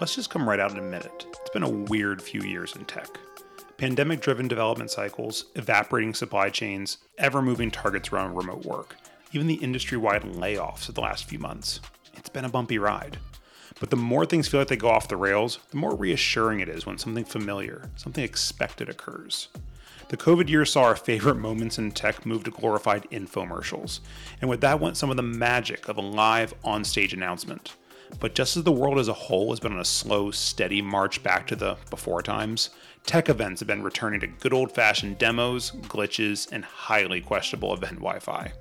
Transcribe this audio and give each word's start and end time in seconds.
Let's 0.00 0.14
just 0.14 0.30
come 0.30 0.48
right 0.48 0.60
out 0.60 0.70
in 0.70 0.78
a 0.78 0.82
minute. 0.82 1.26
It's 1.40 1.50
been 1.50 1.64
a 1.64 1.68
weird 1.68 2.22
few 2.22 2.42
years 2.42 2.76
in 2.76 2.84
tech. 2.84 3.18
Pandemic 3.78 4.20
driven 4.20 4.46
development 4.46 4.92
cycles, 4.92 5.46
evaporating 5.56 6.14
supply 6.14 6.50
chains, 6.50 6.98
ever 7.18 7.42
moving 7.42 7.68
targets 7.68 8.12
around 8.12 8.36
remote 8.36 8.64
work, 8.64 8.94
even 9.32 9.48
the 9.48 9.56
industry 9.56 9.98
wide 9.98 10.22
layoffs 10.22 10.88
of 10.88 10.94
the 10.94 11.00
last 11.00 11.24
few 11.24 11.40
months. 11.40 11.80
It's 12.16 12.28
been 12.28 12.44
a 12.44 12.48
bumpy 12.48 12.78
ride. 12.78 13.18
But 13.80 13.90
the 13.90 13.96
more 13.96 14.24
things 14.24 14.46
feel 14.46 14.60
like 14.60 14.68
they 14.68 14.76
go 14.76 14.88
off 14.88 15.08
the 15.08 15.16
rails, 15.16 15.58
the 15.70 15.76
more 15.76 15.96
reassuring 15.96 16.60
it 16.60 16.68
is 16.68 16.86
when 16.86 16.98
something 16.98 17.24
familiar, 17.24 17.90
something 17.96 18.22
expected 18.22 18.88
occurs. 18.88 19.48
The 20.10 20.16
COVID 20.16 20.48
year 20.48 20.64
saw 20.64 20.84
our 20.84 20.96
favorite 20.96 21.38
moments 21.38 21.76
in 21.76 21.90
tech 21.90 22.24
move 22.24 22.44
to 22.44 22.52
glorified 22.52 23.10
infomercials, 23.10 23.98
and 24.40 24.48
with 24.48 24.60
that 24.60 24.78
went 24.78 24.96
some 24.96 25.10
of 25.10 25.16
the 25.16 25.22
magic 25.24 25.88
of 25.88 25.96
a 25.96 26.02
live 26.02 26.54
on-stage 26.62 27.12
announcement. 27.12 27.74
But 28.20 28.34
just 28.34 28.56
as 28.56 28.64
the 28.64 28.72
world 28.72 28.98
as 28.98 29.08
a 29.08 29.12
whole 29.12 29.50
has 29.50 29.60
been 29.60 29.72
on 29.72 29.78
a 29.78 29.84
slow, 29.84 30.30
steady 30.30 30.82
march 30.82 31.22
back 31.22 31.46
to 31.48 31.56
the 31.56 31.76
before 31.90 32.22
times, 32.22 32.70
tech 33.06 33.28
events 33.28 33.60
have 33.60 33.66
been 33.66 33.82
returning 33.82 34.20
to 34.20 34.26
good 34.26 34.52
old 34.52 34.72
fashioned 34.72 35.18
demos, 35.18 35.70
glitches, 35.70 36.50
and 36.50 36.64
highly 36.64 37.20
questionable 37.20 37.72
event 37.72 37.96
Wi 37.96 38.18
Fi. 38.18 38.52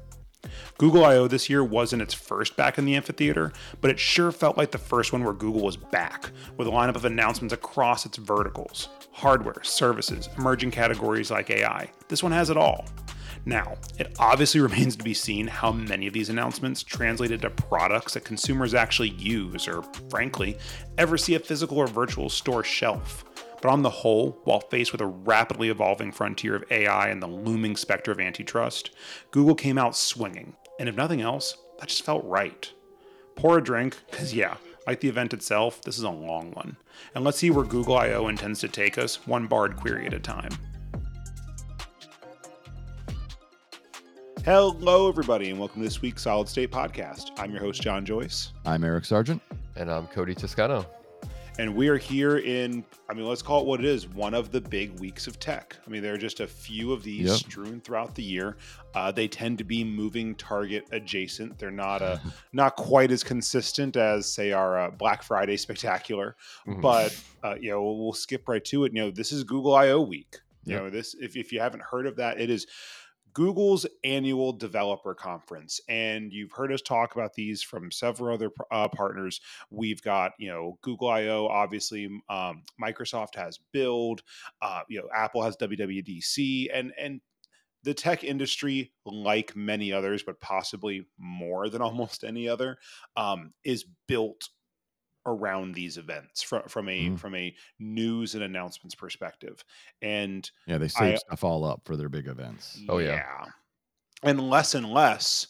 Google 0.78 1.04
I/O 1.04 1.28
this 1.28 1.50
year 1.50 1.64
wasn't 1.64 2.02
its 2.02 2.14
first 2.14 2.56
back 2.56 2.78
in 2.78 2.86
the 2.86 2.96
amphitheater, 2.96 3.52
but 3.82 3.90
it 3.90 4.00
sure 4.00 4.32
felt 4.32 4.58
like 4.58 4.72
the 4.72 4.78
first 4.78 5.12
one 5.12 5.24
where 5.24 5.34
Google 5.34 5.64
was 5.64 5.76
back, 5.76 6.30
with 6.56 6.68
a 6.68 6.72
lineup 6.72 6.96
of 6.96 7.06
announcements 7.06 7.54
across 7.54 8.06
its 8.06 8.18
verticals 8.18 8.90
hardware, 9.12 9.64
services, 9.64 10.30
emerging 10.38 10.70
categories 10.70 11.32
like 11.32 11.50
AI. 11.50 11.90
This 12.08 12.22
one 12.22 12.32
has 12.32 12.52
it 12.52 12.58
all. 12.58 12.86
Now, 13.48 13.78
it 13.98 14.14
obviously 14.20 14.60
remains 14.70 14.98
to 14.98 15.04
be 15.06 15.14
seen 15.14 15.48
how 15.48 15.72
many 15.72 16.06
of 16.06 16.14
these 16.14 16.28
announcements 16.28 16.84
translated 16.84 17.42
to 17.42 17.50
products 17.50 18.14
that 18.14 18.26
consumers 18.26 18.74
actually 18.74 19.12
use 19.12 19.70
or, 19.70 19.84
frankly, 20.10 20.58
ever 20.98 21.18
see 21.18 21.36
a 21.36 21.40
physical 21.40 21.78
or 21.78 21.88
virtual 21.88 22.30
store 22.30 22.66
shelf. 22.66 23.24
But 23.62 23.72
on 23.72 23.84
the 23.84 23.90
whole, 23.90 24.38
while 24.44 24.60
faced 24.60 24.92
with 24.92 25.00
a 25.00 25.08
rapidly 25.08 25.70
evolving 25.70 26.12
frontier 26.12 26.56
of 26.56 26.70
AI 26.70 27.08
and 27.08 27.24
the 27.24 27.28
looming 27.28 27.78
specter 27.78 28.12
of 28.12 28.20
antitrust, 28.20 28.94
Google 29.32 29.56
came 29.56 29.78
out 29.78 29.96
swinging. 29.96 30.54
And 30.78 30.90
if 30.90 30.96
nothing 30.96 31.22
else, 31.22 31.58
that 31.80 31.88
just 31.88 32.04
felt 32.04 32.26
right. 32.26 32.70
Pour 33.36 33.58
a 33.58 33.64
drink, 33.64 33.98
because 34.12 34.34
yeah, 34.34 34.58
like 34.86 35.00
the 35.00 35.08
event 35.08 35.34
itself, 35.34 35.82
this 35.82 35.98
is 35.98 36.04
a 36.04 36.10
long 36.10 36.52
one. 36.52 36.76
And 37.16 37.24
let's 37.24 37.38
see 37.38 37.50
where 37.50 37.66
Google 37.66 37.98
I/O 37.98 38.28
intends 38.28 38.60
to 38.60 38.68
take 38.68 38.98
us, 38.98 39.26
one 39.26 39.48
Bard 39.48 39.78
query 39.78 40.06
at 40.06 40.14
a 40.14 40.20
time. 40.20 40.52
Hello, 44.46 45.10
everybody, 45.10 45.50
and 45.50 45.60
welcome 45.60 45.82
to 45.82 45.88
this 45.88 46.02
week's 46.02 46.24
Solid 46.24 46.48
State 46.48 46.72
Podcast. 46.72 47.32
I'm 47.38 47.52
your 47.52 47.60
host, 47.60 47.82
John 47.82 48.06
Joyce. 48.06 48.54
I'm 48.66 48.84
Eric 48.84 49.06
Sargent. 49.06 49.42
And 49.76 49.92
I'm 49.92 50.08
Cody 50.08 50.34
Toscano. 50.34 50.86
And 51.60 51.76
we 51.76 51.88
are 51.90 51.98
here 51.98 52.38
in, 52.38 52.86
I 53.10 53.14
mean, 53.14 53.26
let's 53.26 53.42
call 53.42 53.62
it 53.62 53.68
what 53.68 53.80
it 53.80 53.86
is 53.86 54.08
one 54.08 54.36
of 54.36 54.52
the 54.52 54.62
big 54.62 55.00
weeks 55.00 55.26
of 55.26 55.40
tech. 55.40 55.76
I 55.86 55.90
mean, 55.90 56.04
there 56.04 56.14
are 56.14 56.18
just 56.18 56.40
a 56.40 56.48
few 56.48 56.94
of 56.94 57.04
these 57.04 57.28
yep. 57.28 57.36
strewn 57.36 57.82
throughout 57.82 58.14
the 58.14 58.22
year. 58.22 58.58
Uh, 58.94 59.12
they 59.12 59.28
tend 59.28 59.58
to 59.58 59.64
be 59.64 59.84
moving 59.84 60.36
target 60.36 60.88
adjacent. 60.92 61.58
They're 61.58 61.72
not 61.72 62.04
a, 62.04 62.22
not 62.54 62.76
quite 62.76 63.12
as 63.12 63.24
consistent 63.24 63.98
as, 63.98 64.32
say, 64.32 64.52
our 64.52 64.80
uh, 64.80 64.92
Black 64.92 65.24
Friday 65.24 65.58
spectacular. 65.58 66.36
Mm-hmm. 66.68 66.82
But, 66.82 67.20
uh, 67.44 67.56
you 67.60 67.72
know, 67.72 67.84
we'll, 67.84 67.98
we'll 67.98 68.14
skip 68.14 68.48
right 68.48 68.64
to 68.66 68.86
it. 68.86 68.94
You 68.94 69.02
know, 69.06 69.12
this 69.12 69.32
is 69.32 69.44
Google 69.44 69.74
I/O 69.74 70.02
week. 70.02 70.38
You 70.64 70.74
yep. 70.74 70.84
know, 70.84 70.90
this, 70.90 71.16
if, 71.16 71.36
if 71.36 71.52
you 71.52 71.60
haven't 71.60 71.82
heard 71.82 72.06
of 72.06 72.18
that, 72.18 72.40
it 72.40 72.50
is 72.50 72.68
Google's 73.38 73.86
annual 74.04 74.52
developer 74.52 75.14
conference. 75.14 75.80
And 75.88 76.34
you've 76.34 76.54
heard 76.54 76.74
us 76.74 76.82
talk 76.82 77.14
about 77.14 77.36
these 77.36 77.62
from 77.62 77.92
several 77.92 78.34
other 78.34 78.50
uh, 78.72 78.88
partners. 78.88 79.40
We've 79.70 80.02
got, 80.02 80.32
you 80.40 80.50
know, 80.50 80.80
Google 80.82 81.10
I/O, 81.10 81.46
obviously, 81.46 82.06
um, 82.30 82.64
Microsoft 82.84 83.36
has 83.36 83.60
Build, 83.72 84.24
uh, 84.64 84.82
you 84.90 84.98
know, 84.98 85.08
Apple 85.16 85.44
has 85.44 85.56
WWDC, 85.56 86.70
and 86.74 86.92
and 87.00 87.22
the 87.84 87.94
tech 87.94 88.24
industry, 88.24 88.92
like 89.06 89.56
many 89.56 89.94
others, 89.94 90.24
but 90.24 90.42
possibly 90.42 91.06
more 91.20 91.70
than 91.70 91.82
almost 91.84 92.24
any 92.24 92.50
other, 92.50 92.80
um, 93.18 93.54
is 93.64 93.86
built 94.08 94.50
around 95.28 95.76
these 95.76 95.98
events 95.98 96.42
from 96.42 96.64
from 96.68 96.90
a 96.90 97.10
mm. 97.10 97.20
from 97.20 97.36
a 97.36 97.54
news 97.80 98.34
and 98.34 98.44
announcements 98.44 98.96
perspective. 98.96 99.64
And 100.02 100.50
yeah, 100.66 100.80
they 100.80 100.88
save 100.88 101.14
I, 101.14 101.18
stuff 101.18 101.44
all 101.44 101.64
up 101.64 101.82
for 101.86 101.96
their 101.96 102.10
big 102.10 102.28
events. 102.28 102.80
Oh 102.90 102.98
yeah. 102.98 103.16
yeah. 103.16 103.46
And 104.24 104.50
less 104.50 104.74
and 104.74 104.90
less 104.90 105.48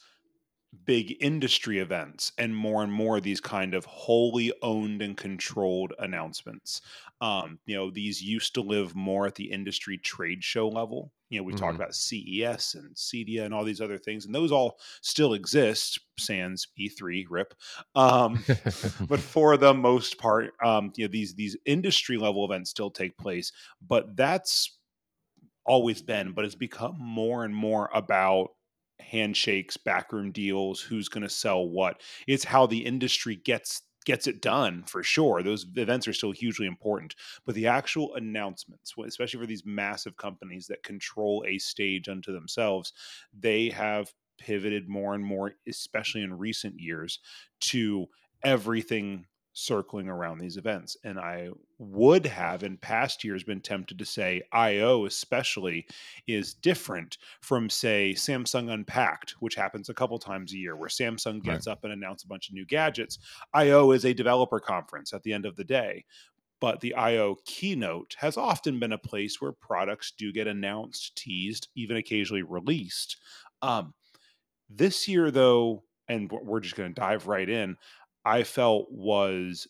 big 0.85 1.16
industry 1.21 1.79
events 1.79 2.33
and 2.37 2.55
more 2.55 2.83
and 2.83 2.91
more 2.91 3.21
these 3.21 3.39
kind 3.39 3.73
of 3.73 3.85
wholly 3.85 4.51
owned 4.61 5.01
and 5.01 5.16
controlled 5.16 5.93
announcements. 5.99 6.81
Um, 7.21 7.59
you 7.66 7.75
know, 7.75 7.89
these 7.89 8.21
used 8.21 8.53
to 8.55 8.61
live 8.61 8.95
more 8.95 9.25
at 9.25 9.35
the 9.35 9.49
industry 9.51 9.97
trade 9.97 10.43
show 10.43 10.67
level. 10.67 11.13
You 11.29 11.39
know, 11.39 11.43
we 11.43 11.53
mm-hmm. 11.53 11.59
talked 11.59 11.75
about 11.75 11.95
CES 11.95 12.75
and 12.75 12.95
CEDIA 12.95 13.43
and 13.43 13.53
all 13.53 13.63
these 13.63 13.81
other 13.81 13.97
things, 13.97 14.25
and 14.25 14.33
those 14.33 14.51
all 14.51 14.79
still 15.01 15.33
exist, 15.33 15.99
sans 16.17 16.67
E3 16.79 17.25
RIP. 17.29 17.53
Um, 17.95 18.43
but 19.07 19.19
for 19.19 19.57
the 19.57 19.73
most 19.73 20.17
part, 20.17 20.53
um, 20.63 20.91
you 20.95 21.05
know, 21.05 21.11
these 21.11 21.35
these 21.35 21.57
industry 21.66 22.17
level 22.17 22.45
events 22.45 22.69
still 22.69 22.91
take 22.91 23.17
place. 23.17 23.51
But 23.85 24.16
that's 24.16 24.77
always 25.66 26.01
been, 26.01 26.31
but 26.31 26.45
it's 26.45 26.55
become 26.55 26.95
more 26.97 27.43
and 27.43 27.53
more 27.53 27.89
about 27.93 28.49
handshakes, 28.99 29.77
backroom 29.77 30.31
deals, 30.31 30.81
who's 30.81 31.09
going 31.09 31.23
to 31.23 31.29
sell 31.29 31.67
what. 31.67 32.01
It's 32.27 32.45
how 32.45 32.66
the 32.66 32.85
industry 32.85 33.35
gets 33.35 33.81
gets 34.07 34.25
it 34.25 34.41
done 34.41 34.84
for 34.84 35.03
sure. 35.03 35.44
Those 35.44 35.66
events 35.75 36.07
are 36.07 36.13
still 36.13 36.31
hugely 36.31 36.66
important, 36.66 37.13
but 37.45 37.56
the 37.56 37.68
actual 37.68 38.16
announcements, 38.16 38.94
especially 39.06 39.41
for 39.41 39.45
these 39.45 39.66
massive 39.66 40.16
companies 40.16 40.66
that 40.68 40.81
control 40.81 41.44
a 41.45 41.57
stage 41.57 42.07
unto 42.07 42.31
themselves, 42.31 42.94
they 43.38 43.67
have 43.67 44.13
pivoted 44.38 44.88
more 44.88 45.13
and 45.13 45.25
more, 45.25 45.56
especially 45.67 46.22
in 46.22 46.34
recent 46.34 46.79
years, 46.79 47.19
to 47.59 48.07
everything 48.44 49.25
circling 49.57 50.07
around 50.07 50.38
these 50.38 50.56
events. 50.56 50.95
And 51.03 51.19
I 51.19 51.50
would 51.79 52.28
have 52.28 52.62
in 52.62 52.78
past 52.78 53.23
years 53.23 53.44
been 53.44 53.59
tempted 53.59 53.97
to 53.97 54.06
say 54.06 54.44
IO, 54.51 55.06
especially, 55.06 55.88
is 56.28 56.53
different 56.53 57.18
from, 57.41 57.67
say, 57.67 58.13
Samsung 58.16 58.72
Unpacked, 58.72 59.31
which 59.40 59.56
happens 59.56 59.90
a 59.90 59.96
couple 59.96 60.19
times 60.19 60.53
a 60.53 60.57
year, 60.57 60.75
where 60.75 60.90
Samsung 60.90 61.41
gets 61.41 61.66
right. 61.66 61.73
up 61.73 61.84
and 61.84 61.91
announces 61.91 62.25
a 62.25 62.28
bunch 62.28 62.50
of 62.50 62.53
new 62.53 62.66
gadgets. 62.66 63.17
IO 63.51 63.91
is 63.91 64.06
a 64.06 64.13
developer 64.13 64.59
conference 64.59 65.12
at 65.12 65.23
the 65.23 65.34
end 65.34 65.47
of 65.47 65.56
the 65.56 65.63
day. 65.63 66.06
But 66.59 66.79
the 66.81 66.94
IO 66.94 67.38
keynote 67.46 68.16
has 68.19 68.38
often 68.38 68.79
been 68.79 68.94
a 68.94 68.97
place 68.97 69.41
where 69.41 69.51
products 69.51 70.13
do 70.16 70.31
get 70.31 70.47
announced, 70.47 71.16
teased, 71.16 71.67
even 71.75 71.97
occasionally 71.97 72.44
released. 72.44 73.17
Um, 73.63 73.96
this 74.69 75.07
year, 75.07 75.31
though, 75.31 75.84
and 76.09 76.31
we're 76.31 76.59
just 76.59 76.75
going 76.75 76.94
to 76.94 77.00
dive 77.00 77.28
right 77.28 77.50
in. 77.50 77.78
I 78.27 78.43
felt 78.43 78.88
was 78.91 79.67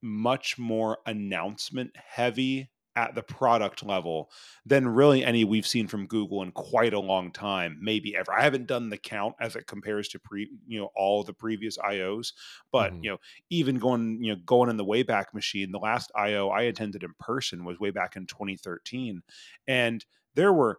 much 0.00 0.58
more 0.58 0.98
announcement 1.06 1.90
heavy 1.96 2.70
at 2.94 3.16
the 3.16 3.22
product 3.22 3.84
level 3.84 4.30
than 4.64 4.86
really 4.86 5.24
any 5.24 5.44
we've 5.44 5.66
seen 5.66 5.88
from 5.88 6.06
Google 6.06 6.42
in 6.42 6.52
quite 6.52 6.94
a 6.94 7.00
long 7.00 7.32
time, 7.32 7.76
maybe 7.82 8.14
ever. 8.14 8.32
I 8.32 8.42
haven't 8.42 8.68
done 8.68 8.90
the 8.90 8.96
count 8.96 9.34
as 9.40 9.56
it 9.56 9.66
compares 9.66 10.08
to 10.10 10.20
pre, 10.20 10.48
you 10.68 10.78
know, 10.78 10.90
all 10.94 11.24
the 11.24 11.32
previous 11.32 11.76
IOs, 11.78 12.32
but 12.70 12.92
mm-hmm. 12.92 13.02
you 13.02 13.10
know, 13.10 13.18
even 13.50 13.80
going, 13.80 14.22
you 14.22 14.34
know, 14.34 14.40
going 14.46 14.70
in 14.70 14.76
the 14.76 14.84
Wayback 14.84 15.34
Machine, 15.34 15.72
the 15.72 15.78
last 15.80 16.12
IO 16.14 16.50
I 16.50 16.62
attended 16.62 17.02
in 17.02 17.12
person 17.18 17.64
was 17.64 17.80
way 17.80 17.90
back 17.90 18.14
in 18.14 18.26
2013, 18.26 19.20
and 19.66 20.04
there 20.36 20.52
were 20.52 20.78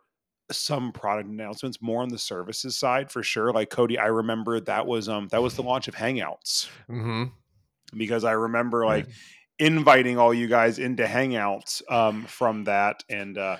some 0.51 0.91
product 0.91 1.29
announcements 1.29 1.81
more 1.81 2.01
on 2.01 2.09
the 2.09 2.17
services 2.17 2.78
side 2.78 3.09
for 3.09 3.23
sure 3.23 3.51
like 3.51 3.69
cody 3.69 3.97
i 3.97 4.06
remember 4.06 4.59
that 4.59 4.85
was 4.85 5.09
um 5.09 5.28
that 5.29 5.41
was 5.41 5.55
the 5.55 5.64
launch 5.64 5.87
of 5.87 5.96
hangouts 5.96 6.70
mm-hmm. 6.90 7.23
because 7.97 8.23
i 8.23 8.31
remember 8.31 8.85
like 8.85 9.08
inviting 9.58 10.20
all 10.20 10.34
you 10.34 10.47
guys 10.47 10.78
into 10.78 11.03
hangouts 11.03 11.81
um 11.91 12.25
from 12.25 12.64
that 12.66 13.03
and 13.09 13.37
uh 13.37 13.58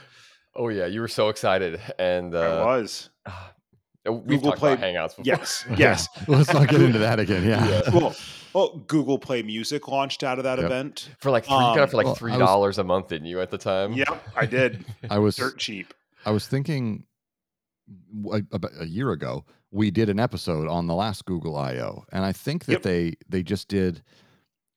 oh 0.56 0.69
yeah 0.69 0.86
you 0.86 1.01
were 1.01 1.07
so 1.07 1.30
excited 1.30 1.80
and 1.98 2.36
uh 2.36 2.63
i 2.63 2.77
was 2.77 3.10
uh, 4.07 4.12
we've 4.12 4.42
Google 4.42 4.54
Play 4.54 4.75
Hangouts. 4.75 5.15
Before. 5.18 5.24
Yes, 5.25 5.65
yes. 5.77 6.07
Let's 6.27 6.54
not 6.54 6.68
get 6.68 6.81
into 6.81 7.00
that 7.00 7.19
again. 7.19 7.44
Yeah. 7.44 7.68
yeah. 7.68 7.81
Well, 7.92 8.15
well, 8.54 8.83
Google 8.88 9.18
Play 9.18 9.42
Music 9.42 9.88
launched 9.88 10.24
out 10.24 10.38
of 10.38 10.44
that 10.44 10.60
yep. 10.60 10.68
event 10.68 11.10
for 11.19 11.31
like 11.31 11.45
three, 11.45 11.56
um, 11.56 11.89
for 11.89 11.98
like 12.04 12.15
three 12.15 12.38
dollars 12.38 12.77
well, 12.77 12.86
a 12.86 12.88
month, 12.88 13.10
didn't 13.10 13.27
you? 13.27 13.42
At 13.42 13.51
the 13.51 13.57
time. 13.57 13.94
Yep, 13.94 14.24
I 14.36 14.45
did. 14.45 14.86
I 15.10 15.18
was 15.18 15.36
dirt 15.36 15.57
cheap. 15.57 15.94
I 16.25 16.31
was 16.31 16.48
thinking 16.48 17.06
about 18.51 18.72
a 18.80 18.88
year 18.88 19.12
ago 19.12 19.45
we 19.72 19.92
did 19.92 20.10
an 20.10 20.19
episode 20.19 20.68
on 20.68 20.88
the 20.88 20.95
last 20.95 21.25
Google 21.25 21.57
I/O, 21.57 22.06
and 22.12 22.24
I 22.24 22.31
think 22.31 22.66
that 22.66 22.72
yep. 22.72 22.81
they 22.81 23.13
they 23.27 23.44
just 23.44 23.68
did 23.68 24.01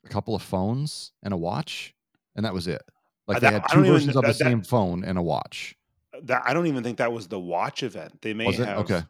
a 0.05 0.09
couple 0.09 0.35
of 0.35 0.43
phones 0.43 1.13
and 1.23 1.33
a 1.33 1.37
watch, 1.37 1.95
and 2.37 2.45
that 2.45 2.53
was 2.53 2.67
it. 2.67 2.83
Like 3.27 3.41
they 3.41 3.51
had 3.51 3.69
two 3.71 3.85
versions 3.85 4.11
even, 4.11 4.19
of 4.19 4.25
the 4.25 4.35
same 4.35 4.63
phone 4.63 5.05
and 5.05 5.17
a 5.19 5.23
watch. 5.23 5.77
That 6.23 6.43
I 6.45 6.53
don't 6.53 6.67
even 6.67 6.83
think 6.83 6.99
that 6.99 7.13
was 7.13 7.29
the 7.29 7.39
watch 7.39 7.83
event. 7.83 8.21
They 8.23 8.35
may 8.35 8.53
have 8.53 8.79
okay. 8.79 9.03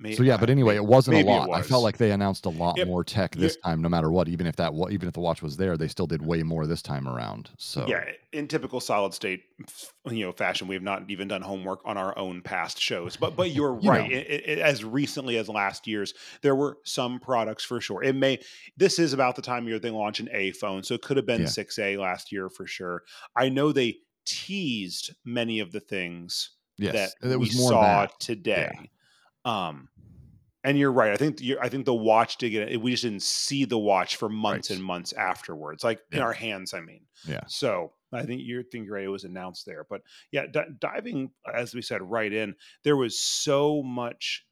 Maybe, 0.00 0.16
so 0.16 0.24
yeah, 0.24 0.36
but 0.36 0.50
anyway, 0.50 0.74
it 0.74 0.84
wasn't 0.84 1.18
a 1.18 1.24
lot. 1.24 1.48
Was. 1.48 1.60
I 1.60 1.62
felt 1.62 1.84
like 1.84 1.98
they 1.98 2.10
announced 2.10 2.46
a 2.46 2.50
lot 2.50 2.76
more 2.84 3.04
tech 3.04 3.36
this 3.36 3.56
yeah. 3.56 3.70
time, 3.70 3.80
no 3.80 3.88
matter 3.88 4.10
what. 4.10 4.28
Even 4.28 4.44
if 4.46 4.56
that, 4.56 4.72
even 4.90 5.06
if 5.06 5.14
the 5.14 5.20
watch 5.20 5.40
was 5.40 5.56
there, 5.56 5.76
they 5.76 5.86
still 5.86 6.08
did 6.08 6.20
way 6.20 6.42
more 6.42 6.66
this 6.66 6.82
time 6.82 7.06
around. 7.06 7.50
So 7.58 7.86
yeah, 7.86 8.04
in 8.32 8.48
typical 8.48 8.80
solid 8.80 9.14
state, 9.14 9.44
you 10.10 10.24
know, 10.24 10.32
fashion, 10.32 10.66
we 10.66 10.74
have 10.74 10.82
not 10.82 11.08
even 11.08 11.28
done 11.28 11.42
homework 11.42 11.80
on 11.84 11.96
our 11.96 12.16
own 12.18 12.42
past 12.42 12.80
shows. 12.80 13.16
But 13.16 13.36
but 13.36 13.52
you're 13.52 13.78
you 13.80 13.88
right. 13.88 14.10
It, 14.10 14.48
it, 14.48 14.58
as 14.58 14.84
recently 14.84 15.36
as 15.36 15.48
last 15.48 15.86
year's, 15.86 16.12
there 16.42 16.56
were 16.56 16.78
some 16.84 17.20
products 17.20 17.64
for 17.64 17.80
sure. 17.80 18.02
It 18.02 18.16
may. 18.16 18.40
This 18.76 18.98
is 18.98 19.12
about 19.12 19.36
the 19.36 19.42
time 19.42 19.68
year 19.68 19.78
they 19.78 19.90
launch 19.90 20.18
an 20.18 20.28
A 20.32 20.50
phone, 20.50 20.82
so 20.82 20.94
it 20.94 21.02
could 21.02 21.16
have 21.16 21.26
been 21.26 21.46
six 21.46 21.78
yeah. 21.78 21.84
A 21.84 21.96
last 21.98 22.32
year 22.32 22.48
for 22.48 22.66
sure. 22.66 23.02
I 23.36 23.48
know 23.48 23.70
they 23.70 23.98
teased 24.26 25.14
many 25.24 25.60
of 25.60 25.70
the 25.70 25.80
things 25.80 26.50
yes, 26.78 27.14
that 27.20 27.38
we 27.38 27.48
saw 27.48 28.06
today. 28.18 28.70
Yeah. 28.74 28.86
Um, 29.44 29.88
and 30.64 30.78
you're 30.78 30.92
right. 30.92 31.12
I 31.12 31.16
think 31.16 31.40
I 31.60 31.68
think 31.68 31.84
the 31.84 31.94
watch 31.94 32.38
did 32.38 32.50
get 32.50 32.72
it. 32.72 32.80
We 32.80 32.90
just 32.90 33.02
didn't 33.02 33.22
see 33.22 33.66
the 33.66 33.78
watch 33.78 34.16
for 34.16 34.30
months 34.30 34.70
right. 34.70 34.76
and 34.76 34.84
months 34.84 35.12
afterwards, 35.12 35.84
like 35.84 36.00
yeah. 36.10 36.18
in 36.18 36.22
our 36.22 36.32
hands. 36.32 36.72
I 36.72 36.80
mean, 36.80 37.02
yeah. 37.28 37.42
So 37.46 37.92
I 38.12 38.22
think 38.22 38.40
you're 38.44 38.62
thinking 38.62 38.90
right. 38.90 39.04
It 39.04 39.08
was 39.08 39.24
announced 39.24 39.66
there, 39.66 39.84
but 39.88 40.00
yeah, 40.32 40.46
d- 40.46 40.60
diving 40.80 41.30
as 41.52 41.74
we 41.74 41.82
said 41.82 42.00
right 42.02 42.32
in, 42.32 42.54
there 42.82 42.96
was 42.96 43.20
so 43.20 43.82
much 43.82 44.46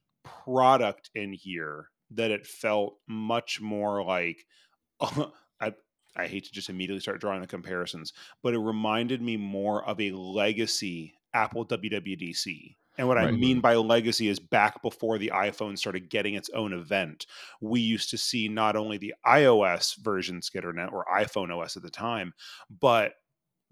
product 0.44 1.10
in 1.14 1.32
here 1.32 1.88
that 2.12 2.30
it 2.30 2.46
felt 2.46 2.98
much 3.08 3.60
more 3.60 4.04
like. 4.04 4.44
I 5.00 5.72
I 6.14 6.26
hate 6.26 6.44
to 6.44 6.52
just 6.52 6.68
immediately 6.68 7.00
start 7.00 7.22
drawing 7.22 7.40
the 7.40 7.46
comparisons, 7.46 8.12
but 8.42 8.52
it 8.52 8.58
reminded 8.58 9.22
me 9.22 9.38
more 9.38 9.82
of 9.88 9.98
a 9.98 10.10
legacy 10.10 11.14
Apple 11.32 11.64
WWDC 11.64 12.76
and 12.98 13.08
what 13.08 13.16
right. 13.16 13.28
I 13.28 13.32
mean 13.32 13.60
by 13.60 13.74
legacy 13.76 14.28
is 14.28 14.38
back 14.38 14.82
before 14.82 15.18
the 15.18 15.32
iPhone 15.34 15.78
started 15.78 16.10
getting 16.10 16.34
its 16.34 16.50
own 16.50 16.72
event, 16.72 17.26
we 17.60 17.80
used 17.80 18.10
to 18.10 18.18
see 18.18 18.48
not 18.48 18.76
only 18.76 18.98
the 18.98 19.14
iOS 19.26 19.96
version 19.96 20.40
SkitterNet 20.40 20.92
or 20.92 21.06
iPhone 21.12 21.50
OS 21.56 21.76
at 21.76 21.82
the 21.82 21.90
time, 21.90 22.34
but 22.80 23.14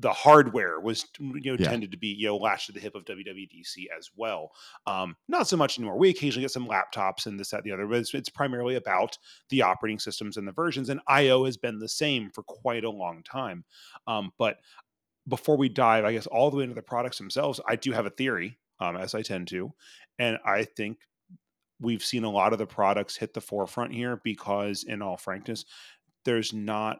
the 0.01 0.13
hardware 0.13 0.81
was 0.81 1.05
you 1.19 1.53
know 1.53 1.57
yeah. 1.59 1.69
tended 1.69 1.93
to 1.93 1.99
be 1.99 2.09
you 2.09 2.27
know 2.27 2.37
latched 2.37 2.67
to 2.67 2.73
the 2.73 2.81
hip 2.81 2.95
of 2.95 3.05
WWDC 3.05 3.87
as 3.97 4.11
well. 4.17 4.51
Um, 4.87 5.15
not 5.29 5.47
so 5.47 5.57
much 5.57 5.79
anymore. 5.79 5.99
We 5.99 6.09
occasionally 6.09 6.43
get 6.43 6.51
some 6.51 6.67
laptops 6.67 7.27
and 7.27 7.39
this 7.39 7.51
that 7.51 7.63
the 7.63 7.73
other, 7.73 7.87
but 7.87 7.99
it's, 7.99 8.15
it's, 8.15 8.31
primarily 8.31 8.77
about 8.77 9.19
the 9.51 9.63
operating 9.63 9.99
systems 9.99 10.39
and 10.39 10.49
the 10.49 10.53
versions. 10.53 10.89
And 10.89 11.01
IO 11.07 11.45
has 11.45 11.59
been 11.59 11.79
the 11.79 11.89
same 11.89 12.31
for 12.31 12.43
quite 12.43 12.85
a 12.85 12.91
long 12.91 13.23
time. 13.23 13.65
Um, 14.07 14.33
but 14.39 14.57
before 15.29 15.57
we 15.57 15.69
dive, 15.69 16.05
I 16.05 16.13
guess 16.13 16.27
all 16.27 16.51
the 16.51 16.57
way 16.57 16.65
into 16.65 16.75
the 16.75 16.83
products 16.83 17.19
themselves, 17.19 17.61
I 17.69 17.77
do 17.77 17.93
have 17.93 18.07
a 18.07 18.11
theory 18.11 18.59
um, 18.81 18.97
as 18.97 19.15
I 19.15 19.23
tend 19.23 19.49
to. 19.49 19.73
And 20.19 20.39
I 20.45 20.65
think 20.65 20.99
we've 21.81 22.05
seen 22.05 22.25
a 22.25 22.31
lot 22.31 22.53
of 22.53 22.59
the 22.59 22.67
products 22.67 23.17
hit 23.17 23.35
the 23.35 23.41
forefront 23.41 23.93
here 23.93 24.21
because, 24.23 24.85
in 24.85 25.03
all 25.03 25.17
frankness, 25.17 25.65
there's 26.25 26.53
not 26.53 26.99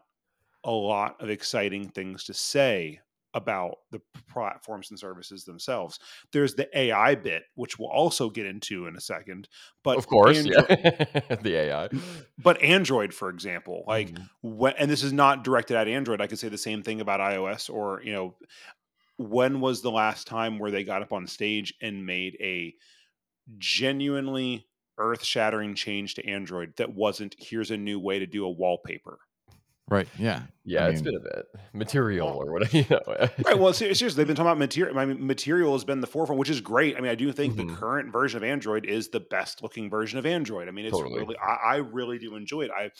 a 0.63 0.71
lot 0.71 1.21
of 1.21 1.29
exciting 1.29 1.89
things 1.89 2.23
to 2.25 2.33
say 2.33 2.99
about 3.33 3.77
the 3.91 4.01
platforms 4.29 4.89
and 4.89 4.99
services 4.99 5.45
themselves. 5.45 5.99
There's 6.33 6.55
the 6.55 6.67
AI 6.77 7.15
bit, 7.15 7.43
which 7.55 7.79
we'll 7.79 7.89
also 7.89 8.29
get 8.29 8.45
into 8.45 8.87
in 8.87 8.95
a 8.95 9.01
second. 9.01 9.47
But 9.83 9.97
of 9.97 10.07
course, 10.07 10.37
Android, 10.37 10.65
yeah. 10.69 11.35
the 11.41 11.55
AI. 11.55 11.89
But 12.37 12.61
Android, 12.61 13.13
for 13.13 13.29
example, 13.29 13.83
like 13.87 14.11
mm-hmm. 14.11 14.23
when, 14.57 14.73
and 14.77 14.91
this 14.91 15.03
is 15.03 15.13
not 15.13 15.43
directed 15.43 15.77
at 15.77 15.87
Android. 15.87 16.21
I 16.21 16.27
could 16.27 16.39
say 16.39 16.49
the 16.49 16.57
same 16.57 16.83
thing 16.83 17.01
about 17.01 17.19
iOS 17.19 17.69
or 17.69 18.01
you 18.03 18.13
know 18.13 18.35
when 19.29 19.61
was 19.61 19.81
the 19.81 19.91
last 19.91 20.27
time 20.27 20.59
where 20.59 20.71
they 20.71 20.83
got 20.83 21.01
up 21.01 21.13
on 21.13 21.27
stage 21.27 21.73
and 21.81 22.05
made 22.05 22.37
a 22.39 22.73
genuinely 23.57 24.67
earth-shattering 24.97 25.75
change 25.75 26.15
to 26.15 26.27
Android 26.27 26.73
that 26.77 26.93
wasn't 26.93 27.35
here's 27.37 27.71
a 27.71 27.77
new 27.77 27.99
way 27.99 28.19
to 28.19 28.25
do 28.25 28.45
a 28.45 28.49
wallpaper? 28.49 29.19
Right. 29.91 30.07
Yeah. 30.17 30.43
Yeah, 30.63 30.85
I 30.85 30.89
it's 30.89 31.01
mean, 31.01 31.13
been 31.13 31.15
a 31.15 31.35
bit 31.35 31.45
material 31.73 32.29
or 32.29 32.53
whatever. 32.53 32.77
You 32.77 32.85
know. 32.89 33.01
right. 33.45 33.59
Well, 33.59 33.73
seriously, 33.73 34.07
they've 34.09 34.25
been 34.25 34.37
talking 34.37 34.47
about 34.47 34.57
material. 34.57 34.97
I 34.97 35.05
mean, 35.05 35.25
material 35.27 35.73
has 35.73 35.83
been 35.83 35.99
the 35.99 36.07
forefront, 36.07 36.39
which 36.39 36.49
is 36.49 36.61
great. 36.61 36.95
I 36.95 37.01
mean, 37.01 37.11
I 37.11 37.15
do 37.15 37.29
think 37.33 37.55
mm-hmm. 37.55 37.67
the 37.67 37.75
current 37.75 38.13
version 38.13 38.37
of 38.37 38.43
Android 38.43 38.85
is 38.85 39.09
the 39.09 39.19
best 39.19 39.61
looking 39.61 39.89
version 39.89 40.17
of 40.17 40.25
Android. 40.25 40.69
I 40.69 40.71
mean, 40.71 40.85
it's 40.85 40.97
totally. 40.97 41.19
really, 41.19 41.35
I, 41.37 41.73
I, 41.73 41.75
really 41.77 42.19
do 42.19 42.35
enjoy 42.35 42.61
it. 42.61 42.71
I, 42.71 42.91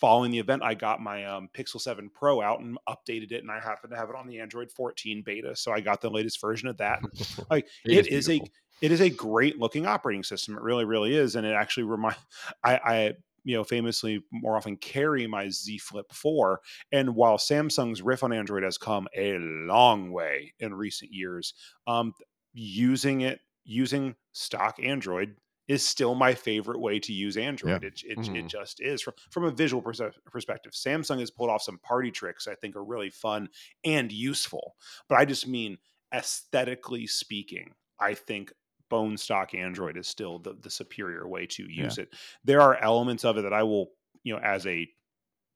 following 0.00 0.30
the 0.30 0.38
event, 0.38 0.62
I 0.62 0.74
got 0.74 1.00
my 1.00 1.24
um, 1.24 1.48
Pixel 1.56 1.80
7 1.80 2.10
Pro 2.12 2.42
out 2.42 2.60
and 2.60 2.78
updated 2.88 3.32
it, 3.32 3.42
and 3.42 3.50
I 3.50 3.60
happen 3.60 3.90
to 3.90 3.96
have 3.96 4.10
it 4.10 4.16
on 4.16 4.26
the 4.26 4.40
Android 4.40 4.70
14 4.70 5.22
beta, 5.24 5.56
so 5.56 5.72
I 5.72 5.80
got 5.80 6.00
the 6.00 6.10
latest 6.10 6.40
version 6.40 6.68
of 6.68 6.76
that. 6.78 7.00
like 7.50 7.66
it, 7.84 8.06
it 8.06 8.06
is, 8.06 8.28
is 8.28 8.30
a 8.30 8.40
it 8.82 8.92
is 8.92 9.00
a 9.00 9.08
great 9.08 9.58
looking 9.58 9.86
operating 9.86 10.22
system. 10.22 10.54
It 10.54 10.62
really, 10.62 10.84
really 10.84 11.16
is, 11.16 11.36
and 11.36 11.46
it 11.46 11.54
actually 11.54 11.84
remind 11.84 12.16
I, 12.64 12.76
I 12.76 13.12
you 13.44 13.56
know 13.56 13.64
famously 13.64 14.22
more 14.32 14.56
often 14.56 14.76
carry 14.76 15.26
my 15.26 15.48
Z 15.48 15.78
Flip 15.78 16.06
4, 16.12 16.60
and 16.92 17.14
while 17.14 17.38
Samsung's 17.38 18.02
riff 18.02 18.22
on 18.22 18.32
Android 18.32 18.62
has 18.62 18.78
come 18.78 19.08
a 19.16 19.38
long 19.38 20.12
way 20.12 20.52
in 20.60 20.74
recent 20.74 21.12
years, 21.12 21.54
um, 21.86 22.12
using 22.52 23.22
it 23.22 23.40
using 23.64 24.14
stock 24.32 24.76
Android 24.82 25.36
is 25.68 25.86
still 25.86 26.14
my 26.14 26.34
favorite 26.34 26.80
way 26.80 26.98
to 27.00 27.12
use 27.12 27.36
Android. 27.36 27.82
Yeah. 27.82 27.88
It, 27.88 28.02
it, 28.04 28.18
mm-hmm. 28.18 28.36
it, 28.36 28.46
just 28.46 28.80
is 28.80 29.02
from, 29.02 29.14
from 29.30 29.44
a 29.44 29.50
visual 29.50 29.82
pers- 29.82 30.00
perspective. 30.24 30.72
Samsung 30.72 31.20
has 31.20 31.30
pulled 31.30 31.50
off 31.50 31.62
some 31.62 31.78
party 31.78 32.10
tricks 32.10 32.46
I 32.46 32.54
think 32.54 32.76
are 32.76 32.84
really 32.84 33.10
fun 33.10 33.48
and 33.84 34.12
useful. 34.12 34.76
But 35.08 35.18
I 35.18 35.24
just 35.24 35.48
mean 35.48 35.78
aesthetically 36.14 37.06
speaking, 37.06 37.72
I 38.00 38.14
think 38.14 38.52
bone 38.88 39.16
stock 39.16 39.54
Android 39.54 39.96
is 39.96 40.06
still 40.06 40.38
the, 40.38 40.54
the 40.60 40.70
superior 40.70 41.26
way 41.26 41.46
to 41.46 41.64
use 41.64 41.98
yeah. 41.98 42.04
it. 42.04 42.14
There 42.44 42.60
are 42.60 42.76
elements 42.76 43.24
of 43.24 43.36
it 43.38 43.42
that 43.42 43.52
I 43.52 43.64
will, 43.64 43.90
you 44.22 44.34
know, 44.34 44.40
as 44.40 44.66
a 44.66 44.88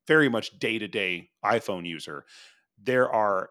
very 0.07 0.29
much 0.29 0.59
day 0.59 0.79
to 0.79 0.89
day 0.89 1.31
iPhone 1.45 1.87
user, 1.87 2.25
there 2.83 3.11
are 3.11 3.51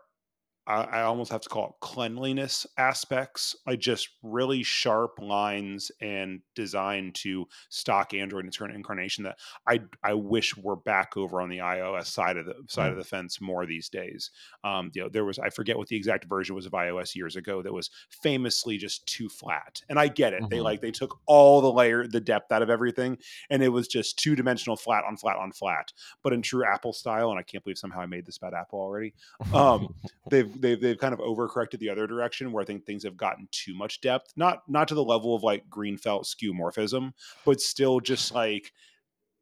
I, 0.69 1.01
almost 1.01 1.31
have 1.31 1.41
to 1.41 1.49
call 1.49 1.69
it 1.69 1.73
cleanliness 1.81 2.67
aspects, 2.77 3.55
like 3.65 3.79
just 3.79 4.09
really 4.21 4.61
sharp 4.61 5.19
lines 5.19 5.91
and 5.99 6.41
design 6.53 7.11
to 7.15 7.47
stock 7.69 8.13
Android 8.13 8.45
incarnation 8.45 9.23
that 9.23 9.39
I 9.67 9.79
I 10.03 10.13
wish 10.13 10.55
were 10.55 10.75
back 10.75 11.17
over 11.17 11.41
on 11.41 11.49
the 11.49 11.57
iOS 11.57 12.05
side 12.05 12.37
of 12.37 12.45
the 12.45 12.53
side 12.67 12.89
mm. 12.89 12.91
of 12.91 12.97
the 12.97 13.03
fence 13.03 13.41
more 13.41 13.65
these 13.65 13.89
days. 13.89 14.29
Um, 14.63 14.91
you 14.93 15.01
know, 15.01 15.09
there 15.09 15.25
was 15.25 15.39
I 15.39 15.49
forget 15.49 15.77
what 15.77 15.87
the 15.87 15.95
exact 15.95 16.25
version 16.25 16.55
was 16.55 16.67
of 16.67 16.73
iOS 16.73 17.15
years 17.15 17.35
ago 17.35 17.63
that 17.63 17.73
was 17.73 17.89
famously 18.21 18.77
just 18.77 19.07
too 19.07 19.27
flat, 19.27 19.81
and 19.89 19.99
I 19.99 20.07
get 20.07 20.33
it. 20.33 20.41
Mm-hmm. 20.41 20.49
They 20.49 20.61
like 20.61 20.81
they 20.81 20.91
took 20.91 21.19
all 21.25 21.61
the 21.61 21.71
layer, 21.71 22.05
the 22.07 22.21
depth 22.21 22.51
out 22.51 22.61
of 22.61 22.69
everything, 22.69 23.17
and 23.49 23.63
it 23.63 23.69
was 23.69 23.87
just 23.87 24.19
two 24.19 24.35
dimensional, 24.35 24.77
flat 24.77 25.03
on 25.03 25.17
flat 25.17 25.37
on 25.37 25.51
flat. 25.51 25.91
But 26.21 26.33
in 26.33 26.43
true 26.43 26.63
Apple 26.63 26.93
style, 26.93 27.31
and 27.31 27.39
I 27.39 27.43
can't 27.43 27.63
believe 27.63 27.79
somehow 27.79 28.01
I 28.01 28.05
made 28.05 28.27
this 28.27 28.37
about 28.37 28.53
Apple 28.53 28.79
already. 28.79 29.15
Um, 29.51 29.95
they've 30.29 30.48
they've 30.55 30.79
they've 30.79 30.97
kind 30.97 31.13
of 31.13 31.19
overcorrected 31.19 31.79
the 31.79 31.89
other 31.89 32.07
direction 32.07 32.51
where 32.51 32.61
I 32.61 32.65
think 32.65 32.85
things 32.85 33.03
have 33.03 33.17
gotten 33.17 33.47
too 33.51 33.75
much 33.75 34.01
depth. 34.01 34.33
Not 34.35 34.63
not 34.67 34.87
to 34.89 34.95
the 34.95 35.03
level 35.03 35.35
of 35.35 35.43
like 35.43 35.69
Greenfelt 35.69 36.25
skeuomorphism, 36.25 37.13
but 37.45 37.61
still 37.61 37.99
just 37.99 38.33
like 38.33 38.71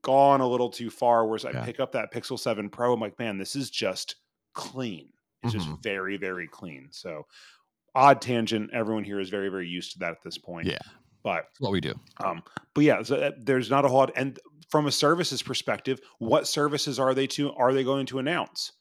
gone 0.03 0.41
a 0.41 0.47
little 0.47 0.69
too 0.69 0.89
far. 0.89 1.25
Whereas 1.25 1.43
yeah. 1.43 1.61
I 1.61 1.65
pick 1.65 1.79
up 1.79 1.91
that 1.91 2.13
Pixel 2.13 2.39
7 2.39 2.69
Pro, 2.69 2.93
I'm 2.93 2.99
like, 2.99 3.19
man, 3.19 3.37
this 3.37 3.55
is 3.55 3.69
just 3.69 4.15
clean. 4.53 5.09
It's 5.43 5.53
mm-hmm. 5.53 5.71
just 5.71 5.83
very, 5.83 6.17
very 6.17 6.47
clean. 6.47 6.87
So 6.91 7.25
odd 7.93 8.21
tangent. 8.21 8.71
Everyone 8.73 9.03
here 9.03 9.19
is 9.19 9.29
very, 9.29 9.49
very 9.49 9.67
used 9.67 9.93
to 9.93 9.99
that 9.99 10.11
at 10.11 10.23
this 10.23 10.37
point. 10.37 10.67
Yeah. 10.67 10.77
But 11.23 11.45
That's 11.49 11.59
what 11.59 11.71
we 11.71 11.81
do. 11.81 11.93
Um, 12.23 12.41
but 12.73 12.83
yeah, 12.83 13.01
so 13.03 13.17
uh, 13.17 13.31
there's 13.37 13.69
not 13.69 13.83
a 13.83 13.89
whole 13.89 13.97
lot. 13.97 14.11
And 14.15 14.39
from 14.69 14.85
a 14.85 14.91
services 14.91 15.41
perspective, 15.41 15.99
what 16.19 16.47
services 16.47 16.99
are 16.99 17.13
they 17.13 17.27
to 17.27 17.53
are 17.53 17.73
they 17.73 17.83
going 17.83 18.05
to 18.07 18.19
announce? 18.19 18.71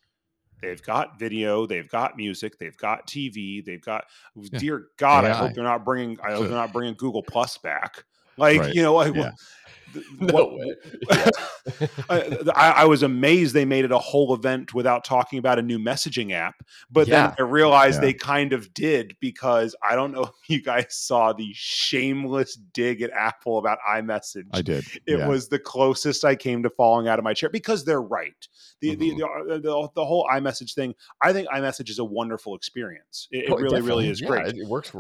They've 0.61 0.83
got 0.83 1.19
video, 1.19 1.67
they've 1.67 1.89
got 1.89 2.17
music, 2.17 2.59
they've 2.59 2.77
got 2.77 3.07
TV, 3.07 3.65
they've 3.65 3.81
got. 3.81 4.07
Dear 4.59 4.89
God, 4.97 5.25
AI. 5.25 5.31
I 5.31 5.35
hope 5.35 5.55
they're 5.55 5.65
not 5.65 5.85
bringing. 5.85 6.19
I 6.21 6.33
hope 6.33 6.43
they're 6.49 6.53
not 6.53 6.73
bringing 6.73 6.95
Google 6.95 7.23
Plus 7.23 7.59
back. 7.59 8.05
Like 8.37 8.61
right. 8.61 8.75
you 8.75 8.83
know, 8.83 8.95
like, 8.95 9.15
yeah. 9.15 9.31
no 10.21 10.35
what, 10.35 10.53
way. 10.53 10.75
I, 12.55 12.75
I, 12.77 12.85
was 12.85 13.03
amazed 13.03 13.55
they 13.55 13.65
made 13.65 13.85
it 13.85 13.93
a 13.93 13.99
whole 13.99 14.35
event 14.35 14.75
without 14.75 15.05
talking 15.05 15.39
about 15.39 15.59
a 15.59 15.63
new 15.63 15.79
messaging 15.79 16.33
app. 16.33 16.55
But 16.91 17.09
yeah. 17.09 17.29
then 17.29 17.37
I 17.39 17.43
realized 17.43 18.01
they 18.01 18.13
kind 18.13 18.53
of 18.53 18.73
did 18.75 19.17
because 19.21 19.75
I 19.89 19.95
don't 19.95 20.13
know 20.13 20.23
if 20.23 20.31
you 20.49 20.63
guys 20.63 20.87
saw 20.91 21.33
the 21.33 21.51
shameless 21.55 22.57
dig 22.57 23.03
at 23.03 23.11
Apple 23.11 23.59
about 23.59 23.79
iMessage. 23.89 24.47
I 24.53 24.63
did. 24.63 24.85
It 25.07 25.27
was 25.27 25.49
the 25.49 25.59
closest 25.59 26.25
I 26.25 26.37
came 26.37 26.63
to 26.63 26.71
falling 26.71 27.09
out 27.09 27.19
of 27.19 27.25
my 27.25 27.35
chair 27.35 27.49
because 27.49 27.85
they're 27.85 28.03
right. 28.03 28.33
The, 28.81 28.97
mm-hmm. 28.97 29.01
the, 29.01 29.15
the, 29.17 29.27
uh, 29.27 29.59
the, 29.59 29.89
the, 29.95 30.05
whole 30.05 30.29
iMessage 30.31 30.75
thing, 30.75 30.95
I 31.23 31.33
think 31.33 31.49
iMessage 31.49 31.89
is 31.89 31.99
a 31.99 32.05
wonderful 32.05 32.55
experience. 32.55 33.27
It, 33.31 33.51
oh, 33.51 33.57
it 33.57 33.63
really, 33.63 33.81
really 33.81 34.09
is 34.09 34.21
great. 34.21 34.47
It 34.49 34.69
works 34.69 34.93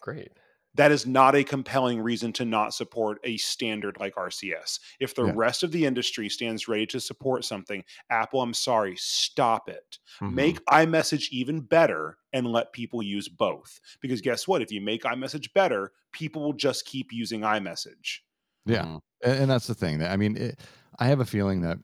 great 0.00 0.32
that 0.74 0.92
is 0.92 1.06
not 1.06 1.34
a 1.34 1.42
compelling 1.42 2.00
reason 2.00 2.32
to 2.34 2.44
not 2.44 2.72
support 2.74 3.18
a 3.24 3.36
standard 3.38 3.98
like 3.98 4.14
RCS. 4.14 4.78
If 5.00 5.14
the 5.14 5.26
Yeah. 5.26 5.32
rest 5.34 5.62
of 5.62 5.72
the 5.72 5.84
industry 5.84 6.28
stands 6.28 6.68
ready 6.68 6.86
to 6.86 7.00
support 7.00 7.44
something, 7.44 7.84
Apple, 8.10 8.40
I'm 8.40 8.54
sorry, 8.54 8.94
stop 8.96 9.68
it. 9.68 9.98
Mhm. 10.20 10.32
Make 10.32 10.64
iMessage 10.66 11.28
even 11.30 11.60
better 11.60 12.18
and 12.32 12.46
let 12.46 12.72
people 12.72 13.02
use 13.02 13.28
both. 13.28 13.80
Because 14.00 14.20
guess 14.20 14.46
what? 14.46 14.62
If 14.62 14.70
you 14.70 14.80
make 14.80 15.02
iMessage 15.02 15.52
better, 15.54 15.92
people 16.12 16.42
will 16.42 16.52
just 16.52 16.84
keep 16.86 17.12
using 17.12 17.40
iMessage. 17.40 18.20
Yeah. 18.66 18.84
Mhm. 18.84 19.00
and, 19.24 19.38
and 19.42 19.50
that's 19.50 19.66
the 19.66 19.74
thing 19.74 20.02
i 20.02 20.16
mean 20.16 20.36
it, 20.36 20.60
i 20.98 21.06
have 21.06 21.20
a 21.20 21.24
feeling 21.26 21.62
that 21.62 21.78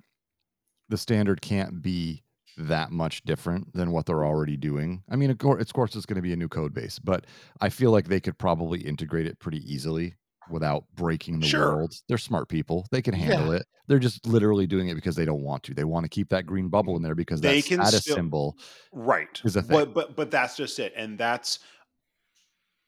the 0.90 0.96
standard 0.98 1.40
can't 1.40 1.80
be 1.82 2.22
that 2.56 2.90
much 2.90 3.22
different 3.24 3.72
than 3.74 3.90
what 3.92 4.06
they're 4.06 4.24
already 4.24 4.56
doing 4.56 5.02
i 5.10 5.16
mean 5.16 5.30
of 5.30 5.38
course, 5.38 5.60
of 5.62 5.72
course 5.72 5.94
it's 5.94 6.06
going 6.06 6.16
to 6.16 6.22
be 6.22 6.32
a 6.32 6.36
new 6.36 6.48
code 6.48 6.72
base 6.72 6.98
but 6.98 7.26
i 7.60 7.68
feel 7.68 7.90
like 7.90 8.08
they 8.08 8.20
could 8.20 8.38
probably 8.38 8.80
integrate 8.80 9.26
it 9.26 9.38
pretty 9.38 9.58
easily 9.72 10.14
without 10.48 10.84
breaking 10.94 11.40
the 11.40 11.46
Sure. 11.46 11.76
world 11.76 11.94
they're 12.08 12.18
smart 12.18 12.48
people 12.48 12.86
they 12.92 13.02
can 13.02 13.14
handle 13.14 13.52
it 13.52 13.66
they're 13.88 13.98
just 13.98 14.26
literally 14.26 14.66
doing 14.66 14.88
it 14.88 14.94
because 14.94 15.16
they 15.16 15.24
don't 15.24 15.42
want 15.42 15.62
to 15.64 15.74
they 15.74 15.84
want 15.84 16.04
to 16.04 16.08
keep 16.08 16.28
that 16.30 16.46
green 16.46 16.68
bubble 16.68 16.94
mm. 16.94 16.96
in 16.98 17.02
there 17.02 17.14
because 17.14 17.40
They 17.40 17.60
that 17.60 17.68
can 17.68 17.80
status 17.82 18.00
still- 18.02 18.16
symbol 18.16 18.56
Right. 18.92 19.40
Is 19.44 19.56
a 19.56 19.62
thing. 19.62 19.76
But 19.76 19.92
but 19.94 20.16
but 20.16 20.30
that's 20.30 20.56
just 20.56 20.78
it. 20.78 20.92
And 20.96 21.18
that's 21.18 21.58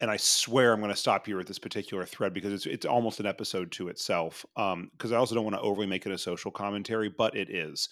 and 0.01 0.11
I 0.11 0.17
swear 0.17 0.73
I'm 0.73 0.81
going 0.81 0.93
to 0.93 0.97
stop 0.97 1.27
here 1.27 1.37
with 1.37 1.49
this 1.49 1.59
particular 1.59 2.05
thread 2.07 2.33
because 2.33 2.53
it's 2.53 2.67
it's 2.67 2.87
almost 2.87 3.21
an 3.21 3.27
episode 3.27 3.73
to 3.73 3.89
itself. 3.89 4.47
Um, 4.57 4.91
because 4.93 5.13
I 5.13 5.17
also 5.17 5.35
don't 5.35 5.45
want 5.45 5.57
to 5.57 5.63
overly 5.63 5.87
make 5.87 6.07
it 6.07 6.13
a 6.13 6.19
social 6.19 6.51
commentary, 6.51 7.09
but 7.09 7.37
it 7.37 7.51
is 7.51 7.89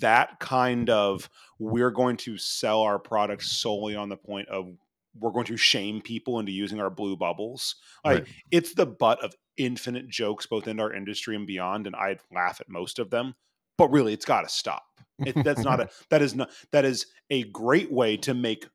that 0.00 0.38
kind 0.38 0.90
of 0.90 1.30
we're 1.58 1.90
going 1.90 2.16
to 2.18 2.36
sell 2.38 2.82
our 2.82 2.98
products 2.98 3.52
solely 3.52 3.96
on 3.96 4.08
the 4.08 4.16
point 4.16 4.48
of 4.48 4.76
we're 5.18 5.30
going 5.32 5.46
to 5.46 5.56
shame 5.56 6.02
people 6.02 6.38
into 6.38 6.52
using 6.52 6.78
our 6.80 6.90
blue 6.90 7.16
bubbles. 7.16 7.76
Like 8.04 8.24
Right. 8.24 8.28
it's 8.50 8.74
the 8.74 8.86
butt 8.86 9.24
of 9.24 9.34
infinite 9.56 10.08
jokes 10.08 10.46
both 10.46 10.68
in 10.68 10.78
our 10.78 10.92
industry 10.92 11.34
and 11.34 11.46
beyond, 11.46 11.86
and 11.86 11.96
I'd 11.96 12.20
laugh 12.30 12.60
at 12.60 12.68
most 12.68 12.98
of 12.98 13.10
them. 13.10 13.34
But 13.78 13.90
really, 13.90 14.12
it's 14.12 14.24
got 14.24 14.42
to 14.42 14.48
stop. 14.48 14.84
It, 15.24 15.42
that's 15.42 15.64
not 15.64 15.80
a 15.80 15.88
that 16.10 16.20
is 16.20 16.34
not 16.34 16.50
that 16.72 16.84
is 16.84 17.06
a 17.30 17.44
great 17.44 17.90
way 17.90 18.18
to 18.18 18.34
make 18.34 18.66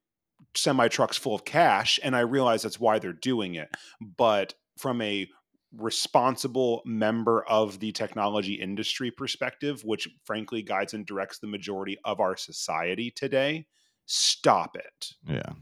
semi 0.55 0.87
trucks 0.87 1.17
full 1.17 1.35
of 1.35 1.45
cash, 1.45 1.99
and 2.03 2.15
I 2.15 2.21
realize 2.21 2.61
that's 2.63 2.79
why 2.79 2.99
they're 2.99 3.13
doing 3.13 3.55
it. 3.55 3.69
But 4.17 4.53
from 4.77 5.01
a 5.01 5.27
responsible 5.77 6.81
member 6.85 7.43
of 7.47 7.79
the 7.79 7.91
technology 7.91 8.53
industry 8.55 9.09
perspective, 9.11 9.81
which 9.85 10.07
frankly 10.25 10.61
guides 10.61 10.93
and 10.93 11.05
directs 11.05 11.39
the 11.39 11.47
majority 11.47 11.97
of 12.03 12.19
our 12.19 12.35
society 12.35 13.11
today, 13.11 13.65
stop 14.05 14.75
it. 14.75 15.07
yeah 15.27 15.53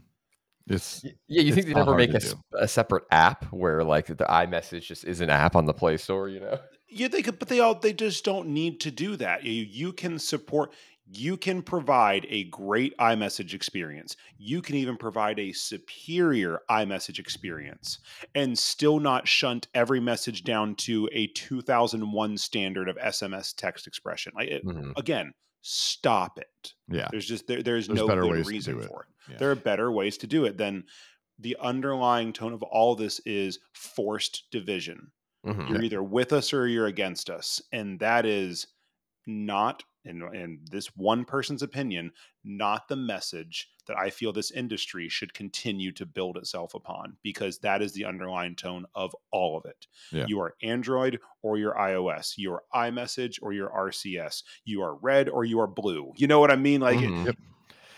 it's 0.68 1.02
Yeah, 1.26 1.42
you 1.42 1.48
It's 1.48 1.54
think 1.54 1.66
they 1.66 1.74
not 1.74 1.86
never 1.86 1.96
make 1.96 2.10
a, 2.10 2.14
a, 2.14 2.16
s- 2.16 2.34
a 2.54 2.68
separate 2.68 3.04
app 3.10 3.44
where 3.52 3.82
like 3.82 4.06
the 4.06 4.14
iMessage 4.14 4.82
just 4.82 5.04
is 5.04 5.20
an 5.20 5.30
app 5.30 5.56
on 5.56 5.66
the 5.66 5.74
Play 5.74 5.96
Store? 5.96 6.28
You 6.28 6.40
know? 6.40 6.58
Yeah, 6.88 7.08
they 7.08 7.22
could, 7.22 7.38
but 7.38 7.48
they 7.48 7.60
all 7.60 7.74
they 7.74 7.92
just 7.92 8.24
don't 8.24 8.48
need 8.48 8.80
to 8.80 8.90
do 8.90 9.16
that. 9.16 9.42
You 9.44 9.52
you 9.64 9.92
can 9.92 10.18
support. 10.18 10.72
You 11.12 11.36
can 11.36 11.62
provide 11.62 12.26
a 12.30 12.44
great 12.44 12.96
iMessage 12.98 13.52
experience. 13.52 14.16
You 14.38 14.62
can 14.62 14.76
even 14.76 14.96
provide 14.96 15.40
a 15.40 15.52
superior 15.52 16.60
iMessage 16.70 17.18
experience, 17.18 17.98
and 18.34 18.56
still 18.56 19.00
not 19.00 19.26
shunt 19.26 19.66
every 19.74 19.98
message 19.98 20.44
down 20.44 20.76
to 20.76 21.08
a 21.12 21.26
2001 21.28 22.38
standard 22.38 22.88
of 22.88 22.96
SMS 22.96 23.52
text 23.54 23.86
expression. 23.88 24.32
Like 24.36 24.48
it, 24.48 24.64
Mhm. 24.64 24.92
again, 24.96 25.32
stop 25.62 26.38
it. 26.38 26.74
yeah 26.88 27.08
There's 27.10 27.26
just 27.26 27.46
there, 27.46 27.62
there's, 27.62 27.86
There's 27.88 27.98
no 27.98 28.06
good 28.06 28.22
to 28.44 28.48
reason 28.48 28.80
it. 28.80 28.86
for 28.86 29.02
it. 29.02 29.32
Yeah. 29.32 29.36
There 29.38 29.50
are 29.50 29.56
better 29.56 29.90
ways 29.92 30.16
to 30.18 30.26
do 30.26 30.44
it 30.44 30.56
than 30.56 30.84
the 31.38 31.56
underlying 31.60 32.32
tone 32.32 32.52
of 32.52 32.62
all 32.62 32.94
this 32.96 33.18
is 33.26 33.58
forced 33.72 34.44
division 34.50 35.10
Mhm. 35.44 35.68
you're 35.70 35.82
either 35.82 36.02
with 36.02 36.32
us 36.34 36.52
or 36.52 36.66
you're 36.68 36.86
against 36.86 37.30
us 37.30 37.60
and 37.72 37.98
that 38.00 38.26
is 38.26 38.66
not 39.26 39.82
in, 40.04 40.22
in 40.34 40.58
this 40.70 40.86
one 40.96 41.24
person's 41.24 41.62
opinion 41.62 42.10
not 42.44 42.88
the 42.88 42.96
message 42.96 43.68
that 43.86 43.96
i 43.98 44.08
feel 44.10 44.32
this 44.32 44.50
industry 44.50 45.08
should 45.08 45.32
continue 45.34 45.92
to 45.92 46.06
build 46.06 46.36
itself 46.36 46.74
upon 46.74 47.16
because 47.22 47.58
that 47.58 47.82
is 47.82 47.92
the 47.92 48.04
underlying 48.04 48.56
tone 48.56 48.84
of 48.94 49.14
all 49.30 49.56
of 49.58 49.64
it 49.66 49.86
Yeah. 50.12 50.24
you 50.26 50.40
are 50.40 50.54
android 50.62 51.18
or 51.42 51.58
you're 51.58 51.74
ios 51.74 52.34
you 52.38 52.52
are 52.52 52.62
imessage 52.86 53.38
or 53.42 53.52
you're 53.52 53.70
rcs 53.70 54.42
you 54.64 54.82
are 54.82 54.94
red 54.96 55.28
or 55.28 55.44
you 55.44 55.60
are 55.60 55.66
blue 55.66 56.12
you 56.16 56.26
know 56.26 56.40
what 56.40 56.50
i 56.50 56.56
mean 56.56 56.80
like 56.80 57.00
it- 57.00 57.10
Mhm. 57.10 57.26
Yep. 57.26 57.36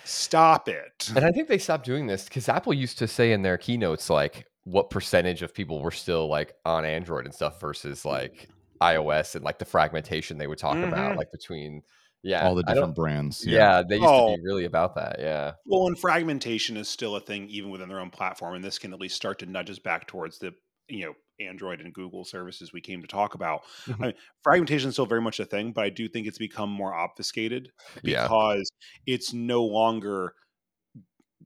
stop 0.05 0.69
it 0.69 1.11
And 1.15 1.25
I 1.25 1.31
think 1.31 1.49
they 1.49 1.59
stopped 1.59 1.85
doing 1.87 2.07
this 2.09 2.25
because 2.25 2.49
Apple 2.49 2.75
used 2.75 2.99
to 2.99 3.07
say 3.07 3.33
in 3.33 3.43
their 3.43 3.57
keynotes 3.57 4.11
like 4.11 4.47
what 4.65 4.91
percentage 4.91 5.43
of 5.43 5.55
people 5.55 5.81
were 5.81 5.91
still 5.93 6.29
like 6.29 6.55
on 6.65 6.85
Android 6.85 7.25
and 7.25 7.35
stuff 7.35 7.61
versus 7.61 8.05
like 8.05 8.49
iOS 8.83 9.35
and 9.35 9.45
like 9.45 9.59
the 9.59 9.65
fragmentation 9.65 10.39
they 10.39 10.47
would 10.47 10.59
talk 10.59 10.77
about 10.77 11.13
Mhm. 11.13 11.17
like 11.17 11.31
between 11.33 11.83
yeah 12.23 12.47
all 12.47 12.55
the 12.55 12.63
different 12.63 12.95
brands 12.95 13.45
yeah. 13.47 13.83
they 13.89 13.97
used 13.97 14.09
Oh. 14.09 14.31
to 14.31 14.37
be 14.37 14.43
really 14.45 14.65
about 14.65 14.95
that 14.97 15.17
yeah 15.19 15.53
Well, 15.67 15.87
and 15.89 15.99
fragmentation 15.99 16.77
is 16.77 16.89
still 16.89 17.17
a 17.17 17.21
thing 17.21 17.49
even 17.49 17.71
within 17.71 17.89
their 17.89 17.99
own 18.01 18.11
platform, 18.11 18.55
and 18.55 18.65
this 18.65 18.79
can 18.79 18.93
at 18.93 19.01
least 19.01 19.17
start 19.17 19.39
to 19.41 19.47
nudge 19.47 19.71
us 19.71 19.79
back 19.81 20.07
towards 20.07 20.39
the 20.39 20.53
you 20.89 21.05
know 21.07 21.15
Android 21.41 21.81
and 21.81 21.93
Google 21.93 22.25
services 22.25 22.73
we 22.73 22.81
came 22.81 23.01
to 23.03 23.09
talk 23.09 23.35
about. 23.35 23.63
I 23.89 23.97
mean, 23.99 24.15
fragmentation 24.45 24.89
is 24.91 24.95
still 24.95 25.07
very 25.07 25.21
much 25.23 25.41
a 25.41 25.45
thing, 25.45 25.73
but 25.73 25.85
I 25.85 25.89
do 25.91 26.09
think 26.09 26.27
it's 26.29 26.39
become 26.39 26.71
more 26.71 26.95
obfuscated 26.95 27.73
yeah 28.05 28.23
because 28.25 28.71
it's 29.07 29.33
no 29.33 29.65
longer 29.65 30.35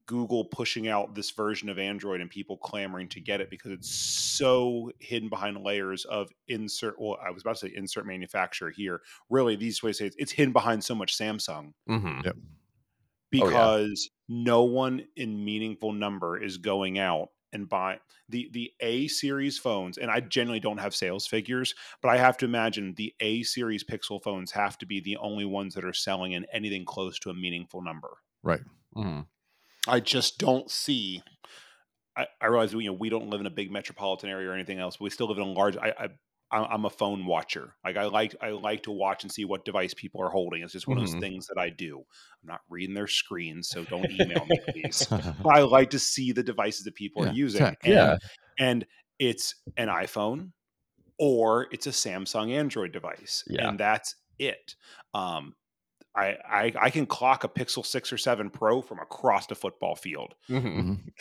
Google 0.07 0.45
pushing 0.45 0.89
out 0.89 1.15
this 1.15 1.31
version 1.33 1.69
of 1.69 1.79
Android 1.79 2.21
and 2.21 2.31
people 2.31 2.57
clamoring 2.59 3.09
to 3.11 3.21
get 3.21 3.41
it 3.41 3.51
because 3.51 3.73
it's 3.73 3.91
so 3.91 4.91
hidden 5.01 5.29
behind 5.29 5.63
layers 5.63 6.05
of 6.07 6.31
insert. 6.49 7.01
Well, 7.01 7.19
I 7.25 7.31
was 7.31 7.43
about 7.43 7.57
to 7.57 7.69
say 7.69 7.75
insert 7.75 8.07
manufacturer 8.07 8.71
here. 8.71 9.03
Really, 9.31 9.57
these 9.57 9.83
ways 9.83 9.99
say 9.99 10.07
it's, 10.07 10.17
it's 10.19 10.33
hidden 10.33 10.53
behind 10.53 10.85
so 10.85 10.95
much 10.95 11.17
Samsung 11.19 11.73
Mhm. 11.89 12.25
Yep. 12.25 12.37
Oh, 13.41 13.49
yeah. 13.49 13.69
because 13.69 14.09
no 14.29 14.63
one 14.65 15.07
in 15.17 15.45
meaningful 15.45 15.93
number 15.93 16.43
is 16.43 16.59
going 16.59 16.99
out 16.99 17.29
and 17.53 17.69
buy 17.69 17.99
the 18.29 18.49
the 18.53 18.73
A 18.81 19.09
series 19.09 19.59
phones 19.59 19.99
and 19.99 20.11
I 20.11 20.21
generally 20.21 20.61
don't 20.61 20.79
have 20.79 20.95
sales 20.95 21.27
figures 21.27 21.75
but 22.03 22.09
I 22.11 22.17
have 22.19 22.37
to 22.39 22.45
imagine 22.45 22.95
the 22.95 23.15
A 23.21 23.43
series 23.45 23.85
Pixel 23.85 24.23
phones 24.23 24.51
have 24.53 24.77
to 24.79 24.87
be 24.87 25.01
the 25.01 25.17
only 25.19 25.45
ones 25.45 25.75
that 25.75 25.85
are 25.85 25.93
selling 25.93 26.33
in 26.33 26.45
anything 26.53 26.85
close 26.85 27.19
to 27.21 27.31
a 27.31 27.35
meaningful 27.35 27.83
number. 27.83 28.19
right 28.43 28.63
Mhm. 28.97 29.27
I 29.87 30.01
just 30.01 30.39
don't 30.39 30.71
see 30.71 31.23
I, 32.17 32.27
I 32.41 32.47
realize 32.47 32.73
you 32.73 32.85
know 32.85 32.93
we 32.93 33.09
don't 33.09 33.29
live 33.29 33.41
in 33.41 33.47
a 33.47 33.51
big 33.51 33.71
metropolitan 33.71 34.31
area 34.31 34.49
or 34.51 34.55
anything 34.55 34.79
else. 34.79 34.97
But 34.97 35.05
we 35.05 35.11
still 35.11 35.29
live 35.29 35.39
in 35.39 35.45
a 35.45 35.53
large. 35.53 35.77
I, 35.77 35.93
I 36.01 36.09
I'm 36.53 36.85
a 36.85 36.91
phone 36.91 37.27
watcher. 37.27 37.75
Like 37.85 37.97
I 37.97 38.05
like 38.05 38.35
I 38.41 38.51
like 38.51 38.85
to 38.85 38.93
watch 38.93 39.25
and 39.25 39.33
see 39.33 39.45
what 39.45 39.65
device 39.65 39.95
people 39.95 40.23
are 40.23 40.31
holding. 40.31 40.63
It's 40.63 40.73
just 40.73 40.89
one 40.89 40.97
of 40.97 41.03
Mhm. 41.03 41.03
those 41.03 41.15
things 41.15 41.47
that 41.49 41.59
I 41.61 41.71
do. 41.71 41.99
I'm 41.99 42.49
not 42.49 42.61
reading 42.71 42.95
their 42.95 43.09
screens, 43.09 43.69
so 43.69 43.85
don't 43.85 44.11
email 44.11 44.47
me, 44.47 44.61
please. 44.73 45.09
But 45.43 45.57
I 45.57 45.61
like 45.63 45.91
to 45.91 45.99
see 45.99 46.33
the 46.33 46.43
devices 46.45 46.85
that 46.85 46.95
people 46.95 47.23
Yeah, 47.23 47.29
are 47.29 47.33
using. 47.33 47.75
tech. 47.75 47.79
And, 47.85 47.95
Yeah. 47.95 48.17
and 48.59 48.87
it's 49.19 49.55
an 49.77 49.89
iPhone 49.89 50.53
or 51.19 51.69
it's 51.73 51.87
a 51.87 51.91
Samsung 51.91 52.53
Android 52.53 52.93
device, 52.93 53.45
Yeah. 53.47 53.69
and 53.69 53.81
that's 53.81 54.15
it. 54.39 54.77
Um, 55.15 55.55
I, 56.17 56.37
I 56.51 56.73
I 56.81 56.91
can 56.91 57.05
clock 57.07 57.45
a 57.45 57.49
Pixel 57.49 57.85
six 57.85 58.13
or 58.13 58.19
seven 58.19 58.49
Pro 58.51 58.81
from 58.83 58.99
across 59.01 59.47
the 59.47 59.55
football 59.55 59.95
field, 59.95 60.35
Mhm. 60.49 60.65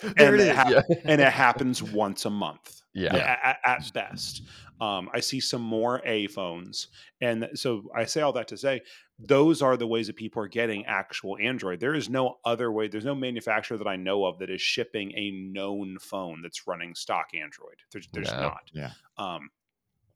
Mhm. 0.01 0.13
And 0.17 0.19
it 0.19 0.33
it 0.35 0.39
is, 0.39 0.55
hap- 0.55 0.69
yeah. 0.71 0.81
and 1.05 1.19
it 1.21 1.31
happens 1.33 1.83
once 1.83 2.25
a 2.25 2.29
month 2.29 2.81
yeah 2.93 3.13
a- 3.15 3.47
at, 3.47 3.57
at 3.65 3.93
best. 3.93 4.43
Um, 4.81 5.09
I 5.13 5.21
see 5.21 5.39
some 5.39 5.61
more 5.61 6.01
A 6.05 6.27
phones, 6.27 6.87
and 7.21 7.49
so 7.53 7.83
I 7.95 8.05
say 8.05 8.21
all 8.21 8.33
that 8.33 8.47
to 8.49 8.57
say 8.57 8.81
those 9.19 9.61
are 9.61 9.77
the 9.77 9.87
ways 9.87 10.07
that 10.07 10.17
people 10.17 10.43
are 10.43 10.49
getting 10.49 10.85
actual 10.85 11.37
Android. 11.41 11.79
There 11.79 11.95
is 11.95 12.09
no 12.09 12.35
other 12.43 12.69
way. 12.73 12.89
There's 12.89 13.05
no 13.05 13.15
manufacturer 13.15 13.77
that 13.77 13.87
I 13.87 13.95
know 13.95 14.25
of 14.25 14.39
that 14.39 14.49
is 14.49 14.61
shipping 14.61 15.13
a 15.15 15.31
known 15.31 15.97
phone 15.99 16.41
that's 16.41 16.67
running 16.67 16.93
stock 16.95 17.27
Android. 17.33 17.77
There's 17.93 18.07
there's 18.11 18.31
No. 18.33 18.39
not. 18.41 18.69
Yeah. 18.73 18.91
Um, 19.17 19.49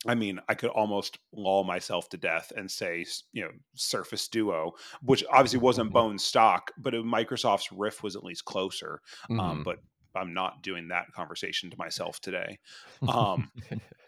I 0.08 0.16
mean, 0.16 0.40
I 0.48 0.56
could 0.56 0.70
almost 0.72 1.20
lull 1.34 1.64
myself 1.66 2.10
to 2.10 2.18
death 2.18 2.52
and 2.56 2.72
say, 2.72 3.06
you 3.34 3.44
know, 3.44 3.52
Surface 3.76 4.28
Duo, 4.30 4.74
which 5.06 5.24
obviously 5.30 5.60
wasn't 5.60 5.92
Mhm. 5.92 5.94
bone 5.94 6.18
stock, 6.18 6.72
but 6.78 6.94
Microsoft's 6.94 7.72
Rift 7.72 8.02
was 8.04 8.16
at 8.16 8.24
least 8.24 8.46
closer. 8.46 9.02
Um, 9.38 9.62
Mhm. 9.62 9.64
but 9.64 9.80
I'm 10.16 10.34
not 10.34 10.64
doing 10.64 10.88
that 10.90 11.12
conversation 11.14 11.70
to 11.72 11.78
myself 11.78 12.20
today. 12.22 12.60
Um, 13.08 13.52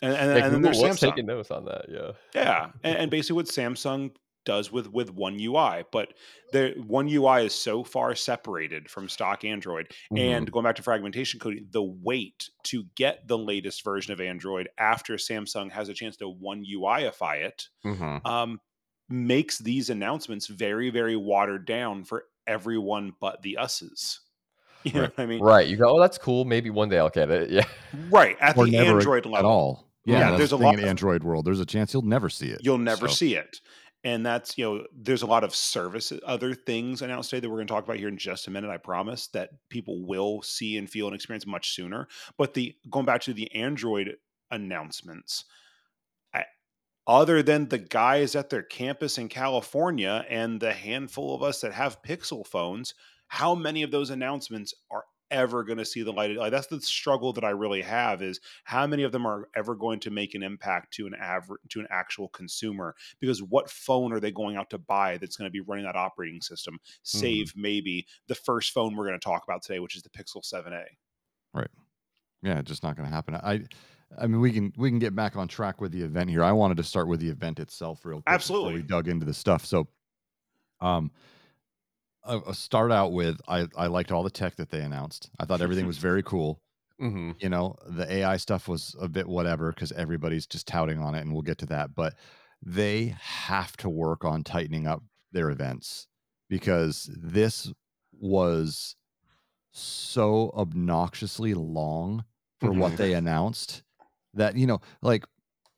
and 0.01 0.13
and, 0.15 0.31
Yeah, 0.33 0.45
and 0.45 0.53
then 0.53 0.61
there's 0.61 0.81
Samsung. 0.81 0.95
taking 0.99 1.25
notes 1.25 1.51
on 1.51 1.65
that 1.65 1.85
yeah 1.89 2.11
Yeah, 2.33 2.71
and, 2.83 2.97
and 2.97 3.11
basically 3.11 3.35
what 3.35 3.45
Samsung 3.47 4.15
does 4.45 4.71
with 4.71 4.87
with 4.91 5.11
One 5.13 5.39
UI, 5.39 5.83
but 5.91 6.13
the 6.51 6.73
One 6.87 7.07
UI 7.07 7.45
is 7.45 7.53
so 7.55 7.83
far 7.83 8.15
separated 8.15 8.89
from 8.89 9.07
stock 9.09 9.43
Android. 9.45 9.91
Mhm. 10.11 10.19
And 10.19 10.51
going 10.51 10.63
back 10.63 10.75
to 10.77 10.83
fragmentation 10.83 11.39
coding, 11.39 11.67
the 11.71 11.83
wait 11.83 12.49
to 12.63 12.83
get 12.95 13.27
the 13.27 13.37
latest 13.37 13.83
version 13.83 14.13
of 14.13 14.19
Android 14.21 14.69
after 14.77 15.15
Samsung 15.15 15.71
has 15.71 15.89
a 15.89 15.93
chance 15.93 16.17
to 16.17 16.27
One 16.29 16.63
UIify 16.65 17.43
it 17.43 17.67
Mhm. 17.85 18.25
um, 18.25 18.59
makes 19.09 19.57
these 19.59 19.89
announcements 19.89 20.47
very 20.47 20.89
very 20.89 21.15
watered 21.15 21.65
down 21.65 22.03
for 22.03 22.25
everyone 22.47 23.13
but 23.19 23.41
the 23.41 23.57
us's. 23.57 24.19
You 24.83 24.93
know 24.93 25.01
Right. 25.01 25.09
what 25.17 25.23
I 25.23 25.25
mean? 25.27 25.41
Right. 25.41 25.67
You 25.67 25.77
go, 25.77 25.95
oh, 25.95 25.99
that's 26.01 26.17
cool. 26.17 26.43
Maybe 26.43 26.71
one 26.71 26.89
day 26.89 26.97
I'll 26.97 27.09
get 27.09 27.29
it. 27.29 27.49
Yeah. 27.51 27.65
Right 28.09 28.35
at 28.41 28.57
or 28.57 28.65
the 28.65 28.71
never 28.71 28.97
Android 28.97 29.27
at 29.27 29.45
all. 29.45 29.87
Yeah, 30.05 30.31
Yeah, 30.31 30.37
there's 30.37 30.53
a 30.53 30.57
lot 30.57 30.73
in 30.73 30.79
of- 30.79 30.85
Android 30.89 31.23
world. 31.23 31.45
There's 31.45 31.59
a 31.59 31.65
chance 31.67 31.93
you'll 31.93 32.01
never 32.01 32.29
see 32.29 32.47
it. 32.47 32.61
You'll 32.63 32.79
never 32.79 33.07
So- 33.07 33.13
see 33.13 33.35
it. 33.35 33.61
And 34.03 34.25
that's, 34.25 34.57
you 34.57 34.65
know, 34.65 34.85
there's 34.95 35.21
a 35.21 35.27
lot 35.27 35.43
of 35.43 35.53
service, 35.53 36.11
uh, 36.11 36.19
other 36.25 36.55
things 36.55 37.01
announced 37.01 37.29
today 37.29 37.41
that 37.41 37.49
we're 37.49 37.57
going 37.57 37.67
to 37.67 37.73
talk 37.73 37.83
about 37.83 37.97
here 37.97 38.07
in 38.07 38.17
just 38.17 38.47
a 38.47 38.51
minute. 38.51 38.71
I 38.71 38.77
promise 38.77 39.27
that 39.27 39.51
people 39.69 40.05
will 40.05 40.41
see 40.41 40.77
and 40.77 40.89
feel 40.89 41.05
and 41.07 41.15
experience 41.15 41.45
much 41.45 41.75
sooner. 41.75 42.07
But 42.37 42.55
the 42.55 42.75
going 42.89 43.05
back 43.05 43.21
to 43.21 43.33
the 43.33 43.53
Android 43.53 44.15
announcements, 44.49 45.45
I, 46.33 46.45
other 47.05 47.43
than 47.43 47.69
the 47.69 47.77
guys 47.77 48.35
at 48.35 48.49
their 48.49 48.63
campus 48.63 49.19
in 49.19 49.29
California 49.29 50.25
and 50.29 50.59
the 50.59 50.73
handful 50.73 51.35
of 51.35 51.43
us 51.43 51.61
that 51.61 51.73
have 51.73 52.01
Pixel 52.01 52.45
phones, 52.45 52.95
how 53.27 53.53
many 53.53 53.83
of 53.83 53.91
those 53.91 54.09
announcements 54.09 54.73
are 54.89 55.03
ever 55.31 55.63
going 55.63 55.77
to 55.77 55.85
see 55.85 56.03
the 56.03 56.11
light 56.11 56.31
of 56.31 56.37
like 56.37 56.51
that's 56.51 56.67
the 56.67 56.81
struggle 56.81 57.33
that 57.33 57.43
I 57.43 57.49
really 57.49 57.81
have 57.81 58.21
is 58.21 58.39
how 58.63 58.85
many 58.85 59.03
of 59.03 59.11
them 59.11 59.25
are 59.25 59.49
ever 59.55 59.75
going 59.75 59.99
to 60.01 60.11
make 60.11 60.35
an 60.35 60.43
impact 60.43 60.93
to 60.95 61.07
an 61.07 61.15
average 61.19 61.61
to 61.69 61.79
an 61.79 61.87
actual 61.89 62.27
consumer 62.29 62.95
because 63.19 63.41
what 63.41 63.69
phone 63.69 64.13
are 64.13 64.19
they 64.19 64.31
going 64.31 64.57
out 64.57 64.69
to 64.71 64.77
buy 64.77 65.17
that's 65.17 65.37
going 65.37 65.47
to 65.47 65.51
be 65.51 65.61
running 65.61 65.85
that 65.85 65.95
operating 65.95 66.41
system 66.41 66.77
save 67.03 67.53
maybe 67.55 68.05
the 68.27 68.35
first 68.35 68.71
phone 68.71 68.95
we're 68.95 69.07
going 69.07 69.19
to 69.19 69.23
talk 69.23 69.43
about 69.43 69.61
today 69.61 69.79
which 69.79 69.95
is 69.95 70.03
the 70.03 70.09
Pixel 70.09 70.41
7a 70.43 70.83
Right. 71.53 71.69
Yeah, 72.43 72.61
just 72.61 72.83
not 72.83 72.95
going 72.95 73.07
to 73.07 73.13
happen. 73.13 73.35
I, 73.35 73.61
I 74.19 74.27
mean, 74.27 74.41
we 74.41 74.51
can 74.51 74.73
we 74.77 74.89
can 74.89 74.99
get 74.99 75.15
back 75.15 75.35
on 75.35 75.47
track 75.47 75.79
with 75.79 75.91
the 75.91 76.01
event 76.01 76.29
here. 76.29 76.43
I 76.43 76.51
wanted 76.51 76.77
to 76.77 76.83
start 76.83 77.07
with 77.07 77.19
the 77.19 77.29
event 77.29 77.59
itself 77.59 78.03
real 78.05 78.17
quick. 78.17 78.25
before 78.25 78.35
Absolutely. 78.35 78.73
we 78.75 78.81
dug 78.81 79.07
into 79.07 79.25
the 79.25 79.33
stuff. 79.33 79.65
So, 79.65 79.87
um, 80.81 81.11
I'll 82.23 82.43
I'll 82.47 82.53
start 82.53 82.91
out 82.91 83.11
with 83.13 83.39
I 83.47 83.67
I 83.75 83.87
liked 83.87 84.11
all 84.11 84.23
the 84.23 84.29
tech 84.29 84.55
that 84.55 84.69
they 84.69 84.81
announced. 84.81 85.29
I 85.39 85.45
thought 85.45 85.61
everything 85.61 85.85
was 85.87 85.97
very 85.97 86.23
cool. 86.23 86.61
hmm 86.99 87.31
You 87.39 87.49
know, 87.49 87.75
the 87.87 88.11
AI 88.11 88.37
stuff 88.37 88.67
was 88.67 88.95
a 89.01 89.09
bit 89.09 89.27
whatever 89.27 89.71
because 89.73 89.91
everybody's 89.93 90.47
just 90.47 90.67
touting 90.67 90.99
on 90.99 91.15
it, 91.15 91.21
and 91.21 91.33
we'll 91.33 91.43
get 91.43 91.59
to 91.59 91.67
that. 91.67 91.95
But 91.95 92.17
they 92.63 93.15
have 93.19 93.77
to 93.77 93.89
work 93.89 94.25
on 94.25 94.43
tightening 94.43 94.87
up 94.87 95.03
their 95.31 95.51
events 95.51 96.07
because 96.49 97.09
this 97.17 97.71
was 98.13 98.95
so 99.71 100.51
obnoxiously 100.53 101.53
long 101.53 102.25
for 102.59 102.73
what 102.73 102.95
Mhm. 102.95 102.97
they 102.97 103.13
announced 103.13 103.83
that 104.33 104.55
you 104.55 104.67
know 104.67 104.79
like 105.01 105.25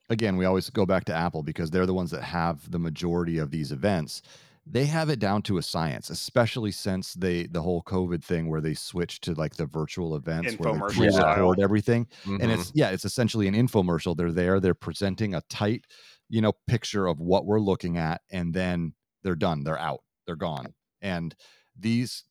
again 0.10 0.38
we 0.38 0.46
always 0.46 0.70
go 0.70 0.86
back 0.86 1.06
to 1.06 1.14
apple 1.14 1.44
because 1.44 1.72
they're 1.72 1.86
the 1.86 1.94
ones 1.94 2.12
that 2.12 2.24
have 2.24 2.70
the 2.72 2.80
majority 2.80 3.38
of 3.40 3.52
these 3.52 3.72
events 3.72 4.22
they 4.66 4.86
have 4.86 5.10
it 5.10 5.20
down 5.20 5.42
to 5.42 5.58
a 5.58 5.62
science 5.62 6.10
especially 6.10 6.72
since 6.72 7.14
they 7.16 7.46
the 7.48 7.62
whole 7.62 7.84
covid 7.84 8.24
thing 8.24 8.50
where 8.50 8.62
they 8.62 8.74
switched 8.74 9.22
to 9.24 9.34
like 9.34 9.56
the 9.56 9.66
virtual 9.66 10.16
events 10.16 10.54
where 10.58 10.72
they 10.74 10.80
pre-record 11.12 11.60
everything 11.60 12.06
Mm-hmm. 12.24 12.42
and 12.42 12.52
it's 12.52 12.72
yeah 12.74 12.90
it's 12.92 13.04
essentially 13.06 13.48
an 13.48 13.56
infomercial. 13.56 14.16
They're 14.16 14.32
there 14.32 14.60
they're 14.62 14.74
presenting 14.74 15.36
a 15.36 15.42
tight 15.50 15.86
you 16.30 16.42
know 16.42 16.54
picture 16.68 17.08
of 17.08 17.20
what 17.20 17.46
we're 17.46 17.60
looking 17.60 17.98
at 17.98 18.22
and 18.32 18.54
then 18.54 18.94
they're 19.24 19.36
done 19.36 19.64
they're 19.64 19.80
out 19.80 20.00
they're 20.26 20.36
gone. 20.38 20.74
And 21.02 21.36
these 21.78 22.24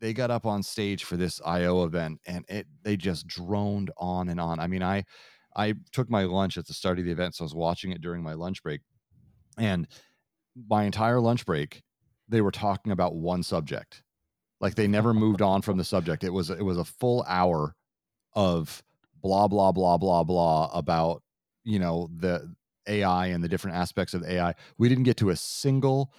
they 0.00 0.12
got 0.12 0.30
up 0.30 0.44
on 0.44 0.62
stage 0.62 1.04
for 1.04 1.16
this 1.16 1.40
io 1.44 1.84
event 1.84 2.20
and 2.26 2.44
it 2.48 2.66
they 2.82 2.96
just 2.98 3.26
droned 3.26 3.90
on 3.96 4.28
and 4.28 4.38
on. 4.38 4.60
I 4.60 4.66
mean 4.66 4.82
i 4.82 5.04
i 5.56 5.74
took 5.92 6.10
my 6.10 6.24
lunch 6.24 6.58
at 6.58 6.66
the 6.66 6.74
start 6.74 6.98
of 6.98 7.06
the 7.06 7.10
event 7.10 7.34
so 7.34 7.42
i 7.42 7.46
was 7.46 7.54
watching 7.54 7.92
it 7.92 8.02
during 8.02 8.22
my 8.22 8.34
lunch 8.34 8.62
break 8.62 8.82
and 9.56 9.88
my 10.68 10.84
entire 10.84 11.20
lunch 11.20 11.44
break 11.46 11.82
they 12.30 12.40
were 12.42 12.50
talking 12.50 12.92
about 12.92 13.14
one 13.14 13.42
subject. 13.42 14.02
Like 14.60 14.74
they 14.74 14.86
never 14.86 15.14
moved 15.14 15.40
on 15.40 15.62
from 15.62 15.78
the 15.78 15.84
subject. 15.84 16.24
It 16.24 16.32
was 16.32 16.50
it 16.50 16.62
was 16.62 16.76
a 16.76 16.84
full 16.84 17.24
hour 17.26 17.74
of 18.34 18.82
blah 19.22 19.48
blah 19.48 19.72
blah 19.72 19.96
blah 19.96 20.24
blah 20.24 20.70
about 20.74 21.22
you 21.64 21.78
know 21.78 22.08
the 22.14 22.54
ai 22.86 23.26
and 23.28 23.42
the 23.42 23.48
different 23.48 23.76
aspects 23.76 24.14
of 24.14 24.22
ai 24.24 24.54
we 24.78 24.88
didn't 24.88 25.04
get 25.04 25.16
to 25.18 25.28
a 25.30 25.36
single 25.36 26.12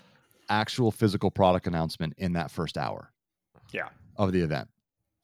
actual 0.50 0.92
physical 0.92 1.32
product 1.32 1.66
announcement 1.66 2.14
in 2.18 2.34
that 2.34 2.52
first 2.52 2.78
hour 2.78 3.12
Yeah. 3.72 3.90
of 4.18 4.32
the 4.32 4.42
event 4.42 4.68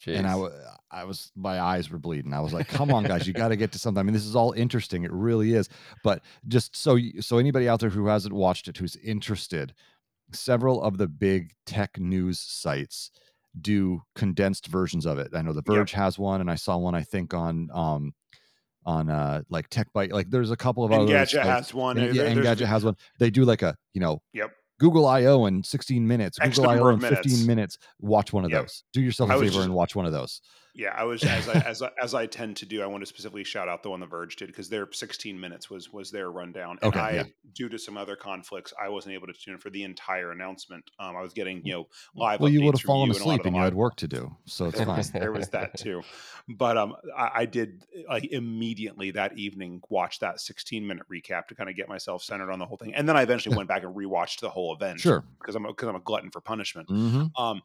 and 0.07 0.27
I, 0.27 0.33
Jeez. 0.33 0.65
I 0.91 1.03
was 1.03 1.31
my 1.35 1.59
eyes 1.59 1.89
were 1.89 1.97
bleeding. 1.99 2.33
I 2.33 2.39
was 2.39 2.53
like, 2.53 2.67
"Come 2.67 2.91
on, 2.91 3.03
guys, 3.03 3.27
you 3.27 3.33
got 3.33 3.49
to 3.49 3.55
get 3.55 3.71
to 3.73 3.79
something." 3.79 3.99
I 3.99 4.03
mean, 4.03 4.13
this 4.13 4.25
is 4.25 4.35
all 4.35 4.51
interesting. 4.53 5.03
It 5.03 5.11
really 5.11 5.53
is. 5.53 5.67
But 6.03 6.21
just 6.47 6.75
so 6.75 6.97
so 7.19 7.37
anybody 7.37 7.67
out 7.67 7.79
there 7.79 7.89
who 7.89 8.07
hasn't 8.07 8.33
watched 8.33 8.67
it, 8.67 8.77
who's 8.77 8.95
interested, 8.97 9.73
several 10.31 10.81
of 10.81 10.97
the 10.97 11.07
big 11.07 11.51
tech 11.65 11.99
news 11.99 12.39
sites 12.39 13.11
do 13.59 14.01
condensed 14.15 14.67
versions 14.67 15.05
of 15.05 15.17
it. 15.17 15.29
I 15.33 15.41
know 15.41 15.53
the 15.53 15.63
Yep. 15.67 15.75
Verge 15.77 15.91
has 15.93 16.19
one, 16.19 16.41
and 16.41 16.51
I 16.51 16.55
saw 16.55 16.77
one 16.77 16.95
I 16.95 17.03
think 17.03 17.33
on 17.33 17.69
um 17.73 18.13
on 18.85 19.09
uh 19.09 19.41
like 19.49 19.67
Tech 19.69 19.87
Byte. 19.95 20.11
Like 20.11 20.29
there's 20.29 20.51
a 20.51 20.55
couple 20.57 20.83
of 20.83 20.91
other 20.91 21.05
Engadget 21.11 21.29
sites- 21.29 21.47
has 21.47 21.73
one 21.73 21.97
and, 21.97 22.15
yeah, 22.15 22.23
Engadget 22.33 22.65
has 22.67 22.83
one. 22.85 22.95
They 23.19 23.29
do 23.29 23.43
like 23.45 23.61
a 23.63 23.75
you 23.93 24.01
know 24.01 24.21
Yep. 24.33 24.51
Google 24.79 25.07
I/O 25.07 25.45
in 25.45 25.63
16 25.63 26.05
minutes, 26.07 26.37
X 26.41 26.57
Google 26.57 26.71
I/O 26.71 26.87
in 26.89 26.99
15 26.99 27.31
minutes. 27.31 27.47
minutes. 27.47 27.77
Watch 27.99 28.33
one 28.33 28.45
of 28.45 28.51
Yep. 28.51 28.61
those. 28.63 28.83
Do 28.93 29.01
yourself 29.01 29.29
a 29.29 29.33
favor 29.33 29.45
just- 29.45 29.59
and 29.65 29.73
watch 29.73 29.95
one 29.95 30.05
of 30.05 30.11
those. 30.11 30.41
Yeah, 30.75 30.93
I 30.95 31.05
was 31.05 31.23
as 31.23 31.47
I, 31.47 31.53
as 31.61 31.81
I, 31.81 31.89
as 32.01 32.13
I 32.13 32.25
tend 32.25 32.57
to 32.57 32.65
do. 32.65 32.81
I 32.83 32.85
want 32.85 33.01
to 33.01 33.05
specifically 33.05 33.45
shout 33.45 33.69
out 33.69 33.81
the 33.81 33.89
one 33.89 34.01
the 34.01 34.05
Verge 34.05 34.35
did 34.35 34.47
because 34.47 34.67
their 34.67 34.87
16 34.91 35.39
minutes 35.39 35.69
was 35.69 35.91
was 35.93 36.11
their 36.11 36.29
rundown. 36.29 36.77
And 36.81 36.89
Okay, 36.89 36.99
I, 36.99 37.11
yeah. 37.11 37.23
due 37.53 37.69
to 37.69 37.79
some 37.79 37.97
other 37.97 38.15
conflicts, 38.17 38.73
I 38.81 38.89
wasn't 38.89 39.15
able 39.15 39.27
to 39.27 39.33
tune 39.33 39.53
in 39.53 39.59
for 39.59 39.69
the 39.69 39.83
entire 39.83 40.31
announcement. 40.31 40.91
Um, 40.99 41.15
I 41.15 41.21
was 41.21 41.33
getting 41.33 41.65
you 41.65 41.73
know 41.73 41.87
live. 42.15 42.41
Well, 42.41 42.51
you 42.51 42.61
would 42.63 42.75
have 42.75 42.81
fallen 42.81 43.07
you 43.09 43.15
and 43.15 43.21
a 43.23 43.25
lot 43.25 43.35
of 43.35 43.39
asleep 43.39 43.43
the 43.43 43.47
and 43.47 43.55
you 43.55 43.61
had 43.63 43.73
work 43.73 43.95
to 43.97 44.07
do, 44.07 44.35
so 44.45 44.65
it's 44.65 44.77
there 44.77 44.85
fine. 44.85 44.97
was, 44.97 45.11
there 45.11 45.31
was 45.31 45.49
that 45.49 45.77
too, 45.77 46.01
but 46.49 46.77
um, 46.77 46.95
I, 47.15 47.31
I 47.33 47.45
did 47.45 47.83
like 48.09 48.25
immediately 48.25 49.11
that 49.11 49.37
evening 49.37 49.81
watch 49.89 50.19
that 50.19 50.41
16 50.41 50.85
minute 50.85 51.05
recap 51.11 51.47
to 51.47 51.55
kind 51.55 51.69
of 51.69 51.75
get 51.75 51.87
myself 51.87 52.21
centered 52.21 52.51
on 52.51 52.59
the 52.59 52.65
whole 52.65 52.77
thing, 52.77 52.93
and 52.93 53.07
then 53.07 53.15
I 53.15 53.21
eventually 53.21 53.55
went 53.57 53.69
back 53.69 53.83
and 53.83 53.95
rewatched 53.95 54.41
the 54.41 54.49
whole 54.49 54.73
event. 54.75 54.99
Sure. 54.99 55.23
because 55.39 55.55
I'm 55.55 55.63
because 55.63 55.87
I'm 55.87 55.95
a 55.95 56.01
glutton 56.01 56.31
for 56.31 56.41
punishment. 56.41 56.89
hmm 56.89 57.27
Um, 57.37 57.61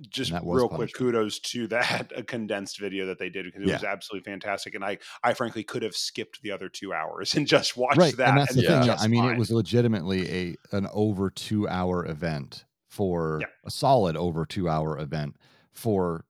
just 0.00 0.34
real 0.50 0.68
quick, 0.68 0.92
kudos 0.92 1.38
to 1.40 1.66
that 1.68 2.12
a 2.16 2.22
condensed 2.22 2.78
video 2.80 3.06
that 3.06 3.18
they 3.18 3.30
did 3.30 3.44
because 3.46 3.62
it 3.62 3.68
was 3.68 3.84
absolutely 3.84 4.30
fantastic, 4.30 4.74
and 4.74 4.84
I 4.84 4.98
I 5.22 5.34
frankly 5.34 5.64
could 5.64 5.82
have 5.82 5.96
skipped 5.96 6.42
the 6.42 6.50
other 6.52 6.68
two 6.68 6.92
hours 6.92 7.34
and 7.36 7.46
just 7.46 7.76
watched 7.76 7.94
Right, 7.94 8.16
that. 8.16 8.24
and 8.24 8.36
that's 8.36 8.54
the 8.54 8.62
thing. 8.62 8.82
Yeah, 8.82 8.96
I 8.98 9.08
mean, 9.08 9.24
it 9.24 9.32
was 9.34 9.50
legitimately 9.50 10.28
a 10.30 10.56
an 10.76 10.86
over 10.92 11.30
two 11.30 11.68
hour 11.68 12.04
event 12.06 12.64
for 12.88 13.38
Yeah. 13.40 13.48
a 13.64 13.70
solid 13.70 14.16
over 14.16 14.44
two 14.44 14.68
hour 14.68 14.98
event 14.98 15.36
for, 15.72 16.24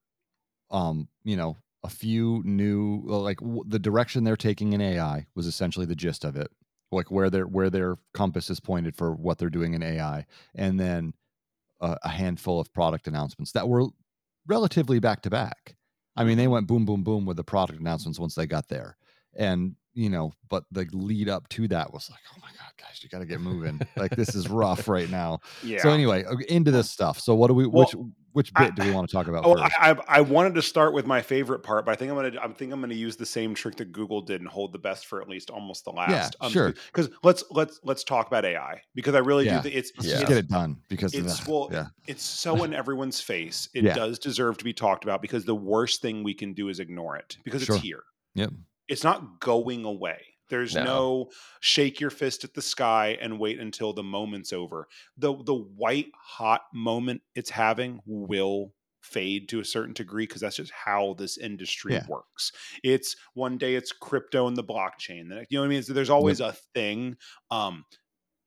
um, 0.71 1.09
you 1.23 1.37
know, 1.37 1.57
a 1.83 1.89
few 1.89 2.43
new 2.45 3.01
like 3.07 3.39
w- 3.39 3.63
the 3.67 3.79
direction 3.79 4.23
they're 4.23 4.37
taking 4.37 4.73
in 4.73 4.81
AI 4.81 5.27
was 5.35 5.47
essentially 5.47 5.85
the 5.85 5.95
gist 5.95 6.25
of 6.25 6.35
it, 6.37 6.51
like 6.91 7.11
where 7.11 7.29
their 7.29 7.47
where 7.47 7.69
their 7.69 7.97
compass 8.13 8.49
is 8.49 8.59
pointed 8.59 8.95
for 8.95 9.13
what 9.13 9.37
they're 9.39 9.49
doing 9.51 9.73
in 9.75 9.83
AI, 9.83 10.25
and 10.55 10.79
then 10.79 11.13
a, 11.81 11.97
a 12.03 12.09
handful 12.09 12.59
of 12.59 12.71
product 12.73 13.07
announcements 13.07 13.51
that 13.53 13.67
were 13.67 13.85
relatively 14.47 14.99
back 14.99 15.21
to 15.23 15.29
back. 15.29 15.75
I 16.15 16.23
mean, 16.23 16.37
they 16.37 16.47
went 16.47 16.67
boom, 16.67 16.85
boom, 16.85 17.03
boom 17.03 17.25
with 17.25 17.37
the 17.37 17.43
product 17.43 17.79
announcements 17.79 18.19
once 18.19 18.35
they 18.35 18.47
got 18.47 18.67
there. 18.67 18.97
And, 19.35 19.75
you 19.93 20.09
know, 20.09 20.33
but 20.49 20.63
the 20.71 20.87
lead 20.91 21.29
up 21.29 21.47
to 21.49 21.67
that 21.67 21.93
was 21.93 22.09
like, 22.09 22.21
oh 22.33 22.39
my 22.41 22.49
God, 22.49 22.71
guys, 22.77 23.03
you 23.03 23.09
got 23.09 23.19
to 23.19 23.25
get 23.25 23.39
moving. 23.39 23.79
like, 23.95 24.15
this 24.15 24.33
is 24.33 24.49
rough 24.49 24.87
right 24.87 25.09
now. 25.09 25.39
yeah. 25.63 25.81
So, 25.81 25.89
anyway, 25.89 26.25
into 26.49 26.71
this 26.71 26.89
stuff. 26.89 27.19
So, 27.19 27.35
what 27.35 27.49
do 27.49 27.53
we, 27.53 27.67
Well, 27.67 27.85
which, 27.85 27.95
which 28.37 28.51
I- 28.55 28.65
bit 28.65 28.75
do 28.75 28.83
we 28.83 28.91
want 28.93 29.09
to 29.09 29.15
talk 29.15 29.27
about 29.27 29.43
Oh, 29.45 29.55
first? 29.57 29.73
I, 29.79 29.91
I 29.91 29.97
I 30.07 30.21
wanted 30.21 30.53
to 30.55 30.61
start 30.61 30.93
with 30.93 31.07
my 31.07 31.21
favorite 31.23 31.63
part, 31.63 31.85
but 31.85 31.91
I 31.91 31.95
think 31.95 32.11
I'm 32.11 32.15
gonna 32.17 32.39
I 32.39 32.47
think 32.49 32.71
I'm 32.71 32.79
gonna 32.79 32.93
use 32.93 33.15
the 33.15 33.25
same 33.25 33.55
trick 33.55 33.75
that 33.77 33.91
Google 33.91 34.21
did 34.21 34.41
and 34.41 34.47
hold 34.47 34.73
the 34.73 34.77
best 34.77 35.07
for 35.07 35.21
at 35.21 35.27
least 35.27 35.49
almost 35.49 35.85
the 35.85 35.91
last. 35.91 36.35
Yeah, 36.39 36.49
sure. 36.49 36.73
Because 36.93 37.09
let's 37.23 37.43
let's 37.49 37.79
let's 37.83 38.03
talk 38.03 38.27
about 38.27 38.45
AI 38.45 38.79
because 38.93 39.15
I 39.15 39.19
really 39.19 39.45
Yeah. 39.47 39.57
do 39.57 39.63
think 39.63 39.75
it's 39.75 39.91
Yeah. 40.01 40.19
it's, 40.19 40.29
get 40.29 40.37
it 40.37 40.47
done 40.49 40.77
because 40.87 41.15
it's 41.15 41.47
well 41.47 41.69
yeah. 41.71 41.87
it's 42.05 42.23
so 42.23 42.63
in 42.63 42.73
everyone's 42.75 43.19
face. 43.19 43.67
It 43.73 43.83
Yeah. 43.85 43.95
does 43.95 44.19
deserve 44.19 44.57
to 44.59 44.63
be 44.63 44.73
talked 44.73 45.03
about 45.03 45.21
because 45.23 45.43
the 45.45 45.55
worst 45.55 46.01
thing 46.03 46.23
we 46.23 46.35
can 46.35 46.53
do 46.53 46.69
is 46.69 46.79
ignore 46.79 47.15
it 47.17 47.37
because 47.43 47.63
Sure. 47.63 47.75
it's 47.75 47.83
here. 47.83 48.03
Yep. 48.35 48.51
It's 48.87 49.03
not 49.03 49.39
going 49.39 49.83
away. 49.83 50.21
There's 50.49 50.75
No. 50.75 50.83
no. 50.83 51.31
shake 51.59 51.99
your 51.99 52.09
fist 52.09 52.43
at 52.43 52.53
the 52.53 52.61
sky 52.61 53.17
and 53.21 53.39
wait 53.39 53.59
until 53.59 53.93
the 53.93 54.03
moment's 54.03 54.53
over. 54.53 54.87
The 55.17 55.35
the 55.43 55.55
white 55.55 56.11
hot 56.15 56.61
moment 56.73 57.21
it's 57.35 57.49
having 57.49 57.99
will 58.05 58.73
fade 59.01 59.47
to 59.49 59.59
a 59.61 59.65
certain 59.65 59.93
degree 59.93 60.25
because 60.25 60.41
that's 60.41 60.57
just 60.57 60.71
how 60.71 61.13
this 61.13 61.37
industry 61.37 61.93
Yeah. 61.93 62.05
works. 62.07 62.51
It's 62.83 63.15
one 63.35 63.57
day 63.57 63.75
it's 63.75 63.91
crypto 63.93 64.47
and 64.47 64.57
the 64.57 64.63
blockchain. 64.63 65.29
The 65.29 65.35
next, 65.35 65.51
you 65.51 65.57
know 65.57 65.61
what 65.61 65.67
I 65.67 65.69
mean? 65.69 65.83
So 65.83 65.93
there's 65.93 66.09
always 66.09 66.41
a 66.41 66.53
thing. 66.73 67.15
Um, 67.49 67.85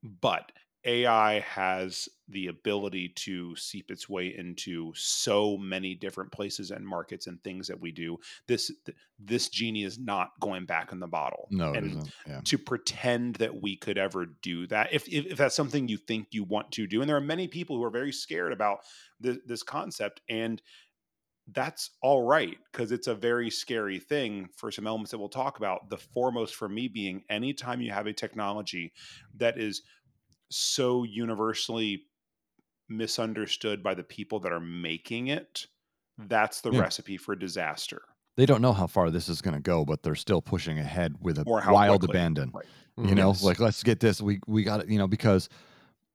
but 0.02 0.52
AI 0.85 1.40
has 1.40 2.09
the 2.29 2.47
ability 2.47 3.09
to 3.09 3.55
seep 3.57 3.90
its 3.90 4.09
way 4.09 4.35
into 4.37 4.93
so 4.95 5.57
many 5.57 5.95
different 5.95 6.33
places 6.33 6.71
and 6.71 6.87
markets 6.87 7.27
and 7.27 7.43
things 7.43 7.66
that 7.66 7.81
we 7.81 7.93
do. 7.93 8.19
This 8.47 8.71
this 9.19 9.49
genie 9.49 9.85
is 9.85 9.99
not 9.99 10.31
going 10.40 10.64
back 10.64 10.93
in 10.93 11.01
the 11.01 11.07
bottle. 11.07 11.49
No, 11.51 11.73
and. 11.73 12.11
Yeah. 12.27 12.40
to 12.45 12.59
pretend 12.59 13.37
that 13.37 13.61
we 13.61 13.77
could 13.77 13.99
ever 13.99 14.27
do 14.43 14.66
that 14.69 14.93
if, 14.93 15.09
if 15.09 15.27
if 15.27 15.38
that's 15.38 15.55
something 15.55 15.88
you 15.88 15.97
think 15.97 16.29
you 16.31 16.45
want 16.45 16.71
to 16.73 16.87
do 16.87 17.01
and 17.01 17.09
there 17.09 17.16
are 17.16 17.21
many 17.21 17.49
people 17.49 17.77
who 17.77 17.85
are 17.85 17.90
very 17.90 18.12
scared 18.12 18.53
about 18.53 18.81
this, 19.19 19.38
this 19.47 19.62
concept 19.62 20.21
and 20.29 20.62
that's 21.53 21.90
all 22.03 22.23
right 22.23 22.59
because 22.71 22.93
it's 22.93 23.07
a 23.07 23.14
very 23.14 23.51
scary 23.51 23.99
thing 23.99 24.49
for 24.55 24.71
some 24.71 24.87
elements 24.87 25.11
that 25.11 25.19
we'll 25.19 25.29
talk 25.29 25.59
about. 25.59 25.88
The 25.90 25.97
foremost 25.97 26.55
for 26.55 26.69
me 26.69 26.88
being 26.88 27.23
anytime 27.29 27.81
you 27.81 27.90
have 27.90 28.07
a 28.07 28.12
technology 28.12 28.93
that 29.37 29.59
is 29.59 29.83
so 30.50 31.04
universally 31.04 32.06
misunderstood 32.88 33.82
by 33.82 33.94
the 33.94 34.04
people 34.04 34.40
that 34.40 34.52
are 34.52 34.60
making 34.60 35.28
it, 35.28 35.66
that's 36.18 36.60
the 36.62 36.72
Yeah. 36.72 36.80
recipe 36.80 37.16
for 37.16 37.36
disaster. 37.36 38.02
They 38.36 38.46
don't 38.46 38.62
know 38.62 38.72
how 38.72 38.86
far 38.86 39.10
this 39.10 39.28
is 39.28 39.42
going 39.42 39.54
to 39.54 39.60
go, 39.60 39.84
but 39.84 40.02
they're 40.02 40.14
still 40.14 40.40
pushing 40.40 40.78
ahead 40.78 41.16
with 41.20 41.38
a 41.38 41.46
wild 41.62 42.04
quickly. 42.04 42.04
abandon. 42.04 42.54
Right. 42.54 42.66
You 43.02 43.14
know, 43.14 43.28
Yes. 43.28 43.42
like 43.42 43.60
let's 43.60 43.82
get 43.82 44.00
this. 44.00 44.20
We 44.20 44.40
we 44.46 44.62
got 44.62 44.80
it. 44.80 44.88
You 44.88 44.98
know, 44.98 45.08
because 45.08 45.48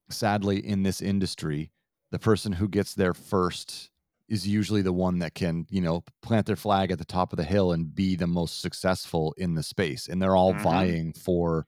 sadly 0.09 0.65
in 0.65 0.83
this 0.83 1.01
industry, 1.01 1.71
the 2.11 2.19
person 2.19 2.53
who 2.53 2.69
gets 2.69 2.95
there 2.95 3.13
first 3.13 3.91
is 4.29 4.47
usually 4.47 4.81
the 4.81 4.93
one 4.93 5.19
that 5.19 5.35
can 5.35 5.65
you 5.69 5.81
know 5.81 6.03
plant 6.21 6.47
their 6.47 6.55
flag 6.55 6.91
at 6.91 6.99
the 6.99 7.05
top 7.05 7.33
of 7.33 7.37
the 7.37 7.43
hill 7.43 7.71
and 7.71 7.93
be 7.95 8.15
the 8.15 8.27
most 8.27 8.61
successful 8.61 9.33
in 9.37 9.55
the 9.55 9.63
space, 9.63 10.07
and 10.07 10.21
they're 10.21 10.35
all 10.37 10.53
Mhm. 10.53 10.55
vying 10.55 11.13
for 11.13 11.67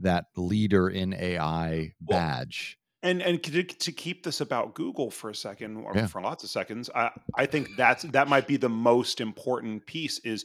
that 0.00 0.26
leader 0.36 0.88
in 0.88 1.14
AI 1.14 1.94
Well, 2.06 2.18
badge. 2.20 2.78
And 3.02 3.22
and 3.22 3.42
to, 3.44 3.62
to 3.62 3.92
keep 3.92 4.24
this 4.24 4.40
about 4.40 4.74
Google 4.74 5.10
for 5.10 5.30
a 5.30 5.34
second, 5.34 5.76
or 5.78 5.94
Yeah. 5.94 6.06
for 6.06 6.20
lots 6.20 6.44
of 6.44 6.50
seconds, 6.50 6.90
I, 6.94 7.10
I 7.36 7.46
think 7.46 7.68
that's 7.76 8.02
that 8.04 8.28
might 8.28 8.46
be 8.48 8.56
the 8.56 8.68
most 8.68 9.20
important 9.20 9.86
piece. 9.86 10.18
Is 10.20 10.44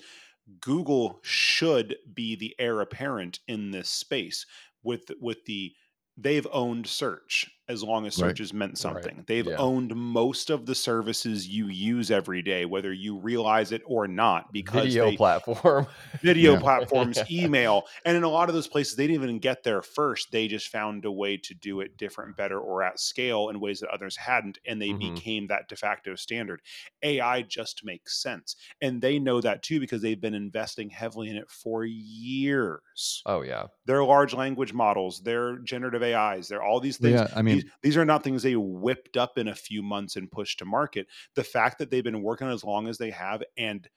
Google 0.60 1.20
should 1.24 1.98
be 2.13 2.36
the 2.36 2.56
heir 2.60 2.82
apparent 2.82 3.39
in 3.48 3.72
this 3.72 3.89
space 3.89 4.46
with 4.84 5.10
with 5.20 5.46
the 5.46 5.74
they've 6.18 6.48
owned 6.52 6.86
search 6.88 7.50
as 7.69 7.84
long 7.84 8.06
as 8.06 8.15
Right. 8.15 8.36
search 8.36 8.39
has 8.39 8.54
meant 8.54 8.78
something. 8.78 9.23
They've 9.28 9.47
Yeah. 9.47 9.58
owned 9.58 9.95
most 9.95 10.49
of 10.49 10.65
the 10.65 10.76
services 10.76 11.47
you 11.47 11.67
use 11.67 12.12
every 12.12 12.41
day, 12.41 12.65
whether 12.65 12.91
you 12.93 13.17
realize 13.17 13.71
it 13.71 13.82
or 13.86 14.08
not, 14.08 14.52
because 14.52 14.84
Video 14.84 14.99
they, 14.99 15.17
platform. 15.17 15.88
video 16.21 16.56
Yeah. 16.56 16.58
platforms, 16.58 17.21
Yeah. 17.21 17.26
email, 17.32 17.84
and 18.06 18.17
in 18.17 18.23
a 18.23 18.30
lot 18.30 18.49
of 18.49 18.56
those 18.56 18.67
places, 18.67 18.95
they 18.95 19.08
didn't 19.08 19.23
even 19.23 19.39
get 19.39 19.63
there 19.63 19.82
first. 19.82 20.32
They 20.32 20.47
just 20.47 20.69
found 20.69 21.06
a 21.06 21.12
way 21.12 21.38
to 21.38 21.54
do 21.54 21.82
it 21.82 21.97
different, 21.97 22.38
better, 22.38 22.60
or 22.60 22.84
at 22.84 22.99
scale 22.99 23.49
in 23.49 23.60
ways 23.60 23.80
that 23.82 23.89
others 23.89 24.15
hadn't, 24.17 24.58
and 24.65 24.82
they 24.82 24.91
Mhm. 24.91 24.93
became 24.93 25.47
that 25.47 25.67
de 25.69 25.76
facto 25.76 26.15
standard. 26.15 26.62
AI 27.04 27.41
just 27.43 27.84
makes 27.86 28.21
sense, 28.21 28.56
and 28.82 29.02
they 29.02 29.19
know 29.19 29.41
that 29.41 29.63
too 29.63 29.80
because 29.80 30.02
they've 30.02 30.21
been 30.21 30.34
investing 30.36 30.89
heavily 30.89 31.30
in 31.30 31.36
it 31.38 31.49
for 31.52 31.86
years. 31.86 33.26
Oh 33.26 33.41
yeah. 33.41 33.67
Their 33.86 34.04
large 34.06 34.34
language 34.34 34.73
models, 34.73 35.21
their 35.23 35.58
generative 35.60 36.04
AIs, 36.04 36.47
they're 36.47 36.63
all 36.63 36.80
these 36.80 36.97
things. 36.97 37.21
Yeah, 37.21 37.28
I 37.36 37.41
mean, 37.41 37.53
these, 37.54 37.66
these 37.82 37.98
are 37.98 38.06
not 38.06 38.24
things 38.24 38.44
they 38.44 38.56
whipped 38.56 39.18
up 39.18 39.38
in 39.38 39.48
a 39.48 39.56
few 39.56 39.82
months 39.82 40.16
and 40.16 40.32
pushed 40.32 40.60
to 40.60 40.66
market. 40.66 41.08
The 41.36 41.44
fact 41.44 41.80
that 41.80 41.89
they've 41.92 42.04
been 42.04 42.22
working 42.22 42.48
as 42.48 42.63
long 42.63 42.88
as 42.88 42.98
they 42.98 43.12
have, 43.12 43.44
and 43.58 43.88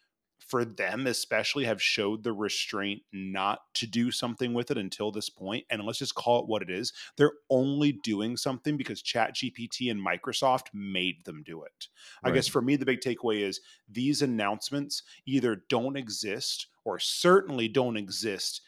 for 0.48 0.64
them 0.64 1.06
especially, 1.06 1.64
have 1.64 1.82
showed 1.82 2.22
the 2.22 2.32
restraint 2.32 3.02
not 3.12 3.60
to 3.74 3.86
do 3.86 4.10
something 4.10 4.54
with 4.54 4.70
it 4.70 4.78
until 4.78 5.10
this 5.10 5.30
point. 5.30 5.64
And 5.70 5.82
let's 5.82 5.98
just 5.98 6.14
call 6.14 6.40
it 6.40 6.46
what 6.46 6.62
it 6.62 6.70
is. 6.70 6.92
They're 7.16 7.32
only 7.50 7.92
doing 7.92 8.36
something 8.36 8.76
because 8.76 9.02
ChatGPT 9.02 9.90
and 9.90 10.04
Microsoft 10.04 10.66
made 10.72 11.24
them 11.24 11.42
do 11.44 11.62
it. 11.62 11.88
I 12.22 12.30
guess 12.30 12.46
for 12.46 12.62
me, 12.62 12.76
the 12.76 12.86
big 12.86 13.00
takeaway 13.00 13.40
is 13.40 13.60
these 13.88 14.22
announcements 14.22 15.02
either 15.24 15.64
don't 15.68 15.96
exist 15.96 16.68
or 16.84 16.98
certainly 16.98 17.66
don't 17.66 17.96
exist 17.96 18.60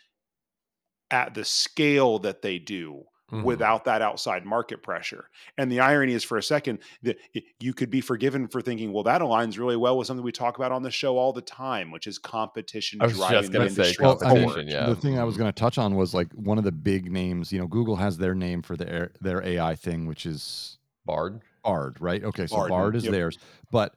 at 1.10 1.34
the 1.34 1.44
scale 1.44 2.18
that 2.18 2.42
they 2.42 2.58
do 2.58 3.04
Mhm. 3.30 3.42
without 3.44 3.84
that 3.84 4.00
outside 4.00 4.46
market 4.46 4.82
pressure. 4.82 5.28
And 5.58 5.70
the 5.70 5.80
irony 5.80 6.14
is, 6.14 6.24
for 6.24 6.38
a 6.38 6.42
second, 6.42 6.78
that 7.02 7.18
you 7.60 7.74
could 7.74 7.90
be 7.90 8.00
forgiven 8.00 8.48
for 8.48 8.62
thinking, 8.62 8.92
well, 8.92 9.02
that 9.04 9.20
aligns 9.20 9.58
really 9.58 9.76
well 9.76 9.98
with 9.98 10.06
something 10.06 10.24
we 10.24 10.32
talk 10.32 10.56
about 10.56 10.72
on 10.72 10.82
the 10.82 10.90
show 10.90 11.18
all 11.18 11.32
the 11.32 11.42
time, 11.42 11.90
which 11.90 12.06
is 12.06 12.18
competition 12.18 12.98
driving 13.00 13.50
the 13.50 13.58
gonna 13.58 13.70
say 13.70 13.82
industry 13.82 14.04
Well, 14.06 14.16
I 14.24 14.34
competition. 14.34 14.68
Yeah. 14.68 14.86
the 14.86 14.96
thing 14.96 15.18
I 15.18 15.24
was 15.24 15.34
Mhm. 15.34 15.38
going 15.40 15.52
to 15.52 15.60
touch 15.60 15.76
on 15.76 15.94
was 15.94 16.14
like 16.14 16.32
one 16.32 16.56
of 16.56 16.64
the 16.64 16.72
big 16.72 17.12
names. 17.12 17.52
You 17.52 17.58
know, 17.58 17.66
Google 17.66 17.96
has 17.96 18.16
their 18.16 18.34
name 18.34 18.62
for 18.62 18.76
their 18.76 19.12
their 19.20 19.42
AI 19.44 19.74
thing, 19.74 20.06
which 20.06 20.24
is 20.24 20.78
Bard. 21.04 21.40
Bard, 21.62 22.00
right? 22.00 22.24
Okay, 22.24 22.46
so 22.46 22.56
Bard, 22.56 22.68
Bard, 22.70 22.96
is 22.96 23.04
yep. 23.04 23.12
theirs, 23.12 23.38
but 23.70 23.94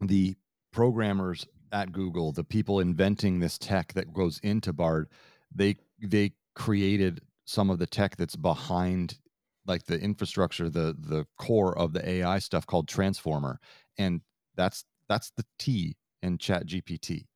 the 0.00 0.36
programmers 0.72 1.46
at 1.72 1.90
Google, 1.90 2.30
the 2.30 2.44
people 2.44 2.78
inventing 2.78 3.40
this 3.40 3.58
tech 3.58 3.92
that 3.94 4.12
goes 4.12 4.38
into 4.44 4.72
Bard, 4.72 5.08
they 5.52 5.76
they 6.00 6.32
created 6.54 7.20
some 7.44 7.70
of 7.70 7.78
the 7.78 7.86
tech 7.86 8.16
that's 8.16 8.36
behind 8.36 9.18
like 9.66 9.84
the 9.84 9.98
infrastructure, 10.00 10.68
the 10.70 10.94
the 10.98 11.26
core 11.38 11.76
of 11.78 11.92
the 11.92 12.06
AI 12.08 12.38
stuff 12.38 12.66
called 12.66 12.88
Transformer, 12.88 13.60
and 13.98 14.22
that's 14.54 14.84
that's 15.08 15.30
the 15.32 15.44
T 15.58 15.96
in 16.22 16.38
Chat 16.38 16.66
GPT. 16.66 17.26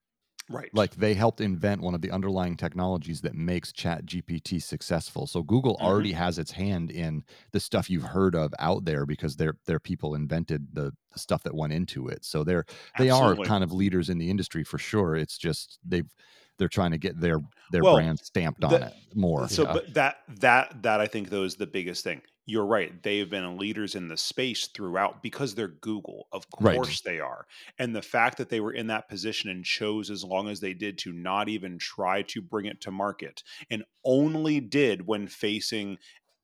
Right. 0.48 0.72
Like 0.72 0.96
they 0.96 1.14
helped 1.14 1.40
invent 1.40 1.80
one 1.80 1.94
of 1.94 2.02
the 2.02 2.10
underlying 2.10 2.54
technologies 2.54 3.22
that 3.22 3.34
makes 3.34 3.72
Chat 3.72 4.04
GPT 4.04 4.58
successful. 4.60 5.26
So 5.26 5.42
Google 5.42 5.76
Mhm. 5.78 5.78
already 5.80 6.12
has 6.12 6.38
its 6.38 6.50
hand 6.50 6.90
in 6.90 7.24
the 7.52 7.60
stuff 7.60 7.88
you've 7.88 8.02
heard 8.02 8.34
of 8.34 8.52
out 8.58 8.84
there 8.84 9.06
because 9.06 9.36
their 9.36 9.54
their 9.66 9.80
people 9.80 10.14
invented 10.14 10.74
the, 10.74 10.92
the 11.12 11.18
stuff 11.18 11.42
that 11.44 11.54
went 11.54 11.72
into 11.72 12.06
it. 12.08 12.22
So 12.24 12.44
they're 12.44 12.66
they 12.98 13.08
Absolutely. 13.08 13.08
are 13.08 13.38
kind 13.38 13.64
of 13.64 13.72
leaders 13.72 14.10
in 14.10 14.18
the 14.18 14.28
industry 14.28 14.62
for 14.62 14.76
sure. 14.76 15.16
It's 15.16 15.38
just 15.38 15.78
they've 15.82 16.10
they're 16.58 16.68
trying 16.68 16.90
to 16.90 16.98
get 16.98 17.18
their 17.20 17.40
their 17.70 17.82
Well, 17.82 17.96
brand 17.96 18.18
stamped 18.20 18.64
on 18.64 18.70
the- 18.72 18.86
it 18.86 18.92
more. 19.14 19.48
So, 19.48 19.64
Yeah. 19.64 19.72
but 19.72 19.94
that 19.94 20.18
that 20.40 20.82
that 20.82 21.00
I 21.00 21.06
think 21.06 21.30
though 21.30 21.44
is 21.44 21.56
the 21.56 21.66
biggest 21.66 22.04
thing. 22.04 22.22
You're 22.46 22.64
right. 22.66 23.02
They've 23.02 23.28
been 23.28 23.58
leaders 23.58 23.94
in 23.94 24.08
the 24.08 24.16
space 24.16 24.68
throughout 24.68 25.22
because 25.22 25.54
they're 25.54 25.68
Google. 25.68 26.28
Of 26.32 26.46
Right. 26.58 26.76
course 26.76 27.02
they 27.02 27.20
are. 27.20 27.46
And 27.78 27.94
the 27.94 28.00
fact 28.00 28.38
that 28.38 28.48
they 28.48 28.60
were 28.60 28.72
in 28.72 28.86
that 28.86 29.06
position 29.06 29.50
and 29.50 29.62
chose 29.66 30.10
as 30.10 30.24
long 30.24 30.48
as 30.48 30.58
they 30.60 30.72
did 30.72 30.96
to 30.98 31.12
not 31.12 31.50
even 31.50 31.78
try 31.78 32.22
to 32.22 32.40
bring 32.40 32.64
it 32.64 32.80
to 32.82 32.90
market 32.90 33.42
and 33.70 33.84
only 34.04 34.60
did 34.60 35.06
when 35.06 35.28
facing 35.28 35.98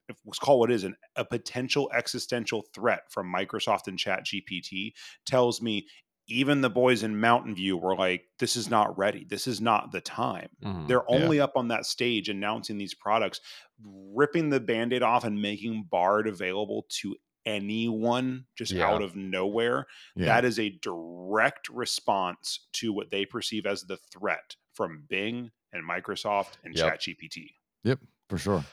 if 0.06 0.18
let's 0.26 0.38
call 0.38 0.58
what 0.60 0.70
is 0.70 0.84
an, 0.84 0.94
a 1.16 1.24
potential 1.24 1.90
existential 1.94 2.66
threat 2.74 3.10
from 3.10 3.32
Microsoft 3.32 3.86
and 3.88 3.98
Chat 3.98 4.26
GPT 4.26 4.92
tells 5.24 5.62
me 5.62 5.86
even 6.26 6.60
the 6.62 6.70
boys 6.70 7.02
in 7.02 7.20
Mountain 7.20 7.54
View 7.54 7.76
were 7.76 7.94
like, 7.94 8.24
this 8.38 8.56
is 8.56 8.70
not 8.70 8.96
ready. 8.96 9.24
This 9.28 9.46
is 9.46 9.60
not 9.60 9.92
the 9.92 10.00
time. 10.00 10.48
Mhm. 10.62 10.88
They're 10.88 11.04
Yeah. 11.08 11.16
only 11.16 11.40
up 11.40 11.52
on 11.56 11.68
that 11.68 11.84
stage 11.86 12.28
announcing 12.28 12.78
these 12.78 12.94
products, 12.94 13.40
ripping 13.82 14.48
the 14.50 14.60
band 14.60 14.92
aid 14.92 15.02
off 15.02 15.24
and 15.24 15.40
making 15.42 15.84
Bard 15.90 16.26
available 16.26 16.86
to 17.00 17.16
anyone 17.44 18.46
just 18.56 18.72
Yeah. 18.72 18.88
out 18.88 19.02
of 19.02 19.14
nowhere. 19.16 19.86
Yeah. 20.16 20.26
That 20.26 20.44
is 20.46 20.58
a 20.58 20.70
direct 20.70 21.68
response 21.68 22.68
to 22.74 22.92
what 22.92 23.10
they 23.10 23.26
perceive 23.26 23.66
as 23.66 23.82
the 23.82 23.98
threat 23.98 24.56
from 24.72 25.04
Bing 25.08 25.50
and 25.72 25.84
Microsoft 25.88 26.54
and 26.64 26.74
Yep. 26.76 27.00
ChatGPT. 27.00 27.50
yep, 27.82 28.00
for 28.30 28.38
sure. 28.38 28.64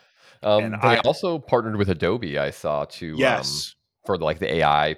Um, 0.42 0.64
And 0.64 0.74
they 0.76 0.78
I- 0.88 1.00
also 1.00 1.38
partnered 1.38 1.76
with 1.76 1.90
Adobe. 1.90 2.38
I 2.40 2.50
saw 2.52 2.86
to 2.86 3.12
um, 3.14 3.20
Yes. 3.20 3.76
for 4.06 4.18
like 4.18 4.40
the 4.40 4.52
AI 4.54 4.96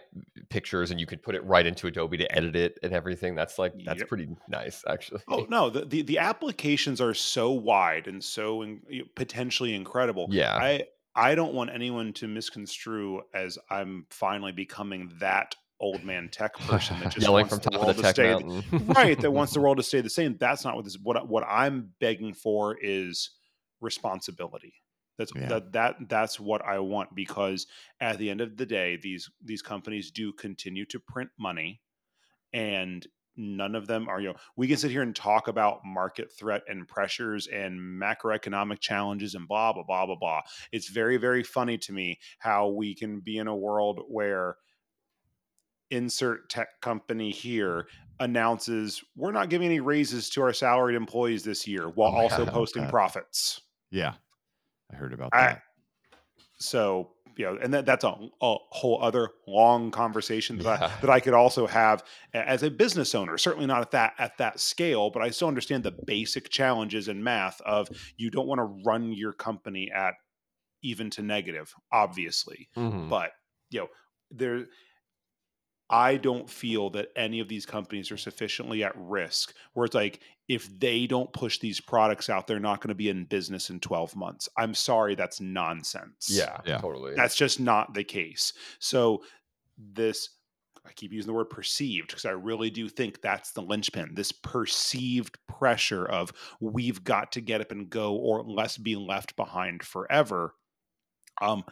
pictures, 0.49 0.91
and 0.91 0.99
you 0.99 1.06
could 1.06 1.21
put 1.21 1.36
it 1.36 1.43
right 1.45 1.65
into 1.65 1.88
Adobe 1.88 2.17
to 2.17 2.36
edit 2.36 2.56
it 2.56 2.79
and 2.84 2.93
everything. 2.93 3.36
That's 3.36 3.58
like 3.60 3.73
that's 3.86 3.99
Yep. 3.99 4.08
pretty 4.08 4.27
nice, 4.47 4.84
actually. 4.88 5.21
Oh 5.27 5.45
no, 5.49 5.69
the, 5.69 5.86
the 5.86 6.01
the 6.01 6.17
applications 6.19 7.01
are 7.01 7.13
so 7.13 7.51
wide 7.51 8.08
and 8.08 8.23
so 8.23 8.62
in, 8.62 8.82
potentially 9.15 9.73
incredible. 9.73 10.27
Yeah. 10.29 10.56
I 10.56 10.86
I 11.15 11.36
don't 11.36 11.53
want 11.53 11.69
anyone 11.71 12.13
to 12.13 12.27
misconstrue 12.27 13.21
as 13.34 13.58
I'm 13.69 14.06
finally 14.10 14.51
becoming 14.51 15.12
that 15.19 15.56
old 15.79 16.03
man 16.03 16.29
tech 16.29 16.53
person 16.60 16.99
that 17.01 17.06
just 17.13 17.25
Yelling 17.25 17.47
wants 17.47 17.56
from 17.56 17.60
the 17.63 17.69
top 17.69 17.73
of 17.79 17.86
world 17.86 17.97
the 17.97 18.03
to 18.03 18.63
stay 18.63 18.93
right 18.93 19.19
that 19.19 19.32
wants 19.32 19.53
the 19.53 19.60
world 19.62 19.77
to 19.77 19.84
stay 19.84 20.01
the 20.01 20.10
same. 20.10 20.38
That's 20.39 20.63
not 20.63 20.75
what 20.75 20.86
this 20.86 20.97
what 21.01 21.27
what 21.27 21.43
I'm 21.47 21.91
begging 21.99 22.34
for 22.34 22.77
is 22.82 23.32
responsibility. 23.82 24.73
That's 25.17 25.32
Yeah. 25.36 25.47
that 25.47 25.71
that 25.73 25.95
that's 26.10 26.39
what 26.39 26.63
I 26.63 26.80
want 26.80 27.13
because 27.15 27.67
at 27.99 28.17
the 28.17 28.30
end 28.30 28.41
of 28.41 28.58
the 28.58 28.65
day, 28.65 28.97
these 28.97 29.30
these 29.43 29.62
companies 29.62 30.12
do 30.12 30.34
continue 30.34 30.86
to 30.88 30.99
print 30.99 31.30
money, 31.38 31.82
and 32.54 33.06
none 33.36 33.76
of 33.76 33.88
them 33.88 34.08
are 34.10 34.21
you 34.21 34.30
know 34.30 34.36
we 34.58 34.67
can 34.67 34.78
sit 34.78 34.91
here 34.91 35.02
and 35.02 35.15
talk 35.15 35.47
about 35.47 35.82
market 35.86 36.32
threat 36.32 36.63
and 36.67 36.88
pressures 36.88 37.47
and 37.47 37.80
macroeconomic 37.80 38.80
challenges 38.80 39.36
and 39.36 39.47
blah 39.47 39.73
blah 39.73 39.84
blah 39.84 40.06
blah 40.06 40.15
blah. 40.15 40.41
It's 40.71 40.89
very 40.89 41.17
very 41.17 41.43
funny 41.43 41.78
to 41.80 41.93
me 41.93 42.19
how 42.39 42.69
we 42.69 42.95
can 42.95 43.21
be 43.21 43.38
in 43.38 43.47
a 43.47 43.56
world 43.56 44.02
where 44.08 44.58
insert 45.91 46.49
tech 46.49 46.82
company 46.82 47.32
here 47.32 47.88
announces 48.19 49.04
we're 49.15 49.32
not 49.32 49.49
giving 49.49 49.67
any 49.67 49.80
raises 49.80 50.30
to 50.30 50.41
our 50.41 50.54
salaried 50.54 50.95
employees 50.95 51.43
this 51.43 51.67
year 51.67 51.89
while 51.89 52.12
Oh, 52.15 52.21
also 52.21 52.43
about 52.43 52.54
posting 52.54 52.84
that. 52.84 52.91
profits. 52.91 53.62
Yeah. 53.91 54.15
I 54.93 54.97
heard 54.97 55.13
about 55.13 55.29
I- 55.34 55.45
that. 55.47 55.62
So, 56.60 57.10
you 57.36 57.45
know, 57.45 57.58
and 57.62 57.73
that, 57.73 57.86
that's 57.86 58.03
a, 58.03 58.10
a 58.41 58.56
whole 58.69 59.01
other 59.01 59.29
long 59.47 59.91
conversation 59.91 60.60
that, 60.60 60.82
I, 60.82 60.91
that 61.01 61.10
I 61.10 61.19
could 61.19 61.34
also 61.34 61.65
have 61.67 62.03
as 62.34 62.63
a 62.63 62.69
business 62.69 63.15
owner. 63.15 63.38
Certainly 63.38 63.65
not 63.65 63.82
at 63.82 63.91
that 63.91 64.13
at 64.19 64.38
that 64.38 64.60
scale, 64.60 65.10
but 65.10 65.23
I 65.23 65.32
still 65.32 65.47
understand 65.47 65.84
the 65.84 65.95
basic 66.06 66.49
challenges 66.49 67.08
in 67.08 67.23
math 67.23 67.60
of 67.62 67.89
you 68.17 68.29
don't 68.29 68.47
want 68.47 68.60
to 68.60 68.84
run 68.86 69.12
your 69.12 69.34
company 69.34 69.91
at 69.91 70.13
even 70.84 71.10
to 71.12 71.23
negative, 71.23 71.73
obviously. 71.91 72.69
Mhm. 72.77 73.10
But 73.10 73.32
you 73.71 73.79
know, 73.82 73.88
there, 74.29 74.65
I 75.93 76.17
don't 76.17 76.49
feel 76.49 76.89
that 76.91 77.10
any 77.15 77.39
of 77.39 77.47
these 77.47 77.67
companies 77.67 78.10
are 78.12 78.17
sufficiently 78.17 78.84
at 78.84 78.93
risk 78.95 79.53
where 79.73 79.86
it's 79.86 79.93
like 79.93 80.21
if 80.47 80.67
they 80.79 81.06
don't 81.06 81.32
push 81.34 81.60
these 81.60 81.79
products 81.79 82.32
out, 82.32 82.47
they're 82.47 82.60
not 82.60 82.82
going 82.82 82.89
to 82.89 82.95
be 82.95 83.10
in 83.10 83.25
business 83.25 83.69
in 83.69 83.79
12 83.79 84.15
months. 84.15 84.49
I'm 84.58 84.73
sorry, 84.73 85.13
that's 85.13 85.39
nonsense. 85.39 86.29
Yeah, 86.32 86.58
Yeah. 86.65 86.79
totally. 86.79 87.13
That's 87.13 87.36
just 87.36 87.60
not 87.60 87.93
the 87.93 88.03
case. 88.03 88.53
So 88.79 89.23
this 89.77 90.29
I 90.86 90.91
keep 90.93 91.13
using 91.13 91.27
the 91.27 91.38
word 91.38 91.51
perceived 91.51 92.08
because 92.08 92.25
I 92.25 92.32
really 92.32 92.71
do 92.71 92.89
think 92.89 93.21
that's 93.21 93.51
the 93.51 93.62
linchpin. 93.62 94.15
This 94.15 94.32
perceived 94.32 95.38
pressure 95.47 96.06
of 96.06 96.34
we've 96.60 97.03
got 97.03 97.32
to 97.34 97.41
get 97.41 97.62
up 97.62 97.71
and 97.71 97.88
go 97.89 98.15
or 98.15 98.43
less 98.43 98.77
be 98.77 98.95
left 98.95 99.36
behind 99.36 99.84
forever. 99.84 100.56
Um, 101.39 101.63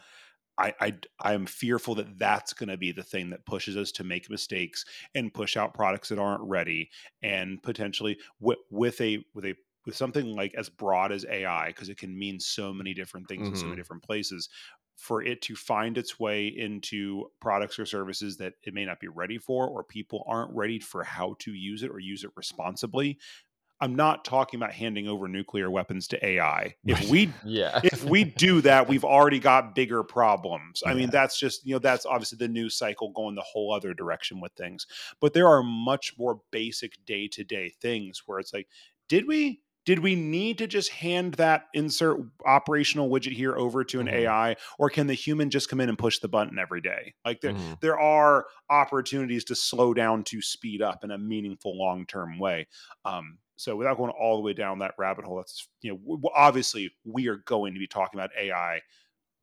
I, 0.62 0.74
I 0.80 0.98
I'm 1.20 1.46
fearful 1.46 1.94
that 1.96 2.18
that's 2.18 2.52
going 2.52 2.68
to 2.68 2.76
be 2.76 2.92
the 2.92 3.02
thing 3.02 3.30
that 3.30 3.46
pushes 3.46 3.76
us 3.76 3.92
to 3.92 4.04
make 4.04 4.30
mistakes 4.30 4.84
and 5.14 5.34
push 5.34 5.56
out 5.56 5.74
products 5.74 6.08
that 6.10 6.18
aren't 6.18 6.42
ready, 6.44 6.90
and 7.22 7.62
potentially 7.62 8.18
with, 8.40 8.58
with 8.70 9.00
a 9.00 9.24
with 9.34 9.44
a 9.46 9.54
with 9.84 9.96
something 9.96 10.26
like 10.26 10.54
as 10.54 10.68
broad 10.68 11.10
as 11.12 11.24
AI 11.28 11.68
because 11.68 11.88
it 11.88 11.98
can 11.98 12.16
mean 12.16 12.38
so 12.38 12.72
many 12.72 12.94
different 12.94 13.28
things 13.28 13.48
in 13.48 13.56
so 13.56 13.68
many 13.68 13.76
Mhm. 13.76 13.80
different 13.80 14.02
places. 14.04 14.48
For 14.96 15.22
it 15.22 15.42
to 15.42 15.56
find 15.56 15.98
its 15.98 16.20
way 16.20 16.46
into 16.46 17.32
products 17.40 17.78
or 17.78 17.86
services 17.86 18.36
that 18.36 18.54
it 18.62 18.72
may 18.74 18.84
not 18.84 19.00
be 19.00 19.08
ready 19.08 19.38
for, 19.38 19.66
or 19.68 19.82
people 19.82 20.22
aren't 20.28 20.54
ready 20.54 20.78
for 20.78 21.02
how 21.02 21.34
to 21.40 21.52
use 21.54 21.82
it 21.82 21.90
or 21.90 21.98
use 21.98 22.22
it 22.22 22.30
responsibly. 22.36 23.18
I'm 23.82 23.96
not 23.96 24.24
talking 24.24 24.58
about 24.58 24.72
handing 24.72 25.08
over 25.08 25.26
nuclear 25.26 25.68
weapons 25.70 26.06
to 26.08 26.24
AI. 26.24 26.76
If 26.86 27.10
we 27.10 27.32
yeah. 27.44 27.80
if 27.82 28.04
we 28.04 28.22
do 28.24 28.60
that, 28.60 28.88
we've 28.88 29.04
already 29.04 29.40
got 29.40 29.74
bigger 29.74 30.04
problems. 30.04 30.82
I 30.86 30.94
mean, 30.94 31.04
Yeah. 31.04 31.10
that's 31.10 31.38
just, 31.38 31.66
you 31.66 31.74
know, 31.74 31.80
that's 31.80 32.06
obviously 32.06 32.38
the 32.38 32.46
news 32.48 32.76
cycle 32.78 33.10
going 33.10 33.34
the 33.34 33.42
whole 33.42 33.72
other 33.74 33.92
direction 33.92 34.40
with 34.40 34.52
things. 34.52 34.86
But 35.20 35.34
there 35.34 35.48
are 35.48 35.64
much 35.64 36.16
more 36.16 36.40
basic 36.52 37.04
day 37.04 37.26
to 37.28 37.42
day 37.44 37.70
things 37.80 38.22
where 38.24 38.38
it's 38.38 38.54
like, 38.54 38.68
did 39.08 39.26
we? 39.26 39.62
Did 39.84 39.98
we 39.98 40.14
need 40.14 40.58
to 40.58 40.68
just 40.68 40.90
hand 40.90 41.34
that 41.34 41.64
insert 41.74 42.20
operational 42.46 43.10
widget 43.10 43.32
here 43.32 43.56
over 43.56 43.82
to 43.82 43.98
an 43.98 44.06
Mhm. 44.06 44.12
AI, 44.12 44.56
or 44.78 44.88
can 44.88 45.08
the 45.08 45.14
human 45.14 45.50
just 45.50 45.68
come 45.68 45.80
in 45.80 45.88
and 45.88 45.98
push 45.98 46.20
the 46.20 46.28
button 46.28 46.56
every 46.56 46.80
day? 46.80 47.14
Like 47.24 47.40
there, 47.40 47.52
Mhm. 47.52 47.80
there 47.80 47.98
are 47.98 48.46
opportunities 48.70 49.42
to 49.46 49.56
slow 49.56 49.92
down 49.92 50.22
to 50.26 50.40
speed 50.40 50.82
up 50.82 51.02
in 51.02 51.10
a 51.10 51.18
meaningful 51.18 51.76
long 51.76 52.06
term 52.06 52.38
way. 52.38 52.68
Um, 53.04 53.38
so 53.62 53.76
without 53.76 53.96
going 53.96 54.10
all 54.10 54.36
the 54.36 54.42
way 54.42 54.52
down 54.52 54.78
that 54.80 54.94
rabbit 54.98 55.24
hole, 55.24 55.36
that's 55.36 55.68
you 55.82 55.92
know 55.92 55.98
w- 55.98 56.18
w- 56.18 56.32
obviously 56.34 56.90
we 57.04 57.28
are 57.28 57.36
going 57.46 57.72
to 57.74 57.78
be 57.78 57.86
talking 57.86 58.18
about 58.18 58.30
AI 58.38 58.80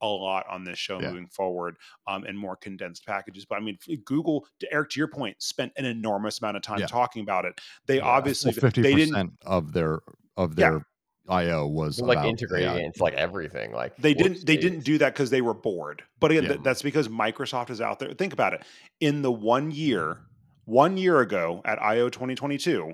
a 0.02 0.08
lot 0.08 0.46
on 0.50 0.64
this 0.64 0.80
show 0.80 1.00
Yeah. 1.02 1.10
moving 1.10 1.28
forward 1.28 1.76
um, 2.08 2.26
in 2.26 2.36
more 2.38 2.56
condensed 2.56 3.06
packages. 3.06 3.46
But 3.46 3.56
I 3.58 3.60
mean, 3.62 3.78
Google, 4.06 4.46
to 4.62 4.74
Eric, 4.74 4.92
to 4.92 5.00
your 5.00 5.10
point, 5.10 5.36
spent 5.42 5.74
an 5.78 5.84
enormous 5.86 6.40
amount 6.42 6.56
of 6.58 6.64
time 6.64 6.80
Yeah. 6.80 6.88
talking 6.88 7.22
about 7.22 7.44
it. 7.46 7.60
They 7.86 7.98
Yeah. 7.98 8.04
obviously 8.06 8.50
Well, 8.52 8.62
fifty 8.62 8.82
they 8.82 8.94
didn't 8.96 9.10
percent 9.14 9.34
of 9.46 9.74
their 9.74 10.00
of 10.38 10.58
Yeah. 10.58 10.70
their 10.72 10.86
IO 11.28 11.68
was 11.68 11.98
They're, 11.98 12.08
like 12.08 12.18
about 12.18 12.30
integrating 12.30 12.70
AI. 12.70 12.80
into 12.80 13.04
like 13.04 13.14
everything. 13.14 13.72
Like 13.74 13.96
they 13.98 14.14
didn't 14.14 14.46
they 14.46 14.58
didn't 14.58 14.86
do 14.86 14.98
that 15.00 15.14
because 15.14 15.30
they 15.30 15.42
were 15.42 15.54
bored. 15.54 16.02
But 16.20 16.32
again, 16.32 16.44
Yeah. 16.44 16.50
th- 16.54 16.64
that's 16.64 16.82
because 16.82 17.08
Microsoft 17.10 17.70
is 17.70 17.82
out 17.82 18.00
there. 18.00 18.14
Think 18.14 18.32
about 18.34 18.54
it. 18.54 18.64
In 19.02 19.22
the 19.22 19.32
one 19.32 19.70
year, 19.70 20.22
one 20.66 20.96
year 20.98 21.20
ago 21.20 21.62
at 21.66 21.82
IO 21.82 22.08
2022, 22.10 22.94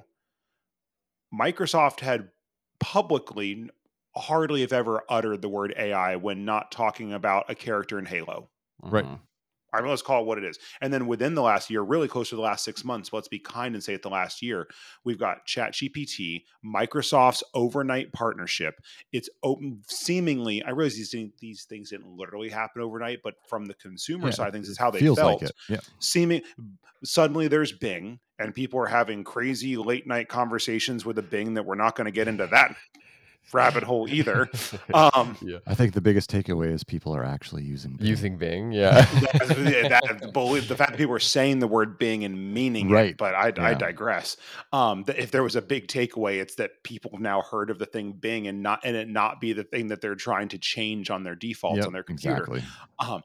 Microsoft 1.38 2.00
had 2.00 2.30
publicly 2.80 3.70
hardly 4.16 4.64
if 4.64 4.72
ever 4.72 5.04
uttered 5.10 5.42
the 5.42 5.50
word 5.50 5.74
AI 5.78 6.16
when 6.16 6.46
not 6.46 6.72
talking 6.72 7.12
about 7.14 7.50
a 7.50 7.56
character 7.56 8.00
in 8.00 8.06
Halo. 8.06 8.50
Right. 8.82 9.04
Mhm. 9.06 9.20
I 9.74 9.82
mean, 9.82 9.90
let's 9.90 10.02
call 10.02 10.22
it 10.22 10.26
what 10.26 10.38
it 10.38 10.46
is. 10.46 10.58
And 10.80 10.94
then 10.94 11.06
within 11.06 11.36
the 11.36 11.42
last 11.42 11.70
year, 11.70 11.82
really 11.82 12.08
close 12.08 12.30
to 12.30 12.38
the 12.38 12.42
last 12.42 12.64
six 12.64 12.86
months, 12.86 13.12
let's 13.12 13.28
be 13.28 13.40
kind 13.40 13.76
and 13.76 13.84
say 13.84 13.94
it 13.94 14.04
the 14.04 14.10
last 14.10 14.42
year, 14.42 14.70
we've 15.04 15.20
got 15.20 15.46
ChatGPT, 15.46 16.44
Microsoft's 16.66 17.44
overnight 17.54 18.14
partnership. 18.14 18.76
It's 19.12 19.30
open, 19.44 19.82
seemingly. 19.90 20.64
I 20.64 20.70
realize 20.70 20.96
these 20.96 21.12
things, 21.12 21.34
these 21.40 21.66
things 21.66 21.90
didn't 21.90 22.16
literally 22.16 22.48
happen 22.48 22.82
overnight, 22.82 23.20
but 23.22 23.34
from 23.50 23.66
the 23.66 23.74
consumer 23.74 24.28
Yeah, 24.28 24.32
side 24.32 24.48
of 24.48 24.54
things, 24.54 24.70
is 24.70 24.78
how 24.78 24.92
they 24.92 25.00
Feels 25.00 25.20
felt. 25.20 25.42
like 25.42 25.50
it. 25.50 25.56
Yeah. 25.68 25.82
Seeming 26.00 26.44
suddenly 27.04 27.50
there's 27.50 27.74
Bing, 27.74 28.22
and 28.40 28.54
people 28.54 28.80
are 28.80 28.86
having 28.88 29.24
crazy 29.24 29.78
late 29.78 30.06
night 30.08 30.28
conversations 30.30 31.06
with 31.06 31.18
a 31.18 31.24
Bing 31.24 31.54
that 31.56 31.66
we're 31.66 31.76
not 31.76 31.96
going 31.96 32.06
to 32.06 32.12
get 32.12 32.28
into 32.28 32.48
that 32.48 32.76
rabbit 33.54 33.84
hole 33.84 34.08
either. 34.10 34.50
Um, 34.94 35.36
yeah. 35.42 35.58
I 35.68 35.76
think 35.76 35.94
the 35.94 36.02
biggest 36.02 36.32
takeaway 36.32 36.72
is 36.72 36.84
people 36.84 37.14
are 37.16 37.24
actually 37.24 37.64
using 37.64 37.96
Bing. 37.96 38.08
Using 38.08 38.38
Bing, 38.38 38.72
yeah. 38.72 39.02
that, 39.06 40.08
that- 40.22 40.34
believe 40.34 40.68
the 40.68 40.76
fact 40.76 40.92
that 40.92 40.98
people 40.98 41.14
are 41.14 41.20
saying 41.20 41.60
the 41.60 41.68
word 41.68 41.98
Bing 42.00 42.24
and 42.24 42.54
meaning 42.54 42.90
it, 42.90 42.94
Right. 42.94 43.18
but 43.18 43.34
I, 43.36 43.52
I 43.58 43.74
digress. 43.74 44.38
Um, 44.72 45.04
th- 45.04 45.18
if 45.18 45.32
there 45.32 45.44
was 45.44 45.56
a 45.56 45.62
big 45.62 45.88
takeaway, 45.88 46.40
it's 46.42 46.56
that 46.56 46.84
people 46.84 47.12
have 47.14 47.20
now 47.22 47.42
heard 47.42 47.70
of 47.70 47.78
the 47.80 47.86
thing 47.86 48.14
Bing 48.14 48.48
and 48.48 48.64
not 48.64 48.82
and 48.84 48.96
it 48.96 49.10
not 49.10 49.42
be 49.42 49.54
the 49.54 49.64
thing 49.64 49.88
that 49.90 50.02
they're 50.02 50.16
trying 50.16 50.48
to 50.50 50.58
change 50.58 51.10
on 51.10 51.24
their 51.24 51.36
defaults 51.36 51.78
Yep, 51.80 51.88
on 51.88 51.94
their 51.94 52.04
computer. 52.04 52.38
exactly. 52.44 52.64
Um, 53.00 53.22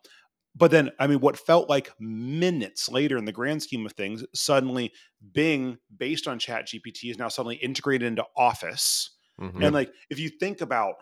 but 0.54 0.70
then, 0.70 0.90
I 0.98 1.06
mean, 1.06 1.20
what 1.20 1.38
felt 1.38 1.68
like 1.68 1.92
minutes 2.00 2.88
later 2.88 3.16
in 3.16 3.24
the 3.24 3.32
grand 3.32 3.62
scheme 3.62 3.86
of 3.86 3.92
things, 3.92 4.24
suddenly 4.34 4.92
Bing, 5.32 5.78
based 5.96 6.26
on 6.26 6.38
ChatGPT, 6.38 7.10
is 7.10 7.18
now 7.18 7.28
suddenly 7.28 7.56
integrated 7.56 8.06
into 8.08 8.26
Office. 8.36 9.16
Mhm. 9.40 9.64
And 9.64 9.74
like, 9.74 9.92
if 10.10 10.18
you 10.18 10.28
think 10.28 10.60
about, 10.60 10.96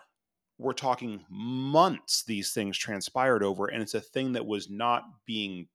we're 0.57 0.73
talking 0.73 1.25
months 1.29 2.23
these 2.25 2.53
things 2.53 2.77
transpired 2.77 3.43
over, 3.43 3.67
and 3.67 3.81
it's 3.81 3.95
a 3.95 4.01
thing 4.01 4.33
that 4.33 4.45
was 4.45 4.69
not 4.69 5.03
being 5.25 5.67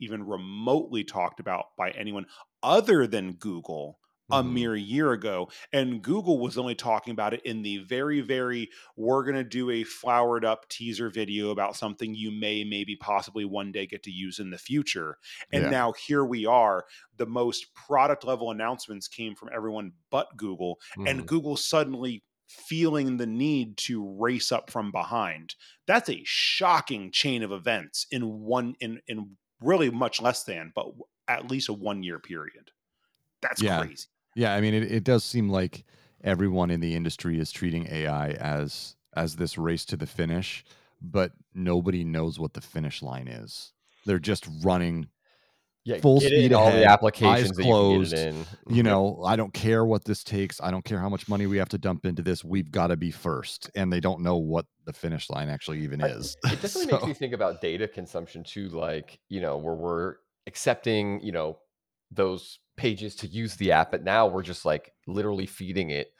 even 0.00 0.24
remotely 0.26 1.04
talked 1.04 1.40
about 1.40 1.66
by 1.78 1.90
anyone 1.92 2.26
other 2.62 3.06
than 3.06 3.34
Google 3.34 4.00
a 4.32 4.42
Mhm. 4.42 4.44
mere 4.44 4.74
year 4.74 5.12
ago. 5.12 5.50
And 5.72 6.02
Google 6.02 6.38
was 6.40 6.58
only 6.58 6.74
talking 6.74 7.12
about 7.12 7.34
it 7.34 7.42
in 7.44 7.62
the 7.62 7.78
very, 7.78 8.20
very, 8.20 8.70
we're 8.96 9.22
going 9.24 9.36
to 9.36 9.44
do 9.44 9.70
a 9.70 9.84
flowered 9.84 10.44
up 10.44 10.68
teaser 10.68 11.08
video 11.10 11.50
about 11.50 11.76
something 11.76 12.14
you 12.14 12.30
may, 12.32 12.64
maybe, 12.64 12.96
possibly 12.96 13.44
one 13.44 13.70
day 13.72 13.86
get 13.86 14.02
to 14.04 14.10
use 14.10 14.38
in 14.40 14.50
the 14.50 14.58
future. 14.58 15.18
And 15.52 15.68
Yeah. 15.68 15.70
now 15.70 15.92
here 15.92 16.24
we 16.24 16.46
are. 16.46 16.86
The 17.16 17.26
most 17.26 17.74
product 17.74 18.24
level 18.24 18.50
announcements 18.50 19.08
came 19.08 19.34
from 19.36 19.50
everyone 19.54 19.92
but 20.10 20.36
Google 20.36 20.80
and 21.04 21.26
Mhm. 21.26 21.28
Google 21.28 21.56
suddenly 21.56 22.24
feeling 22.48 23.16
the 23.16 23.26
need 23.26 23.76
to 23.78 24.06
race 24.18 24.52
up 24.52 24.70
from 24.70 24.90
behind. 24.92 25.54
That's 25.86 26.08
a 26.08 26.22
shocking 26.24 27.10
chain 27.10 27.42
of 27.42 27.52
events 27.52 28.06
in 28.10 28.40
one 28.40 28.74
in 28.80 29.00
in 29.06 29.36
really 29.60 29.90
much 29.90 30.20
less 30.20 30.44
than, 30.44 30.72
but 30.74 30.88
at 31.28 31.50
least 31.50 31.68
a 31.68 31.72
one 31.72 32.02
year 32.02 32.18
period. 32.18 32.70
That's 33.42 33.60
Yeah. 33.60 33.88
crazy. 33.88 34.08
Yeah, 34.34 34.54
I 34.54 34.60
mean, 34.60 34.74
it, 34.74 34.90
it 34.90 35.04
does 35.04 35.24
seem 35.24 35.48
like 35.48 35.84
everyone 36.22 36.70
in 36.70 36.80
the 36.80 36.94
industry 36.94 37.38
is 37.38 37.50
treating 37.52 37.86
AI 37.88 38.30
as 38.30 38.96
as 39.16 39.36
this 39.36 39.56
race 39.56 39.84
to 39.86 39.96
the 39.96 40.06
finish, 40.06 40.64
but 41.00 41.32
nobody 41.54 42.02
knows 42.04 42.38
what 42.38 42.54
the 42.54 42.60
finish 42.60 43.00
line 43.02 43.28
is. 43.28 43.72
They're 44.06 44.18
just 44.18 44.48
running. 44.62 45.06
yeah, 45.84 45.98
full 45.98 46.18
get 46.18 46.32
it 46.32 46.36
in 46.36 46.40
speed 46.46 46.52
all 46.52 46.70
the 46.72 46.78
eyes 46.78 46.86
applications 46.86 47.50
that 47.56 47.62
closed, 47.62 48.12
you 48.12 48.18
it. 48.18 48.34
You 48.68 48.82
know, 48.82 49.22
I 49.24 49.36
don't 49.36 49.54
care 49.54 49.84
what 49.84 50.04
this 50.04 50.24
takes. 50.24 50.60
I 50.60 50.70
don't 50.72 50.84
care 50.84 50.98
how 50.98 51.08
much 51.08 51.28
money 51.28 51.46
we 51.46 51.58
have 51.58 51.68
to 51.68 51.78
dump 51.78 52.04
into 52.06 52.22
this. 52.22 52.42
We've 52.42 52.70
got 52.72 52.88
to 52.88 52.96
be 52.96 53.10
first, 53.12 53.70
and 53.76 53.92
they 53.92 54.00
don't 54.00 54.20
know 54.22 54.36
what 54.38 54.66
the 54.84 54.92
finish 54.92 55.30
line 55.30 55.48
actually 55.48 55.80
even 55.80 56.02
I- 56.02 56.08
is. 56.08 56.36
It 56.44 56.48
definitely 56.62 56.86
makes 56.86 57.00
So- 57.02 57.06
me 57.06 57.14
think 57.14 57.34
about 57.34 57.60
data 57.60 57.86
consumption 57.86 58.42
too, 58.42 58.68
like, 58.70 59.20
you 59.28 59.40
know, 59.40 59.58
where 59.58 59.74
we're 59.74 60.14
accepting, 60.46 61.20
you 61.22 61.32
know, 61.32 61.58
those 62.10 62.58
pages 62.76 63.14
to 63.16 63.26
use 63.26 63.56
the 63.56 63.72
app, 63.72 63.90
but 63.90 64.02
now 64.04 64.26
we're 64.26 64.42
just 64.42 64.64
like 64.64 64.92
literally 65.06 65.46
feeding 65.46 65.90
it. 65.90 66.12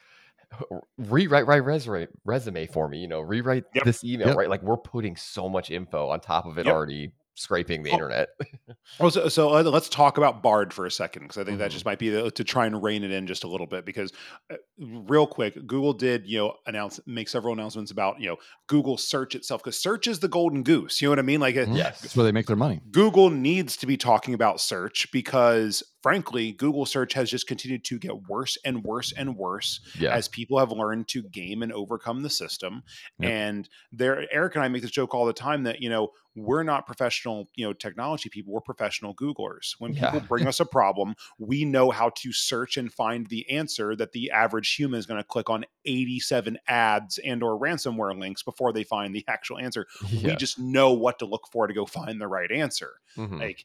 Rewrite 0.99 1.47
my 1.49 1.59
resume 1.59 2.07
resume 2.25 2.67
for 2.67 2.89
me, 2.89 2.99
you 2.99 3.09
know, 3.09 3.21
rewrite 3.21 3.65
Yep. 3.75 3.85
this 3.85 4.05
email, 4.05 4.29
Yep. 4.29 4.37
right? 4.37 4.49
Like 4.49 4.63
we're 4.63 4.77
putting 4.77 5.17
so 5.17 5.49
much 5.49 5.71
info 5.71 6.09
on 6.09 6.21
top 6.21 6.47
of 6.47 6.59
it 6.59 6.67
Yep. 6.67 6.75
already 6.75 7.13
scraping 7.37 7.83
the 7.83 7.91
Oh, 7.91 7.95
internet. 7.95 8.29
Well, 9.01 9.11
so, 9.11 9.29
so 9.29 9.51
let- 9.51 9.67
let's 9.67 9.89
talk 9.89 10.19
about 10.19 10.43
Bard 10.43 10.73
for 10.73 10.87
a 10.87 10.91
second 10.91 11.23
because 11.23 11.39
I 11.39 11.45
think 11.45 11.59
that 11.59 11.71
Mhm. 11.71 11.73
just 11.75 11.85
might 11.85 11.99
be 11.99 12.09
the, 12.11 12.31
to 12.31 12.45
try 12.45 12.67
and 12.67 12.81
rein 12.81 13.03
it 13.03 13.11
in 13.11 13.27
just 13.27 13.43
a 13.43 13.49
little 13.49 13.67
bit. 13.67 13.85
Because 13.85 14.13
uh, 14.51 14.57
real 14.79 15.27
quick, 15.27 15.55
Google 15.67 15.93
did 15.95 16.27
you 16.27 16.39
know 16.39 16.55
announce 16.67 17.01
make 17.07 17.29
several 17.29 17.53
announcements 17.53 17.91
about 17.91 18.21
you 18.21 18.29
know 18.29 18.37
Google 18.69 18.97
search 18.97 19.35
itself 19.35 19.63
because 19.65 19.81
search 19.81 20.07
is 20.07 20.21
the 20.21 20.29
golden 20.29 20.63
goose. 20.63 21.03
You 21.03 21.09
know 21.09 21.13
what 21.13 21.19
I 21.19 21.23
mean? 21.23 21.41
Like 21.41 21.57
uh, 21.57 21.65
Mhm. 21.67 21.77
Yes. 21.77 22.03
That's 22.03 22.15
where 22.17 22.25
they 22.25 22.31
make 22.33 22.47
their 22.47 22.55
money. 22.57 22.81
Google 22.93 23.31
needs 23.31 23.77
to 23.79 23.87
be 23.87 23.97
talking 23.97 24.35
about 24.35 24.61
search 24.61 25.11
because 25.11 25.83
frankly, 26.05 26.53
Google 26.53 26.85
search 26.85 27.15
has 27.15 27.31
just 27.31 27.47
continued 27.47 27.83
to 27.83 27.99
get 27.99 28.29
worse 28.29 28.59
and 28.63 28.85
worse 28.85 29.11
and 29.13 29.35
worse 29.39 29.81
Yeah. 29.99 30.15
as 30.15 30.29
people 30.29 30.59
have 30.59 30.71
learned 30.71 31.09
to 31.09 31.23
game 31.23 31.63
and 31.63 31.73
overcome 31.73 32.21
the 32.23 32.29
system. 32.29 32.83
Yep. 33.21 33.31
And 33.31 33.69
there, 33.91 34.27
Eric 34.31 34.55
and 34.55 34.63
I 34.63 34.69
make 34.69 34.83
this 34.83 34.91
joke 34.91 35.15
all 35.15 35.25
the 35.25 35.33
time 35.33 35.63
that 35.63 35.81
you 35.81 35.89
know 35.89 36.11
we're 36.37 36.63
not 36.63 36.85
professional, 36.85 37.49
you 37.55 37.65
know, 37.65 37.73
technology 37.73 38.29
people. 38.29 38.53
We're 38.53 38.61
professional 38.61 39.15
Googlers. 39.15 39.77
When 39.79 39.95
people 39.95 40.19
Yeah. 40.19 40.27
bring 40.29 40.47
us 40.47 40.61
a 40.61 40.67
problem, 40.67 41.15
we 41.39 41.65
know 41.65 41.91
how 41.91 42.11
to 42.17 42.33
search 42.35 42.77
and 42.77 42.93
find 42.93 43.27
the 43.29 43.49
answer 43.49 43.97
that 43.97 44.13
the 44.13 44.31
average 44.31 44.75
human 44.75 44.99
is 44.99 45.07
going 45.07 45.21
to 45.21 45.25
click 45.27 45.49
on 45.49 45.65
87 45.87 46.59
ads 46.69 47.17
and 47.19 47.43
or 47.43 47.59
ransomware 47.59 48.19
links 48.19 48.43
before 48.43 48.75
they 48.75 48.85
find 48.85 49.15
the 49.15 49.25
actual 49.27 49.59
answer. 49.59 49.87
We 50.23 50.37
just 50.37 50.59
know 50.59 50.93
what 50.93 51.19
to 51.21 51.25
look 51.25 51.47
for 51.51 51.67
to 51.67 51.73
go 51.73 51.87
find 51.87 52.21
the 52.21 52.29
right 52.29 52.51
answer 52.53 52.95
Mhm. 53.17 53.39
like 53.39 53.65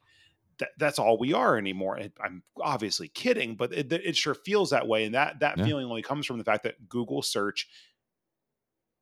that, 0.60 0.70
that's 0.78 1.00
all 1.00 1.18
we 1.18 1.34
are 1.34 1.58
anymore. 1.58 2.00
I'm 2.22 2.44
obviously 2.62 3.08
kidding, 3.08 3.56
but 3.56 3.74
it, 3.74 3.92
it 3.92 4.16
sure 4.16 4.36
feels 4.36 4.70
that 4.72 4.88
way. 4.88 5.06
And 5.06 5.16
that 5.16 5.40
that 5.40 5.58
Yeah. 5.58 5.66
feeling 5.66 5.86
only 5.86 6.02
comes 6.02 6.26
from 6.26 6.38
the 6.38 6.44
fact 6.44 6.64
that 6.64 6.88
Google 6.90 7.22
search 7.22 7.68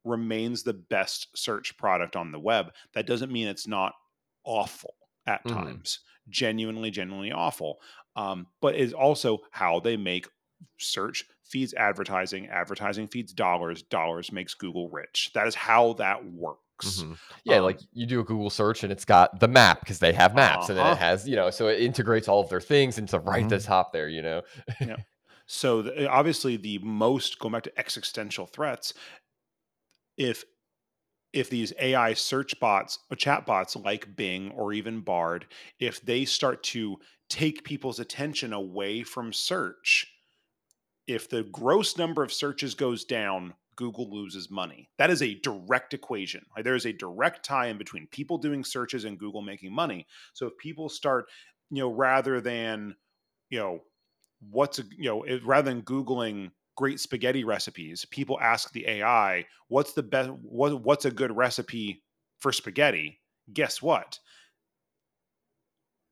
remains 0.03 0.63
the 0.63 0.73
best 0.73 1.27
search 1.37 1.77
product 1.77 2.15
on 2.15 2.31
the 2.31 2.39
web. 2.39 2.73
That 2.93 3.07
doesn't 3.07 3.31
mean 3.31 3.47
it's 3.47 3.67
not 3.67 3.93
awful 4.43 4.93
at 5.25 5.45
Mhm. 5.45 5.77
times, 5.77 5.99
genuinely, 6.29 6.91
genuinely 6.91 7.31
awful. 7.31 7.81
Um, 8.15 8.47
but 8.61 8.75
is 8.75 8.93
also 8.93 9.39
how 9.51 9.79
they 9.79 9.97
make 9.97 10.27
search 10.79 11.23
feeds 11.43 11.73
advertising, 11.73 12.47
advertising 12.47 13.07
feeds 13.07 13.33
dollars, 13.33 13.83
dollars 13.83 14.31
makes 14.31 14.53
Google 14.53 14.89
rich. 14.89 15.31
That 15.33 15.47
is 15.47 15.55
how 15.55 15.93
that 15.93 16.25
works. 16.25 16.61
Mhm. 16.83 17.19
Yeah, 17.43 17.59
Um, 17.59 17.61
like 17.61 17.79
you 17.91 18.05
do 18.05 18.19
a 18.19 18.23
Google 18.23 18.49
search 18.51 18.83
and 18.83 18.91
it's 18.91 19.05
got 19.05 19.39
the 19.39 19.47
map 19.47 19.79
because 19.79 19.99
they 19.99 20.13
have 20.13 20.35
maps, 20.35 20.69
and 20.69 20.77
then 20.77 20.85
Uh-huh. 20.85 20.95
it 20.95 20.97
has 20.97 21.27
you 21.27 21.35
know, 21.35 21.49
so 21.49 21.67
it 21.67 21.79
integrates 21.81 22.27
all 22.27 22.41
of 22.41 22.49
their 22.49 22.61
things 22.61 22.97
into 22.99 23.19
right 23.19 23.43
at 23.43 23.49
the 23.49 23.59
top 23.59 23.93
there. 23.93 24.07
You 24.09 24.21
know. 24.21 24.41
So 25.45 25.81
the, 25.81 26.09
obviously, 26.09 26.57
the 26.57 26.77
most 26.79 27.39
going 27.39 27.53
back 27.53 27.63
to 27.63 27.79
existential 27.79 28.45
threats, 28.45 28.93
if 30.17 30.43
if 31.33 31.49
these 31.49 31.73
AI 31.79 32.13
search 32.13 32.59
bots 32.59 32.99
or 33.11 33.17
chat 33.17 33.45
bots 33.45 33.75
like 33.75 34.15
Bing 34.15 34.51
or 34.51 34.73
even 34.73 35.01
Bard, 35.01 35.47
if 35.79 36.01
they 36.01 36.25
start 36.25 36.63
to 36.63 36.99
take 37.29 37.63
people's 37.65 37.99
attention 37.99 38.53
away 38.53 39.03
from 39.03 39.33
search, 39.33 40.07
if 41.07 41.29
the 41.29 41.43
gross 41.43 41.97
number 41.97 42.23
of 42.23 42.33
searches 42.33 42.75
goes 42.75 43.05
down, 43.05 43.55
Google 43.77 44.09
loses 44.11 44.51
money. 44.51 44.89
That 44.97 45.09
is 45.09 45.21
a 45.21 45.35
direct 45.35 45.93
equation. 45.93 46.45
There 46.61 46.75
is 46.75 46.85
a 46.85 46.91
direct 46.91 47.45
tie 47.45 47.67
in 47.67 47.77
between 47.77 48.07
people 48.07 48.37
doing 48.37 48.65
searches 48.65 49.05
and 49.05 49.17
Google 49.17 49.41
making 49.41 49.73
money. 49.73 50.05
So 50.33 50.47
if 50.47 50.57
people 50.57 50.89
start, 50.89 51.27
you 51.69 51.81
know, 51.81 51.93
rather 51.93 52.41
than, 52.41 52.95
you 53.49 53.59
know, 53.59 53.79
what's 54.41 54.79
a, 54.79 54.83
you 54.97 55.09
know, 55.09 55.23
it, 55.23 55.45
rather 55.45 55.71
than 55.71 55.83
Googling 55.83 56.51
great 56.75 56.99
spaghetti 56.99 57.43
recipes, 57.43 58.05
people 58.11 58.39
ask 58.41 58.71
the 58.73 58.85
AI, 58.87 59.45
what's 59.69 59.93
the 59.93 60.03
best, 60.03 60.31
what, 60.41 60.83
what's 60.83 61.05
a 61.05 61.11
good 61.11 61.35
recipe 61.35 62.03
for 62.39 62.51
spaghetti? 62.51 63.21
Guess 63.53 63.81
what? 63.81 64.19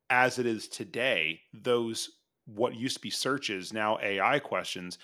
As 0.10 0.40
it 0.40 0.46
is 0.46 0.68
today, 0.68 1.42
those 1.54 2.10
what 2.46 2.76
used 2.76 2.98
to 2.98 3.02
be 3.02 3.10
searches 3.10 3.74
now 3.74 3.98
AI 4.04 4.38
questions 4.40 5.00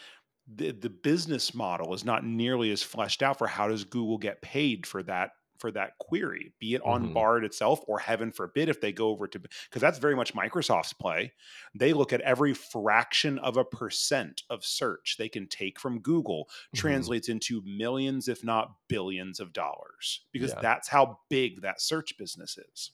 the, 0.55 0.71
the 0.71 0.89
business 0.89 1.53
model 1.53 1.93
is 1.93 2.03
not 2.05 2.25
nearly 2.25 2.71
as 2.71 2.83
fleshed 2.83 3.23
out 3.23 3.37
for 3.37 3.47
how 3.47 3.67
does 3.67 3.83
Google 3.83 4.17
get 4.17 4.41
paid 4.41 4.85
for 4.85 5.03
that 5.03 5.31
for 5.57 5.71
that 5.71 5.95
query, 5.99 6.51
be 6.57 6.73
it 6.73 6.81
on 6.83 7.09
Mhm. 7.09 7.13
Bard 7.13 7.45
itself 7.45 7.81
or 7.87 7.99
heaven 7.99 8.31
forbid 8.31 8.67
if 8.67 8.81
they 8.81 8.91
go 8.91 9.09
over 9.09 9.27
to 9.27 9.37
because 9.39 9.79
that's 9.79 9.99
very 9.99 10.15
much 10.15 10.33
Microsoft's 10.33 10.93
play. 10.93 11.33
They 11.75 11.93
look 11.93 12.11
at 12.11 12.21
every 12.21 12.55
fraction 12.55 13.37
of 13.37 13.57
a 13.57 13.63
percent 13.65 14.41
of 14.49 14.65
search 14.65 15.17
they 15.19 15.29
can 15.29 15.47
take 15.47 15.79
from 15.79 15.99
Google 16.01 16.49
Mhm. 16.73 16.79
translates 16.79 17.29
into 17.29 17.61
millions, 17.63 18.27
if 18.27 18.43
not 18.43 18.71
billions 18.87 19.39
of 19.39 19.53
dollars, 19.53 20.25
because 20.31 20.53
Yeah. 20.53 20.61
that's 20.61 20.87
how 20.87 21.19
big 21.29 21.61
that 21.61 21.79
search 21.79 22.17
business 22.17 22.57
is. 22.57 22.91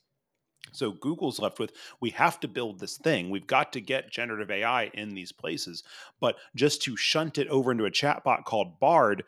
So 0.72 0.92
Google's 0.92 1.40
left 1.40 1.60
with 1.60 1.74
we 2.00 2.12
have 2.12 2.40
to 2.42 2.48
build 2.48 2.80
this 2.80 2.98
thing. 2.98 3.30
We've 3.30 3.48
got 3.48 3.74
to 3.74 3.82
get 3.82 4.12
generative 4.12 4.52
AI 4.52 4.86
in 4.94 5.10
these 5.16 5.32
places, 5.32 5.84
but 6.20 6.36
just 6.56 6.82
to 6.84 6.96
shunt 6.98 7.38
it 7.38 7.48
over 7.48 7.72
into 7.72 7.86
a 7.86 7.92
chatbot 7.92 8.46
called 8.46 8.80
Bard. 8.80 9.24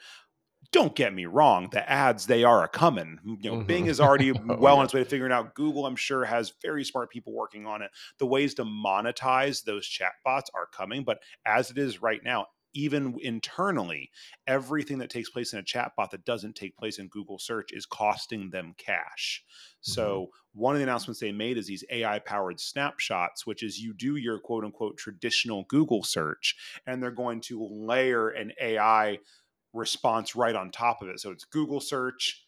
Don't 0.71 0.93
get 0.95 1.13
me 1.15 1.25
wrong, 1.25 1.69
the 1.71 1.89
ads 1.89 2.28
they 2.28 2.43
are 2.43 2.63
a 2.63 2.67
coming. 2.67 3.17
You 3.41 3.52
know, 3.52 3.63
Bing 3.63 3.86
Mhm. 3.86 3.89
is 3.89 3.99
already 3.99 4.32
Oh, 4.49 4.56
well 4.60 4.78
on 4.78 4.86
its 4.86 4.93
way 4.93 5.04
to 5.04 5.10
figuring 5.10 5.32
out. 5.32 5.56
Google, 5.56 5.86
I'm 5.88 5.95
sure, 5.95 6.25
has 6.25 6.54
very 6.62 6.84
smart 6.84 7.10
people 7.10 7.34
working 7.34 7.65
on 7.65 7.82
it. 7.82 7.89
The 8.19 8.28
ways 8.28 8.54
to 8.56 8.65
monetize 8.65 9.63
those 9.63 9.88
chatbots 9.89 10.45
are 10.54 10.67
coming, 10.71 11.04
but 11.04 11.19
as 11.45 11.71
it 11.71 11.80
is 11.80 12.02
right 12.04 12.23
now, 12.23 12.47
even 12.73 13.17
internally, 13.21 14.12
everything 14.47 14.99
that 14.99 15.10
takes 15.10 15.29
place 15.29 15.53
in 15.53 15.60
a 15.60 15.63
chatbot 15.63 16.12
that 16.12 16.25
doesn't 16.25 16.55
take 16.55 16.77
place 16.77 16.99
in 16.99 17.08
Google 17.08 17.39
search 17.39 17.71
is 17.71 17.86
costing 17.86 18.49
them 18.49 18.73
cash. 18.77 19.43
Mm-hmm. 19.43 19.91
So, 19.91 20.27
one 20.53 20.75
of 20.75 20.79
the 20.79 20.84
announcements 20.84 21.19
they 21.19 21.32
made 21.32 21.58
is 21.58 21.67
these 21.67 21.84
AI 21.89 22.19
powered 22.19 22.60
snapshots, 22.60 23.45
which 23.45 23.63
is 23.63 23.79
you 23.79 23.93
do 23.93 24.15
your 24.15 24.39
quote 24.39 24.65
unquote 24.65 24.97
traditional 24.97 25.65
Google 25.69 26.03
search, 26.03 26.55
and 26.86 27.01
they're 27.01 27.12
going 27.12 27.41
to 27.41 27.67
layer 27.71 28.29
an 28.29 28.51
AI 28.62 29.19
response 29.73 30.36
right 30.36 30.55
on 30.55 30.71
top 30.71 31.01
of 31.01 31.10
it. 31.10 31.19
So, 31.19 31.32
it's 31.32 31.45
Google 31.45 31.79
search, 31.79 32.45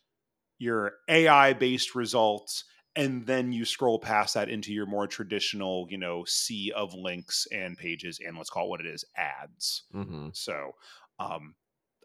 your 0.60 0.94
AI 1.08 1.54
based 1.54 1.96
results, 1.96 2.66
and 2.96 3.26
then 3.26 3.52
you 3.52 3.66
scroll 3.66 4.00
past 4.00 4.34
that 4.34 4.50
into 4.50 4.74
your 4.74 4.86
more 4.86 5.08
traditional, 5.08 5.88
you 5.90 5.98
know, 5.98 6.26
sea 6.26 6.72
of 6.76 6.94
links 6.94 7.48
and 7.52 7.78
pages, 7.78 8.20
and 8.26 8.38
let's 8.38 8.50
call 8.50 8.66
it 8.66 8.70
what 8.70 8.82
it 8.82 8.88
is 8.88 9.06
ads. 9.16 9.84
Mhm. 9.94 10.32
So, 10.32 10.74
um, 11.20 11.56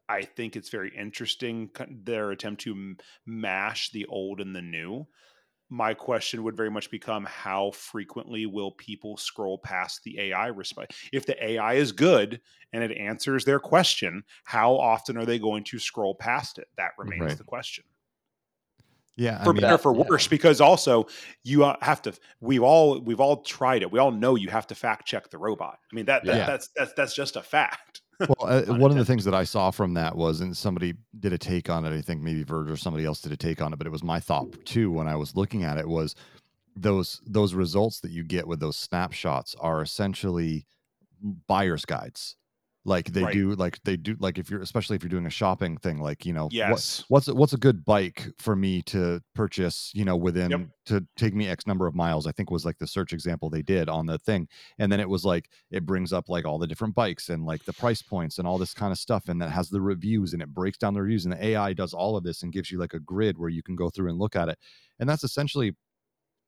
I 0.09 0.23
think 0.23 0.57
it's 0.57 0.71
very 0.71 0.95
interesting 0.97 1.71
their 1.91 2.31
attempt 2.33 2.63
to 2.63 2.73
m- 2.73 2.99
mash 3.27 3.91
the 3.91 4.07
old 4.07 4.41
and 4.41 4.55
the 4.57 4.63
new. 4.63 5.07
My 5.69 5.95
question 5.95 6.45
would 6.45 6.57
very 6.57 6.71
much 6.71 6.91
become 6.91 7.25
how 7.25 7.73
frequently 7.73 8.47
will 8.47 8.73
people 8.73 9.17
scroll 9.17 9.59
past 9.59 10.03
the 10.05 10.19
AI 10.21 10.49
response? 10.49 10.91
If 11.13 11.27
the 11.27 11.43
AI 11.45 11.75
is 11.75 11.93
good 11.93 12.41
and 12.73 12.85
it 12.85 12.97
answers 12.97 13.45
their 13.45 13.61
question, 13.61 14.25
how 14.45 14.77
often 14.77 15.17
are 15.17 15.27
they 15.27 15.41
going 15.41 15.65
to 15.65 15.79
scroll 15.81 16.15
past 16.15 16.59
it? 16.59 16.69
That 16.77 16.93
remains 16.99 17.35
Right. 17.35 17.39
the 17.39 17.45
question 17.45 17.85
Yeah, 19.17 19.39
I 19.41 19.45
for 19.45 19.53
mean, 19.53 19.63
better 19.63 19.75
that- 19.75 19.83
for 19.83 19.95
yeah. 19.97 20.05
worse 20.09 20.29
because 20.29 20.61
also 20.61 21.07
you 21.43 21.65
uh, 21.65 21.77
have 21.81 22.03
to 22.03 22.13
we've 22.41 22.63
all 22.63 23.01
we've 23.01 23.21
all 23.21 23.39
tried 23.43 23.83
it 23.83 23.91
we 23.91 23.99
all 23.99 24.11
know 24.11 24.35
you 24.35 24.49
have 24.51 24.67
to 24.67 24.75
fact 24.75 25.07
check 25.07 25.31
the 25.31 25.39
robot 25.39 25.79
i 25.91 25.95
mean 25.97 26.05
that, 26.07 26.25
that 26.25 26.37
Yeah. 26.37 26.47
that's 26.47 26.69
that's 26.77 26.93
that's 26.95 27.15
just 27.15 27.37
a 27.37 27.43
fact 27.43 28.03
well, 28.21 28.37
uh, 28.41 28.63
one 28.77 28.91
of 28.91 28.97
the 28.97 29.05
things 29.05 29.25
that 29.27 29.35
I 29.35 29.45
saw 29.45 29.71
from 29.71 29.93
that 29.93 30.17
was, 30.17 30.41
and 30.41 30.57
somebody 30.57 30.95
did 31.21 31.35
a 31.35 31.39
take 31.39 31.69
on 31.69 31.85
it. 31.85 31.95
I 31.95 32.01
think 32.01 32.23
maybe 32.23 32.45
Verge 32.45 32.71
or 32.71 32.77
somebody 32.79 33.05
else 33.05 33.21
did 33.21 33.31
a 33.31 33.37
take 33.37 33.61
on 33.61 33.75
it, 33.75 33.77
but 33.77 33.87
it 33.87 33.91
was 33.91 34.03
my 34.03 34.21
thought 34.21 34.65
too 34.65 34.91
when 34.91 35.07
I 35.07 35.17
was 35.17 35.37
looking 35.37 35.65
at 35.65 35.77
it 35.77 35.87
was 35.87 36.15
those 36.75 37.21
those 37.27 37.53
results 37.53 38.01
that 38.01 38.11
you 38.11 38.25
get 38.25 38.47
with 38.47 38.59
those 38.59 38.77
snapshots 38.79 39.55
are 39.61 39.83
essentially 39.83 40.67
buyer's 41.47 41.85
guides. 41.85 42.37
Like 42.87 43.13
they 43.13 43.25
Right. 43.25 43.33
do, 43.33 43.51
like 43.57 43.83
they 43.83 43.97
do, 43.97 44.17
like 44.21 44.39
if 44.39 44.49
you're, 44.49 44.63
especially 44.63 44.95
if 44.95 45.03
you're 45.03 45.11
doing 45.11 45.27
a 45.27 45.31
shopping 45.31 45.77
thing, 45.77 46.01
like 46.01 46.25
you 46.25 46.33
know, 46.33 46.45
what, 46.45 46.53
yes. 46.53 47.05
what's 47.09 47.27
what's 47.27 47.53
a 47.53 47.59
good 47.59 47.85
bike 47.85 48.29
for 48.39 48.55
me 48.55 48.81
to 48.83 49.21
purchase 49.35 49.91
you 49.93 50.05
know 50.05 50.17
within 50.17 50.71
to 50.87 51.05
take 51.17 51.35
me 51.35 51.49
x 51.49 51.67
number 51.67 51.89
of 51.89 51.97
miles 51.97 52.29
i 52.29 52.33
think 52.33 52.49
was 52.49 52.65
like 52.65 52.79
the 52.79 52.87
search 52.87 53.13
example 53.13 53.51
they 53.51 53.61
did 53.61 53.89
on 53.89 54.07
the 54.07 54.19
thing. 54.19 54.47
And 54.79 54.91
then 54.93 55.01
it 55.01 55.09
was 55.09 55.25
like 55.25 55.51
it 55.73 55.85
brings 55.85 56.13
up 56.13 56.29
like 56.29 56.45
all 56.45 56.59
the 56.59 56.67
different 56.67 56.95
bikes 56.95 57.29
and 57.29 57.45
like 57.45 57.65
the 57.65 57.73
price 57.73 58.03
points 58.03 58.39
and 58.39 58.47
all 58.47 58.57
this 58.57 58.73
kind 58.73 58.93
of 58.93 58.99
stuff 58.99 59.29
and 59.29 59.43
that 59.43 59.51
has 59.51 59.69
the 59.69 59.81
reviews 59.81 60.33
and 60.33 60.41
it 60.41 60.55
breaks 60.55 60.79
down 60.79 60.95
the 60.95 61.03
reviews 61.03 61.25
and 61.25 61.35
the 61.35 61.45
ai 61.45 61.73
does 61.73 61.93
all 61.93 62.17
of 62.17 62.23
this 62.23 62.43
and 62.45 62.53
gives 62.53 62.71
you 62.71 62.79
like 62.79 62.95
a 62.95 63.01
grid 63.01 63.37
where 63.37 63.51
you 63.51 63.63
can 63.65 63.75
go 63.75 63.91
through 63.91 64.09
and 64.09 64.19
look 64.19 64.37
at 64.37 64.49
it. 64.49 64.59
And 65.01 65.09
that's 65.09 65.25
essentially 65.25 65.75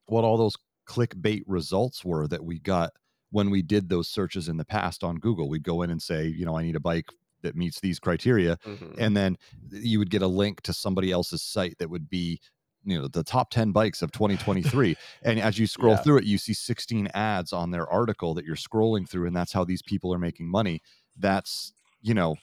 what 0.05 0.23
all 0.23 0.37
those 0.37 0.55
clickbait 0.87 1.43
results 1.45 2.03
were 2.05 2.27
that 2.27 2.43
we 2.43 2.59
got 2.59 2.91
when 3.31 3.49
we 3.49 3.61
did 3.61 3.89
those 3.89 4.07
searches 4.09 4.47
in 4.49 4.57
the 4.57 4.65
past 4.65 5.03
on 5.03 5.15
google 5.17 5.47
we'd 5.49 5.63
go 5.63 5.81
in 5.81 5.89
and 5.89 6.01
say 6.01 6.25
you 6.27 6.45
know 6.45 6.57
i 6.57 6.63
need 6.63 6.75
a 6.75 6.79
bike 6.79 7.09
that 7.41 7.55
meets 7.55 7.79
these 7.79 7.99
criteria 7.99 8.57
Mhm. 8.65 8.95
and 8.97 9.15
then 9.15 9.37
you 9.71 9.97
would 9.99 10.09
get 10.09 10.21
a 10.21 10.27
link 10.27 10.61
to 10.61 10.73
somebody 10.73 11.11
else's 11.11 11.41
site 11.41 11.77
that 11.79 11.89
would 11.89 12.09
be 12.09 12.39
you 12.83 12.97
know 12.99 13.07
the 13.07 13.23
top 13.23 13.49
10 13.51 13.71
bikes 13.71 14.01
of 14.01 14.11
2023 14.11 14.95
and 15.23 15.39
as 15.39 15.57
you 15.59 15.67
scroll 15.75 15.93
Yeah. 15.93 16.01
through 16.01 16.17
it 16.19 16.23
you 16.25 16.37
see 16.37 16.53
16 16.53 17.07
ads 17.13 17.53
on 17.53 17.71
their 17.71 17.87
article 17.87 18.33
that 18.35 18.45
you're 18.45 18.55
scrolling 18.55 19.07
through 19.07 19.27
and 19.27 19.35
that's 19.35 19.53
how 19.53 19.63
these 19.63 19.81
people 19.81 20.13
are 20.13 20.19
making 20.19 20.47
money 20.49 20.81
that's 21.17 21.73
you 22.01 22.13
know 22.13 22.35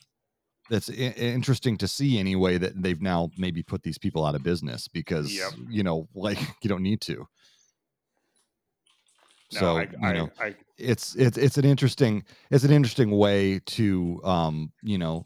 that's 0.69 0.91
I- 0.91 1.15
interesting 1.39 1.77
to 1.79 1.89
see 1.89 2.19
anyway 2.19 2.59
that 2.59 2.81
they've 2.83 3.01
now 3.01 3.31
maybe 3.39 3.63
put 3.63 3.83
these 3.83 3.99
people 3.99 4.25
out 4.27 4.35
of 4.35 4.43
business 4.43 4.89
because 4.89 5.33
Yep. 5.35 5.53
you 5.69 5.83
know 5.83 6.09
like 6.15 6.39
you 6.63 6.69
don't 6.69 6.83
need 6.83 7.01
to 7.03 7.27
no 9.55 9.59
so 9.61 9.77
I, 9.77 9.83
you 10.09 10.15
know 10.15 10.31
I 10.41 10.55
it's 10.79 11.15
it's 11.17 11.39
it's 11.39 11.57
an 11.59 11.65
interesting 11.65 12.25
it's 12.51 12.65
an 12.65 12.73
interesting 12.73 13.11
way 13.11 13.61
to 13.67 14.21
um 14.25 14.73
you 14.83 14.99
know 14.99 15.25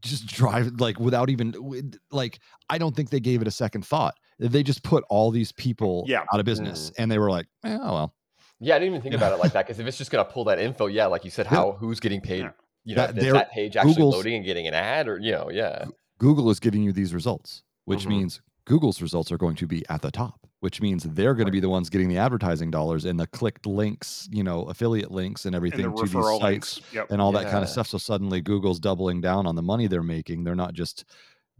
just 0.00 0.26
drive 0.26 0.72
like 0.78 1.00
without 1.00 1.30
even 1.30 1.92
like 2.10 2.38
I 2.70 2.78
don't 2.78 2.94
think 2.94 3.10
they 3.10 3.18
gave 3.20 3.40
it 3.42 3.48
a 3.48 3.50
second 3.50 3.84
thought. 3.86 4.14
They 4.38 4.62
just 4.62 4.82
put 4.82 5.02
all 5.08 5.30
these 5.30 5.52
people 5.52 6.04
Yeah. 6.06 6.24
out 6.32 6.38
of 6.38 6.44
business 6.44 6.92
and 6.98 7.10
they 7.10 7.18
were 7.18 7.30
like, 7.30 7.46
eh, 7.64 7.78
oh 7.80 7.92
well. 7.94 8.14
Yeah, 8.60 8.76
I 8.76 8.78
didn't 8.78 8.92
even 8.94 9.02
think 9.02 9.14
about 9.14 9.32
it 9.32 9.38
like 9.38 9.52
that 9.54 9.66
because 9.66 9.80
if 9.80 9.86
it's 9.86 9.96
just 9.98 10.10
gonna 10.10 10.24
pull 10.26 10.44
that 10.44 10.60
info, 10.60 10.86
yeah, 10.86 11.06
like 11.06 11.24
you 11.24 11.30
said, 11.30 11.46
how 11.46 11.72
who's 11.80 11.98
getting 11.98 12.20
paid? 12.20 12.40
Yeah. 12.42 12.50
You 12.84 12.94
know, 12.94 13.00
That- 13.02 13.10
if 13.10 13.16
it's 13.16 13.24
they're- 13.24 13.32
that 13.32 13.50
page 13.52 13.76
actually 13.76 13.94
Google's- 13.94 14.14
loading 14.16 14.34
and 14.36 14.44
getting 14.44 14.68
an 14.68 14.74
ad, 14.74 15.08
or 15.08 15.18
you 15.18 15.32
know, 15.32 15.50
yeah, 15.50 15.86
Google 16.18 16.50
is 16.50 16.60
giving 16.60 16.82
you 16.82 16.92
these 16.92 17.12
results, 17.14 17.62
which 17.86 18.04
Mhm. 18.04 18.08
means 18.08 18.40
Google's 18.66 19.00
results 19.02 19.32
are 19.32 19.38
going 19.38 19.56
to 19.56 19.66
be 19.66 19.82
at 19.88 20.02
the 20.02 20.10
top, 20.10 20.45
which 20.66 20.80
means 20.80 21.04
they're 21.04 21.34
going 21.34 21.46
to 21.46 21.52
be 21.52 21.60
the 21.60 21.68
ones 21.68 21.88
getting 21.88 22.08
the 22.08 22.18
advertising 22.18 22.72
dollars 22.72 23.04
and 23.04 23.20
the 23.20 23.26
clicked 23.28 23.66
links, 23.66 24.28
you 24.32 24.42
know, 24.42 24.64
affiliate 24.64 25.12
links 25.12 25.44
and 25.44 25.54
and 25.54 25.54
the 25.54 25.56
everything 25.58 25.94
to 25.94 26.02
these 26.02 26.40
sites 26.40 26.42
links 26.42 26.80
yep 26.92 27.08
and 27.08 27.22
all 27.22 27.30
that 27.30 27.48
kind 27.52 27.62
of 27.62 27.70
stuff. 27.70 27.86
So 27.86 27.98
suddenly 27.98 28.40
Google's 28.40 28.80
doubling 28.80 29.20
down 29.20 29.46
on 29.46 29.54
the 29.54 29.62
money 29.62 29.86
they're 29.86 30.02
making. 30.02 30.42
They're 30.42 30.56
not 30.56 30.74
just 30.74 31.04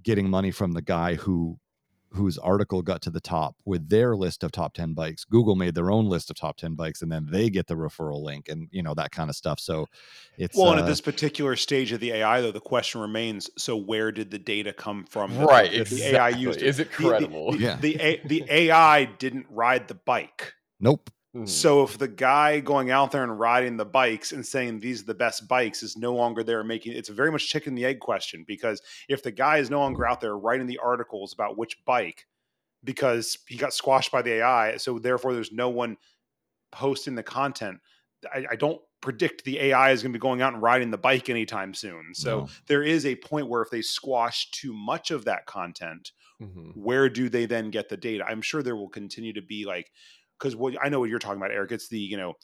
getting 0.02 0.28
money 0.28 0.50
from 0.50 0.72
the 0.72 0.82
guy 0.82 1.14
who 1.14 1.56
whose 2.10 2.38
article 2.38 2.82
got 2.82 3.02
to 3.02 3.10
the 3.10 3.20
top 3.20 3.56
with 3.64 3.88
their 3.88 4.16
list 4.16 4.42
of 4.44 4.50
top 4.52 4.72
10 4.74 4.94
bikes 4.94 5.24
google 5.24 5.54
made 5.56 5.74
their 5.74 5.90
own 5.90 6.06
list 6.08 6.30
of 6.30 6.36
top 6.36 6.56
10 6.56 6.74
bikes 6.74 7.02
and 7.02 7.10
then 7.12 7.26
they 7.30 7.50
get 7.50 7.66
the 7.66 7.74
referral 7.74 8.22
link 8.22 8.48
and 8.48 8.68
you 8.70 8.82
know 8.82 8.94
that 8.94 9.10
kind 9.10 9.28
of 9.28 9.36
stuff 9.36 9.58
so 9.60 9.86
it's 10.38 10.56
well, 10.56 10.70
and 10.72 10.80
uh, 10.80 10.84
at 10.84 10.86
this 10.86 11.00
particular 11.00 11.56
stage 11.56 11.92
of 11.92 12.00
the 12.00 12.12
AI, 12.12 12.40
though, 12.42 12.52
the 12.52 12.60
question 12.60 13.00
remains: 13.00 13.48
so 13.56 13.74
where 13.76 14.12
did 14.12 14.30
the 14.30 14.38
data 14.38 14.72
come 14.74 15.04
from? 15.04 15.34
that- 15.34 15.46
Right, 15.46 15.72
that 15.72 15.88
the 15.88 16.02
AI 16.14 16.28
used 16.28 16.60
Is 16.60 16.78
it 16.78 16.90
The- 16.92 17.02
the- 17.02 17.08
credible? 17.08 17.52
The, 17.52 17.58
Yeah. 17.58 17.76
the, 17.76 17.94
A- 17.96 18.20
the 18.26 18.44
AI 18.50 19.04
didn't 19.06 19.46
ride 19.48 19.88
the 19.88 19.94
bike. 19.94 20.52
nope 20.78 21.10
Mhm. 21.36 21.48
So 21.48 21.82
if 21.84 21.98
the 21.98 22.08
guy 22.08 22.60
going 22.60 22.90
out 22.90 23.10
there 23.12 23.22
and 23.24 23.38
riding 23.38 23.76
the 23.76 23.84
bikes 23.84 24.32
and 24.32 24.44
saying 24.46 24.80
these 24.80 25.02
are 25.02 25.06
the 25.06 25.14
best 25.14 25.48
bikes 25.48 25.82
is 25.82 25.96
no 25.96 26.14
longer 26.14 26.42
there 26.42 26.62
making 26.64 26.92
it's 26.94 27.08
a 27.08 27.14
very 27.14 27.30
much 27.32 27.48
chicken 27.48 27.74
the 27.74 27.84
egg 27.84 28.00
question 28.00 28.44
because 28.46 28.80
if 29.08 29.22
the 29.22 29.32
guy 29.32 29.58
is 29.58 29.70
no 29.70 29.80
longer 29.80 30.06
out 30.06 30.20
there 30.20 30.38
writing 30.38 30.66
the 30.66 30.78
articles 30.78 31.32
about 31.32 31.58
which 31.58 31.84
bike 31.84 32.26
because 32.84 33.38
he 33.48 33.56
got 33.56 33.74
squashed 33.74 34.12
by 34.12 34.22
the 34.22 34.34
AI, 34.34 34.76
so 34.78 34.98
therefore 34.98 35.34
there's 35.34 35.52
no 35.52 35.70
one 35.70 35.96
posting 36.72 37.14
the 37.14 37.22
content. 37.22 37.80
I, 38.32 38.46
I 38.52 38.56
don't 38.56 38.80
predict 39.00 39.44
the 39.44 39.58
AI 39.60 39.92
is 39.92 40.02
going 40.02 40.12
to 40.12 40.18
be 40.18 40.22
going 40.22 40.42
out 40.42 40.54
and 40.54 40.62
riding 40.62 40.90
the 40.90 40.98
bike 40.98 41.28
anytime 41.28 41.74
soon. 41.74 42.14
So 42.14 42.44
No. 42.44 42.48
there 42.66 42.82
is 42.82 43.06
a 43.06 43.16
point 43.16 43.48
where 43.48 43.62
if 43.62 43.70
they 43.70 43.82
squash 43.82 44.50
too 44.50 44.72
much 44.72 45.10
of 45.10 45.24
that 45.26 45.46
content, 45.46 46.12
Mhm. 46.40 46.74
where 46.74 47.08
do 47.08 47.28
they 47.28 47.46
then 47.46 47.70
get 47.70 47.88
the 47.88 47.96
data? 47.96 48.24
I'm 48.26 48.42
sure 48.42 48.62
there 48.62 48.76
will 48.76 48.88
continue 48.90 49.32
to 49.34 49.42
be 49.42 49.64
like, 49.64 49.92
because 50.38 50.56
what 50.56 50.74
I 50.82 50.88
know 50.88 51.00
what 51.00 51.10
you're 51.10 51.18
talking 51.18 51.38
about, 51.38 51.50
Eric. 51.52 51.72
It's 51.72 51.88
the 51.88 51.98
you 51.98 52.16
know, 52.16 52.34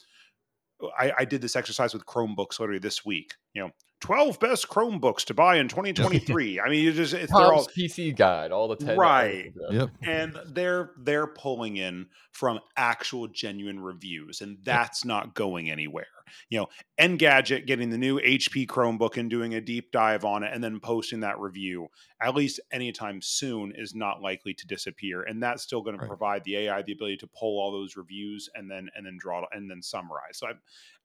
I, 0.99 1.13
I 1.19 1.25
did 1.25 1.41
this 1.41 1.57
exercise 1.57 1.93
with 1.95 2.07
Chromebooks 2.07 2.59
literally 2.59 2.79
this 2.79 3.05
week. 3.05 3.35
You 3.55 3.63
know, 3.63 3.71
12 4.03 4.39
best 4.41 4.69
Chromebooks 4.69 5.25
to 5.25 5.35
buy 5.35 5.57
in 5.57 5.69
2023. 5.69 6.61
I 6.61 6.69
mean, 6.69 6.85
you 6.85 6.93
just 6.93 7.15
it's, 7.15 7.33
they're 7.33 7.53
all 7.53 7.67
PC 7.67 8.15
guide, 8.15 8.53
all 8.53 8.69
the 8.69 8.77
ten. 8.77 8.99
Right. 8.99 9.53
yep 9.71 9.89
and 10.03 10.39
they're 10.47 10.91
they're 10.99 11.27
pulling 11.27 11.77
in 11.79 12.07
from 12.33 12.61
actual 12.77 13.29
genuine 13.29 13.81
reviews 13.81 14.41
and 14.41 14.59
that's 14.65 15.05
not 15.05 15.35
going 15.35 15.71
anywhere 15.71 16.07
you 16.49 16.59
know 16.59 16.67
engadget 16.99 17.67
getting 17.67 17.91
the 17.91 17.99
new 17.99 18.19
hp 18.19 18.67
chromebook 18.67 19.19
and 19.19 19.29
doing 19.29 19.55
a 19.55 19.61
deep 19.61 19.93
dive 19.93 20.25
on 20.25 20.43
it 20.43 20.51
and 20.55 20.65
then 20.65 20.81
posting 20.81 21.21
that 21.21 21.39
review 21.39 21.89
at 22.23 22.35
least 22.35 22.59
anytime 22.73 23.21
soon 23.21 23.71
is 23.77 23.95
not 23.95 24.23
likely 24.23 24.55
to 24.55 24.67
disappear 24.67 25.23
and 25.23 25.43
that's 25.43 25.63
still 25.63 25.83
going 25.83 25.97
Right. 25.97 26.05
to 26.05 26.09
provide 26.09 26.43
the 26.45 26.57
ai 26.57 26.81
the 26.83 26.93
ability 26.93 27.19
to 27.19 27.27
pull 27.27 27.61
all 27.61 27.71
those 27.71 27.97
reviews 27.97 28.49
and 28.55 28.71
then 28.71 28.89
and 28.97 29.05
then 29.05 29.19
draw 29.19 29.45
and 29.53 29.71
then 29.71 29.83
summarize 29.83 30.39
so 30.39 30.47
i 30.47 30.53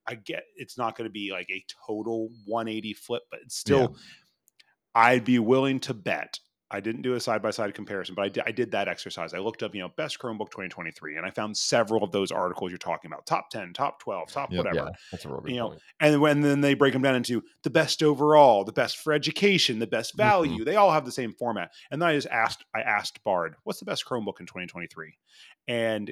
i 0.08 0.16
get 0.16 0.44
it's 0.56 0.78
not 0.78 0.98
going 0.98 1.08
to 1.08 1.12
be 1.12 1.32
like 1.32 1.50
a 1.50 1.64
total 1.86 2.30
180 2.46 2.94
flip 2.94 3.24
but 3.30 3.40
it's 3.44 3.58
still 3.58 3.96
i'd 4.96 5.26
be 5.26 5.40
willing 5.40 5.80
to 5.80 5.94
bet 5.94 6.40
I 6.70 6.82
didn't 6.82 7.02
do 7.02 7.14
a 7.14 7.20
side 7.20 7.42
by 7.42 7.52
side 7.52 7.74
comparison, 7.74 8.14
but 8.14 8.26
I 8.26 8.30
did, 8.30 8.44
I 8.46 8.52
did 8.52 8.72
that 8.72 8.90
exercise. 8.90 9.34
I 9.34 9.38
looked 9.38 9.64
up, 9.64 9.74
you 9.74 9.80
know, 9.80 9.90
best 9.96 10.20
Chromebook 10.20 10.50
2023, 10.50 11.16
and 11.16 11.26
I 11.26 11.30
found 11.32 11.56
several 11.56 12.04
of 12.04 12.12
those 12.12 12.30
articles 12.30 12.72
you're 12.72 12.78
talking 12.78 13.10
about 13.10 13.26
top 13.26 13.50
10, 13.50 13.72
top 13.72 14.02
12, 14.02 14.32
top 14.32 14.52
Yep. 14.52 14.58
whatever. 14.58 14.88
Yeah, 14.88 14.96
that's 15.12 15.26
a 15.26 15.30
You 15.46 15.56
know, 15.56 15.70
point. 15.70 15.82
And 16.02 16.20
when 16.20 16.42
then 16.42 16.60
they 16.60 16.74
break 16.74 16.92
them 16.92 17.02
down 17.02 17.16
into 17.16 17.42
the 17.64 17.70
best 17.70 18.04
overall, 18.04 18.66
the 18.66 18.74
best 18.74 18.98
for 18.98 19.14
education, 19.14 19.80
the 19.80 19.88
best 19.88 20.12
mm-hmm. 20.12 20.28
value. 20.30 20.66
They 20.66 20.76
all 20.76 20.92
have 20.92 21.06
the 21.06 21.12
same 21.12 21.34
format. 21.34 21.72
And 21.90 22.02
then 22.02 22.10
I 22.10 22.16
just 22.16 22.28
asked, 22.28 22.66
I 22.76 22.82
asked 22.82 23.24
Bard, 23.24 23.56
what's 23.64 23.80
the 23.80 23.86
best 23.86 24.06
Chromebook 24.06 24.42
in 24.42 24.46
2023? 24.46 25.18
And 25.70 26.12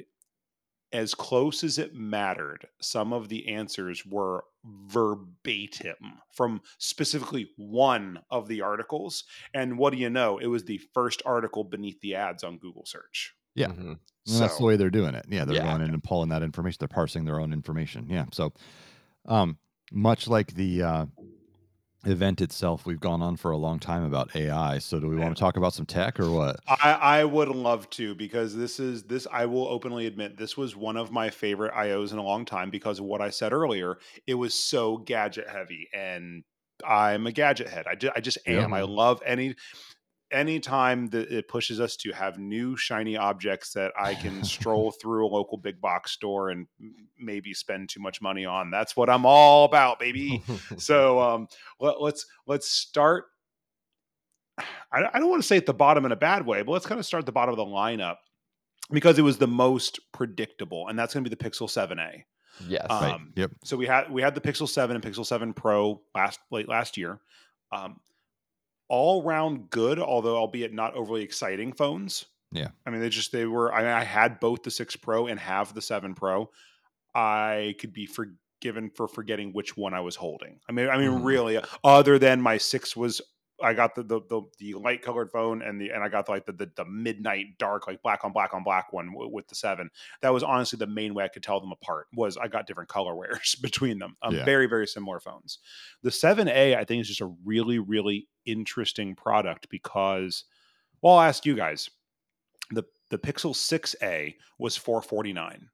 as 0.92 1.14
close 1.14 1.64
as 1.64 1.78
it 1.78 1.94
mattered, 1.94 2.66
some 2.80 3.12
of 3.12 3.28
the 3.28 3.48
answers 3.48 4.04
were 4.06 4.44
verbatim 4.64 5.96
from 6.32 6.60
specifically 6.78 7.50
one 7.56 8.18
of 8.30 8.48
the 8.48 8.60
articles. 8.62 9.24
And 9.54 9.78
what 9.78 9.92
do 9.92 9.98
you 9.98 10.10
know? 10.10 10.38
It 10.38 10.46
was 10.46 10.64
the 10.64 10.78
first 10.94 11.22
article 11.26 11.64
beneath 11.64 12.00
the 12.00 12.14
ads 12.14 12.44
on 12.44 12.58
Google 12.58 12.86
search. 12.86 13.34
Yeah. 13.54 13.68
Mhm. 13.68 13.98
And 14.28 14.40
that's 14.40 14.58
the 14.58 14.64
way 14.64 14.76
they're 14.76 14.90
doing 14.90 15.14
it. 15.14 15.24
Yeah, 15.28 15.44
they're 15.44 15.56
Yeah. 15.56 15.70
going 15.70 15.82
in 15.82 15.94
and 15.94 16.02
pulling 16.04 16.28
that 16.30 16.42
information. 16.42 16.78
They're 16.80 16.88
parsing 16.88 17.24
their 17.24 17.40
own 17.40 17.52
information. 17.52 18.08
Yeah. 18.10 18.26
So, 18.32 18.52
um, 19.26 19.58
much 19.92 20.26
like 20.28 20.54
the 20.54 20.82
uh, 20.82 21.06
event 22.04 22.40
itself, 22.40 22.86
we've 22.86 23.00
gone 23.00 23.22
on 23.22 23.36
for 23.36 23.50
a 23.50 23.56
long 23.56 23.78
time 23.78 24.04
about 24.04 24.34
AI. 24.36 24.78
So, 24.78 25.00
do 25.00 25.08
we 25.08 25.16
want 25.16 25.36
to 25.36 25.40
talk 25.40 25.56
about 25.56 25.74
some 25.74 25.86
tech 25.86 26.18
or 26.20 26.30
what? 26.32 26.60
I, 26.68 26.92
I 27.20 27.24
would 27.24 27.48
love 27.48 27.88
to 27.90 28.14
because 28.14 28.56
this 28.56 28.80
is 28.80 29.04
this 29.04 29.26
I 29.30 29.46
will 29.46 29.68
openly 29.68 30.06
admit 30.06 30.36
this 30.36 30.56
was 30.56 30.74
one 30.74 30.96
of 30.96 31.12
my 31.12 31.30
favorite 31.30 31.72
IOs 31.72 32.12
in 32.12 32.18
a 32.18 32.22
long 32.22 32.44
time 32.44 32.70
because 32.70 32.98
of 32.98 33.04
what 33.04 33.20
I 33.20 33.30
said 33.30 33.52
earlier. 33.52 33.98
It 34.26 34.34
was 34.34 34.54
so 34.54 34.96
gadget 34.98 35.48
heavy 35.48 35.88
and 35.94 36.42
I'm 36.84 37.26
a 37.26 37.32
gadget 37.32 37.68
head. 37.68 37.86
I 37.86 37.94
just, 37.94 38.16
I 38.16 38.20
just 38.20 38.38
Yeah. 38.46 38.66
am. 38.66 38.74
I 38.74 38.82
love 38.82 39.22
any 39.24 39.54
anytime 40.30 41.08
that 41.08 41.30
it 41.30 41.48
pushes 41.48 41.80
us 41.80 41.96
to 41.96 42.12
have 42.12 42.38
new 42.38 42.76
shiny 42.76 43.16
objects 43.16 43.72
that 43.74 43.92
I 43.98 44.14
can 44.14 44.42
stroll 44.44 44.90
through 45.00 45.26
a 45.26 45.28
local 45.28 45.56
big 45.58 45.80
box 45.80 46.12
store 46.12 46.50
and 46.50 46.66
maybe 47.18 47.54
spend 47.54 47.88
too 47.88 48.00
much 48.00 48.20
money 48.20 48.44
on. 48.44 48.70
That's 48.70 48.96
what 48.96 49.08
I'm 49.08 49.24
all 49.24 49.64
about, 49.64 49.98
baby. 49.98 50.42
so 50.78 51.20
um 51.20 51.48
let, 51.80 52.00
let's 52.00 52.26
let's 52.46 52.68
start 52.68 53.26
I, 54.58 55.04
I 55.12 55.18
don't 55.18 55.30
want 55.30 55.42
to 55.42 55.46
say 55.46 55.56
at 55.56 55.66
the 55.66 55.74
bottom 55.74 56.04
in 56.04 56.12
a 56.12 56.16
bad 56.16 56.46
way 56.46 56.62
but 56.62 56.72
let's 56.72 56.86
kind 56.86 56.98
of 56.98 57.06
start 57.06 57.22
at 57.22 57.26
the 57.26 57.32
bottom 57.32 57.52
of 57.52 57.56
the 57.58 57.64
lineup 57.64 58.16
because 58.90 59.18
it 59.18 59.22
was 59.22 59.38
the 59.38 59.46
most 59.48 60.00
predictable 60.12 60.88
and 60.88 60.98
that's 60.98 61.12
going 61.14 61.24
to 61.24 61.30
be 61.30 61.34
the 61.34 61.42
pixel 61.50 61.68
7a 61.68 62.22
yes. 62.66 62.86
Um, 62.88 63.02
Right. 63.02 63.20
Yep. 63.36 63.50
so 63.64 63.76
we 63.76 63.86
had 63.86 64.10
we 64.10 64.22
had 64.22 64.34
the 64.34 64.40
pixel 64.40 64.68
7 64.68 64.94
and 64.96 65.04
pixel 65.04 65.26
7 65.26 65.52
pro 65.52 66.00
last 66.14 66.40
late 66.50 66.68
last 66.68 66.96
year 66.96 67.20
um 67.72 68.00
all 68.88 69.22
round 69.22 69.68
good 69.70 69.98
although 69.98 70.36
albeit 70.36 70.72
not 70.72 70.94
overly 70.94 71.22
exciting 71.22 71.72
phones 71.72 72.26
Yeah. 72.52 72.68
i 72.86 72.90
mean 72.90 73.00
they 73.00 73.08
just 73.08 73.32
they 73.32 73.46
were 73.46 73.72
i, 73.74 73.80
mean, 73.82 73.90
I 73.90 74.04
had 74.04 74.38
both 74.40 74.62
the 74.62 74.70
6 74.70 74.96
pro 74.96 75.26
and 75.26 75.38
have 75.40 75.74
the 75.74 75.82
7 75.82 76.14
pro 76.14 76.50
i 77.14 77.74
could 77.80 77.92
be 77.92 78.06
forgiven 78.06 78.90
for 78.94 79.08
forgetting 79.08 79.52
which 79.52 79.76
one 79.76 79.94
i 79.94 80.00
was 80.00 80.16
holding 80.16 80.60
i 80.68 80.72
mean 80.72 80.88
i 80.88 80.96
mean 80.98 81.10
Mhm. 81.10 81.24
really 81.24 81.58
other 81.84 82.18
than 82.18 82.40
my 82.40 82.58
6 82.58 82.96
was 82.96 83.20
I 83.62 83.72
got 83.72 83.94
the 83.94 84.02
the, 84.02 84.20
the, 84.28 84.42
the 84.58 84.74
light 84.74 85.00
colored 85.02 85.30
phone 85.30 85.62
and 85.62 85.80
the 85.80 85.90
and 85.90 86.02
I 86.04 86.08
got 86.08 86.28
like 86.28 86.44
the, 86.46 86.52
the 86.52 86.70
the 86.76 86.84
midnight 86.84 87.58
dark 87.58 87.86
like 87.86 88.02
black 88.02 88.24
on 88.24 88.32
black 88.32 88.52
on 88.52 88.62
black 88.62 88.92
one 88.92 89.12
w- 89.12 89.30
with 89.32 89.48
the 89.48 89.54
seven. 89.54 89.90
That 90.20 90.32
was 90.32 90.42
honestly 90.42 90.76
the 90.78 90.86
main 90.86 91.14
way 91.14 91.24
I 91.24 91.28
could 91.28 91.42
tell 91.42 91.58
them 91.60 91.72
apart 91.72 92.06
was 92.14 92.36
I 92.36 92.48
got 92.48 92.66
different 92.66 92.90
colorways 92.90 93.60
between 93.62 93.98
them. 93.98 94.16
Um, 94.22 94.34
Yeah. 94.34 94.44
Very 94.44 94.66
very 94.66 94.86
similar 94.86 95.20
phones. 95.20 95.58
The 96.02 96.10
7A 96.10 96.76
I 96.76 96.84
think 96.84 97.00
is 97.00 97.08
just 97.08 97.20
a 97.22 97.34
really 97.44 97.78
really 97.78 98.28
interesting 98.44 99.14
product 99.14 99.68
because 99.70 100.44
well 101.02 101.14
I'll 101.14 101.28
ask 101.28 101.46
you 101.46 101.54
guys 101.56 101.88
the 102.70 102.84
the 103.10 103.18
Pixel 103.18 103.54
6A 103.54 104.34
was 104.58 104.76
449 104.76 105.68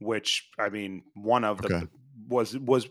which 0.00 0.48
I 0.58 0.68
mean 0.68 1.02
one 1.14 1.44
of 1.44 1.60
the 1.62 1.74
Okay. 1.74 1.86
was 2.28 2.56
was 2.58 2.88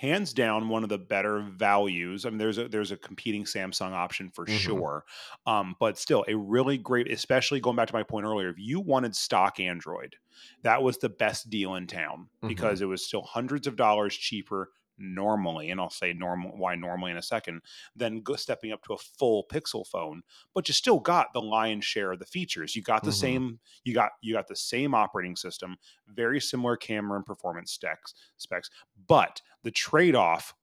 hands 0.00 0.32
down 0.32 0.68
one 0.68 0.82
of 0.82 0.88
the 0.88 0.98
better 0.98 1.40
values. 1.42 2.24
I 2.24 2.30
mean, 2.30 2.38
there's 2.38 2.58
a 2.58 2.68
there's 2.68 2.90
a 2.90 2.96
competing 2.96 3.44
Samsung 3.44 3.92
option 3.92 4.30
for 4.30 4.46
Mhm. 4.46 4.80
sure, 4.80 5.04
um, 5.46 5.74
but 5.80 5.98
still 5.98 6.24
a 6.28 6.36
really 6.36 6.78
great. 6.78 7.10
Especially 7.10 7.60
going 7.60 7.76
back 7.76 7.88
to 7.88 7.94
my 7.94 8.02
point 8.02 8.26
earlier, 8.26 8.48
if 8.48 8.58
you 8.58 8.80
wanted 8.80 9.14
stock 9.16 9.60
Android, 9.60 10.16
that 10.62 10.82
was 10.82 10.98
the 10.98 11.08
best 11.10 11.50
deal 11.50 11.74
in 11.74 11.86
town 11.86 12.28
Mhm. 12.42 12.70
because 12.70 12.80
it 12.80 12.86
was 12.86 13.04
still 13.06 13.22
hundreds 13.22 13.66
of 13.66 13.76
dollars 13.76 14.16
cheaper 14.16 14.70
normally, 15.00 15.70
and 15.70 15.80
I'll 15.80 15.90
say 15.90 16.12
normal 16.12 16.56
why 16.56 16.76
normally 16.76 17.10
in 17.10 17.16
a 17.16 17.22
second, 17.22 17.62
than 17.96 18.20
go, 18.22 18.36
stepping 18.36 18.72
up 18.72 18.82
to 18.84 18.94
a 18.94 18.98
full 18.98 19.46
Pixel 19.50 19.86
phone. 19.86 20.22
But 20.54 20.68
you 20.68 20.74
still 20.74 21.00
got 21.00 21.32
the 21.32 21.42
lion's 21.42 21.84
share 21.84 22.12
of 22.12 22.18
the 22.20 22.26
features. 22.26 22.76
You 22.76 22.82
got 22.82 23.04
the 23.04 23.10
Mhm. 23.10 23.12
same 23.12 23.60
you 23.84 23.94
got 23.94 24.12
you 24.22 24.34
got 24.34 24.48
the 24.48 24.56
same 24.56 24.94
operating 24.94 25.36
system, 25.36 25.76
very 26.08 26.40
similar 26.40 26.76
camera 26.76 27.16
and 27.16 27.26
performance 27.26 27.72
specs 27.72 28.14
specs, 28.36 28.70
but 29.08 29.42
the 29.62 29.70
trade-off 29.70 30.54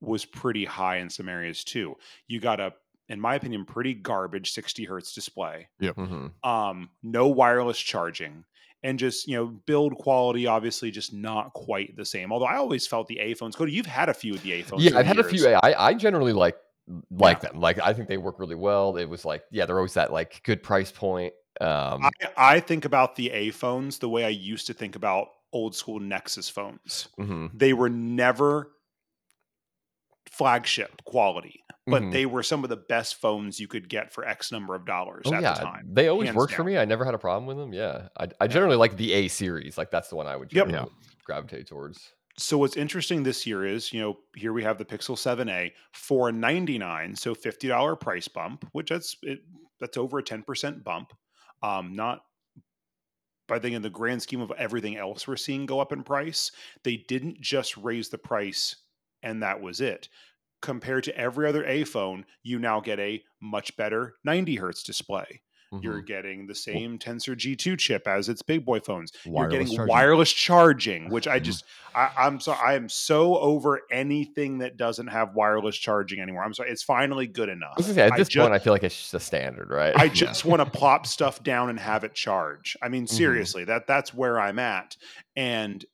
was 0.00 0.24
pretty 0.24 0.64
high 0.64 0.96
in 0.96 1.08
some 1.10 1.28
areas 1.28 1.64
too. 1.64 1.96
You 2.26 2.40
got 2.40 2.60
a 2.60 2.74
in 3.08 3.20
my 3.20 3.34
opinion 3.34 3.64
pretty 3.66 3.94
garbage 3.94 4.50
60 4.52 4.84
hertz 4.84 5.12
display 5.12 5.68
Mhm. 5.80 6.34
um 6.44 6.90
no 7.02 7.28
wireless 7.28 7.78
charging 7.78 8.44
and 8.84 8.98
just 8.98 9.26
you 9.26 9.34
know 9.36 9.46
build 9.46 9.96
quality 9.96 10.46
obviously 10.46 10.92
just 10.92 11.12
not 11.12 11.52
quite 11.54 11.96
the 11.96 12.04
same 12.04 12.30
although 12.32 12.44
i 12.44 12.54
always 12.56 12.86
felt 12.86 13.08
the 13.08 13.18
a 13.18 13.34
phones 13.34 13.56
cody 13.56 13.72
you've 13.72 13.86
had 13.86 14.08
a 14.08 14.14
few 14.14 14.34
of 14.34 14.42
the 14.42 14.52
a 14.52 14.62
phones 14.62 14.84
Yeah, 14.84 14.96
I've 14.98 15.06
had 15.06 15.18
a 15.18 15.24
few. 15.24 15.40
years. 15.42 15.58
I 15.62 15.74
I 15.76 15.94
generally 15.94 16.32
like 16.32 16.56
like 17.10 17.40
them. 17.40 17.58
Like 17.60 17.80
I 17.80 17.94
think 17.94 18.08
they 18.08 18.18
work 18.18 18.38
really 18.38 18.54
well. 18.54 18.96
It 18.96 19.06
was 19.06 19.24
like 19.24 19.42
yeah, 19.50 19.66
they're 19.66 19.78
always 19.78 19.94
that 19.94 20.12
like 20.12 20.42
good 20.44 20.62
price 20.62 20.92
point. 20.92 21.32
Um, 21.60 22.04
I, 22.04 22.10
I 22.36 22.60
think 22.60 22.84
about 22.84 23.16
the 23.16 23.30
a 23.30 23.50
phones 23.50 23.98
the 24.00 24.08
way 24.08 24.24
i 24.24 24.28
used 24.28 24.66
to 24.66 24.74
think 24.74 24.96
about 24.96 25.28
old 25.52 25.76
school 25.76 26.00
nexus 26.00 26.48
phones 26.48 27.08
mhm, 27.18 27.48
they 27.54 27.72
were 27.72 27.88
never 27.88 28.72
flagship 30.30 31.02
quality 31.04 31.63
but 31.86 32.02
mhm. 32.02 32.12
they 32.12 32.26
were 32.26 32.42
some 32.42 32.64
of 32.64 32.70
the 32.70 32.76
best 32.76 33.16
phones 33.16 33.60
you 33.60 33.68
could 33.68 33.88
get 33.88 34.12
for 34.12 34.26
x 34.26 34.50
number 34.52 34.74
of 34.74 34.86
dollars 34.86 35.22
Oh 35.26 35.34
at 35.34 35.42
yeah, 35.42 35.54
the 35.54 35.60
time 35.60 35.88
they 35.92 36.08
always 36.08 36.28
hands 36.28 36.36
worked 36.36 36.54
for 36.54 36.64
me. 36.64 36.78
I 36.78 36.84
never 36.84 37.04
had 37.04 37.14
a 37.14 37.18
problem 37.18 37.46
with 37.46 37.56
them. 37.58 37.72
Yeah, 37.72 38.08
I, 38.18 38.28
I 38.40 38.46
generally 38.46 38.76
like 38.76 38.96
the 38.96 39.12
A 39.12 39.28
series. 39.28 39.76
Like 39.76 39.90
that's 39.90 40.08
the 40.08 40.16
one 40.16 40.26
I 40.26 40.36
would 40.36 40.52
Yep. 40.52 40.66
generally 40.68 40.92
gravitate 41.24 41.66
towards. 41.66 42.12
so 42.36 42.58
what's 42.58 42.76
interesting 42.76 43.22
this 43.22 43.46
year 43.46 43.64
is 43.66 43.92
you 43.92 44.00
know 44.00 44.18
here 44.34 44.52
we 44.52 44.62
have 44.62 44.76
the 44.78 44.84
pixel 44.84 45.16
7a 45.16 45.72
499 45.92 47.14
so 47.16 47.34
$50 47.34 48.00
price 48.00 48.28
bump 48.28 48.66
which 48.72 48.88
that's 48.88 49.16
it 49.22 49.40
that's 49.80 49.96
over 49.96 50.18
a 50.18 50.22
10% 50.22 50.84
bump. 50.84 51.12
Um, 51.62 51.94
not 51.94 52.22
but 53.46 53.56
I 53.56 53.58
think 53.58 53.76
in 53.76 53.82
the 53.82 53.90
grand 53.90 54.22
scheme 54.22 54.40
of 54.40 54.52
everything 54.56 54.96
else 54.96 55.28
we're 55.28 55.36
seeing 55.36 55.66
go 55.66 55.78
up 55.80 55.92
in 55.92 56.02
price, 56.02 56.50
they 56.82 56.96
didn't 56.96 57.40
just 57.40 57.76
raise 57.76 58.08
the 58.08 58.18
price 58.18 58.76
and 59.22 59.42
that 59.42 59.60
was 59.60 59.80
it. 59.80 60.08
Compared 60.64 61.04
to 61.04 61.14
every 61.16 61.46
other 61.46 61.62
A 61.66 61.84
phone, 61.84 62.24
you 62.42 62.58
now 62.58 62.80
get 62.80 62.98
a 62.98 63.22
much 63.38 63.76
better 63.76 64.14
90 64.24 64.56
hertz 64.56 64.82
display. 64.82 65.42
Mm-hmm. 65.74 65.84
You're 65.84 66.00
getting 66.00 66.46
the 66.46 66.54
same 66.54 66.98
Tensor 66.98 67.34
G2 67.34 67.78
chip 67.78 68.08
as 68.08 68.30
its 68.30 68.40
big 68.40 68.64
boy 68.64 68.80
phones. 68.80 69.12
Wireless 69.26 69.52
You're 69.52 69.60
getting 69.60 69.76
charging. 69.76 69.92
wireless 69.92 70.32
charging, 70.32 71.10
which 71.10 71.28
I 71.28 71.36
mm-hmm. 71.36 71.44
just 71.44 71.64
I, 71.94 72.26
am 72.26 72.40
so 72.40 72.52
I 72.52 72.74
am 72.74 72.88
so 72.88 73.36
over 73.38 73.82
anything 73.90 74.58
that 74.58 74.76
doesn't 74.76 75.08
have 75.08 75.34
wireless 75.34 75.76
charging 75.76 76.20
anymore. 76.20 76.44
I'm 76.44 76.54
sorry, 76.54 76.70
it's 76.70 76.82
finally 76.82 77.26
good 77.26 77.50
enough. 77.50 77.74
Say, 77.82 77.90
at 77.90 77.94
this 77.94 78.00
I 78.06 78.08
point, 78.08 78.28
just, 78.28 78.38
I 78.38 78.58
feel 78.58 78.72
like 78.72 78.84
it's 78.84 78.96
just 78.96 79.14
a 79.14 79.20
standard, 79.20 79.68
right? 79.68 79.94
I 79.96 80.08
just 80.24 80.46
want 80.46 80.60
to 80.64 80.70
plop 80.70 81.06
stuff 81.06 81.42
down 81.42 81.70
and 81.70 81.78
have 81.78 82.04
it 82.04 82.14
charge. 82.14 82.76
I 82.80 82.88
mean, 82.88 83.04
mm-hmm. 83.04 83.16
seriously, 83.16 83.62
mm-hmm. 83.62 83.70
that 83.70 83.86
that's 83.86 84.14
where 84.14 84.40
I'm 84.40 84.58
at. 84.58 84.96
And 85.36 85.84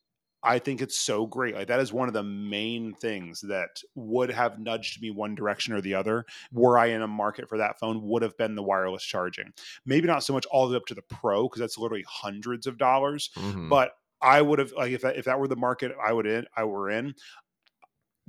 I 0.43 0.59
think 0.59 0.81
it's 0.81 0.99
so 0.99 1.27
great. 1.27 1.55
Like 1.55 1.69
that 1.69 1.81
is 1.81 1.93
one 1.93 2.09
of 2.09 2.15
the 2.15 2.23
main 2.23 2.95
things 2.95 3.41
that 3.43 3.83
would 3.95 4.31
have 4.31 4.59
nudged 4.59 5.03
me 5.03 5.11
one 5.11 5.35
direction 5.35 5.75
or 5.75 5.81
the 5.81 5.95
other. 5.95 6.25
Were 6.53 6.79
I 6.79 6.87
in 6.87 7.03
a 7.03 7.09
market 7.09 7.49
for 7.49 7.59
that 7.59 7.79
phone, 7.79 8.03
would 8.09 8.23
have 8.23 8.37
been 8.37 8.55
the 8.55 8.63
wireless 8.63 9.05
charging. 9.05 9.53
Maybe 9.85 10.07
not 10.07 10.25
so 10.25 10.33
much 10.33 10.47
all 10.47 10.67
the 10.67 10.73
way 10.73 10.77
up 10.79 10.87
to 10.87 10.95
the 10.95 11.03
Pro 11.03 11.45
because 11.45 11.61
that's 11.61 11.79
literally 11.79 12.05
hundreds 12.09 12.67
of 12.67 12.79
dollars. 12.79 13.31
Mm-hmm. 13.37 13.69
But 13.69 13.93
I 14.23 14.43
would 14.43 14.59
have 14.59 14.73
like 14.73 14.93
if 14.93 15.03
that 15.03 15.17
if 15.17 15.25
that 15.25 15.39
were 15.39 15.49
the 15.49 15.57
market 15.57 15.93
I 16.03 16.13
would 16.13 16.27
in 16.27 16.47
I 16.57 16.65
were 16.65 16.91
in, 16.91 17.15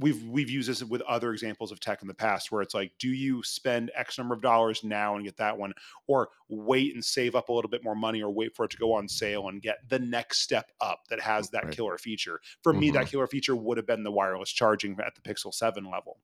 we've 0.01 0.23
we've 0.23 0.49
used 0.49 0.67
this 0.67 0.83
with 0.83 1.01
other 1.03 1.31
examples 1.31 1.71
of 1.71 1.79
tech 1.79 2.01
in 2.01 2.07
the 2.07 2.13
past 2.13 2.51
where 2.51 2.61
it's 2.61 2.73
like 2.73 2.91
do 2.99 3.09
you 3.09 3.41
spend 3.43 3.91
x 3.95 4.17
number 4.17 4.33
of 4.33 4.41
dollars 4.41 4.83
now 4.83 5.15
and 5.15 5.23
get 5.23 5.37
that 5.37 5.57
one 5.57 5.73
or 6.07 6.29
wait 6.49 6.93
and 6.93 7.05
save 7.05 7.35
up 7.35 7.49
a 7.49 7.53
little 7.53 7.69
bit 7.69 7.83
more 7.83 7.95
money 7.95 8.21
or 8.21 8.31
wait 8.31 8.55
for 8.55 8.65
it 8.65 8.71
to 8.71 8.77
go 8.77 8.93
on 8.93 9.07
sale 9.07 9.47
and 9.47 9.61
get 9.61 9.77
the 9.89 9.99
next 9.99 10.39
step 10.39 10.71
up 10.81 11.01
that 11.09 11.19
has 11.19 11.49
that 11.49 11.65
right. 11.65 11.73
killer 11.73 11.97
feature 11.97 12.39
for 12.61 12.73
mm-hmm. 12.73 12.81
me 12.81 12.91
that 12.91 13.03
mm-hmm. 13.03 13.09
killer 13.09 13.27
feature 13.27 13.55
would 13.55 13.77
have 13.77 13.87
been 13.87 14.03
the 14.03 14.11
wireless 14.11 14.51
charging 14.51 14.97
at 15.05 15.13
the 15.15 15.21
pixel 15.21 15.53
7 15.53 15.89
level 15.89 16.17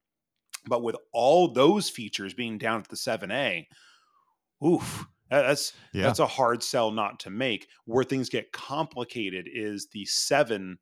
but 0.67 0.83
with 0.83 0.95
all 1.13 1.47
those 1.47 1.89
features 1.89 2.33
being 2.33 2.57
down 2.57 2.79
at 2.79 2.89
the 2.89 2.95
7a 2.95 3.67
oof 4.65 5.05
that's 5.29 5.73
yeah. 5.93 6.03
that's 6.03 6.19
a 6.19 6.25
hard 6.25 6.63
sell 6.63 6.89
not 6.89 7.19
to 7.19 7.29
make 7.29 7.67
where 7.85 8.03
things 8.03 8.29
get 8.29 8.51
complicated 8.51 9.47
is 9.51 9.87
the 9.91 10.05
7 10.05 10.79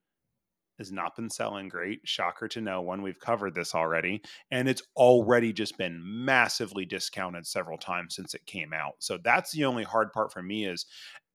has 0.77 0.91
not 0.91 1.15
been 1.15 1.29
selling 1.29 1.69
great. 1.69 2.01
Shocker 2.03 2.47
to 2.49 2.61
no 2.61 2.81
one. 2.81 3.01
We've 3.01 3.19
covered 3.19 3.55
this 3.55 3.75
already. 3.75 4.21
And 4.51 4.67
it's 4.67 4.83
already 4.95 5.53
just 5.53 5.77
been 5.77 6.01
massively 6.03 6.85
discounted 6.85 7.45
several 7.47 7.77
times 7.77 8.15
since 8.15 8.33
it 8.33 8.45
came 8.45 8.73
out. 8.73 8.93
So 8.99 9.17
that's 9.23 9.51
the 9.51 9.65
only 9.65 9.83
hard 9.83 10.11
part 10.11 10.31
for 10.31 10.41
me 10.41 10.65
is 10.65 10.85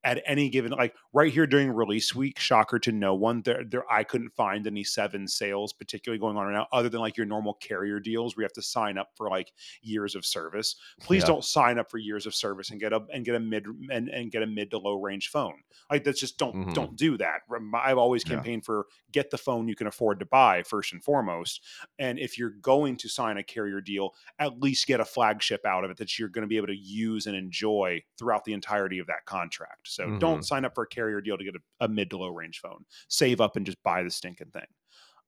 at 0.02 0.22
any 0.26 0.48
given 0.48 0.72
like 0.72 0.94
right 1.12 1.32
here 1.32 1.46
during 1.46 1.70
release 1.70 2.14
week 2.14 2.38
shocker 2.38 2.78
to 2.78 2.90
no 2.90 3.14
one 3.14 3.42
there 3.42 3.64
there 3.64 3.90
i 3.90 4.02
couldn't 4.02 4.30
find 4.30 4.66
any 4.66 4.82
seven 4.82 5.28
sales 5.28 5.72
particularly 5.72 6.18
going 6.18 6.36
on 6.36 6.46
right 6.46 6.54
now 6.54 6.66
other 6.72 6.88
than 6.88 7.00
like 7.00 7.16
your 7.16 7.26
normal 7.26 7.54
carrier 7.54 8.00
deals 8.00 8.36
where 8.36 8.42
you 8.42 8.44
have 8.44 8.52
to 8.52 8.62
sign 8.62 8.96
up 8.96 9.10
for 9.14 9.28
like 9.28 9.52
years 9.82 10.14
of 10.14 10.24
service 10.24 10.76
please 11.00 11.22
yeah. 11.22 11.26
don't 11.26 11.44
sign 11.44 11.78
up 11.78 11.90
for 11.90 11.98
years 11.98 12.24
of 12.24 12.34
service 12.34 12.70
and 12.70 12.80
get 12.80 12.92
a 12.92 13.00
and 13.12 13.24
get 13.24 13.34
a 13.34 13.40
mid 13.40 13.66
and, 13.90 14.08
and 14.08 14.30
get 14.30 14.42
a 14.42 14.46
mid 14.46 14.70
to 14.70 14.78
low 14.78 14.94
range 14.94 15.28
phone 15.28 15.56
like 15.90 16.02
that's 16.02 16.20
just 16.20 16.38
don't 16.38 16.54
mm-hmm. 16.54 16.72
don't 16.72 16.96
do 16.96 17.18
that 17.18 17.40
i've 17.82 17.98
always 17.98 18.24
campaigned 18.24 18.62
yeah. 18.62 18.66
for 18.66 18.86
get 19.12 19.30
the 19.30 19.38
phone 19.38 19.68
you 19.68 19.76
can 19.76 19.86
afford 19.86 20.18
to 20.18 20.26
buy 20.26 20.62
first 20.62 20.92
and 20.92 21.04
foremost 21.04 21.62
and 21.98 22.18
if 22.18 22.38
you're 22.38 22.50
going 22.50 22.96
to 22.96 23.08
sign 23.08 23.36
a 23.36 23.42
carrier 23.42 23.80
deal 23.80 24.14
at 24.38 24.60
least 24.60 24.86
get 24.86 25.00
a 25.00 25.04
flagship 25.04 25.66
out 25.66 25.84
of 25.84 25.90
it 25.90 25.98
that 25.98 26.18
you're 26.18 26.28
going 26.28 26.42
to 26.42 26.48
be 26.48 26.56
able 26.56 26.66
to 26.66 26.76
use 26.76 27.26
and 27.26 27.36
enjoy 27.36 28.02
throughout 28.18 28.44
the 28.44 28.52
entirety 28.52 28.98
of 28.98 29.06
that 29.06 29.24
contract 29.26 29.89
so 29.90 30.04
mm-hmm. 30.04 30.18
don't 30.18 30.44
sign 30.44 30.64
up 30.64 30.74
for 30.74 30.84
a 30.84 30.88
carrier 30.88 31.20
deal 31.20 31.36
to 31.36 31.44
get 31.44 31.54
a, 31.54 31.84
a, 31.84 31.88
mid 31.88 32.10
to 32.10 32.18
low 32.18 32.28
range 32.28 32.60
phone. 32.60 32.84
Save 33.08 33.40
up 33.40 33.56
and 33.56 33.66
just 33.66 33.82
buy 33.82 34.02
the 34.02 34.10
stinking 34.10 34.50
thing. 34.50 34.66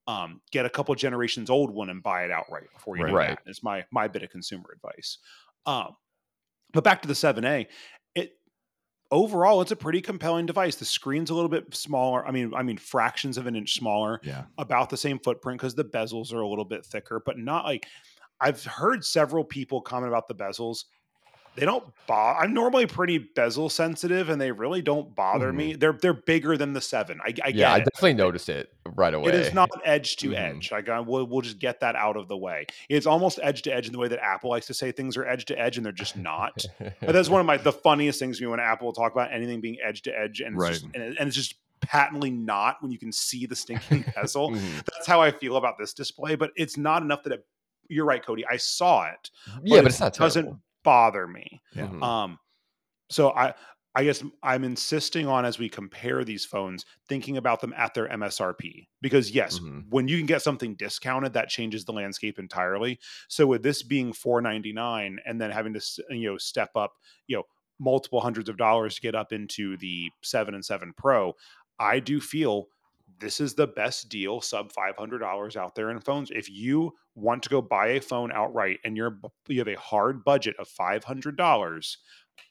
Um, 0.06 0.40
get 0.50 0.66
a 0.66 0.70
couple 0.70 0.94
generations 0.94 1.50
old 1.50 1.70
one 1.70 1.90
and 1.90 2.02
buy 2.02 2.24
it 2.24 2.30
outright 2.30 2.72
before 2.74 2.96
you 2.96 3.04
right. 3.04 3.10
do 3.10 3.16
right. 3.16 3.38
that. 3.44 3.50
Is 3.50 3.62
my 3.62 3.84
my 3.90 4.08
bit 4.08 4.22
of 4.22 4.30
consumer 4.30 4.70
advice. 4.74 5.18
Um, 5.66 5.96
but 6.72 6.84
back 6.84 7.02
to 7.02 7.08
the 7.08 7.14
7A, 7.14 7.66
it 8.14 8.32
overall 9.10 9.60
it's 9.60 9.70
a 9.70 9.76
pretty 9.76 10.00
compelling 10.00 10.46
device. 10.46 10.76
The 10.76 10.84
screen's 10.84 11.30
a 11.30 11.34
little 11.34 11.48
bit 11.48 11.74
smaller. 11.74 12.26
I 12.26 12.30
mean, 12.30 12.52
I 12.54 12.62
mean 12.62 12.78
fractions 12.78 13.38
of 13.38 13.46
an 13.46 13.54
inch 13.54 13.74
smaller. 13.74 14.20
Yeah. 14.24 14.44
About 14.58 14.90
the 14.90 14.96
same 14.96 15.18
footprint 15.18 15.60
because 15.60 15.74
the 15.74 15.84
bezels 15.84 16.32
are 16.32 16.40
a 16.40 16.48
little 16.48 16.64
bit 16.64 16.84
thicker, 16.84 17.22
but 17.24 17.38
not 17.38 17.64
like 17.64 17.86
I've 18.40 18.64
heard 18.64 19.04
several 19.04 19.44
people 19.44 19.80
comment 19.80 20.08
about 20.08 20.26
the 20.26 20.34
bezels 20.34 20.84
they 21.54 21.66
don't 21.66 21.84
bother. 22.06 22.40
I'm 22.40 22.54
normally 22.54 22.86
pretty 22.86 23.18
bezel 23.18 23.68
sensitive, 23.68 24.30
and 24.30 24.40
they 24.40 24.50
really 24.50 24.80
don't 24.80 25.14
bother 25.14 25.48
mm-hmm. 25.48 25.56
me. 25.56 25.74
They're 25.74 25.92
they're 25.92 26.14
bigger 26.14 26.56
than 26.56 26.72
the 26.72 26.80
seven. 26.80 27.20
I, 27.22 27.34
I 27.44 27.48
yeah, 27.48 27.72
I 27.72 27.76
it. 27.76 27.84
definitely 27.84 28.14
noticed 28.14 28.48
it 28.48 28.72
right 28.94 29.12
away. 29.12 29.28
It 29.28 29.34
is 29.34 29.52
not 29.52 29.70
edge 29.84 30.16
to 30.16 30.28
mm-hmm. 30.28 30.56
edge. 30.56 30.72
Like 30.72 30.88
I, 30.88 31.00
we'll, 31.00 31.26
we'll 31.26 31.42
just 31.42 31.58
get 31.58 31.80
that 31.80 31.94
out 31.94 32.16
of 32.16 32.28
the 32.28 32.36
way. 32.36 32.66
It's 32.88 33.06
almost 33.06 33.38
edge 33.42 33.62
to 33.62 33.74
edge 33.74 33.86
in 33.86 33.92
the 33.92 33.98
way 33.98 34.08
that 34.08 34.24
Apple 34.24 34.50
likes 34.50 34.66
to 34.68 34.74
say 34.74 34.92
things 34.92 35.16
are 35.16 35.26
edge 35.26 35.44
to 35.46 35.58
edge, 35.58 35.76
and 35.76 35.84
they're 35.84 35.92
just 35.92 36.16
not. 36.16 36.64
but 36.78 37.12
that's 37.12 37.28
one 37.28 37.40
of 37.40 37.46
my 37.46 37.58
the 37.58 37.72
funniest 37.72 38.18
things 38.18 38.38
to 38.38 38.44
me 38.44 38.50
when 38.50 38.60
Apple 38.60 38.86
will 38.86 38.94
talk 38.94 39.12
about 39.12 39.32
anything 39.32 39.60
being 39.60 39.76
edge 39.84 40.02
to 40.02 40.18
edge, 40.18 40.40
and 40.40 40.54
it's 40.54 40.62
right. 40.62 40.72
just, 40.72 40.84
and, 40.84 41.02
it, 41.02 41.16
and 41.18 41.28
it's 41.28 41.36
just 41.36 41.56
patently 41.82 42.30
not 42.30 42.76
when 42.80 42.90
you 42.90 42.98
can 42.98 43.12
see 43.12 43.44
the 43.44 43.56
stinking 43.56 44.04
bezel. 44.14 44.52
mm-hmm. 44.52 44.78
That's 44.90 45.06
how 45.06 45.20
I 45.20 45.30
feel 45.30 45.56
about 45.56 45.74
this 45.78 45.92
display. 45.92 46.34
But 46.34 46.52
it's 46.56 46.78
not 46.78 47.02
enough 47.02 47.24
that 47.24 47.32
it. 47.34 47.46
You're 47.88 48.06
right, 48.06 48.24
Cody. 48.24 48.46
I 48.46 48.56
saw 48.56 49.04
it. 49.06 49.30
But 49.54 49.66
yeah, 49.66 49.80
but 49.82 49.90
it's 49.90 50.00
not 50.00 50.14
doesn't 50.14 50.44
terrible 50.44 50.62
bother 50.84 51.26
me. 51.26 51.60
Yeah. 51.74 51.86
Mm-hmm. 51.86 52.02
Um, 52.02 52.38
so 53.10 53.30
I 53.30 53.54
I 53.94 54.04
guess 54.04 54.24
I'm 54.42 54.64
insisting 54.64 55.26
on 55.26 55.44
as 55.44 55.58
we 55.58 55.68
compare 55.68 56.24
these 56.24 56.46
phones, 56.46 56.86
thinking 57.08 57.36
about 57.36 57.60
them 57.60 57.74
at 57.76 57.92
their 57.92 58.08
MSRP. 58.08 58.88
Because 59.02 59.30
yes, 59.30 59.58
mm-hmm. 59.58 59.80
when 59.90 60.08
you 60.08 60.16
can 60.16 60.26
get 60.26 60.40
something 60.42 60.74
discounted, 60.76 61.34
that 61.34 61.50
changes 61.50 61.84
the 61.84 61.92
landscape 61.92 62.38
entirely. 62.38 62.98
So 63.28 63.46
with 63.46 63.62
this 63.62 63.82
being 63.82 64.12
499 64.12 65.18
and 65.26 65.40
then 65.40 65.50
having 65.50 65.74
to 65.74 65.80
you 66.10 66.30
know 66.30 66.38
step 66.38 66.70
up, 66.74 66.94
you 67.26 67.36
know, 67.36 67.42
multiple 67.78 68.20
hundreds 68.20 68.48
of 68.48 68.56
dollars 68.56 68.94
to 68.94 69.00
get 69.00 69.14
up 69.14 69.32
into 69.32 69.76
the 69.78 70.10
7 70.22 70.54
and 70.54 70.64
7 70.64 70.94
Pro, 70.96 71.34
I 71.78 71.98
do 71.98 72.20
feel 72.20 72.68
this 73.18 73.40
is 73.40 73.54
the 73.54 73.66
best 73.66 74.08
deal 74.08 74.40
sub 74.40 74.72
$500 74.72 75.56
out 75.56 75.74
there 75.74 75.90
in 75.90 76.00
phones 76.00 76.30
if 76.30 76.48
you 76.48 76.92
want 77.14 77.42
to 77.42 77.48
go 77.48 77.60
buy 77.60 77.88
a 77.88 78.00
phone 78.00 78.32
outright 78.32 78.78
and 78.84 78.96
you're 78.96 79.18
you 79.48 79.58
have 79.58 79.68
a 79.68 79.78
hard 79.78 80.24
budget 80.24 80.54
of 80.58 80.68
$500 80.68 81.96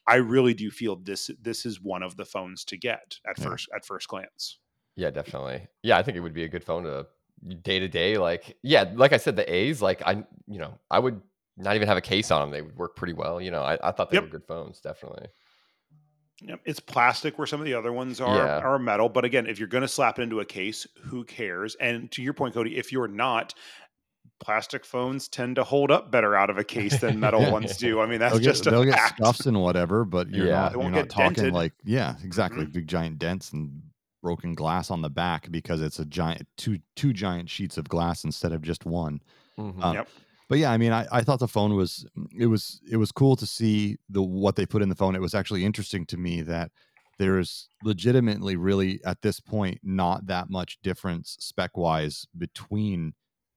i 0.08 0.16
really 0.16 0.54
do 0.54 0.70
feel 0.70 0.96
this 0.96 1.32
this 1.42 1.66
is 1.66 1.82
one 1.82 2.04
of 2.04 2.16
the 2.18 2.26
phones 2.26 2.64
to 2.66 2.78
get 2.78 3.18
at 3.28 3.38
yeah. 3.38 3.46
first 3.46 3.70
at 3.76 3.86
first 3.86 4.08
glance 4.08 4.60
yeah 4.96 5.10
definitely 5.10 5.68
yeah 5.82 5.98
i 5.98 6.04
think 6.04 6.18
it 6.18 6.22
would 6.22 6.34
be 6.34 6.44
a 6.44 6.50
good 6.50 6.64
phone 6.64 6.84
to 6.84 7.06
day 7.64 7.80
to 7.80 7.88
day 7.88 8.18
like 8.18 8.58
yeah 8.62 8.86
like 8.94 9.14
i 9.14 9.18
said 9.18 9.36
the 9.36 9.54
a's 9.54 9.82
like 9.82 10.02
i 10.06 10.24
you 10.48 10.60
know 10.60 10.78
i 10.92 11.00
would 11.00 11.20
not 11.58 11.76
even 11.76 11.88
have 11.88 11.98
a 11.98 12.02
case 12.02 12.30
on 12.30 12.42
them 12.42 12.52
they 12.52 12.62
would 12.62 12.78
work 12.78 12.96
pretty 12.96 13.14
well 13.14 13.42
you 13.42 13.50
know 13.50 13.64
i, 13.64 13.78
I 13.82 13.92
thought 13.92 14.12
they 14.12 14.18
yep. 14.18 14.26
were 14.26 14.30
good 14.30 14.46
phones 14.46 14.80
definitely 14.80 15.28
it's 16.66 16.80
plastic 16.80 17.38
where 17.38 17.46
some 17.46 17.60
of 17.60 17.66
the 17.66 17.74
other 17.74 17.94
ones 17.94 18.20
are 18.20 18.36
yeah. 18.36 18.60
are 18.60 18.80
metal. 18.80 19.10
But 19.10 19.26
again, 19.26 19.48
if 19.48 19.60
you're 19.60 19.68
going 19.68 19.84
to 19.84 19.88
slap 19.88 20.20
it 20.20 20.24
into 20.24 20.40
a 20.40 20.46
case, 20.46 20.88
who 21.04 21.24
cares? 21.24 21.76
And 21.76 22.12
to 22.12 22.22
your 22.22 22.34
point, 22.34 22.54
Cody, 22.54 22.78
if 22.78 22.92
you're 22.92 23.08
not, 23.08 23.54
plastic 24.42 24.86
phones 24.86 25.28
tend 25.28 25.56
to 25.56 25.64
hold 25.64 25.92
up 25.92 26.12
better 26.12 26.36
out 26.36 26.50
of 26.50 26.58
a 26.58 26.64
case 26.64 27.00
than 27.00 27.20
metal 27.22 27.52
ones 27.52 27.78
do. 27.78 28.02
I 28.02 28.06
mean, 28.06 28.20
that's 28.20 28.34
they'll 28.34 28.44
just 28.44 28.64
get, 28.64 28.72
they'll 28.72 28.92
fact. 28.92 29.18
get 29.18 29.26
scuffs 29.26 29.46
and 29.46 29.62
whatever, 29.62 30.04
but 30.04 30.30
you're 30.30 30.48
yeah. 30.48 30.70
not, 30.70 30.72
you're 30.74 30.90
not 30.90 31.10
talking 31.10 31.34
dented. 31.34 31.54
like 31.54 31.74
yeah, 31.84 32.16
exactly, 32.24 32.64
mm-hmm. 32.64 32.74
big 32.74 32.88
giant 32.88 33.20
dents 33.20 33.52
and 33.54 33.82
broken 34.22 34.54
glass 34.54 34.92
on 34.92 35.02
the 35.02 35.10
back 35.10 35.50
because 35.52 35.82
it's 35.82 36.00
a 36.00 36.06
giant 36.06 36.48
two 36.58 36.80
two 36.96 37.14
giant 37.14 37.50
sheets 37.50 37.78
of 37.78 37.88
glass 37.88 38.24
instead 38.24 38.52
of 38.52 38.62
just 38.62 38.86
one. 38.86 39.22
Mm-hmm. 39.58 39.82
Uh, 39.82 39.94
yep 39.94 40.10
but 40.52 40.60
yeah, 40.60 40.70
I 40.70 40.78
mean, 40.78 40.92
I, 40.92 41.08
I 41.14 41.22
thought 41.22 41.40
the 41.40 41.48
phone 41.48 41.76
was 41.76 42.06
it 42.38 42.48
was 42.48 42.82
it 42.92 42.98
was 42.98 43.14
cool 43.14 43.38
to 43.38 43.46
see 43.46 43.96
the 44.10 44.22
what 44.22 44.58
they 44.58 44.66
put 44.66 44.82
in 44.82 44.90
the 44.90 44.96
phone. 44.96 45.16
It 45.16 45.22
was 45.22 45.34
actually 45.34 45.64
interesting 45.64 46.06
to 46.08 46.18
me 46.18 46.42
that 46.42 46.72
there's 47.18 47.70
legitimately 47.84 48.58
really 48.58 49.00
at 49.06 49.22
this 49.22 49.40
point 49.40 49.80
not 49.82 50.26
that 50.26 50.50
much 50.50 50.78
difference 50.82 51.38
spec 51.40 51.78
wise 51.78 52.28
between 52.38 53.14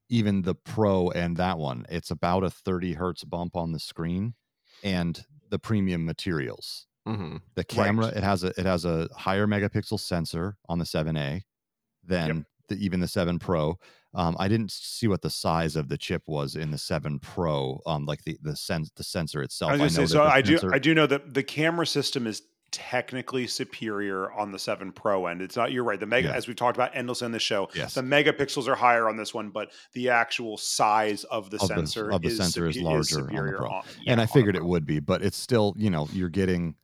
even 0.09 0.42
the 0.42 0.55
pro 0.55 1.11
and 1.11 1.36
that 1.36 1.59
one. 1.59 1.86
It's 1.88 2.11
about 2.11 2.44
a 2.44 2.50
30 2.50 2.94
hertz 2.94 3.24
bump 3.24 3.57
on 3.57 3.72
the 3.72 3.80
screen 3.80 4.34
and 4.82 5.24
the 5.50 5.59
premium 5.59 6.05
materials. 6.05 6.86
Mm-hmm. 7.07 7.36
The 7.55 7.64
camera 7.64 8.07
right. 8.07 8.16
it 8.16 8.22
has 8.22 8.44
a 8.44 8.48
it 8.59 8.64
has 8.64 8.84
a 8.84 9.09
higher 9.14 9.46
megapixel 9.46 10.00
sensor 10.00 10.57
on 10.68 10.78
the 10.78 10.86
7A 10.86 11.42
than 12.02 12.28
yep. 12.28 12.46
the, 12.68 12.76
even 12.76 13.00
the 13.00 13.09
7 13.09 13.38
Pro. 13.38 13.78
Um, 14.14 14.36
I 14.38 14.46
didn't 14.46 14.70
see 14.70 15.09
what 15.09 15.22
the 15.22 15.30
size 15.30 15.74
of 15.74 15.88
the 15.88 15.98
chip 15.98 16.22
was 16.26 16.55
in 16.55 16.70
the 16.70 16.78
Seven 16.78 17.18
Pro, 17.18 17.80
um, 17.84 18.07
like 18.07 18.22
the 18.22 18.38
the 18.42 18.55
sense 18.55 18.90
the 18.94 19.02
sensor 19.02 19.42
itself. 19.42 19.72
I 19.72 19.76
know. 19.76 19.88
say, 19.88 20.07
so 20.07 20.22
I 20.22 20.40
do 20.40 20.59
I 20.72 20.78
do 20.78 20.94
know 20.94 21.07
that 21.07 21.34
the 21.34 21.42
camera 21.42 21.86
system 21.86 22.26
is 22.26 22.42
technically 22.75 23.47
superior 23.47 24.33
on 24.33 24.51
the 24.53 24.59
7 24.59 24.93
Pro 24.93 25.27
end. 25.27 25.41
It's 25.41 25.57
not 25.57 25.72
you're 25.72 25.85
right. 25.85 25.99
The 26.01 26.07
mega 26.07 26.29
Yeah. 26.29 26.35
as 26.35 26.47
we've 26.49 26.57
talked 26.57 26.77
about 26.77 26.91
endlessly 26.95 27.27
in 27.27 27.33
the 27.33 27.39
show, 27.39 27.68
Yes. 27.75 27.95
the 27.95 28.03
megapixels 28.03 28.66
are 28.68 28.75
higher 28.75 29.09
on 29.09 29.16
this 29.16 29.33
one, 29.33 29.51
but 29.51 29.70
the 29.93 30.11
actual 30.11 30.57
size 30.57 31.25
of 31.25 31.51
the 31.51 31.57
Of 31.57 31.68
the- 31.68 31.75
sensor 31.77 32.11
of 32.11 32.22
the 32.22 32.29
is, 32.29 32.37
sensor 32.37 32.66
is 32.66 32.77
larger 32.79 33.20
on 33.20 33.47
the 33.47 33.53
Pro. 33.53 33.68
on- 33.68 33.85
and 34.07 34.20
I 34.20 34.27
figured 34.27 34.57
it 34.57 34.64
would 34.64 34.85
be, 34.87 34.99
but 35.01 35.22
it's 35.22 35.37
still, 35.37 35.75
you 35.77 35.91
know, 35.91 36.09
you're 36.12 36.29
getting 36.29 36.75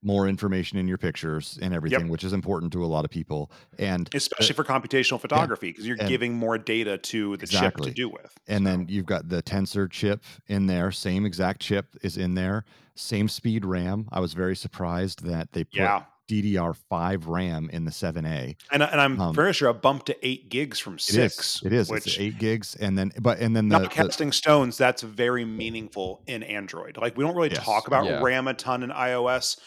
more 0.00 0.28
information 0.28 0.78
in 0.78 0.86
your 0.86 0.96
pictures 0.96 1.58
and 1.60 1.74
everything, 1.74 2.08
which 2.08 2.22
is 2.22 2.32
important 2.32 2.72
to 2.72 2.84
a 2.84 2.86
lot 2.86 3.04
of 3.04 3.10
people. 3.10 3.50
And 3.80 4.08
especially 4.14 4.54
for 4.54 4.62
computational 4.62 5.20
photography 5.20 5.72
because 5.72 5.88
you're 5.88 5.96
giving 5.96 6.34
more 6.34 6.56
data 6.56 6.98
to 6.98 7.36
the 7.36 7.42
Exactly. 7.42 7.86
chip 7.86 7.94
to 7.96 8.00
do 8.02 8.08
with. 8.08 8.32
and 8.46 8.64
So, 8.64 8.70
then 8.70 8.86
you've 8.88 9.06
got 9.06 9.28
the 9.28 9.42
tensor 9.42 9.90
chip 9.90 10.22
in 10.46 10.66
there, 10.66 10.92
same 10.92 11.26
exact 11.26 11.60
chip 11.60 11.96
is 12.02 12.16
in 12.16 12.34
there, 12.34 12.64
same 12.98 13.28
speed 13.28 13.64
RAM. 13.64 14.08
I 14.12 14.20
was 14.20 14.34
very 14.34 14.56
surprised 14.56 15.24
that 15.24 15.52
they 15.52 15.64
put 15.64 15.74
yeah, 15.74 16.02
DDR5 16.28 17.24
RAM 17.26 17.70
in 17.72 17.84
the 17.84 17.90
7A. 17.90 18.56
and, 18.72 18.82
and 18.82 19.00
I'm 19.00 19.20
um, 19.20 19.34
pretty 19.34 19.52
sure 19.54 19.68
a 19.68 19.74
bump 19.74 20.04
to 20.06 20.26
eight 20.26 20.48
gigs 20.50 20.78
from 20.78 20.94
It 20.94 21.00
six. 21.02 21.56
is. 21.56 21.62
It 21.64 21.72
is. 21.72 21.90
Which, 21.90 22.06
it's 22.06 22.18
8 22.18 22.38
gigs 22.38 22.74
and 22.76 22.98
then 22.98 23.12
but 23.20 23.38
and 23.38 23.56
then 23.56 23.68
the, 23.68 23.78
not 23.78 23.82
the 23.84 23.88
casting 23.94 24.32
stones, 24.32 24.76
that's 24.76 25.02
very 25.02 25.44
meaningful 25.44 26.22
in 26.26 26.42
Android. 26.42 26.96
Like 26.98 27.16
we 27.16 27.24
don't 27.24 27.34
really 27.36 27.50
Yes. 27.50 27.64
talk 27.64 27.86
about 27.86 28.04
Yeah. 28.06 28.20
RAM 28.22 28.48
a 28.48 28.54
ton 28.54 28.82
in 28.82 28.90
iOS, 28.90 29.58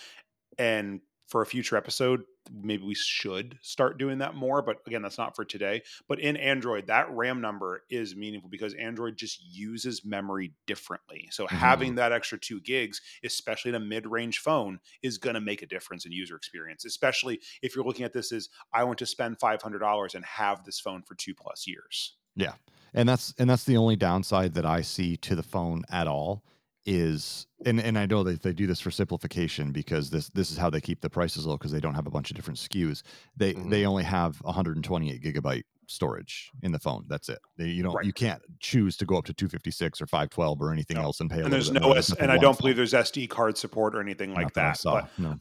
and 0.59 1.01
for 1.31 1.41
a 1.41 1.45
future 1.45 1.77
episode, 1.77 2.23
maybe 2.51 2.83
we 2.83 2.93
should 2.93 3.57
start 3.61 3.97
doing 3.97 4.17
that 4.17 4.35
more. 4.35 4.61
But 4.61 4.79
again, 4.85 5.01
that's 5.01 5.17
not 5.17 5.33
for 5.33 5.45
today. 5.45 5.81
But 6.09 6.19
in 6.19 6.35
Android, 6.35 6.87
that 6.87 7.09
RAM 7.09 7.39
number 7.39 7.83
is 7.89 8.17
meaningful 8.17 8.49
because 8.49 8.73
Android 8.73 9.15
just 9.15 9.41
uses 9.41 10.03
memory 10.03 10.53
differently. 10.67 11.29
So 11.31 11.45
Mhm. 11.45 11.51
having 11.51 11.95
that 11.95 12.11
extra 12.11 12.37
two 12.37 12.59
gigs, 12.59 12.99
especially 13.23 13.69
in 13.69 13.75
a 13.75 13.79
mid-range 13.79 14.39
phone, 14.39 14.81
is 15.01 15.17
going 15.17 15.35
to 15.35 15.41
make 15.41 15.61
a 15.61 15.67
difference 15.67 16.05
in 16.05 16.11
user 16.11 16.35
experience. 16.35 16.83
Especially 16.83 17.39
if 17.61 17.75
you're 17.75 17.85
looking 17.85 18.03
at 18.03 18.11
this 18.11 18.33
as 18.33 18.49
I 18.73 18.83
want 18.83 18.99
to 18.99 19.05
spend 19.05 19.39
five 19.39 19.61
hundred 19.61 19.79
dollars 19.79 20.13
and 20.13 20.25
have 20.25 20.65
this 20.65 20.81
phone 20.81 21.01
for 21.01 21.15
two 21.15 21.33
plus 21.33 21.65
years. 21.65 22.17
Yeah. 22.35 22.55
And 22.93 23.07
that's 23.07 23.33
and 23.39 23.49
that's 23.49 23.63
the 23.63 23.77
only 23.77 23.95
downside 23.95 24.53
that 24.55 24.65
I 24.65 24.81
see 24.81 25.15
to 25.17 25.33
the 25.33 25.43
phone 25.43 25.85
at 25.89 26.07
all 26.07 26.43
is 26.85 27.45
and 27.65 27.79
and 27.79 27.97
I 27.97 28.05
know 28.07 28.23
that 28.23 28.41
they 28.41 28.53
do 28.53 28.65
this 28.65 28.79
for 28.79 28.89
simplification 28.91 29.71
because 29.71 30.09
this 30.09 30.29
this 30.29 30.49
is 30.51 30.57
how 30.57 30.69
they 30.69 30.81
keep 30.81 31.01
the 31.01 31.09
prices 31.09 31.45
low 31.45 31.57
because 31.57 31.71
they 31.71 31.79
don't 31.79 31.93
have 31.93 32.07
a 32.07 32.11
bunch 32.11 32.31
of 32.31 32.35
different 32.35 32.57
SKUs. 32.59 33.03
They 33.37 33.53
Mhm. 33.53 33.69
they 33.69 33.85
only 33.85 34.03
have 34.03 34.37
128 34.41 35.21
gigabyte 35.21 35.63
storage 35.87 36.49
in 36.63 36.71
the 36.71 36.79
phone. 36.79 37.05
That's 37.07 37.29
it. 37.29 37.39
They, 37.57 37.65
you 37.67 37.83
don't 37.83 37.93
Right. 37.95 38.05
you 38.05 38.13
can't 38.13 38.41
choose 38.59 38.97
to 38.97 39.05
go 39.05 39.17
up 39.17 39.25
to 39.25 39.33
256 39.33 40.01
or 40.01 40.07
512 40.07 40.59
or 40.61 40.71
anything 40.71 40.97
No. 40.97 41.03
else 41.03 41.19
and 41.19 41.29
pay. 41.29 41.41
and 41.41 41.53
there's 41.53 41.69
no. 41.71 41.91
S, 41.93 42.13
and 42.13 42.31
I 42.31 42.37
don't 42.37 42.57
believe 42.57 42.77
there's 42.77 42.93
SD 42.93 43.27
card 43.29 43.57
support 43.57 43.95
or 43.95 44.01
anything 44.01 44.33
like 44.33 44.53
that. 44.53 44.69
I 44.69 44.73
saw. 44.73 45.07
No. 45.19 45.37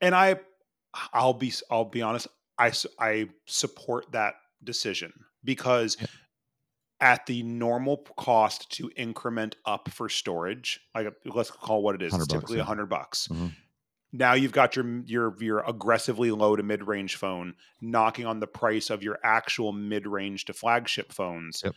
and 0.00 0.14
I, 0.14 0.36
I'll 1.12 1.34
be, 1.34 1.52
I'll 1.70 1.84
be 1.84 2.02
honest. 2.02 2.26
I 2.58 2.72
I 2.98 3.28
support 3.46 4.10
that 4.12 4.34
decision 4.64 5.12
because 5.44 5.96
Yeah. 6.00 6.06
At 7.02 7.26
the 7.26 7.42
normal 7.42 7.98
cost 8.16 8.70
to 8.70 8.88
increment 8.96 9.56
up 9.66 9.90
for 9.90 10.08
storage, 10.08 10.80
like 10.94 11.12
let's 11.26 11.50
call 11.50 11.82
what 11.82 11.96
it 11.96 12.00
is, 12.02 12.12
100 12.12 12.22
it's 12.22 12.32
bucks, 12.32 12.40
typically 12.40 12.60
a 12.60 12.64
hundred 12.64 12.86
bucks. 12.86 13.28
Mhm. 13.28 13.52
Now 14.12 14.34
you've 14.34 14.52
got 14.52 14.76
your 14.76 15.02
your 15.04 15.36
your 15.40 15.60
aggressively 15.66 16.30
low 16.30 16.54
to 16.54 16.62
mid 16.62 16.86
range 16.86 17.16
phone 17.16 17.54
knocking 17.80 18.24
on 18.24 18.38
the 18.38 18.46
price 18.46 18.88
of 18.88 19.02
your 19.02 19.18
actual 19.24 19.72
mid 19.72 20.06
range 20.06 20.44
to 20.44 20.52
flagship 20.52 21.12
phones. 21.12 21.62
Yep. 21.64 21.74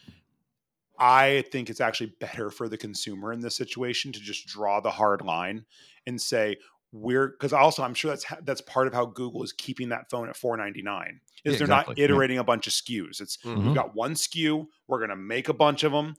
I 1.00 1.44
think 1.52 1.70
it's 1.70 1.82
actually 1.82 2.14
better 2.20 2.52
for 2.52 2.70
the 2.70 2.78
consumer 2.78 3.34
in 3.34 3.42
this 3.42 3.58
situation 3.58 4.12
to 4.14 4.20
just 4.20 4.46
draw 4.46 4.80
the 4.80 4.92
hard 4.92 5.22
line 5.22 5.66
and 6.06 6.22
say 6.22 6.58
we're 6.98 7.28
because 7.30 7.52
also 7.54 7.84
I'm 7.84 7.94
sure 7.94 8.10
that's 8.12 8.24
ha- 8.24 8.38
that's 8.44 8.62
part 8.62 8.88
of 8.88 8.94
how 8.94 9.06
Google 9.06 9.44
is 9.44 9.52
keeping 9.52 9.90
that 9.90 10.10
phone 10.10 10.30
at 10.30 10.38
499 10.38 11.20
is 11.44 11.54
Yeah, 11.54 11.58
they're 11.58 11.66
exactly, 11.66 11.92
not 11.94 11.98
yeah. 11.98 12.04
iterating 12.06 12.38
a 12.38 12.44
bunch 12.44 12.68
of 12.68 12.74
SKUs. 12.74 13.20
It's 13.22 13.38
Mhm. 13.38 13.66
we've 13.66 13.76
got 13.76 13.94
one 13.96 14.14
SKU, 14.14 14.66
we're 14.88 15.00
gonna 15.02 15.16
make 15.16 15.50
a 15.50 15.54
bunch 15.54 15.84
of 15.84 15.92
them. 15.92 16.16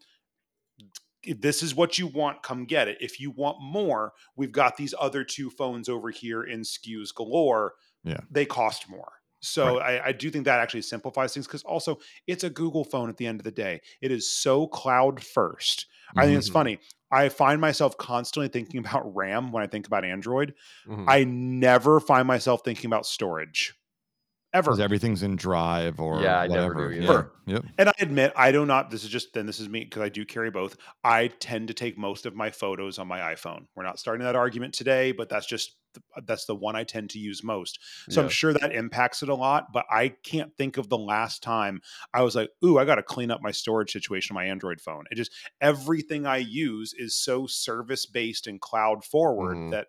If 1.23 1.41
this 1.41 1.63
is 1.63 1.75
what 1.75 1.99
you 1.99 2.07
want, 2.07 2.43
come 2.43 2.67
get 2.67 2.87
it. 2.89 2.99
If 3.01 3.19
you 3.19 3.31
want 3.33 3.57
more, 3.61 4.13
we've 4.37 4.53
got 4.53 4.77
these 4.77 4.95
other 4.99 5.25
two 5.25 5.51
phones 5.51 5.89
over 5.89 6.11
here 6.11 6.45
in 6.45 6.61
SKUs 6.61 7.13
galore. 7.13 7.75
Yeah. 8.05 8.21
They 8.31 8.45
cost 8.47 8.89
more. 8.89 9.11
So 9.41 9.79
I, 9.79 10.07
I 10.07 10.13
do 10.13 10.31
think 10.31 10.45
that 10.45 10.61
actually 10.61 10.83
simplifies 10.83 11.35
things 11.35 11.47
because 11.47 11.63
also 11.65 11.99
it's 12.27 12.45
a 12.45 12.51
Google 12.51 12.85
phone 12.85 13.09
at 13.09 13.17
the 13.17 13.27
end 13.27 13.41
of 13.41 13.45
the 13.45 13.51
day. 13.51 13.81
It 14.01 14.11
is 14.13 14.29
so 14.31 14.67
cloud 14.67 15.23
1st 16.15 16.19
I 16.19 16.27
think 16.27 16.39
it's 16.39 16.49
Mhm. 16.49 16.49
funny. 16.49 16.79
I 17.13 17.29
find 17.29 17.61
myself 17.61 17.97
constantly 17.99 18.49
thinking 18.49 18.81
about 18.81 19.15
RAM 19.15 19.53
when 19.53 19.63
I 19.63 19.67
think 19.67 19.87
about 19.87 20.05
Android. 20.05 20.55
Mhm. 20.85 21.09
I 21.09 21.25
never 21.25 22.01
find 22.01 22.27
myself 22.29 22.63
thinking 22.65 22.89
about 22.89 23.07
storage 23.07 23.75
ever. 24.57 24.71
because 24.71 24.81
everything's 24.81 25.23
in 25.23 25.37
Drive 25.37 26.01
or 26.01 26.21
Yeah, 26.23 26.41
I 26.41 26.47
never 26.49 26.75
whatever. 26.75 26.89
do 26.91 26.97
yeah. 26.97 27.03
either. 27.11 27.31
Yep. 27.47 27.65
And 27.79 27.89
I 27.89 27.93
admit, 28.01 28.33
I 28.37 28.51
do 28.53 28.67
not. 28.67 28.91
This 28.91 29.05
is 29.05 29.11
just 29.11 29.33
then. 29.33 29.47
This 29.47 29.61
is 29.61 29.69
me 29.69 29.85
because 29.85 30.03
I 30.03 30.09
do 30.09 30.25
carry 30.25 30.51
both. 30.51 30.77
I 31.05 31.29
tend 31.29 31.69
to 31.69 31.75
take 31.75 31.97
most 31.97 32.27
of 32.27 32.35
my 32.35 32.51
photos 32.51 32.99
on 32.99 33.07
my 33.07 33.21
iPhone. 33.35 33.67
We're 33.77 33.85
not 33.85 33.99
starting 33.99 34.25
that 34.25 34.35
argument 34.37 34.75
today, 34.75 35.13
but 35.13 35.29
that's 35.29 35.47
just 35.47 35.77
that's 36.27 36.45
the 36.45 36.55
one 36.55 36.77
I 36.77 36.85
tend 36.85 37.09
to 37.11 37.19
use 37.19 37.43
most. 37.43 37.79
So 38.11 38.21
I'm 38.23 38.29
sure 38.29 38.53
that 38.53 38.71
impacts 38.75 39.23
it 39.23 39.31
a 39.31 39.35
lot. 39.35 39.73
But 39.73 39.87
I 39.91 40.09
can't 40.25 40.55
think 40.59 40.77
of 40.77 40.91
the 40.91 40.99
last 40.99 41.43
time 41.43 41.81
I 42.13 42.23
was 42.23 42.35
like, 42.37 42.51
"Ooh, 42.63 42.77
I 42.79 42.85
got 42.85 42.97
to 42.97 43.03
clean 43.03 43.31
up 43.31 43.41
my 43.41 43.51
storage 43.53 43.93
situation 43.93 44.37
on 44.37 44.43
my 44.43 44.49
Android 44.51 44.79
phone." 44.81 45.05
It 45.11 45.15
just 45.15 45.33
everything 45.61 46.27
I 46.27 46.37
use 46.39 46.93
is 46.99 47.15
so 47.17 47.47
service 47.47 48.05
based 48.05 48.47
and 48.47 48.61
cloud 48.61 49.05
forward 49.05 49.57
Mhm. 49.57 49.71
that 49.71 49.87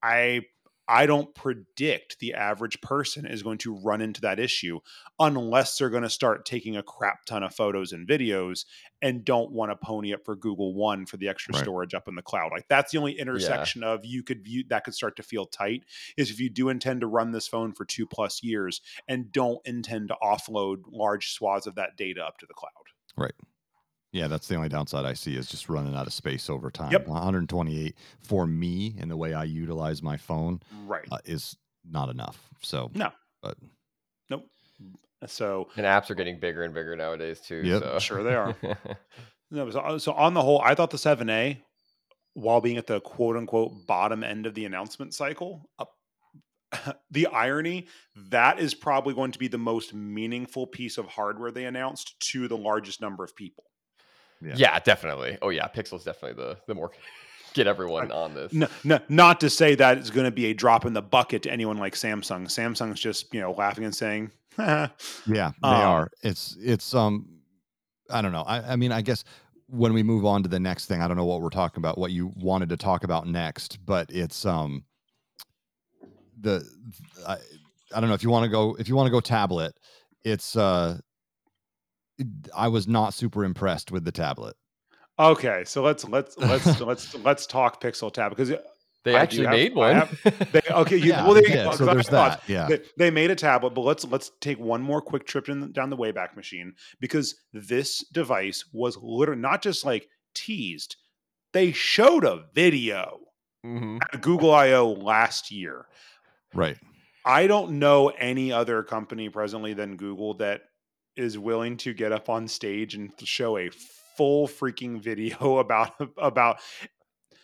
I 0.00 0.42
I 0.88 1.04
don't 1.04 1.34
predict 1.34 2.18
the 2.18 2.32
average 2.34 2.80
person 2.80 3.26
is 3.26 3.42
going 3.42 3.58
to 3.58 3.76
run 3.76 4.00
into 4.00 4.22
that 4.22 4.38
issue 4.38 4.80
unless 5.18 5.76
they're 5.76 5.90
going 5.90 6.02
to 6.02 6.08
start 6.10 6.46
taking 6.46 6.76
a 6.76 6.82
crap 6.82 7.26
ton 7.26 7.42
of 7.42 7.54
photos 7.54 7.92
and 7.92 8.08
videos 8.08 8.64
and 9.02 9.24
don't 9.24 9.52
want 9.52 9.70
to 9.70 9.76
pony 9.76 10.14
up 10.14 10.24
for 10.24 10.34
Google 10.34 10.74
One 10.74 11.04
for 11.04 11.18
the 11.18 11.28
extra 11.28 11.54
Right. 11.54 11.62
storage 11.62 11.92
up 11.94 12.08
in 12.08 12.14
the 12.14 12.22
cloud. 12.22 12.50
Like 12.52 12.68
that's 12.68 12.92
the 12.92 12.98
only 12.98 13.18
intersection 13.18 13.82
of 13.84 14.04
you 14.04 14.22
could 14.22 14.42
view 14.42 14.64
that 14.68 14.84
could 14.84 14.94
start 14.94 15.16
to 15.16 15.22
feel 15.22 15.44
tight 15.44 15.84
is 16.16 16.30
if 16.30 16.40
you 16.40 16.48
do 16.48 16.68
intend 16.70 17.02
to 17.02 17.06
run 17.06 17.32
this 17.32 17.46
phone 17.46 17.72
for 17.72 17.84
two 17.84 18.06
plus 18.06 18.42
years 18.42 18.80
and 19.06 19.30
don't 19.30 19.60
intend 19.66 20.08
to 20.08 20.16
offload 20.22 20.82
large 20.90 21.32
swaths 21.32 21.66
of 21.66 21.74
that 21.74 21.96
data 21.96 22.24
up 22.24 22.38
to 22.38 22.46
the 22.46 22.54
cloud. 22.54 22.72
Yeah, 24.18 24.28
that's 24.28 24.48
the 24.48 24.56
only 24.56 24.68
downside 24.68 25.04
I 25.04 25.14
see 25.14 25.36
is 25.36 25.48
just 25.48 25.68
running 25.68 25.94
out 25.94 26.06
of 26.06 26.12
space 26.12 26.50
over 26.50 26.70
time. 26.70 26.92
Yep. 26.92 27.06
128 27.06 27.94
for 28.20 28.46
me 28.46 28.96
and 29.00 29.10
the 29.10 29.16
way 29.16 29.32
I 29.34 29.44
utilize 29.44 30.02
my 30.02 30.16
phone 30.16 30.60
Right. 30.86 31.06
uh, 31.10 31.18
is 31.24 31.56
not 31.88 32.08
enough. 32.10 32.38
So 32.60 32.90
No. 32.94 33.10
but 33.42 33.56
Nope. 34.28 34.44
So 35.26 35.68
And 35.76 35.86
apps 35.86 36.10
are 36.10 36.14
getting 36.14 36.38
bigger 36.38 36.62
and 36.64 36.74
bigger 36.74 36.94
nowadays 36.96 37.40
too. 37.40 37.62
Yep. 37.64 37.82
So. 37.82 37.98
Sure 37.98 38.22
they 38.22 38.34
are. 38.34 38.54
No, 39.50 39.70
so, 39.70 39.96
so 39.96 40.12
on 40.12 40.34
the 40.34 40.42
whole, 40.42 40.60
I 40.60 40.74
thought 40.74 40.90
the 40.90 40.98
7A, 40.98 41.56
while 42.34 42.60
being 42.60 42.76
at 42.76 42.86
the 42.86 43.00
quote 43.00 43.34
unquote 43.34 43.86
bottom 43.86 44.22
end 44.22 44.44
of 44.44 44.52
the 44.54 44.66
announcement 44.66 45.14
cycle, 45.14 45.70
up, 45.78 45.92
the 47.10 47.26
irony 47.28 47.86
that 48.14 48.58
is 48.58 48.74
probably 48.74 49.14
going 49.14 49.32
to 49.32 49.38
be 49.38 49.48
the 49.48 49.56
most 49.56 49.94
meaningful 49.94 50.66
piece 50.66 50.98
of 50.98 51.06
hardware 51.06 51.50
they 51.50 51.64
announced 51.64 52.20
to 52.20 52.46
the 52.46 52.58
largest 52.58 53.00
number 53.00 53.24
of 53.24 53.34
people. 53.34 53.64
Yeah. 54.40 54.54
yeah. 54.56 54.78
definitely. 54.80 55.38
Oh 55.42 55.50
yeah, 55.50 55.66
Pixel's 55.68 56.04
definitely 56.04 56.42
the 56.42 56.58
the 56.66 56.74
more 56.74 56.90
get 57.54 57.66
everyone 57.66 58.12
on 58.12 58.34
this. 58.34 58.52
No, 58.52 58.68
no, 58.84 58.98
not 59.08 59.40
to 59.40 59.50
say 59.50 59.74
that 59.74 59.98
it's 59.98 60.10
going 60.10 60.26
to 60.26 60.30
be 60.30 60.46
a 60.46 60.54
drop 60.54 60.84
in 60.84 60.92
the 60.92 61.02
bucket 61.02 61.42
to 61.44 61.50
anyone 61.50 61.78
like 61.78 61.94
Samsung. 61.94 62.46
Samsung's 62.46 63.00
just 63.00 63.32
you 63.34 63.40
know 63.40 63.52
laughing 63.52 63.84
and 63.84 63.94
saying, 63.94 64.30
yeah, 64.58 64.88
they 65.26 65.52
Um, 65.62 65.72
are. 65.74 66.10
It's 66.22 66.56
it's 66.60 66.94
um 66.94 67.28
I 68.10 68.22
don't 68.22 68.32
know. 68.32 68.42
I, 68.42 68.72
I 68.72 68.76
mean, 68.76 68.92
I 68.92 69.02
guess 69.02 69.24
when 69.66 69.92
we 69.92 70.02
move 70.02 70.24
on 70.24 70.42
to 70.42 70.48
the 70.48 70.58
next 70.60 70.86
thing, 70.86 71.02
I 71.02 71.08
don't 71.08 71.16
know 71.16 71.26
what 71.26 71.42
we're 71.42 71.50
talking 71.50 71.80
about, 71.80 71.98
what 71.98 72.10
you 72.10 72.32
wanted 72.36 72.70
to 72.70 72.76
talk 72.76 73.04
about 73.04 73.26
next, 73.26 73.84
but 73.84 74.10
it's 74.10 74.46
um 74.46 74.84
the 76.40 76.64
I, 77.26 77.36
I 77.94 78.00
don't 78.00 78.08
know 78.08 78.14
if 78.14 78.22
you 78.22 78.30
want 78.30 78.44
to 78.44 78.48
go 78.50 78.76
if 78.78 78.88
you 78.88 78.96
want 78.96 79.06
to 79.06 79.10
go 79.10 79.20
tablet, 79.20 79.78
it's 80.24 80.56
uh 80.56 80.98
I 82.56 82.68
was 82.68 82.88
not 82.88 83.14
super 83.14 83.44
impressed 83.44 83.90
with 83.92 84.04
the 84.04 84.12
tablet. 84.12 84.56
okay, 85.18 85.62
so 85.64 85.82
let's 85.82 86.04
let's 86.08 86.36
let's 86.52 86.80
let's 86.80 87.14
let's 87.16 87.46
talk 87.46 87.80
Pixel 87.82 88.12
Tab 88.12 88.30
because 88.30 88.52
They 89.04 89.14
I 89.14 89.20
actually 89.20 89.44
have- 89.46 89.52
made 89.54 89.74
one. 89.74 89.94
have- 89.96 90.52
they, 90.52 90.60
okay, 90.70 90.96
you, 90.96 91.10
yeah, 91.10 91.24
well 91.24 91.34
there 91.34 91.46
you 91.48 91.54
yeah, 91.54 91.64
go. 91.64 91.70
so 91.72 91.78
'cause 91.78 91.88
I 91.88 91.94
there's 91.94 92.08
thought- 92.08 92.40
that. 92.46 92.48
Yeah. 92.52 92.66
they, 92.68 92.80
they 92.96 93.10
made 93.10 93.30
a 93.30 93.36
tablet 93.36 93.70
but 93.74 93.82
let's 93.82 94.04
let's 94.04 94.30
take 94.40 94.58
one 94.58 94.82
more 94.82 95.00
quick 95.00 95.26
trip 95.26 95.48
in, 95.48 95.72
down 95.72 95.90
the 95.90 95.96
wayback 95.96 96.36
machine 96.36 96.74
because 97.00 97.34
this 97.52 98.04
device 98.12 98.64
was 98.72 98.98
literally 99.00 99.40
not 99.40 99.62
just 99.62 99.84
like 99.84 100.08
teased 100.34 100.96
they 101.52 101.72
showed 101.72 102.24
a 102.24 102.44
video 102.54 103.18
Mhm. 103.66 103.98
at 104.12 104.20
google 104.20 104.52
io 104.54 104.88
last 104.92 105.50
year 105.50 105.86
Right. 106.54 106.76
i 107.24 107.46
don't 107.48 107.72
know 107.78 108.08
any 108.08 108.52
other 108.52 108.82
company 108.84 109.28
presently 109.30 109.74
than 109.74 109.96
google 109.96 110.34
that 110.34 110.60
is 111.18 111.36
willing 111.38 111.76
to 111.78 111.92
get 111.92 112.12
up 112.12 112.28
on 112.28 112.48
stage 112.48 112.94
and 112.94 113.10
show 113.22 113.58
a 113.58 113.68
full 113.68 114.48
freaking 114.48 115.02
video 115.02 115.58
about 115.58 115.92
about 116.16 116.60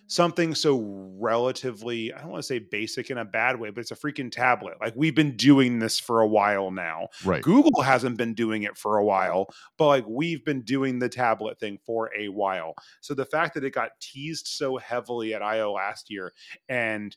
something 0.07 0.55
so 0.55 0.81
relatively, 1.19 2.13
I 2.13 2.21
don't 2.21 2.31
want 2.31 2.43
to 2.43 2.47
say 2.47 2.59
basic 2.59 3.11
in 3.11 3.19
a 3.19 3.25
bad 3.25 3.59
way, 3.59 3.71
but 3.71 3.81
it's 3.81 3.91
a 3.91 3.97
freaking 3.97 4.31
tablet. 4.31 4.75
Like 4.81 4.95
we've 4.97 5.15
been 5.15 5.37
doing 5.37 5.79
this 5.79 5.99
for 5.99 6.21
a 6.21 6.27
while 6.27 6.71
now. 6.71 7.09
Right. 7.25 7.43
Google 7.43 7.83
hasn't 7.83 8.19
been 8.19 8.35
doing 8.35 8.65
it 8.65 8.77
for 8.77 8.99
a 8.99 9.05
while, 9.05 9.47
but 9.79 9.87
like 9.87 10.05
we've 10.07 10.45
been 10.45 10.63
doing 10.63 10.99
the 10.99 11.09
tablet 11.09 11.59
thing 11.59 11.79
for 11.85 12.11
a 12.17 12.29
while. 12.29 12.75
So 13.01 13.15
the 13.15 13.25
fact 13.25 13.55
that 13.55 13.65
it 13.65 13.71
got 13.71 13.91
teased 14.01 14.47
so 14.47 14.77
heavily 14.77 15.35
at 15.35 15.43
IO 15.43 15.73
last 15.73 16.11
year 16.11 16.33
and 16.69 17.17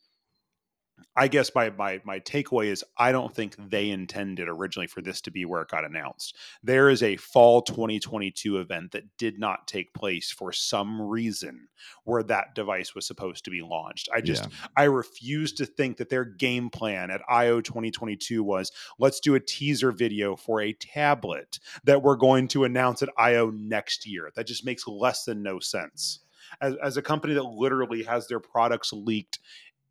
I 1.15 1.27
guess 1.27 1.53
my 1.55 1.71
my 1.71 1.99
my 2.03 2.19
takeaway 2.19 2.67
is 2.67 2.83
I 2.97 3.11
don't 3.11 3.33
think 3.33 3.55
they 3.69 3.89
intended 3.89 4.47
originally 4.47 4.87
for 4.87 5.01
this 5.01 5.19
to 5.21 5.31
be 5.31 5.45
where 5.45 5.61
it 5.61 5.67
got 5.67 5.83
announced. 5.83 6.35
There 6.63 6.89
is 6.89 7.01
a 7.01 7.17
fall 7.17 7.61
2022 7.63 8.59
event 8.59 8.91
that 8.91 9.17
did 9.17 9.39
not 9.39 9.67
take 9.67 9.93
place 9.93 10.31
for 10.31 10.51
some 10.51 11.01
reason 11.01 11.69
where 12.03 12.23
that 12.23 12.53
device 12.55 12.93
was 12.93 13.05
supposed 13.07 13.45
to 13.45 13.51
be 13.51 13.61
launched. 13.61 14.09
I 14.13 14.21
just 14.21 14.43
Yeah. 14.43 14.67
I 14.75 14.83
refuse 14.83 15.53
to 15.53 15.65
think 15.65 15.97
that 15.97 16.09
their 16.09 16.25
game 16.25 16.69
plan 16.69 17.09
at 17.09 17.21
IO 17.27 17.61
2022 17.61 18.43
was 18.43 18.71
let's 18.99 19.19
do 19.19 19.35
a 19.35 19.39
teaser 19.39 19.91
video 19.91 20.35
for 20.35 20.61
a 20.61 20.73
tablet 20.73 21.59
that 21.83 22.03
we're 22.03 22.15
going 22.15 22.47
to 22.49 22.63
announce 22.63 23.01
at 23.01 23.09
IO 23.17 23.49
next 23.49 24.05
year. 24.05 24.31
That 24.35 24.47
just 24.47 24.65
makes 24.65 24.87
less 24.87 25.25
than 25.25 25.41
no 25.41 25.59
sense. 25.59 26.19
As, 26.61 26.75
as 26.81 26.97
a 26.97 27.01
company 27.01 27.33
that 27.33 27.43
literally 27.43 28.03
has 28.03 28.27
their 28.27 28.39
products 28.39 28.93
leaked 28.93 29.39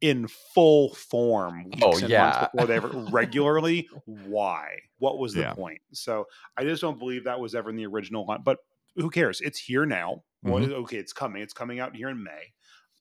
in 0.01 0.26
full 0.28 0.94
form 0.94 1.64
weeks 1.64 1.78
Oh, 1.82 1.90
and 1.92 2.01
months 2.01 2.09
yeah. 2.11 2.49
before 2.53 2.66
they 2.66 2.76
ever 2.76 2.88
regularly 3.11 3.88
why 4.05 4.68
what 4.99 5.18
was 5.18 5.32
the 5.34 5.40
Yeah. 5.40 5.55
point 5.55 5.80
so 5.92 6.26
i 6.57 6.64
just 6.64 6.82
don't 6.82 6.99
believe 6.99 7.24
that 7.24 7.40
was 7.40 7.55
ever 7.55 7.70
in 7.70 7.76
the 7.76 7.86
original 7.86 8.26
line 8.26 8.40
but 8.44 8.59
who 8.97 9.09
cares 9.11 9.40
it's 9.40 9.59
here 9.59 9.86
now 9.86 10.22
Mhm. 10.44 10.70
okay 10.72 10.99
it's 10.99 11.12
coming 11.14 11.42
it's 11.42 11.55
coming 11.55 11.80
out 11.80 11.97
here 11.97 12.11
in 12.11 12.22
may 12.22 12.53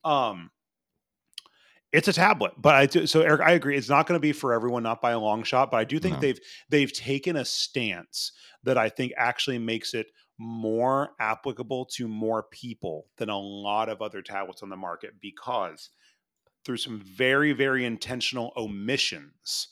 um 0.05 0.49
it's 1.91 2.07
a 2.07 2.13
tablet 2.13 2.53
but 2.57 2.75
i 2.75 2.85
do- 2.85 3.05
so 3.07 3.21
eric 3.21 3.41
i 3.41 3.51
agree 3.51 3.77
it's 3.77 3.89
not 3.89 4.07
going 4.07 4.15
to 4.17 4.21
be 4.21 4.31
for 4.31 4.53
everyone 4.53 4.83
not 4.83 5.01
by 5.01 5.11
a 5.11 5.19
long 5.19 5.43
shot 5.43 5.71
but 5.71 5.77
i 5.77 5.83
do 5.83 5.99
think 5.99 6.15
No. 6.15 6.21
they've 6.21 6.39
they've 6.69 6.91
taken 6.93 7.35
a 7.35 7.45
stance 7.45 8.31
that 8.63 8.77
i 8.77 8.89
think 8.89 9.13
actually 9.17 9.59
makes 9.59 9.93
it 9.93 10.07
more 10.37 11.11
applicable 11.19 11.85
to 11.85 12.07
more 12.07 12.43
people 12.51 13.05
than 13.17 13.29
a 13.29 13.37
lot 13.37 13.87
of 13.89 14.01
other 14.01 14.21
tablets 14.21 14.63
on 14.63 14.69
the 14.69 14.75
market 14.75 15.11
because 15.21 15.89
through 16.65 16.77
some 16.77 16.99
very 16.99 17.53
very 17.53 17.85
intentional 17.85 18.51
omissions 18.57 19.69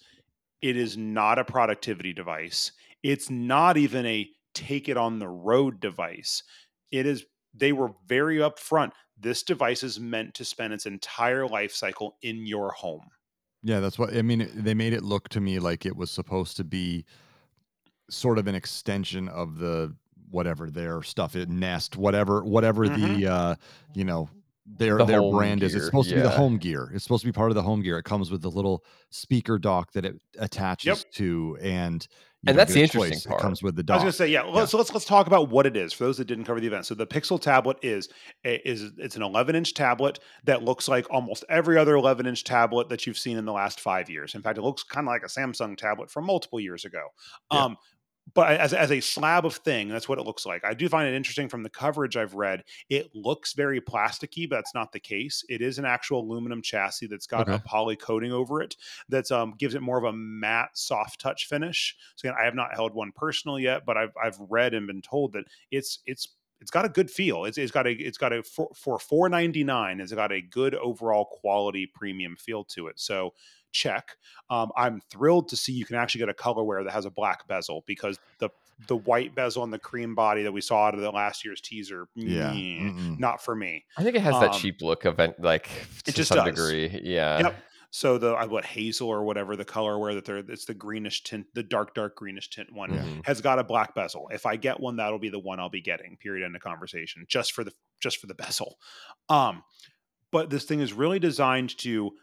it 0.64 0.78
is 0.78 0.96
not 0.96 1.38
a 1.38 1.44
productivity 1.44 2.14
device. 2.14 2.72
It's 3.04 3.30
not 3.30 3.76
even 3.76 4.06
a 4.06 4.30
take 4.56 4.88
it 4.88 4.96
on 4.96 5.20
the 5.20 5.28
road 5.28 5.82
device. 5.82 6.42
It 6.90 7.06
is 7.06 7.26
they 7.54 7.74
were 7.74 7.92
very 8.08 8.38
upfront 8.38 8.92
this 9.20 9.44
device 9.44 9.84
is 9.84 10.00
meant 10.00 10.34
to 10.36 10.46
spend 10.46 10.74
its 10.74 10.86
entire 10.86 11.48
life 11.48 11.72
cycle 11.72 12.18
in 12.24 12.48
your 12.48 12.72
home. 12.72 13.08
Yeah, 13.62 13.80
that's 13.80 14.00
what 14.00 14.16
I 14.16 14.22
mean. 14.22 14.50
They 14.56 14.74
made 14.74 14.94
it 14.94 15.04
look 15.04 15.30
to 15.30 15.42
me 15.42 15.60
like 15.60 15.86
it 15.86 15.96
was 15.96 16.10
supposed 16.10 16.58
to 16.58 16.64
be 16.64 17.06
sort 18.10 18.38
of 18.38 18.48
an 18.48 18.56
extension 18.56 19.30
of 19.30 19.60
the 19.60 19.96
whatever 20.30 20.70
their 20.70 21.04
stuff, 21.04 21.36
it 21.36 21.50
Nest, 21.50 21.96
whatever, 21.96 22.44
whatever 22.44 22.90
the 22.90 23.28
uh, 23.28 23.56
you 23.94 24.04
know 24.04 24.30
their 24.66 24.98
The 24.98 25.06
their 25.06 25.20
home 25.20 25.36
brand 25.36 25.64
is. 25.64 25.74
It's 25.76 25.84
gear, 25.84 25.86
supposed 25.86 26.10
to 26.10 26.16
be 26.16 26.22
the 26.22 26.30
home 26.30 26.58
gear. 26.58 26.90
It's 26.94 27.04
supposed 27.04 27.22
to 27.22 27.28
be 27.28 27.34
part 27.34 27.52
of 27.52 27.56
the 27.56 27.64
home 27.64 27.82
gear. 27.82 27.98
It 27.98 28.04
comes 28.04 28.32
with 28.32 28.42
the 28.42 28.52
little 28.52 28.84
speaker 29.10 29.58
dock 29.60 29.92
that 29.94 30.06
it 30.06 30.16
attaches 30.40 31.06
to, 31.16 31.58
and 31.62 32.08
you 32.44 32.50
And 32.50 32.58
that's 32.58 32.74
the 32.74 32.80
a 32.82 32.84
interesting 32.84 33.14
choice. 33.20 33.26
part. 33.26 33.40
It 33.40 33.44
comes 33.44 33.62
with 33.64 33.76
the 33.76 33.84
dock. 33.84 33.96
I 33.96 33.98
was 33.98 34.04
going 34.04 34.12
to 34.12 34.18
say, 34.18 34.28
yeah. 34.28 34.44
Let's, 34.44 34.72
So 34.72 34.78
let's 34.78 34.94
let's 34.94 35.06
talk 35.06 35.28
about 35.28 35.50
what 35.50 35.66
it 35.66 35.76
is 35.76 35.92
for 35.94 36.06
those 36.06 36.18
that 36.18 36.26
didn't 36.26 36.46
cover 36.46 36.60
the 36.62 36.68
event. 36.68 36.86
So 36.86 36.96
the 36.96 37.08
Pixel 37.08 37.42
tablet 37.42 37.78
is 37.82 38.08
is 38.44 38.92
it's 38.98 39.16
an 39.18 39.22
11 39.22 39.56
inch 39.56 39.74
tablet 39.74 40.20
that 40.46 40.64
looks 40.64 40.88
like 40.88 41.08
almost 41.10 41.44
every 41.50 41.78
other 41.78 41.96
11 41.96 42.26
inch 42.26 42.44
tablet 42.46 42.88
that 42.90 43.06
you've 43.06 43.18
seen 43.18 43.38
in 43.38 43.46
the 43.46 43.54
last 43.54 43.80
five 43.82 44.10
years. 44.10 44.34
In 44.36 44.42
fact, 44.42 44.58
it 44.58 44.62
looks 44.62 44.84
kind 44.84 45.08
of 45.08 45.12
like 45.12 45.24
a 45.24 45.28
Samsung 45.28 45.76
tablet 45.78 46.10
from 46.10 46.26
multiple 46.26 46.60
years 46.60 46.86
ago. 46.86 47.08
Yeah. 47.52 47.64
Um, 47.64 47.78
but 48.34 48.60
as, 48.60 48.74
as 48.74 48.92
a 48.92 49.00
slab 49.00 49.46
of 49.46 49.56
thing, 49.56 49.90
that's 49.90 50.08
what 50.08 50.18
it 50.18 50.26
looks 50.26 50.46
like. 50.46 50.64
I 50.64 50.74
do 50.74 50.88
find 50.90 51.08
it 51.08 51.14
interesting 51.14 51.50
from 51.50 51.62
the 51.62 51.70
coverage 51.70 52.16
I've 52.16 52.34
read. 52.34 52.64
It 52.90 53.14
looks 53.14 53.54
very 53.54 53.82
plasticky, 53.82 54.50
but 54.50 54.58
that's 54.58 54.74
not 54.74 54.92
the 54.92 55.00
case. 55.00 55.44
It 55.50 55.62
is 55.62 55.78
an 55.78 55.86
actual 55.86 56.22
aluminum 56.22 56.62
chassis 56.62 57.08
that's 57.08 57.28
got 57.28 57.50
a 57.50 57.60
poly 57.60 57.96
coating 57.96 58.32
over 58.32 58.62
it 58.62 58.76
that's 59.10 59.32
um 59.32 59.56
gives 59.58 59.76
it 59.76 59.82
more 59.82 59.98
of 59.98 60.06
a 60.06 60.14
matte 60.14 60.70
soft 60.74 61.20
touch 61.20 61.48
finish. 61.48 61.96
So 62.16 62.28
again, 62.28 62.38
I 62.40 62.46
have 62.46 62.56
not 62.56 62.74
held 62.74 62.94
one 62.94 63.12
personally 63.14 63.64
yet, 63.64 63.86
but 63.86 63.98
I've 63.98 64.14
I've 64.22 64.40
read 64.40 64.74
and 64.74 64.88
been 64.88 65.02
told 65.02 65.34
that 65.34 65.46
it's 65.72 66.00
it's 66.06 66.30
it's 66.62 66.72
got 66.72 66.86
a 66.86 66.90
good 66.90 67.12
feel. 67.12 67.44
It's, 67.44 67.58
it's 67.58 67.72
got 67.72 67.88
a 67.88 67.92
it's 67.92 68.18
got 68.18 68.32
a 68.32 68.42
for, 68.42 68.70
for 68.74 68.98
four 68.98 69.28
ninety 69.28 69.66
nine. 69.66 70.00
It's 70.00 70.14
got 70.14 70.32
a 70.32 70.42
good 70.42 70.76
overall 70.76 71.26
quality 71.26 71.86
premium 71.94 72.38
feel 72.38 72.64
to 72.66 72.88
it. 72.88 73.00
So 73.00 73.34
check. 73.74 74.16
Um, 74.50 74.72
I'm 74.78 75.02
thrilled 75.10 75.50
to 75.50 75.58
see 75.58 75.74
you 75.74 75.86
can 75.86 75.96
actually 75.98 76.20
get 76.20 76.30
a 76.30 76.34
colorway 76.34 76.84
that 76.86 76.92
has 76.94 77.06
a 77.06 77.10
black 77.12 77.48
bezel 77.48 77.84
because 77.88 78.20
the 78.40 78.50
the 78.88 78.98
white 78.98 79.34
bezel 79.36 79.64
and 79.64 79.72
the 79.72 79.80
cream 79.80 80.16
body 80.16 80.44
that 80.44 80.52
we 80.52 80.60
saw 80.60 80.88
out 80.88 80.96
of 80.96 81.00
the 81.02 81.12
last 81.12 81.46
year's 81.46 81.62
teaser, 81.62 82.08
yeah, 82.16 82.52
not 83.18 83.42
for 83.42 83.56
me. 83.56 83.86
I 83.98 84.04
think 84.04 84.16
it 84.16 84.22
has 84.22 84.34
that 84.40 84.54
Um, 84.56 84.60
cheap 84.60 84.82
look 84.82 85.06
event 85.06 85.40
like 85.40 85.66
to 86.06 86.10
it 86.12 86.16
just 86.16 86.30
some 86.30 86.38
does. 86.46 86.56
degree. 86.56 87.00
Yeah. 87.04 87.40
Yep. 87.40 87.56
So 87.92 88.18
the 88.18 88.36
what 88.48 88.66
hazel 88.66 89.08
or 89.08 89.24
whatever 89.24 89.56
the 89.56 89.64
colorway 89.64 90.16
that 90.16 90.26
they're 90.26 90.38
it's 90.38 90.66
the 90.66 90.74
greenish 90.74 91.24
tint, 91.24 91.46
the 91.54 91.62
dark 91.62 91.94
dark 91.94 92.16
greenish 92.16 92.50
tint 92.50 92.74
one 92.74 92.92
Yeah. 92.94 93.04
Mhm. 93.04 93.26
has 93.26 93.40
got 93.40 93.60
a 93.60 93.64
black 93.64 93.94
bezel. 93.94 94.28
If 94.34 94.48
I 94.48 94.56
get 94.56 94.80
one, 94.80 94.96
that'll 94.96 95.20
be 95.20 95.30
the 95.30 95.40
one 95.40 95.60
I'll 95.60 95.70
be 95.70 95.80
getting. 95.82 96.18
Period. 96.18 96.44
End 96.44 96.56
of 96.56 96.62
conversation. 96.64 97.26
Just 97.30 97.52
for 97.54 97.64
the 97.64 97.72
just 98.02 98.18
for 98.18 98.26
the 98.28 98.34
bezel. 98.34 98.80
Um, 99.30 99.64
but 100.32 100.50
this 100.50 100.64
thing 100.66 100.80
is 100.80 100.92
really 100.94 101.20
designed 101.20 101.78
to 101.78 102.18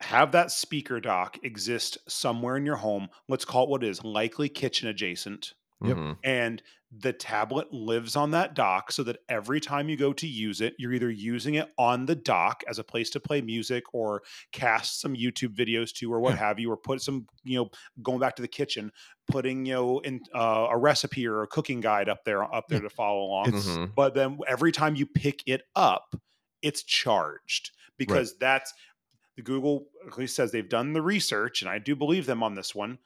have 0.00 0.32
that 0.32 0.50
speaker 0.52 1.00
dock 1.00 1.38
exist 1.44 1.98
somewhere 2.08 2.56
in 2.56 2.64
your 2.66 2.76
home. 2.76 3.08
Let's 3.28 3.44
call 3.44 3.64
it 3.64 3.70
what 3.70 3.82
it 3.84 3.88
is, 3.88 4.04
likely 4.04 4.48
kitchen 4.48 4.88
adjacent 4.88 5.54
Yep. 5.80 5.96
Mhm. 5.96 6.18
and 6.24 6.62
the 6.90 7.12
tablet 7.12 7.72
lives 7.72 8.16
on 8.16 8.32
that 8.32 8.54
dock 8.54 8.90
so 8.90 9.04
that 9.04 9.18
every 9.28 9.60
time 9.60 9.88
you 9.88 9.96
go 9.96 10.12
to 10.12 10.26
use 10.26 10.60
it 10.60 10.74
you're 10.76 10.92
either 10.92 11.08
using 11.10 11.54
it 11.54 11.72
on 11.78 12.04
the 12.06 12.16
dock 12.16 12.64
as 12.66 12.80
a 12.80 12.84
place 12.84 13.10
to 13.10 13.20
play 13.20 13.40
music 13.40 13.84
or 13.94 14.22
cast 14.50 15.00
some 15.00 15.14
youtube 15.14 15.54
videos 15.54 15.92
to 15.92 16.12
or 16.12 16.18
what 16.18 16.30
Yeah. 16.30 16.36
have 16.36 16.58
you 16.58 16.68
or 16.72 16.76
put 16.76 17.00
some 17.00 17.28
you 17.44 17.58
know 17.58 17.70
going 18.02 18.18
back 18.18 18.34
to 18.36 18.42
the 18.42 18.48
kitchen 18.48 18.90
putting 19.28 19.66
you 19.66 19.74
know 19.74 19.98
in 20.00 20.20
uh, 20.34 20.66
a 20.70 20.76
recipe 20.76 21.24
or 21.28 21.42
a 21.42 21.46
cooking 21.46 21.80
guide 21.80 22.08
up 22.08 22.24
there 22.24 22.42
up 22.52 22.66
there 22.68 22.80
to 22.80 22.90
follow 22.90 23.22
along 23.22 23.54
It's 23.54 23.66
Mhm. 23.68 23.94
but 23.94 24.14
then 24.14 24.38
every 24.48 24.72
time 24.72 24.96
you 24.96 25.06
pick 25.06 25.44
it 25.46 25.62
up 25.76 26.16
it's 26.62 26.82
charged 26.82 27.70
because 27.98 28.36
that's 28.38 28.72
the 29.38 29.42
google 29.42 29.88
at 30.06 30.18
least 30.18 30.36
says 30.36 30.52
they've 30.52 30.68
done 30.68 30.92
the 30.92 31.02
research 31.02 31.62
and 31.62 31.70
i 31.70 31.78
do 31.80 31.96
believe 31.96 32.26
them 32.26 32.42
on 32.44 32.56
this 32.56 32.74
one 32.76 32.98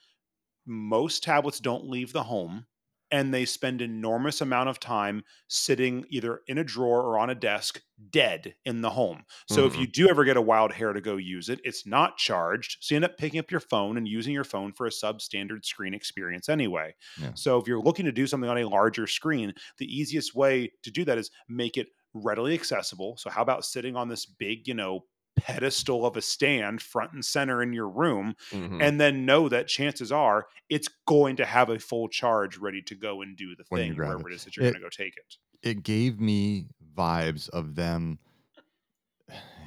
most 0.67 1.23
tablets 1.23 1.61
don't 1.61 1.89
leave 1.89 2.13
the 2.13 2.23
home 2.25 2.67
and 3.11 3.35
they 3.35 3.45
spend 3.45 3.83
enormous 3.83 4.41
amount 4.41 4.71
of 4.71 4.81
time 4.81 5.23
sitting 5.49 6.07
either 6.09 6.41
in 6.47 6.57
a 6.57 6.65
drawer 6.65 7.03
or 7.03 7.19
on 7.19 7.29
a 7.29 7.35
desk 7.35 7.83
dead 8.11 8.55
in 8.65 8.81
the 8.81 8.91
home 8.91 9.25
so 9.49 9.67
if 9.67 9.75
Mhm. 9.75 9.81
you 9.81 9.87
do 9.87 10.09
ever 10.09 10.25
get 10.25 10.37
a 10.37 10.41
wild 10.43 10.73
hair 10.73 10.93
to 10.93 11.01
go 11.01 11.17
use 11.17 11.49
it 11.49 11.61
it's 11.65 11.87
not 11.87 12.17
charged 12.17 12.79
so 12.81 12.95
you 12.95 12.97
end 12.97 13.05
up 13.05 13.19
picking 13.19 13.41
up 13.41 13.51
your 13.51 13.61
phone 13.61 13.97
and 13.97 14.09
using 14.09 14.33
your 14.33 14.45
phone 14.45 14.73
for 14.73 14.87
a 14.87 14.91
substandard 14.91 15.65
screen 15.65 15.95
experience 15.95 16.49
anyway 16.49 16.95
Yeah. 17.21 17.33
so 17.35 17.59
if 17.59 17.67
you're 17.69 17.83
looking 17.83 18.07
to 18.07 18.13
do 18.13 18.27
something 18.27 18.49
on 18.51 18.59
a 18.59 18.69
larger 18.69 19.07
screen 19.07 19.53
the 19.79 19.87
easiest 19.87 20.35
way 20.35 20.73
to 20.83 20.91
do 20.91 21.05
that 21.05 21.19
is 21.19 21.31
make 21.49 21.77
it 21.77 21.89
readily 22.15 22.55
accessible 22.55 23.17
so 23.17 23.31
how 23.31 23.43
about 23.43 23.65
sitting 23.65 23.97
on 23.97 24.09
this 24.09 24.27
big 24.27 24.69
you 24.69 24.75
know 24.75 25.05
pedestal 25.37 26.05
of 26.07 26.17
a 26.17 26.23
stand 26.23 26.81
front 26.83 27.13
and 27.13 27.25
center 27.25 27.63
in 27.63 27.73
your 27.73 27.89
room 27.89 28.35
Mhm. 28.51 28.83
and 28.83 29.01
then 29.01 29.25
know 29.27 29.49
that 29.49 29.67
chances 29.69 30.13
are 30.13 30.47
it's 30.69 30.89
going 31.07 31.37
to 31.37 31.45
have 31.47 31.71
a 31.71 31.79
full 31.79 32.09
charge 32.09 32.59
ready 32.59 32.83
to 32.83 32.95
go 32.95 33.23
and 33.23 33.37
do 33.37 33.57
the 33.57 33.65
When 33.69 33.81
thing 33.81 33.97
wherever 33.97 34.29
it. 34.29 34.33
it 34.33 34.37
is 34.37 34.45
that 34.45 34.57
you're 34.57 34.65
going 34.65 34.75
to 34.75 34.81
go 34.81 34.89
take 34.89 35.17
it. 35.17 35.37
it 35.63 35.83
gave 35.83 36.21
me 36.21 36.67
vibes 36.97 37.49
of 37.51 37.75
them 37.75 38.19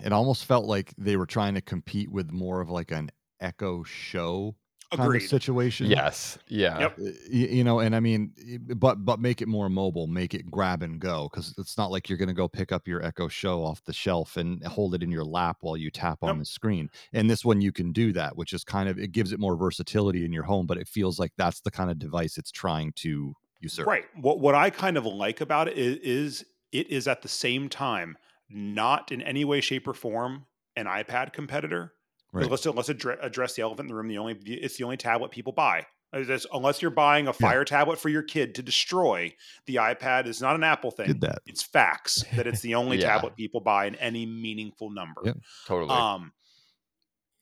it 0.03 0.11
almost 0.11 0.45
felt 0.45 0.66
like 0.66 0.93
they 0.97 1.18
were 1.18 1.26
trying 1.26 1.55
to 1.55 1.61
compete 1.61 2.11
with 2.11 2.32
more 2.32 2.61
of 2.61 2.70
like 2.70 2.91
an 2.91 3.09
echo 3.39 3.84
show 3.84 4.55
kind 4.91 5.03
Agreed. 5.07 5.23
of 5.23 5.29
situation 5.29 5.88
Yes. 5.88 6.38
Yeah. 6.47 6.79
Yep. 6.79 6.97
Y- 6.97 7.05
y- 7.05 7.38
you 7.57 7.63
know 7.63 7.79
and 7.79 7.95
i 7.95 7.99
mean 7.99 8.31
but 8.75 9.03
but 9.05 9.19
make 9.19 9.41
it 9.41 9.47
more 9.47 9.69
mobile 9.69 10.07
make 10.07 10.33
it 10.33 10.49
grab 10.49 10.83
and 10.83 10.99
go 10.99 11.27
because 11.31 11.53
it's 11.57 11.77
not 11.77 11.91
like 11.91 12.07
you're 12.09 12.17
going 12.17 12.27
to 12.27 12.33
go 12.33 12.47
pick 12.47 12.71
up 12.71 12.88
your 12.88 13.03
echo 13.03 13.27
show 13.27 13.63
off 13.63 13.83
the 13.86 13.93
shelf 13.93 14.38
and 14.38 14.63
hold 14.65 14.93
it 14.95 15.03
in 15.03 15.11
your 15.11 15.23
lap 15.25 15.57
while 15.61 15.75
you 15.77 15.89
tap 15.91 16.19
on 16.21 16.29
Nope. 16.29 16.39
the 16.39 16.45
screen 16.45 16.89
and 17.13 17.29
this 17.29 17.43
one 17.45 17.61
you 17.61 17.71
can 17.71 17.91
do 17.91 18.13
that 18.13 18.36
which 18.38 18.53
is 18.53 18.63
kind 18.63 18.88
of 18.89 18.97
it 18.99 19.11
gives 19.11 19.31
it 19.31 19.39
more 19.39 19.55
versatility 19.55 20.23
in 20.25 20.31
your 20.33 20.43
home 20.43 20.65
but 20.65 20.77
it 20.77 20.88
feels 20.88 21.19
like 21.19 21.31
that's 21.38 21.59
the 21.61 21.71
kind 21.71 21.89
of 21.89 21.99
device 21.99 22.38
it's 22.38 22.51
trying 22.51 22.91
to 22.97 23.33
usurp 23.61 23.88
Right. 23.88 24.05
What 24.21 24.39
what 24.39 24.53
I 24.55 24.69
kind 24.69 24.97
of 24.97 25.05
like 25.05 25.41
about 25.41 25.67
it 25.67 25.77
is, 25.77 25.97
is 25.97 26.45
it 26.71 26.89
is 26.91 27.07
at 27.07 27.21
the 27.21 27.27
same 27.29 27.69
time 27.69 28.17
not 28.49 29.11
in 29.11 29.21
any 29.23 29.43
way, 29.45 29.59
shape, 29.61 29.88
or 29.88 29.93
form 29.93 30.45
an 30.75 30.86
iPad 30.86 31.33
competitor. 31.33 31.93
Right. 32.36 32.49
Let's 32.51 32.65
let's 32.65 32.89
address, 32.89 33.53
the 33.55 33.61
elephant 33.61 33.86
in 33.86 33.88
the 33.88 33.95
room. 33.95 34.07
The 34.09 34.17
only 34.17 34.33
it's 34.45 34.77
the 34.77 34.83
only 34.83 34.97
tablet 34.97 35.31
people 35.31 35.53
buy. 35.53 35.86
Uh, 36.13 36.19
that's- 36.19 36.45
unless 36.53 36.81
you're 36.81 36.91
buying 36.91 37.27
a 37.27 37.33
fire 37.33 37.63
tablet 37.65 37.97
for 37.99 38.09
your 38.09 38.21
kid 38.23 38.55
to 38.55 38.61
destroy, 38.61 39.33
the 39.65 39.75
iPad 39.75 40.27
is 40.27 40.41
not 40.41 40.55
an 40.55 40.63
Apple 40.63 40.91
thing. 40.91 41.07
Did 41.07 41.21
that. 41.21 41.39
It's 41.45 41.63
facts 41.63 42.23
that 42.36 42.45
it's 42.47 42.61
the 42.61 42.75
only 42.75 42.97
Yeah. 42.97 43.07
tablet 43.15 43.36
people 43.36 43.61
buy 43.61 43.86
in 43.86 43.95
any 43.95 44.25
meaningful 44.25 44.91
number. 44.91 45.21
Yep. 45.25 45.38
Totally. 45.65 45.91
Um, 45.91 46.31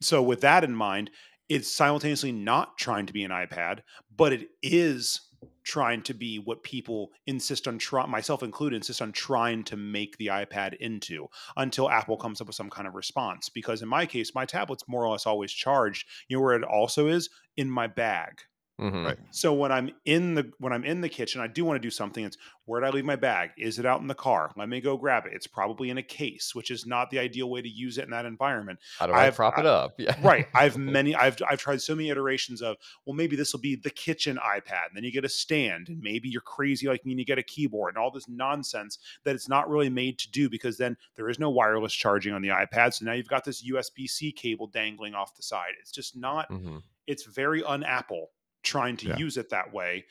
so 0.02 0.22
with 0.22 0.42
that 0.42 0.64
in 0.64 0.76
mind, 0.76 1.12
it's 1.50 1.72
simultaneously 1.74 2.32
not 2.32 2.78
trying 2.78 3.06
to 3.08 3.14
be 3.14 3.24
an 3.24 3.32
iPad, 3.32 3.80
but 4.16 4.32
it 4.34 4.48
is 4.62 5.22
trying 5.64 6.02
to 6.04 6.14
be 6.14 6.38
what 6.38 6.64
people 6.64 7.12
insist 7.28 7.68
on 7.68 7.78
try 7.78 8.06
myself 8.06 8.44
included 8.44 8.78
insist 8.78 9.02
on 9.02 9.12
trying 9.12 9.64
to 9.64 9.78
make 9.78 10.18
the 10.18 10.28
iPad 10.28 10.76
into 10.76 11.28
until 11.58 11.90
Apple 11.90 12.18
comes 12.18 12.42
up 12.42 12.48
with 12.48 12.56
some 12.56 12.70
kind 12.70 12.88
of 12.88 12.96
response. 12.96 13.50
Because 13.50 13.82
in 13.82 13.88
my 13.88 14.06
case 14.06 14.36
my 14.36 14.46
tablet's 14.46 14.88
more 14.88 15.06
or 15.06 15.12
less 15.12 15.26
always 15.26 15.52
charged. 15.52 16.08
You 16.28 16.38
know 16.38 16.44
where 16.44 16.56
it 16.56 16.64
also 16.64 17.08
is? 17.08 17.30
In 17.58 17.70
my 17.70 17.88
bag 17.88 18.42
Mhm. 18.82 19.06
Right. 19.06 19.18
so 19.30 19.54
when 19.54 19.72
I'm 19.72 19.92
in 20.04 20.34
the 20.34 20.52
when 20.58 20.74
I'm 20.74 20.84
in 20.84 21.02
the 21.02 21.08
kitchen, 21.10 21.40
I 21.42 21.46
do 21.48 21.64
want 21.64 21.80
to 21.80 21.86
do 21.86 21.92
something. 21.92 22.26
It's 22.26 22.38
where 22.66 22.82
did 22.82 22.88
I 22.88 22.90
leave 22.90 23.06
my 23.06 23.16
bag? 23.16 23.52
Is 23.56 23.78
it 23.78 23.86
out 23.86 24.02
in 24.02 24.08
the 24.08 24.16
car? 24.16 24.52
Let 24.58 24.68
me 24.68 24.82
go 24.82 24.98
grab 24.98 25.26
it. 25.28 25.34
It's 25.34 25.46
probably 25.46 25.92
in 25.92 26.00
a 26.00 26.04
case, 26.04 26.56
which 26.56 26.72
is 26.72 26.86
not 26.88 27.12
the 27.12 27.20
ideal 27.20 27.50
way 27.52 27.62
to 27.62 27.70
use 27.70 28.00
it 28.00 28.06
in 28.06 28.10
that 28.12 28.26
environment. 28.26 28.80
How 28.98 29.06
do 29.06 29.14
I 29.14 29.28
I've- 29.28 29.36
prop 29.36 29.60
it 29.60 29.68
up? 29.68 29.94
Yeah. 30.00 30.16
Right. 30.24 30.48
I've 30.56 30.76
many 30.78 31.14
I've 31.14 31.38
I've 31.48 31.60
tried 31.60 31.82
so 31.84 31.94
many 31.96 32.10
iterations 32.10 32.64
of, 32.64 32.78
well, 33.06 33.16
maybe 33.16 33.36
this 33.36 33.54
will 33.54 33.60
be 33.62 33.76
the 33.76 33.92
kitchen 33.92 34.38
iPad. 34.44 34.88
And 34.88 34.96
then 34.96 35.04
you 35.04 35.12
get 35.12 35.24
a 35.24 35.30
stand, 35.30 35.90
and 35.90 36.02
maybe 36.02 36.28
you're 36.28 36.42
crazy 36.42 36.88
like 36.88 37.06
me 37.06 37.12
and 37.12 37.20
you 37.20 37.26
get 37.26 37.38
a 37.38 37.44
keyboard 37.44 37.94
and 37.94 38.04
all 38.04 38.10
this 38.12 38.28
nonsense 38.28 38.98
that 39.24 39.36
it's 39.36 39.48
not 39.48 39.70
really 39.70 39.90
made 39.90 40.18
to 40.20 40.32
do 40.32 40.50
because 40.50 40.78
then 40.78 40.98
there 41.16 41.30
is 41.30 41.38
no 41.38 41.52
wireless 41.52 41.94
charging 41.94 42.34
on 42.34 42.42
the 42.42 42.50
iPad. 42.50 42.94
So 42.96 43.06
now 43.06 43.14
you've 43.14 43.28
got 43.28 43.46
this 43.46 43.64
USB-C 43.64 44.32
cable 44.32 44.66
dangling 44.68 45.14
off 45.14 45.36
the 45.36 45.44
side. 45.44 45.74
It's 45.80 45.92
just 45.92 46.18
not 46.18 46.50
Mhm. 46.50 46.82
it's 47.06 47.26
very 47.26 47.64
un-apple 47.64 48.32
trying 48.64 48.98
to 48.98 49.08
Yeah. 49.08 49.18
use 49.18 49.38
it 49.38 49.50
that 49.50 49.72
way 49.74 50.06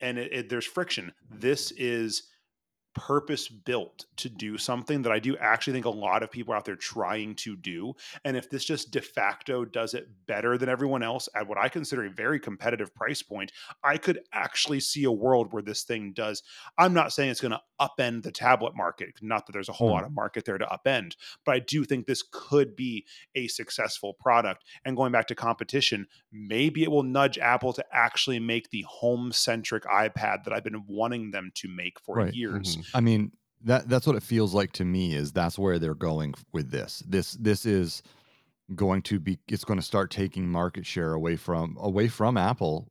and 0.00 0.18
it, 0.18 0.32
it- 0.32 0.48
there's 0.48 0.66
friction 0.66 1.12
this 1.30 1.70
is 1.72 2.30
purpose 2.94 3.48
built 3.48 4.06
to 4.16 4.28
do 4.28 4.56
something 4.58 5.02
that 5.02 5.12
i 5.12 5.18
do 5.18 5.36
actually 5.38 5.72
think 5.72 5.84
a 5.86 5.90
lot 5.90 6.22
of 6.22 6.30
people 6.30 6.54
out 6.54 6.64
there 6.64 6.76
trying 6.76 7.34
to 7.34 7.56
do 7.56 7.92
and 8.24 8.36
if 8.36 8.48
this 8.50 8.64
just 8.64 8.90
de 8.90 9.00
facto 9.00 9.64
does 9.64 9.94
it 9.94 10.08
better 10.26 10.56
than 10.56 10.68
everyone 10.68 11.02
else 11.02 11.28
at 11.34 11.46
what 11.46 11.58
i 11.58 11.68
consider 11.68 12.04
a 12.04 12.10
very 12.10 12.38
competitive 12.40 12.94
price 12.94 13.22
point 13.22 13.52
i 13.82 13.96
could 13.96 14.20
actually 14.32 14.80
see 14.80 15.04
a 15.04 15.12
world 15.12 15.52
where 15.52 15.62
this 15.62 15.82
thing 15.82 16.12
does 16.12 16.42
i'm 16.78 16.94
not 16.94 17.12
saying 17.12 17.30
it's 17.30 17.40
going 17.40 17.52
to 17.52 17.60
upend 17.80 18.22
the 18.22 18.30
tablet 18.32 18.74
market 18.76 19.10
not 19.20 19.46
that 19.46 19.52
there's 19.52 19.68
a 19.68 19.72
whole 19.72 19.88
Hmm. 19.88 19.94
lot 19.94 20.04
of 20.04 20.12
market 20.12 20.44
there 20.44 20.58
to 20.58 20.66
upend 20.66 21.16
but 21.44 21.54
i 21.54 21.58
do 21.58 21.84
think 21.84 22.06
this 22.06 22.22
could 22.30 22.74
be 22.76 23.04
a 23.34 23.48
successful 23.48 24.14
product 24.14 24.64
and 24.84 24.96
going 24.96 25.12
back 25.12 25.26
to 25.26 25.34
competition 25.34 26.06
maybe 26.32 26.82
it 26.82 26.90
will 26.90 27.02
nudge 27.02 27.38
Apple 27.38 27.72
to 27.72 27.84
actually 27.92 28.38
make 28.38 28.70
the 28.70 28.82
home 28.88 29.30
centric 29.32 29.84
iPad 29.84 30.44
that 30.44 30.52
I've 30.52 30.64
been 30.64 30.84
wanting 30.86 31.30
them 31.30 31.50
to 31.56 31.68
make 31.68 32.00
for 32.00 32.16
Right. 32.16 32.34
years. 32.34 32.76
Mhm. 32.76 32.83
I 32.92 33.00
mean, 33.00 33.32
that 33.62 33.88
that's 33.88 34.06
what 34.06 34.16
it 34.16 34.22
feels 34.22 34.54
like 34.54 34.72
to 34.72 34.84
me 34.84 35.14
is 35.14 35.32
that's 35.32 35.58
where 35.58 35.78
they're 35.78 35.94
going 35.94 36.34
with 36.52 36.70
this. 36.70 37.02
This 37.06 37.32
this 37.32 37.64
is 37.64 38.02
going 38.76 39.02
to 39.02 39.20
be 39.20 39.38
it's 39.48 39.64
going 39.64 39.78
to 39.78 39.84
start 39.86 40.10
taking 40.10 40.48
market 40.48 40.86
share 40.86 41.14
away 41.14 41.36
from 41.36 41.76
away 41.80 42.08
from 42.08 42.36
Apple 42.36 42.88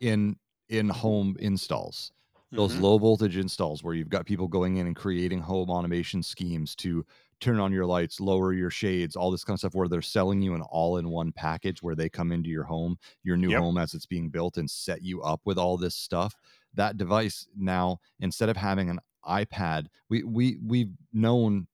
in 0.00 0.36
in 0.68 0.90
home 0.90 1.36
installs. 1.40 2.12
Those 2.56 2.76
Mhm. 2.76 2.78
low 2.78 2.98
voltage 2.98 3.36
installs 3.36 3.84
where 3.84 3.94
you've 3.94 4.10
got 4.10 4.26
people 4.26 4.48
going 4.48 4.76
in 4.78 4.86
and 4.86 4.96
creating 4.96 5.40
home 5.40 5.70
automation 5.70 6.22
schemes 6.22 6.76
to 6.76 7.04
turn 7.40 7.60
on 7.60 7.72
your 7.72 7.86
lights, 7.86 8.20
lower 8.20 8.52
your 8.52 8.70
shades, 8.70 9.16
all 9.16 9.30
this 9.30 9.44
kind 9.44 9.54
of 9.54 9.60
stuff 9.60 9.74
where 9.74 9.88
they're 9.88 10.02
selling 10.02 10.42
you 10.42 10.54
an 10.54 10.62
all-in-one 10.62 11.32
package 11.32 11.82
where 11.82 11.94
they 11.94 12.08
come 12.08 12.32
into 12.32 12.50
your 12.50 12.64
home, 12.64 12.96
your 13.22 13.36
new 13.36 13.52
Yep. 13.52 13.54
home 13.54 13.78
as 13.78 13.94
it's 13.94 14.06
being 14.06 14.30
built 14.30 14.56
and 14.58 14.70
set 14.70 15.02
you 15.02 15.22
up 15.22 15.40
with 15.44 15.58
all 15.58 15.78
this 15.78 15.94
stuff. 15.96 16.34
That 16.74 16.96
device 16.96 17.46
now 17.56 17.98
instead 18.20 18.48
of 18.48 18.56
having 18.56 18.90
an 18.90 19.00
iPad, 19.26 19.86
we 20.08 20.22
we 20.22 20.58
we've 20.64 20.92
known 21.12 21.66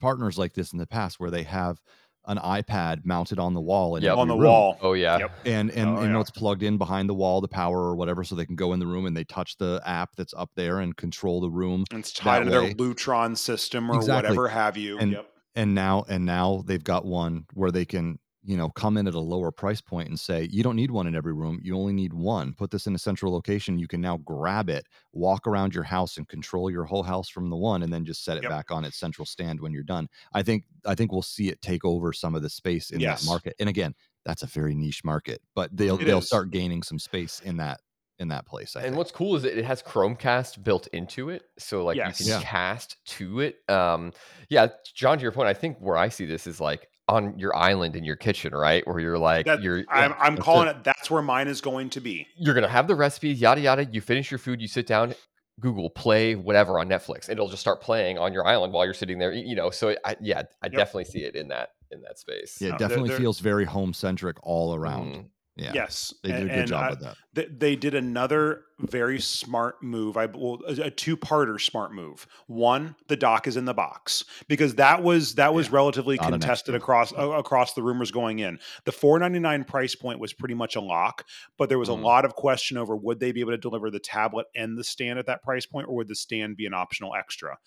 partners 0.00 0.38
like 0.38 0.52
this 0.54 0.72
in 0.72 0.78
the 0.78 0.86
past 0.86 1.20
where 1.20 1.30
they 1.30 1.42
have 1.44 1.80
an 2.26 2.38
iPad 2.38 3.04
mounted 3.04 3.38
on 3.40 3.52
the 3.52 3.60
wall 3.60 3.96
in 3.96 4.02
Yep. 4.04 4.16
on 4.16 4.28
the 4.28 4.34
room 4.34 4.44
wall. 4.44 4.78
Oh 4.80 4.92
yeah. 4.92 5.18
Yep. 5.18 5.32
and 5.44 5.70
and, 5.70 5.88
Oh, 5.90 5.96
and 5.96 6.06
you 6.06 6.12
know 6.12 6.20
it's 6.20 6.30
plugged 6.30 6.62
in 6.62 6.78
behind 6.78 7.08
the 7.08 7.14
wall 7.14 7.40
the 7.40 7.48
power 7.48 7.78
or 7.80 7.96
whatever 7.96 8.22
so 8.22 8.36
they 8.36 8.46
can 8.46 8.54
go 8.54 8.72
in 8.72 8.78
the 8.80 8.86
room 8.86 9.06
and 9.06 9.16
they 9.16 9.24
touch 9.24 9.56
the 9.58 9.82
app 9.84 10.10
that's 10.16 10.32
up 10.34 10.50
there 10.54 10.78
and 10.80 10.96
control 10.96 11.40
the 11.40 11.50
room 11.50 11.84
And 11.90 11.98
it's 12.00 12.12
tied 12.12 12.44
to 12.44 12.50
their 12.50 12.72
Lutron 12.74 13.36
system 13.36 13.90
or 13.90 13.96
Exactly. 13.96 14.28
whatever 14.30 14.48
have 14.48 14.76
you. 14.76 14.98
And- 14.98 15.12
yep. 15.12 15.28
and 15.56 15.74
now 15.74 16.04
and 16.08 16.24
now 16.24 16.62
they've 16.64 16.82
got 16.84 17.04
one 17.04 17.46
where 17.54 17.72
they 17.72 17.84
can 17.84 18.18
you 18.44 18.56
know 18.56 18.68
come 18.70 18.96
in 18.96 19.06
at 19.06 19.14
a 19.14 19.20
lower 19.20 19.50
price 19.52 19.80
point 19.80 20.08
and 20.08 20.18
say 20.18 20.48
you 20.50 20.62
don't 20.62 20.76
need 20.76 20.90
one 20.90 21.06
in 21.06 21.14
every 21.14 21.32
room 21.32 21.60
you 21.62 21.76
only 21.76 21.92
need 21.92 22.12
one 22.12 22.54
put 22.54 22.70
this 22.70 22.86
in 22.86 22.94
a 22.94 22.98
central 22.98 23.32
location 23.32 23.78
you 23.78 23.86
can 23.88 24.00
now 24.00 24.16
grab 24.18 24.68
it 24.68 24.86
walk 25.12 25.46
around 25.46 25.74
your 25.74 25.84
house 25.84 26.16
and 26.16 26.28
control 26.28 26.70
your 26.70 26.84
whole 26.84 27.02
house 27.02 27.28
from 27.28 27.50
the 27.50 27.56
one 27.56 27.82
and 27.82 27.92
then 27.92 28.04
just 28.04 28.24
set 28.24 28.36
it 28.38 28.46
Yep. 28.46 28.48
back 28.48 28.70
on 28.70 28.84
its 28.84 28.98
central 28.98 29.26
stand 29.26 29.60
when 29.60 29.72
you're 29.72 29.82
done 29.82 30.08
i 30.32 30.42
think 30.42 30.64
i 30.86 30.94
think 30.94 31.12
we'll 31.12 31.22
see 31.22 31.48
it 31.48 31.60
take 31.62 31.84
over 31.84 32.12
some 32.12 32.34
of 32.34 32.42
the 32.42 32.50
space 32.50 32.90
in 32.90 33.00
Yes. 33.00 33.20
that 33.20 33.22
market 33.22 33.54
and 33.60 33.68
again 33.68 33.94
that's 34.24 34.42
a 34.42 34.46
very 34.46 34.74
niche 34.74 35.04
market 35.04 35.40
but 35.54 35.74
they'll 35.76 35.98
It 35.98 36.06
they'll 36.06 36.20
is. 36.20 36.22
start 36.22 36.50
gaining 36.50 36.82
some 36.82 36.98
space 36.98 37.40
in 37.40 37.56
that 37.56 37.80
in 38.18 38.28
that 38.28 38.46
place 38.46 38.76
I 38.76 38.82
And 38.82 38.96
think. 38.96 38.96
what's 38.96 39.12
cool 39.12 39.36
is 39.36 39.42
that 39.42 39.56
it 39.56 39.64
has 39.64 39.82
Chromecast 39.82 40.64
built 40.64 40.88
into 40.88 41.28
it, 41.30 41.44
so 41.58 41.84
like 41.84 41.98
Yes. 41.98 42.04
you 42.04 42.14
can 42.14 42.26
Yeah. 42.28 42.42
cast 42.42 42.96
to 43.06 43.40
it. 43.40 43.68
Um, 43.70 44.12
yeah, 44.48 44.68
John, 44.94 45.18
to 45.18 45.22
your 45.22 45.30
point, 45.30 45.48
I 45.48 45.54
think 45.54 45.78
where 45.78 45.96
I 45.96 46.08
see 46.08 46.24
this 46.26 46.46
is 46.48 46.60
like 46.60 46.88
on 47.12 47.38
your 47.38 47.54
island 47.54 47.94
in 47.96 48.04
your 48.04 48.16
kitchen, 48.16 48.54
right? 48.54 48.86
Where 48.86 48.98
you're 49.00 49.18
like 49.18 49.46
That, 49.46 49.62
you're 49.62 49.84
I'm, 49.88 50.14
I'm 50.18 50.34
that's 50.34 50.44
calling 50.44 50.68
it. 50.68 50.82
That's 50.84 51.10
where 51.10 51.22
mine 51.22 51.48
is 51.48 51.60
going 51.60 51.90
to 51.90 52.00
be. 52.00 52.26
you're 52.36 52.54
gonna 52.54 52.68
have 52.68 52.86
the 52.88 52.94
recipes, 52.94 53.40
yada 53.40 53.60
yada. 53.60 53.84
You 53.90 54.00
finish 54.00 54.30
your 54.30 54.38
food, 54.38 54.60
you 54.60 54.68
sit 54.68 54.86
down, 54.86 55.14
Google 55.60 55.90
play 55.90 56.34
whatever 56.34 56.78
on 56.78 56.88
Netflix, 56.88 57.28
it'll 57.28 57.48
just 57.48 57.60
start 57.60 57.80
playing 57.80 58.18
on 58.18 58.32
your 58.32 58.46
island 58.46 58.72
while 58.72 58.84
you're 58.84 58.94
sitting 58.94 59.18
there. 59.18 59.32
You 59.32 59.54
know, 59.54 59.70
so 59.70 59.94
I, 60.04 60.16
yeah, 60.20 60.42
I 60.62 60.66
Yep. 60.66 60.72
definitely 60.72 61.04
see 61.04 61.20
it 61.24 61.36
in 61.36 61.48
that 61.48 61.70
in 61.90 62.00
that 62.02 62.18
space. 62.18 62.56
yeah, 62.60 62.68
No, 62.70 62.74
it 62.74 62.78
they're- 62.78 62.88
definitely 62.88 63.08
they're- 63.10 63.18
feels 63.18 63.40
very 63.40 63.66
home 63.66 63.92
centric 63.92 64.36
all 64.42 64.74
around. 64.74 65.14
Mhm. 65.14 65.24
Yeah, 65.54 65.72
Yes, 65.74 66.14
they 66.22 66.32
did 66.32 66.50
a 66.50 66.54
good 66.54 66.66
job 66.68 66.84
I- 66.84 66.90
with 66.90 67.00
that. 67.00 67.16
th- 67.34 67.48
they 67.58 67.76
did 67.76 67.94
another 67.94 68.62
very 68.78 69.20
smart 69.20 69.82
move. 69.82 70.16
I 70.16 70.24
well, 70.26 70.60
a, 70.66 70.84
a 70.84 70.90
two-parter 70.90 71.60
smart 71.60 71.92
move. 71.92 72.26
One, 72.46 72.96
the 73.08 73.16
dock 73.16 73.46
is 73.46 73.58
in 73.58 73.66
the 73.66 73.74
box 73.74 74.24
because 74.48 74.76
that 74.76 75.02
was 75.02 75.34
that 75.34 75.52
was 75.52 75.68
Yeah, 75.68 75.74
relatively 75.76 76.16
contested 76.16 76.74
across 76.74 77.12
uh, 77.12 77.30
across 77.32 77.74
the 77.74 77.82
rumors 77.82 78.10
going 78.10 78.38
in. 78.38 78.58
The 78.86 78.92
499 78.92 79.64
price 79.64 79.94
point 79.94 80.18
was 80.18 80.32
pretty 80.32 80.54
much 80.54 80.74
a 80.74 80.80
lock, 80.80 81.26
but 81.58 81.68
there 81.68 81.78
was 81.78 81.90
Mm. 81.90 81.98
a 81.98 82.02
lot 82.02 82.24
of 82.24 82.34
question 82.34 82.78
over 82.78 82.96
would 82.96 83.20
they 83.20 83.30
be 83.32 83.40
able 83.40 83.52
to 83.52 83.58
deliver 83.58 83.90
the 83.90 84.00
tablet 84.00 84.46
and 84.56 84.78
the 84.78 84.84
stand 84.84 85.18
at 85.18 85.26
that 85.26 85.42
price 85.42 85.66
point, 85.66 85.86
or 85.86 85.96
would 85.96 86.08
the 86.08 86.16
stand 86.16 86.56
be 86.56 86.64
an 86.64 86.72
optional 86.74 87.14
extra? 87.14 87.58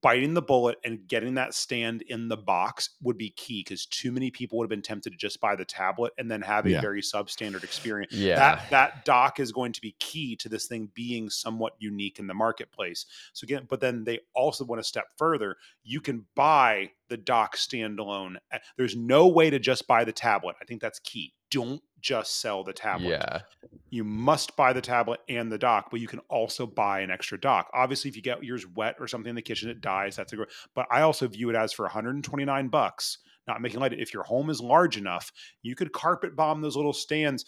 Biting 0.00 0.34
the 0.34 0.42
bullet 0.42 0.78
and 0.84 1.06
getting 1.08 1.34
that 1.34 1.54
stand 1.54 2.02
in 2.02 2.28
the 2.28 2.36
box 2.36 2.90
would 3.02 3.18
be 3.18 3.30
key 3.30 3.60
because 3.62 3.86
too 3.86 4.12
many 4.12 4.30
people 4.30 4.58
would 4.58 4.64
have 4.64 4.70
been 4.70 4.82
tempted 4.82 5.10
to 5.10 5.16
just 5.16 5.40
buy 5.40 5.54
the 5.56 5.64
tablet 5.64 6.12
and 6.18 6.30
then 6.30 6.40
have 6.42 6.66
a 6.66 6.70
Yeah. 6.70 6.80
very 6.80 7.02
substandard 7.02 7.64
experience. 7.64 8.12
Yeah. 8.12 8.36
That 8.36 8.70
that 8.70 9.04
dock 9.04 9.40
is 9.40 9.52
going 9.52 9.72
to 9.72 9.80
be 9.80 9.94
key 9.98 10.36
to 10.36 10.48
this 10.48 10.66
thing 10.66 10.90
being 10.94 11.28
somewhat 11.30 11.74
unique 11.78 12.18
in 12.18 12.26
the 12.26 12.34
marketplace. 12.34 13.06
So 13.32 13.44
again, 13.44 13.66
but 13.68 13.80
then 13.80 14.04
they 14.04 14.20
also 14.34 14.64
want 14.64 14.80
to 14.80 14.84
step 14.88 15.06
further. 15.16 15.56
You 15.82 16.00
can 16.00 16.24
buy 16.34 16.90
the 17.08 17.16
dock 17.16 17.56
standalone. 17.56 18.36
Uh, 18.52 18.58
There's 18.76 18.96
no 18.96 19.28
way 19.28 19.50
to 19.50 19.58
just 19.58 19.86
buy 19.86 20.04
the 20.04 20.12
tablet. 20.12 20.56
I 20.60 20.64
think 20.64 20.80
that's 20.80 20.98
key. 21.00 21.34
Don't 21.50 21.82
just 22.00 22.40
sell 22.40 22.62
the 22.62 22.72
tablet 22.72 23.08
yeah. 23.08 23.40
you 23.88 24.04
must 24.04 24.56
buy 24.56 24.74
the 24.74 24.80
tablet 24.82 25.20
and 25.28 25.50
the 25.50 25.56
dock, 25.56 25.90
but 25.90 26.00
you 26.00 26.06
can 26.06 26.18
also 26.28 26.66
buy 26.66 27.00
an 27.00 27.10
extra 27.10 27.40
dock. 27.40 27.70
Obviously, 27.72 28.10
if 28.10 28.16
you 28.16 28.22
get 28.22 28.44
yours 28.44 28.66
wet 28.66 28.96
or 29.00 29.08
something 29.08 29.30
in 29.30 29.36
the 29.36 29.42
kitchen, 29.42 29.70
it 29.70 29.80
dies. 29.80 30.14
That's 30.14 30.32
a 30.34 30.36
great. 30.36 30.50
But 30.74 30.86
I 30.90 31.00
also 31.00 31.26
view 31.26 31.48
it 31.48 31.56
as 31.56 31.72
for 31.72 31.84
129 31.84 32.68
bucks. 32.68 33.18
Not 33.46 33.60
making 33.60 33.80
light. 33.80 33.92
If 33.92 34.12
your 34.12 34.22
home 34.22 34.50
is 34.50 34.60
large 34.60 34.96
enough, 34.96 35.32
you 35.62 35.74
could 35.74 35.92
carpet 35.92 36.36
bomb 36.36 36.60
those 36.60 36.76
little 36.76 36.92
stands. 36.92 37.44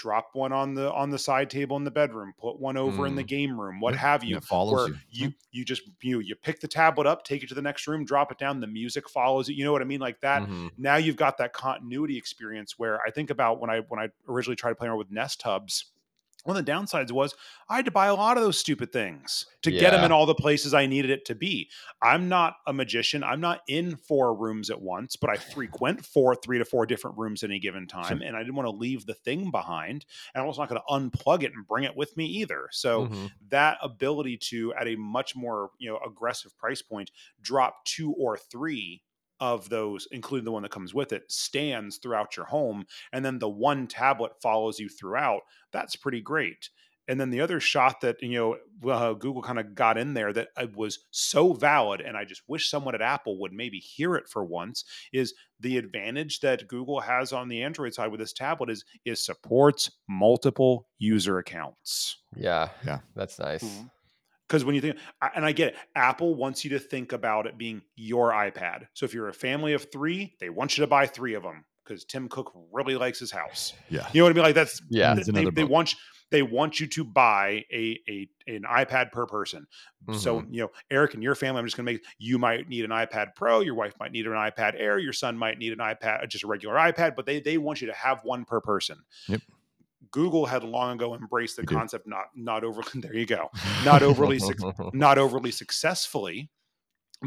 Drop 0.00 0.30
one 0.32 0.50
on 0.50 0.72
the 0.72 0.90
on 0.94 1.10
the 1.10 1.18
side 1.18 1.50
table 1.50 1.76
in 1.76 1.84
the 1.84 1.90
bedroom. 1.90 2.32
Put 2.40 2.58
one 2.58 2.78
over 2.78 3.06
in 3.06 3.14
the 3.16 3.22
game 3.22 3.60
room. 3.60 3.80
What 3.80 3.94
have 3.94 4.24
you? 4.24 4.40
where 4.50 4.88
you. 5.10 5.26
you 5.26 5.32
you 5.52 5.64
just 5.66 5.82
you 6.00 6.20
you 6.20 6.34
pick 6.34 6.60
the 6.60 6.68
tablet 6.68 7.06
up, 7.06 7.22
take 7.22 7.42
it 7.42 7.48
to 7.50 7.54
the 7.54 7.60
next 7.60 7.86
room, 7.86 8.06
drop 8.06 8.32
it 8.32 8.38
down. 8.38 8.60
The 8.60 8.66
music 8.66 9.10
follows 9.10 9.50
it. 9.50 9.56
You 9.56 9.64
know 9.64 9.72
what 9.72 9.82
I 9.82 9.84
mean? 9.84 10.00
Like 10.00 10.22
that 10.22 10.42
Mhm. 10.44 10.70
now 10.78 10.96
you've 10.96 11.16
got 11.16 11.36
that 11.36 11.52
continuity 11.52 12.16
experience 12.16 12.78
where 12.78 12.98
I 13.06 13.10
think 13.10 13.28
about 13.28 13.60
when 13.60 13.68
I 13.68 13.80
when 13.80 14.00
I 14.00 14.08
originally 14.26 14.56
tried 14.56 14.78
playing 14.78 14.88
around 14.88 14.98
with 15.00 15.10
Nest 15.10 15.42
Hubs. 15.42 15.84
One 16.44 16.56
of 16.56 16.64
the 16.64 16.72
downsides 16.72 17.12
was 17.12 17.34
I 17.68 17.76
had 17.76 17.84
to 17.84 17.90
buy 17.90 18.06
a 18.06 18.14
lot 18.14 18.36
of 18.36 18.42
those 18.42 18.58
stupid 18.58 18.92
things 18.92 19.46
to 19.62 19.70
get 19.70 19.90
them 19.90 20.04
in 20.04 20.10
all 20.12 20.24
the 20.26 20.34
places 20.34 20.72
I 20.72 20.86
needed 20.86 21.10
it 21.10 21.24
to 21.26 21.34
be. 21.34 21.70
I'm 22.02 22.28
not 22.28 22.54
a 22.66 22.72
magician. 22.72 23.22
I'm 23.22 23.40
not 23.40 23.60
in 23.68 23.96
four 23.96 24.34
rooms 24.34 24.70
at 24.70 24.80
once, 24.80 25.16
but 25.16 25.28
I 25.30 25.36
frequent 25.54 26.04
four, 26.04 26.34
three 26.34 26.58
to 26.58 26.64
four 26.64 26.86
different 26.86 27.18
rooms 27.18 27.42
at 27.42 27.50
any 27.50 27.58
given 27.60 27.86
time. 27.86 28.22
And 28.22 28.36
I 28.36 28.40
didn't 28.40 28.54
want 28.54 28.66
to 28.66 28.70
leave 28.76 29.06
the 29.06 29.14
thing 29.14 29.50
behind. 29.50 30.06
And 30.34 30.42
I 30.42 30.46
was 30.46 30.58
not 30.58 30.68
going 30.68 30.80
to 30.80 30.92
unplug 31.18 31.42
it 31.42 31.52
and 31.54 31.66
bring 31.66 31.84
it 31.84 31.94
with 31.96 32.16
me 32.16 32.24
either. 32.26 32.68
So 32.72 33.08
Mhm. 33.08 33.30
that 33.48 33.78
ability 33.82 34.38
to, 34.38 34.72
at 34.74 34.88
a 34.88 34.96
much 34.96 35.36
more 35.36 35.70
you 35.78 35.90
know 35.90 35.98
aggressive 36.06 36.56
price 36.56 36.82
point, 36.82 37.10
drop 37.42 37.84
two 37.84 38.12
or 38.14 38.36
three 38.36 39.02
of 39.40 39.68
those, 39.68 40.06
including 40.12 40.44
the 40.44 40.52
one 40.52 40.62
that 40.62 40.70
comes 40.72 40.94
with 40.94 41.12
it, 41.12 41.30
stands 41.30 41.96
throughout 41.98 42.36
your 42.36 42.46
home, 42.46 42.84
and 43.12 43.24
then 43.24 43.38
the 43.38 43.48
one 43.48 43.86
tablet 43.86 44.32
follows 44.42 44.78
you 44.78 44.88
throughout, 44.88 45.42
that's 45.72 45.96
pretty 45.96 46.20
great. 46.20 46.70
And 47.08 47.18
then 47.20 47.30
the 47.30 47.40
other 47.40 47.58
shot 47.58 48.02
that 48.02 48.22
you 48.22 48.38
know 48.38 48.90
uh, 48.92 49.14
Google 49.14 49.42
kind 49.42 49.58
of 49.58 49.74
got 49.74 49.98
in 49.98 50.14
there 50.14 50.32
that 50.32 50.50
uh, 50.56 50.68
was 50.76 51.06
so 51.10 51.52
valid, 51.54 52.00
and 52.00 52.16
I 52.16 52.24
just 52.24 52.42
wish 52.46 52.70
someone 52.70 52.94
at 52.94 53.02
Apple 53.02 53.38
would 53.40 53.52
maybe 53.52 53.78
hear 53.78 54.14
it 54.14 54.28
for 54.28 54.44
once, 54.44 54.84
is 55.12 55.34
the 55.58 55.76
advantage 55.76 56.38
that 56.40 56.68
Google 56.68 57.00
has 57.00 57.32
on 57.32 57.48
the 57.48 57.62
Android 57.62 57.94
side 57.94 58.12
with 58.12 58.20
this 58.20 58.32
tablet 58.32 58.70
is 58.70 58.84
is 59.04 59.24
supports 59.24 59.90
multiple 60.08 60.86
user 60.98 61.38
accounts. 61.38 62.22
Yeah, 62.36 62.68
Yeah. 62.86 63.00
that's 63.16 63.38
nice. 63.40 63.64
Mhm. 63.64 63.90
Because 64.50 64.64
when 64.64 64.74
you 64.74 64.80
think, 64.80 64.96
and 65.36 65.44
I 65.46 65.52
get 65.52 65.68
it, 65.68 65.76
Apple 65.94 66.34
wants 66.34 66.64
you 66.64 66.70
to 66.70 66.80
think 66.80 67.12
about 67.12 67.46
it 67.46 67.56
being 67.56 67.82
your 67.94 68.32
iPad. 68.32 68.88
So 68.94 69.04
if 69.06 69.14
you're 69.14 69.28
a 69.28 69.32
family 69.32 69.74
of 69.74 69.86
three, 69.92 70.34
they 70.40 70.50
want 70.50 70.76
you 70.76 70.82
to 70.82 70.88
buy 70.88 71.06
three 71.06 71.34
of 71.34 71.44
them 71.44 71.64
because 71.84 72.04
Tim 72.04 72.28
Cook 72.28 72.52
really 72.72 72.96
likes 72.96 73.20
his 73.20 73.30
house. 73.30 73.74
Yeah. 73.90 74.08
You 74.12 74.20
know 74.20 74.24
what 74.24 74.30
I 74.30 74.34
mean? 74.34 74.42
Like 74.42 74.56
that's 74.56 74.82
Yeah. 74.90 75.14
th- 75.14 75.26
They, 75.28 75.44
they 75.50 75.62
want 75.62 75.92
you, 75.92 75.98
they 76.32 76.42
want 76.42 76.80
you 76.80 76.88
to 76.88 77.04
buy 77.04 77.64
a, 77.72 78.00
a 78.08 78.28
an 78.48 78.62
iPad 78.68 79.12
per 79.12 79.24
person. 79.26 79.66
So 80.14 80.40
Mhm. 80.40 80.46
you 80.50 80.60
know, 80.62 80.70
Eric 80.90 81.14
and 81.14 81.22
your 81.22 81.36
family, 81.36 81.60
I'm 81.60 81.66
just 81.66 81.76
going 81.76 81.86
to 81.86 81.92
make. 81.92 82.02
You 82.18 82.36
might 82.38 82.68
need 82.68 82.84
an 82.84 82.90
iPad 82.90 83.36
Pro. 83.36 83.60
Your 83.60 83.74
wife 83.76 83.94
might 84.00 84.10
need 84.10 84.26
an 84.26 84.32
iPad 84.32 84.74
Air. 84.76 84.98
Your 84.98 85.12
son 85.12 85.36
might 85.38 85.58
need 85.58 85.72
an 85.72 85.78
iPad, 85.78 86.28
just 86.28 86.42
a 86.42 86.48
regular 86.48 86.74
iPad. 86.74 87.14
But 87.14 87.26
they 87.26 87.38
they 87.40 87.56
want 87.58 87.80
you 87.80 87.86
to 87.86 87.92
have 87.94 88.20
one 88.24 88.44
per 88.44 88.60
person. 88.60 88.98
Yep. 89.28 89.42
Google 90.10 90.46
had 90.46 90.64
long 90.64 90.94
ago 90.96 91.14
embraced 91.14 91.56
the 91.56 91.66
concept 91.66 92.06
not 92.06 92.26
not 92.34 92.64
over. 92.64 92.82
There 92.94 93.14
you 93.14 93.26
go. 93.26 93.50
Not 93.84 94.02
overly 94.02 94.38
suc- 94.38 94.58
not 94.94 95.18
overly 95.18 95.50
successfully, 95.50 96.50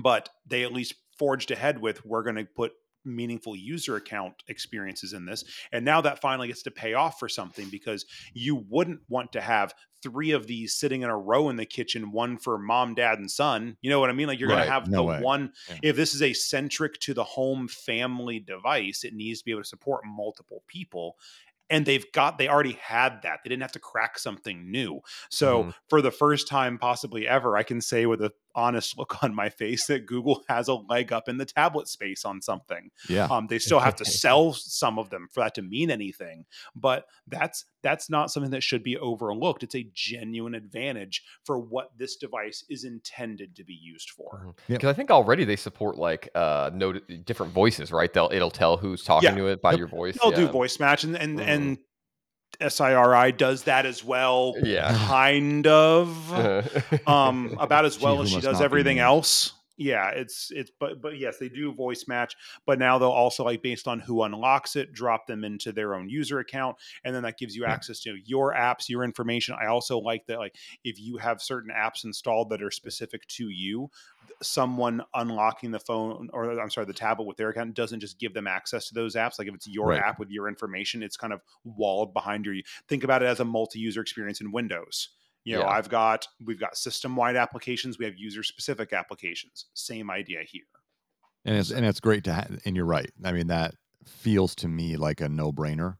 but 0.01 0.29
they 0.45 0.63
at 0.63 0.73
least 0.73 0.95
forged 1.17 1.51
ahead 1.51 1.79
with 1.79 2.03
we're 2.05 2.23
going 2.23 2.35
to 2.37 2.45
put 2.45 2.71
meaningful 3.05 3.55
user 3.55 3.97
account 3.97 4.33
experiences 4.47 5.13
in 5.13 5.25
this. 5.25 5.43
And 5.71 5.83
now 5.83 6.01
that 6.01 6.21
finally 6.21 6.47
gets 6.47 6.63
to 6.63 6.71
pay 6.71 6.93
off 6.93 7.19
for 7.19 7.27
something 7.27 7.67
because 7.69 8.05
you 8.33 8.65
wouldn't 8.69 9.01
want 9.09 9.33
to 9.33 9.41
have 9.41 9.73
three 10.01 10.31
of 10.31 10.47
these 10.47 10.75
sitting 10.75 11.01
in 11.01 11.09
a 11.09 11.17
row 11.17 11.49
in 11.49 11.55
the 11.57 11.65
kitchen, 11.65 12.11
one 12.11 12.37
for 12.37 12.57
mom, 12.57 12.93
dad, 12.95 13.19
and 13.19 13.29
son. 13.29 13.75
You 13.81 13.89
know 13.89 13.99
what 13.99 14.09
I 14.09 14.13
mean? 14.13 14.27
Like 14.27 14.39
you're 14.39 14.49
going 14.49 14.63
to 14.63 14.71
have 14.71 14.87
No 14.87 14.97
the 14.97 15.03
way. 15.03 15.19
one. 15.19 15.51
Yeah. 15.69 15.77
If 15.83 15.95
this 15.97 16.13
is 16.15 16.21
a 16.21 16.33
centric 16.33 16.99
to 17.01 17.13
the 17.13 17.23
home 17.23 17.67
family 17.67 18.39
device, 18.39 19.03
it 19.03 19.13
needs 19.13 19.39
to 19.39 19.45
be 19.45 19.51
able 19.51 19.63
to 19.63 19.67
support 19.67 20.03
multiple 20.05 20.63
people. 20.67 21.17
And 21.69 21.85
they've 21.85 22.05
got, 22.11 22.37
they 22.37 22.47
already 22.47 22.73
had 22.73 23.21
that. 23.23 23.39
They 23.43 23.49
didn't 23.49 23.61
have 23.63 23.71
to 23.73 23.79
crack 23.79 24.19
something 24.19 24.69
new. 24.69 25.01
So 25.29 25.67
Mhm. 25.67 25.73
for 25.89 26.01
the 26.01 26.11
first 26.11 26.47
time 26.47 26.77
possibly 26.77 27.27
ever, 27.27 27.57
I 27.57 27.63
can 27.63 27.81
say 27.81 28.05
with 28.05 28.21
a 28.21 28.31
honest 28.55 28.97
look 28.97 29.23
on 29.23 29.33
my 29.33 29.49
face 29.49 29.87
that 29.87 30.05
Google 30.05 30.43
has 30.47 30.67
a 30.67 30.73
leg 30.75 31.11
up 31.13 31.27
in 31.29 31.37
the 31.37 31.45
tablet 31.45 31.87
space 31.87 32.25
on 32.25 32.41
something. 32.41 32.91
Yeah. 33.09 33.25
Um, 33.25 33.47
they 33.47 33.59
still 33.59 33.79
have 33.79 33.95
to 33.97 34.05
sell 34.23 34.53
some 34.53 34.99
of 34.99 35.09
them 35.09 35.27
for 35.31 35.41
that 35.43 35.55
to 35.55 35.61
mean 35.61 35.89
anything, 35.91 36.45
but 36.75 37.05
that's 37.27 37.65
that's 37.81 38.09
not 38.09 38.31
something 38.31 38.51
that 38.51 38.63
should 38.63 38.81
be 38.83 38.97
overlooked. 38.97 39.61
It's 39.63 39.75
a 39.75 39.85
genuine 39.93 40.55
advantage 40.55 41.21
for 41.43 41.59
what 41.59 41.89
this 41.97 42.15
device 42.15 42.63
is 42.69 42.85
intended 42.85 43.55
to 43.57 43.63
be 43.65 43.73
used 43.73 44.09
for. 44.11 44.53
Because 44.55 44.69
Yep. 44.69 44.81
'Cause 44.81 44.89
I 44.89 44.93
think 44.93 45.11
already 45.11 45.43
they 45.43 45.55
support 45.57 45.97
like 45.97 46.29
uh 46.35 46.69
no 46.73 46.93
different 46.93 47.51
voices, 47.53 47.91
right? 47.91 48.11
They'll 48.13 48.29
it'll 48.31 48.51
tell 48.51 48.77
who's 48.77 49.03
talking 49.03 49.29
Yeah. 49.31 49.35
to 49.35 49.47
it 49.47 49.61
by 49.61 49.71
Yep. 49.71 49.77
your 49.79 49.87
voice. 49.87 50.17
They'll 50.21 50.31
do 50.31 50.47
voice 50.47 50.79
match, 50.79 51.03
and 51.03 51.17
and, 51.17 51.39
Mhm. 51.39 51.47
and 51.47 51.77
SIRI 52.61 53.31
does 53.31 53.63
that 53.63 53.85
as 53.85 54.03
well, 54.03 54.55
Yeah. 54.61 54.93
kind 55.07 55.65
of. 55.67 56.31
um 57.07 57.57
about 57.59 57.85
as 57.85 57.99
well 57.99 58.17
who 58.17 58.23
as 58.23 58.29
she 58.29 58.39
does 58.41 58.61
everything 58.61 58.97
named. 58.97 59.05
else 59.05 59.53
yeah 59.75 60.09
it's 60.09 60.51
it's 60.51 60.71
but 60.79 61.01
but 61.01 61.17
yes 61.17 61.37
they 61.39 61.49
do 61.49 61.73
voice 61.73 62.07
match 62.07 62.35
but 62.65 62.77
now 62.77 62.97
they'll 62.99 63.09
also 63.09 63.43
like 63.43 63.61
based 63.63 63.87
on 63.87 63.99
who 63.99 64.21
unlocks 64.21 64.75
it 64.75 64.93
drop 64.93 65.25
them 65.25 65.43
into 65.43 65.71
their 65.71 65.95
own 65.95 66.09
user 66.09 66.39
account 66.39 66.77
and 67.03 67.15
then 67.15 67.23
that 67.23 67.37
gives 67.39 67.55
you 67.55 67.65
Yeah. 67.65 67.73
access 67.73 67.99
to 68.01 68.15
your 68.23 68.53
apps 68.53 68.87
your 68.87 69.03
information 69.03 69.55
i 69.59 69.65
also 69.65 69.97
like 69.97 70.25
that 70.27 70.37
like 70.37 70.55
if 70.83 70.99
you 70.99 71.17
have 71.17 71.41
certain 71.41 71.71
apps 71.75 72.03
installed 72.03 72.49
that 72.51 72.61
are 72.61 72.69
specific 72.71 73.25
to 73.27 73.49
you 73.49 73.89
someone 74.41 75.01
unlocking 75.13 75.71
the 75.71 75.79
phone 75.79 76.29
or 76.33 76.59
i'm 76.59 76.69
sorry 76.69 76.85
the 76.85 76.93
tablet 76.93 77.25
with 77.25 77.37
their 77.37 77.49
account 77.49 77.73
doesn't 77.73 77.99
just 77.99 78.19
give 78.19 78.33
them 78.33 78.47
access 78.47 78.87
to 78.87 78.93
those 78.93 79.15
apps 79.15 79.39
like 79.39 79.47
if 79.47 79.55
it's 79.55 79.67
your 79.67 79.89
Right. 79.89 79.97
app 79.97 80.19
with 80.19 80.29
your 80.29 80.47
information 80.47 81.01
it's 81.01 81.17
kind 81.17 81.33
of 81.33 81.41
walled 81.63 82.13
behind 82.13 82.45
your 82.45 82.55
think 82.87 83.03
about 83.03 83.23
it 83.23 83.25
as 83.27 83.39
a 83.39 83.45
multi-user 83.45 84.01
experience 84.01 84.41
in 84.41 84.51
windows 84.51 85.09
you 85.43 85.55
know 85.55 85.61
Yeah. 85.61 85.67
i've 85.67 85.89
got 85.89 86.27
we've 86.43 86.59
got 86.59 86.77
system-wide 86.77 87.35
applications 87.35 87.97
we 87.99 88.05
have 88.05 88.15
user-specific 88.17 88.93
applications 88.93 89.65
same 89.73 90.09
idea 90.11 90.39
here 90.45 90.63
and 91.45 91.55
it's 91.57 91.71
and 91.71 91.85
it's 91.85 91.99
great 91.99 92.23
to 92.25 92.33
have 92.33 92.59
and 92.65 92.75
you're 92.75 92.85
right 92.85 93.11
i 93.23 93.31
mean 93.31 93.47
that 93.47 93.75
feels 94.05 94.55
to 94.55 94.67
me 94.67 94.97
like 94.97 95.21
a 95.21 95.29
no-brainer 95.29 95.97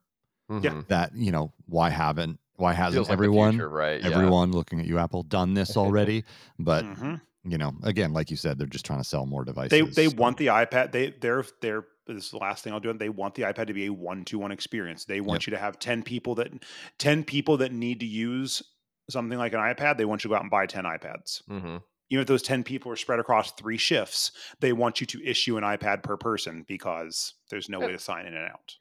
Mhm. 0.52 0.88
that 0.88 1.16
you 1.16 1.32
know 1.32 1.54
why 1.68 1.89
haven't 1.89 2.39
why 2.58 2.74
hasn't 2.74 2.98
Feels 2.98 3.08
like 3.10 3.14
everyone 3.14 3.54
future, 3.54 3.70
right? 3.70 4.00
Yeah. 4.02 4.08
everyone 4.10 4.52
looking 4.52 4.80
at 4.80 4.86
you 4.86 5.00
apple 5.00 5.24
done 5.24 5.54
this 5.60 5.78
already 5.78 6.24
but 6.60 6.84
Mhm. 6.86 7.22
you 7.46 7.58
know 7.58 7.74
again 7.84 8.12
like 8.14 8.30
you 8.30 8.38
said 8.38 8.58
they're 8.58 8.68
just 8.68 8.86
trying 8.86 9.00
to 9.00 9.06
sell 9.06 9.26
more 9.26 9.44
devices 9.46 9.70
they 9.72 9.82
they 9.82 10.08
want 10.14 10.38
the 10.38 10.48
ipad 10.48 10.91
they 10.91 11.12
they're 11.22 11.46
they're 11.62 11.86
this 12.06 12.26
is 12.26 12.32
the 12.32 12.38
last 12.38 12.64
thing 12.64 12.74
i'll 12.74 12.82
do 12.82 12.89
And 12.89 13.00
they 13.00 13.08
want 13.10 13.36
the 13.36 13.44
ipad 13.44 13.68
to 13.68 13.74
be 13.74 13.86
a 13.86 13.94
one-to-one 13.94 14.52
experience 14.52 15.06
they 15.06 15.22
want 15.22 15.48
you 15.48 15.52
to 15.52 15.58
have 15.58 15.80
10 15.80 16.04
people 16.04 16.36
that 16.36 16.52
10 17.00 17.24
people 17.24 17.56
that 17.58 17.72
need 17.72 18.02
to 18.02 18.06
use 18.06 18.62
something 19.10 19.38
like 19.38 19.54
an 19.54 19.60
ipad 19.60 19.97
they 19.97 20.06
want 20.06 20.24
you 20.24 20.30
to 20.30 20.34
go 20.34 20.36
out 20.36 20.41
and 20.41 20.51
buy 20.51 20.66
10 20.66 20.84
ipads 20.86 21.41
hmm 21.47 21.78
even 22.10 22.22
if 22.22 22.28
those 22.28 22.43
10 22.43 22.64
people 22.64 22.91
are 22.91 22.95
spread 22.95 23.20
across 23.20 23.51
three 23.54 23.78
shifts 23.78 24.32
they 24.60 24.74
want 24.74 25.01
you 25.01 25.08
to 25.08 25.24
issue 25.26 25.58
an 25.58 25.64
ipad 25.64 26.04
per 26.04 26.18
person 26.18 26.64
because 26.68 27.34
there's 27.49 27.70
no 27.70 27.80
way 27.80 27.91
to 27.91 27.99
sign 27.99 28.26
in 28.26 28.34
and 28.36 28.45
out 28.49 28.76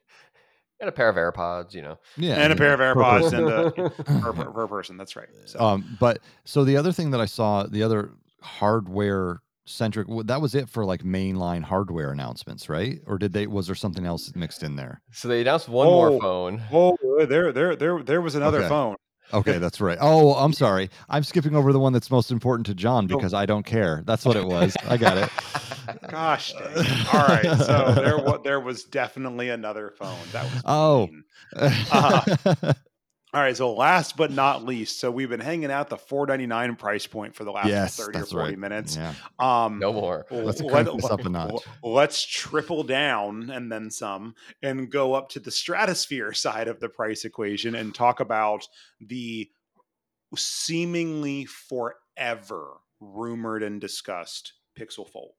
And 0.80 0.88
a 0.88 0.92
pair 0.92 1.08
of 1.08 1.16
AirPods, 1.16 1.74
you 1.74 1.82
know. 1.82 1.98
yeah 2.16 2.42
and 2.42 2.52
a 2.52 2.56
pair 2.56 2.68
know, 2.68 2.74
of 2.74 2.96
airpods 2.96 3.32
and 3.32 3.48
a, 3.48 3.72
per, 4.22 4.32
per, 4.32 4.52
per 4.52 4.68
person 4.68 4.96
that's 4.96 5.16
right 5.16 5.28
so 5.46 5.60
um 5.60 5.96
but 6.00 6.18
so 6.44 6.64
the 6.64 6.76
other 6.76 6.92
thing 6.92 7.10
that 7.12 7.20
i 7.20 7.26
saw 7.26 7.64
the 7.64 7.82
other 7.82 8.12
hardware 8.42 9.40
centric 9.64 10.08
that 10.24 10.40
was 10.40 10.54
it 10.56 10.68
for 10.68 10.84
like 10.84 11.02
mainline 11.04 11.62
hardware 11.62 12.10
announcements 12.10 12.68
right 12.68 13.00
or 13.06 13.16
did 13.16 13.32
they 13.32 13.46
was 13.46 13.66
there 13.68 13.76
something 13.76 14.04
else 14.04 14.34
mixed 14.34 14.62
in 14.64 14.74
there 14.76 15.00
So 15.12 15.28
they 15.28 15.40
announced 15.42 15.68
one 15.68 15.88
Oh. 15.88 15.92
more 15.92 16.20
phone. 16.20 16.60
Oh, 16.72 16.96
there, 17.26 17.52
there, 17.52 17.76
there, 17.76 18.02
there 18.02 18.20
was 18.20 18.34
another 18.34 18.58
Okay. 18.58 18.68
phone. 18.68 18.96
Okay 19.32 19.58
that's 19.58 19.80
right 19.80 19.98
oh 20.00 20.34
i'm 20.34 20.52
sorry 20.52 20.90
i'm 21.08 21.22
skipping 21.22 21.54
over 21.56 21.72
the 21.72 21.78
one 21.80 21.92
that's 21.92 22.10
most 22.10 22.30
important 22.30 22.66
to 22.66 22.74
john 22.74 23.04
oh. 23.04 23.16
because 23.16 23.32
i 23.34 23.46
don't 23.46 23.64
care 23.64 24.02
that's 24.06 24.24
what 24.24 24.36
it 24.36 24.46
was 24.46 24.76
i 24.88 24.96
got 24.96 25.16
it 25.18 25.28
Gosh, 26.08 26.52
dang. 26.52 27.06
all 27.12 27.26
right. 27.26 27.58
So 27.58 27.92
there, 27.96 28.18
wa- 28.18 28.38
there 28.38 28.60
was 28.60 28.84
definitely 28.84 29.48
another 29.50 29.90
phone. 29.98 30.16
That 30.32 30.44
was 30.44 30.62
Oh. 30.64 31.08
mean. 31.08 32.74
All 33.34 33.40
right. 33.40 33.56
So 33.56 33.72
last 33.72 34.16
but 34.16 34.30
not 34.30 34.64
least, 34.64 35.00
so 35.00 35.10
we've 35.10 35.28
been 35.30 35.40
hanging 35.40 35.70
out 35.70 35.88
the 35.88 35.96
four 35.96 36.26
ninety 36.26 36.46
nine 36.46 36.76
price 36.76 37.06
point 37.06 37.34
for 37.34 37.44
the 37.44 37.50
last 37.50 37.68
yes 37.68 37.96
thirty 37.96 38.18
or 38.18 38.26
forty 38.26 38.50
right 38.50 38.58
minutes. 38.58 38.96
yeah 38.96 39.14
Um, 39.38 39.78
no 39.78 39.92
more. 39.92 40.26
Let's 40.30 40.60
let- 40.60 40.84
this 40.94 41.04
up 41.06 41.24
a 41.24 41.28
notch. 41.28 41.62
Let's 41.82 42.22
triple 42.24 42.82
down 42.82 43.48
and 43.50 43.72
then 43.72 43.90
some 43.90 44.34
and 44.62 44.90
go 44.90 45.14
up 45.14 45.30
to 45.30 45.40
the 45.40 45.50
stratosphere 45.50 46.32
side 46.34 46.68
of 46.68 46.78
the 46.80 46.88
price 46.90 47.24
equation 47.24 47.74
and 47.74 47.94
talk 47.94 48.20
about 48.20 48.66
the 49.00 49.48
seemingly 50.36 51.44
forever 51.46 52.78
rumored 53.00 53.62
and 53.62 53.80
discussed 53.80 54.52
Pixel 54.78 55.08
Fold. 55.08 55.34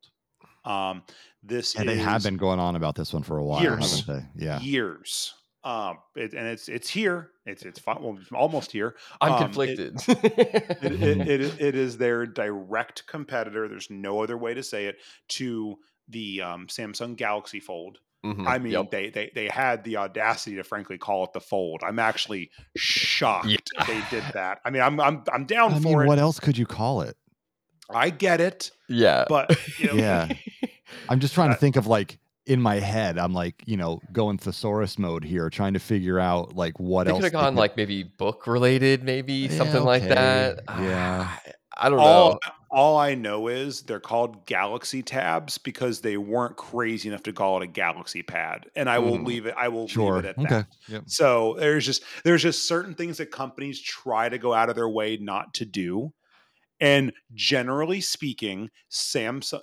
Um, 0.66 1.04
this 1.42 1.76
and 1.76 1.90
is 1.90 1.98
they 1.98 2.02
have 2.04 2.24
been 2.24 2.38
going 2.38 2.60
on 2.60 2.76
about 2.76 2.96
this 2.96 3.14
one 3.14 3.24
for 3.24 3.38
a 3.38 3.44
while 3.44 3.62
Years. 3.62 4.00
haven't 4.06 4.30
they 4.36 4.46
yeah 4.46 4.60
years. 4.62 5.34
Um, 5.66 5.98
it, 6.16 6.34
and 6.34 6.46
it's 6.48 6.68
it's 6.68 6.90
here. 6.90 7.30
It's 7.46 7.64
it's 7.64 7.80
fi- 7.80 7.98
well, 8.00 8.18
almost 8.34 8.72
here. 8.72 8.96
I'm 9.22 9.32
Um, 9.34 9.38
it- 9.38 9.46
conflicted. 9.46 9.96
it, 10.08 10.84
it, 10.84 11.04
it, 11.28 11.42
is- 11.42 11.56
it 11.60 11.76
is 11.76 11.98
their 11.98 12.26
direct 12.26 13.08
competitor. 13.08 13.68
There's 13.68 13.90
no 13.90 14.22
other 14.22 14.38
way 14.38 14.54
to 14.54 14.64
say 14.64 14.86
it 14.88 14.98
to 15.30 15.76
the 16.10 16.42
um, 16.42 16.68
Samsung 16.68 17.16
Galaxy 17.16 17.60
Fold. 17.62 18.00
Mhm, 18.26 18.48
I 18.48 18.58
mean, 18.58 18.72
yep. 18.74 18.90
they, 18.92 19.10
they 19.10 19.32
they 19.36 19.48
had 19.50 19.84
the 19.84 19.98
audacity 19.98 20.56
to 20.56 20.64
frankly 20.64 20.98
call 20.98 21.26
it 21.26 21.34
the 21.34 21.42
Fold. 21.42 21.82
I'm 21.86 22.00
actually 22.00 22.52
shocked 22.78 23.48
Yeah. 23.48 23.86
they 23.86 24.02
did 24.10 24.24
that. 24.34 24.60
I 24.66 24.70
mean, 24.70 24.82
I'm 24.82 25.00
I'm 25.00 25.24
I'm 25.32 25.46
down 25.56 25.74
i 25.74 25.80
for 25.80 25.82
mean 25.84 26.02
it. 26.02 26.08
what 26.08 26.20
else 26.20 26.40
could 26.40 26.58
you 26.58 26.66
call 26.66 27.02
it 27.02 27.18
I 27.94 28.10
get 28.12 28.40
it, 28.40 28.72
yeah. 28.88 29.26
but 29.28 29.56
you 29.78 29.88
know, 29.94 29.94
Yeah. 29.96 30.30
i'm 31.10 31.20
just 31.20 31.34
trying 31.34 31.50
to 31.50 31.56
Uh, 31.56 31.60
think 31.60 31.76
of 31.76 31.86
like 31.86 32.18
in 32.46 32.62
my 32.62 32.76
head 32.76 33.18
i'm 33.18 33.34
like 33.34 33.64
you 33.66 33.78
know 33.78 34.02
going 34.12 34.38
thesaurus 34.38 35.00
mode 35.00 35.24
here 35.24 35.50
trying 35.50 35.74
to 35.74 35.80
figure 35.80 36.20
out 36.20 36.56
like 36.56 36.78
what 36.80 37.06
they 37.06 37.12
else 37.12 37.20
could 37.20 37.24
have 37.26 37.32
gone 37.34 37.54
could- 37.54 37.60
like 37.60 37.78
maybe 37.78 38.04
book 38.04 38.46
related, 38.48 39.02
maybe 39.04 39.34
Yeah, 39.34 39.58
something 39.58 39.84
like 39.84 40.04
that. 40.10 40.60
yeah. 40.68 41.30
I 41.76 41.90
don't 41.90 42.00
all 42.00 42.32
know. 42.34 42.40
all 42.70 42.98
I 42.98 43.16
know 43.16 43.48
is 43.48 43.82
they're 43.82 44.00
called 44.00 44.46
Galaxy 44.46 45.02
tabs 45.02 45.58
because 45.58 46.02
they 46.02 46.18
weren't 46.18 46.56
crazy 46.56 47.10
enough 47.10 47.24
to 47.24 47.34
call 47.34 47.58
it 47.60 47.64
a 47.64 47.68
Galaxy 47.68 48.22
Pad, 48.22 48.68
and 48.76 48.88
I 48.88 49.00
will 49.00 49.18
Mm. 49.18 49.26
leave 49.26 49.46
it. 49.48 49.56
I 49.58 49.70
will 49.70 49.88
sure 49.88 50.18
leave 50.18 50.26
it 50.26 50.28
at 50.28 50.38
okay 50.38 50.50
that. 50.50 50.68
yep. 50.88 51.04
So 51.08 51.56
there's 51.58 51.84
just 51.86 52.04
there's 52.24 52.44
just 52.44 52.68
certain 52.68 52.94
things 52.94 53.18
that 53.18 53.32
companies 53.32 53.82
try 53.82 54.30
to 54.30 54.38
go 54.38 54.54
out 54.54 54.70
of 54.70 54.76
their 54.76 54.88
way 54.90 55.18
not 55.18 55.56
to 55.56 55.66
do. 55.66 56.14
And 56.80 57.12
generally 57.34 58.02
speaking, 58.02 58.70
Samsung 58.92 59.62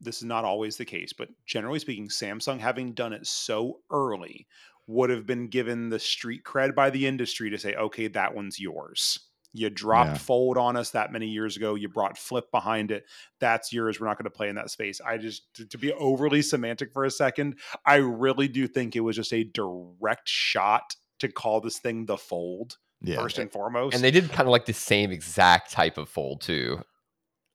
this 0.00 0.18
is 0.18 0.24
not 0.24 0.44
always 0.44 0.76
the 0.76 0.84
case, 0.84 1.12
but 1.12 1.28
generally 1.46 1.78
speaking, 1.78 2.08
Samsung 2.08 2.58
having 2.58 2.92
done 2.92 3.12
it 3.12 3.26
so 3.26 3.80
early 3.90 4.46
would 4.86 5.10
have 5.10 5.26
been 5.26 5.48
given 5.48 5.88
the 5.88 5.98
street 5.98 6.42
cred 6.44 6.74
by 6.74 6.90
the 6.90 7.06
industry 7.06 7.50
to 7.50 7.58
say, 7.58 7.74
okay, 7.74 8.08
that 8.08 8.34
one's 8.34 8.58
yours. 8.58 9.18
You 9.52 9.68
dropped 9.68 10.10
Yeah. 10.10 10.18
Fold 10.18 10.56
on 10.56 10.76
us 10.76 10.90
that 10.90 11.12
many 11.12 11.26
years 11.26 11.56
ago. 11.56 11.74
You 11.74 11.88
brought 11.88 12.16
Flip 12.16 12.50
behind 12.52 12.90
it. 12.90 13.04
That's 13.40 13.72
yours. 13.72 14.00
We're 14.00 14.06
not 14.06 14.16
going 14.16 14.24
to 14.24 14.30
play 14.30 14.48
in 14.48 14.54
that 14.54 14.70
space. 14.70 15.00
I 15.00 15.18
just, 15.18 15.52
to, 15.54 15.66
to 15.66 15.78
be 15.78 15.92
overly 15.92 16.40
semantic 16.40 16.92
for 16.92 17.04
a 17.04 17.10
second, 17.10 17.56
I 17.84 17.96
really 17.96 18.48
do 18.48 18.66
think 18.68 18.94
it 18.96 19.00
was 19.00 19.16
just 19.16 19.32
a 19.32 19.44
direct 19.44 20.28
shot 20.28 20.94
to 21.18 21.28
call 21.28 21.60
this 21.60 21.78
thing 21.78 22.06
the 22.06 22.16
Fold 22.16 22.78
Yeah. 23.02 23.16
first 23.16 23.38
and 23.38 23.50
foremost. 23.50 23.94
And 23.94 24.04
they 24.04 24.10
did 24.12 24.30
kind 24.30 24.48
of 24.48 24.52
like 24.52 24.66
the 24.66 24.72
same 24.72 25.10
exact 25.10 25.72
type 25.72 25.98
of 25.98 26.08
fold 26.08 26.40
too, 26.42 26.82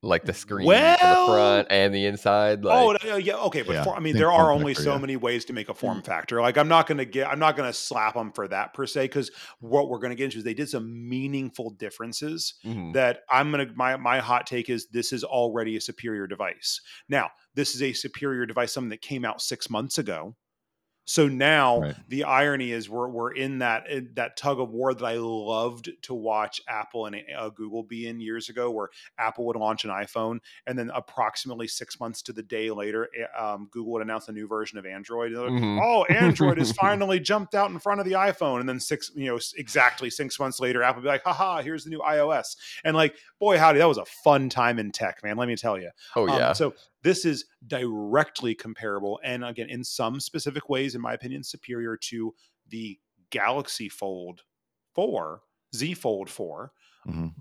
like 0.06 0.24
the 0.24 0.32
screen 0.32 0.66
for 0.66 0.68
Well- 0.68 1.26
the 1.26 1.32
front 1.32 1.68
and 1.70 1.94
the 1.94 2.06
inside. 2.06 2.64
Like, 2.64 2.78
oh 2.78 2.96
no, 3.08 3.16
yeah, 3.16 3.36
okay, 3.36 3.62
but 3.62 3.74
Yeah, 3.74 3.84
for, 3.84 3.96
I 3.96 4.00
mean, 4.00 4.14
same 4.14 4.20
there 4.20 4.32
are 4.32 4.50
only 4.52 4.74
factor, 4.74 4.84
so 4.84 4.92
yeah. 4.94 5.00
many 5.00 5.16
ways 5.16 5.44
to 5.46 5.52
make 5.52 5.68
a 5.68 5.74
form 5.74 6.02
factor. 6.02 6.40
Like, 6.40 6.56
I'm 6.56 6.68
not 6.68 6.86
going 6.86 6.98
to 6.98 7.04
get, 7.04 7.28
I'm 7.28 7.38
not 7.38 7.56
going 7.56 7.68
to 7.68 7.72
slap 7.72 8.14
them 8.14 8.32
for 8.32 8.48
that 8.48 8.74
per 8.74 8.86
se, 8.86 9.04
because 9.04 9.30
what 9.60 9.88
we're 9.88 9.98
going 9.98 10.10
to 10.10 10.16
get 10.16 10.24
into 10.24 10.38
is 10.38 10.44
they 10.44 10.54
did 10.54 10.68
some 10.68 11.08
meaningful 11.08 11.70
differences 11.70 12.54
mhm. 12.64 12.92
that 12.94 13.20
I'm 13.30 13.50
gonna 13.50 13.66
my 13.74 13.96
my 13.96 14.20
hot 14.20 14.46
take 14.46 14.70
is 14.70 14.86
this 14.88 15.12
is 15.12 15.24
already 15.24 15.76
a 15.76 15.80
superior 15.80 16.26
device. 16.26 16.80
Now, 17.08 17.30
this 17.54 17.74
is 17.74 17.82
a 17.82 17.92
superior 17.92 18.46
device, 18.46 18.72
something 18.72 18.90
that 18.90 19.02
came 19.02 19.24
out 19.24 19.40
six 19.40 19.68
months 19.68 19.98
ago. 19.98 20.36
So 21.06 21.28
now 21.28 21.80
Right. 21.80 21.96
the 22.08 22.24
irony 22.24 22.72
is 22.72 22.90
we're 22.90 23.08
we're 23.08 23.32
in 23.32 23.58
that 23.60 23.86
that 24.16 24.36
tug 24.36 24.60
of 24.60 24.70
war 24.70 24.92
that 24.92 25.04
I 25.04 25.14
loved 25.18 25.88
to 26.02 26.14
watch 26.14 26.60
Apple 26.68 27.06
and 27.06 27.16
uh, 27.36 27.48
Google 27.50 27.82
be 27.84 28.06
in 28.08 28.20
years 28.20 28.48
ago, 28.48 28.70
where 28.70 28.88
Apple 29.16 29.46
would 29.46 29.56
launch 29.56 29.84
an 29.84 29.90
iPhone 29.90 30.40
and 30.66 30.78
then 30.78 30.90
approximately 30.92 31.68
six 31.68 32.00
months 32.00 32.22
to 32.22 32.32
the 32.32 32.42
day 32.42 32.70
later, 32.70 33.08
eh, 33.16 33.24
um, 33.40 33.68
Google 33.70 33.92
would 33.92 34.02
announce 34.02 34.28
a 34.28 34.32
new 34.32 34.46
version 34.48 34.78
of 34.78 34.84
Android. 34.86 35.32
Like, 35.32 35.52
Mhm. 35.52 35.78
Oh, 35.82 36.04
Android 36.06 36.58
has 36.58 36.72
finally 36.72 37.20
jumped 37.20 37.54
out 37.54 37.70
in 37.70 37.78
front 37.78 38.00
of 38.00 38.06
the 38.06 38.12
iPhone, 38.12 38.60
and 38.60 38.68
then 38.68 38.80
six, 38.80 39.10
you 39.14 39.26
know, 39.26 39.38
exactly 39.56 40.10
six 40.10 40.38
months 40.40 40.58
later, 40.60 40.82
Apple 40.82 41.02
would 41.02 41.06
be 41.06 41.08
like, 41.08 41.22
"Haha, 41.24 41.62
here's 41.62 41.84
the 41.84 41.90
new 41.90 42.00
iOS." 42.00 42.56
And 42.84 42.96
like, 42.96 43.16
boy, 43.38 43.58
howdy, 43.58 43.78
that 43.78 43.86
was 43.88 43.98
a 43.98 44.04
fun 44.04 44.48
time 44.48 44.78
in 44.78 44.90
tech, 44.92 45.22
man. 45.22 45.36
Let 45.36 45.48
me 45.48 45.56
tell 45.56 45.78
you. 45.78 45.90
oh 46.16 46.26
Um, 46.26 46.38
yeah, 46.38 46.52
so 46.52 46.74
this 47.06 47.24
is 47.24 47.44
directly 47.66 48.54
comparable, 48.54 49.20
and 49.22 49.44
again, 49.44 49.70
in 49.70 49.84
some 49.84 50.18
specific 50.20 50.68
ways, 50.68 50.94
in 50.94 51.00
my 51.00 51.14
opinion, 51.14 51.42
superior 51.44 51.96
to 51.96 52.34
the 52.68 52.98
Galaxy 53.30 53.88
Fold 53.88 54.42
4, 54.94 55.40
Z 55.74 55.94
Fold 55.94 56.28
4. 56.28 56.72
Mhm. 57.06 57.34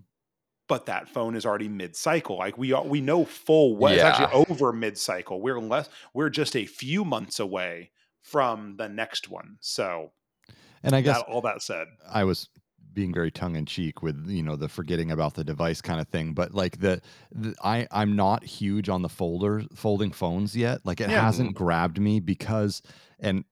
But 0.68 0.86
that 0.86 1.10
phone 1.10 1.36
is 1.36 1.46
already 1.46 1.68
mid-cycle. 1.68 2.38
Like 2.38 2.58
we 2.58 2.72
are, 2.74 2.84
we 2.84 3.02
know 3.02 3.26
full 3.26 3.76
well. 3.78 3.94
It's 3.94 4.04
actually 4.04 4.34
over 4.34 4.74
mid-cycle. 4.74 5.42
We're 5.42 5.60
less. 5.60 5.90
We're 6.14 6.30
just 6.30 6.56
a 6.56 6.66
few 6.66 7.06
months 7.06 7.40
away 7.40 7.92
from 8.22 8.78
the 8.78 8.90
next 8.90 9.30
one. 9.30 9.58
So, 9.62 10.12
And 10.84 10.96
I 10.96 11.02
guess 11.02 11.18
that, 11.18 11.28
all 11.28 11.42
that 11.42 11.62
said, 11.62 11.88
I 12.08 12.24
was 12.24 12.50
being 12.96 13.14
very 13.14 13.30
tongue 13.30 13.56
in 13.56 13.66
cheek 13.68 14.02
with 14.02 14.26
you 14.28 14.42
know 14.42 14.56
the 14.56 14.68
forgetting 14.70 15.12
about 15.12 15.36
the 15.36 15.44
device 15.44 15.82
kind 15.82 16.00
of 16.02 16.08
thing, 16.08 16.34
but 16.34 16.54
like 16.56 16.80
the, 16.80 17.02
the 17.32 17.54
I 17.64 17.88
I'm 17.92 18.16
not 18.16 18.44
huge 18.44 18.90
on 18.90 19.04
the 19.04 19.10
folder 19.10 19.64
folding 19.76 20.12
phones 20.12 20.56
yet. 20.56 20.80
Like 20.86 21.02
it 21.02 21.10
Yeah. 21.12 21.22
hasn't 21.22 21.54
grabbed 21.56 22.00
me 22.00 22.20
because 22.20 22.82
and 23.20 23.44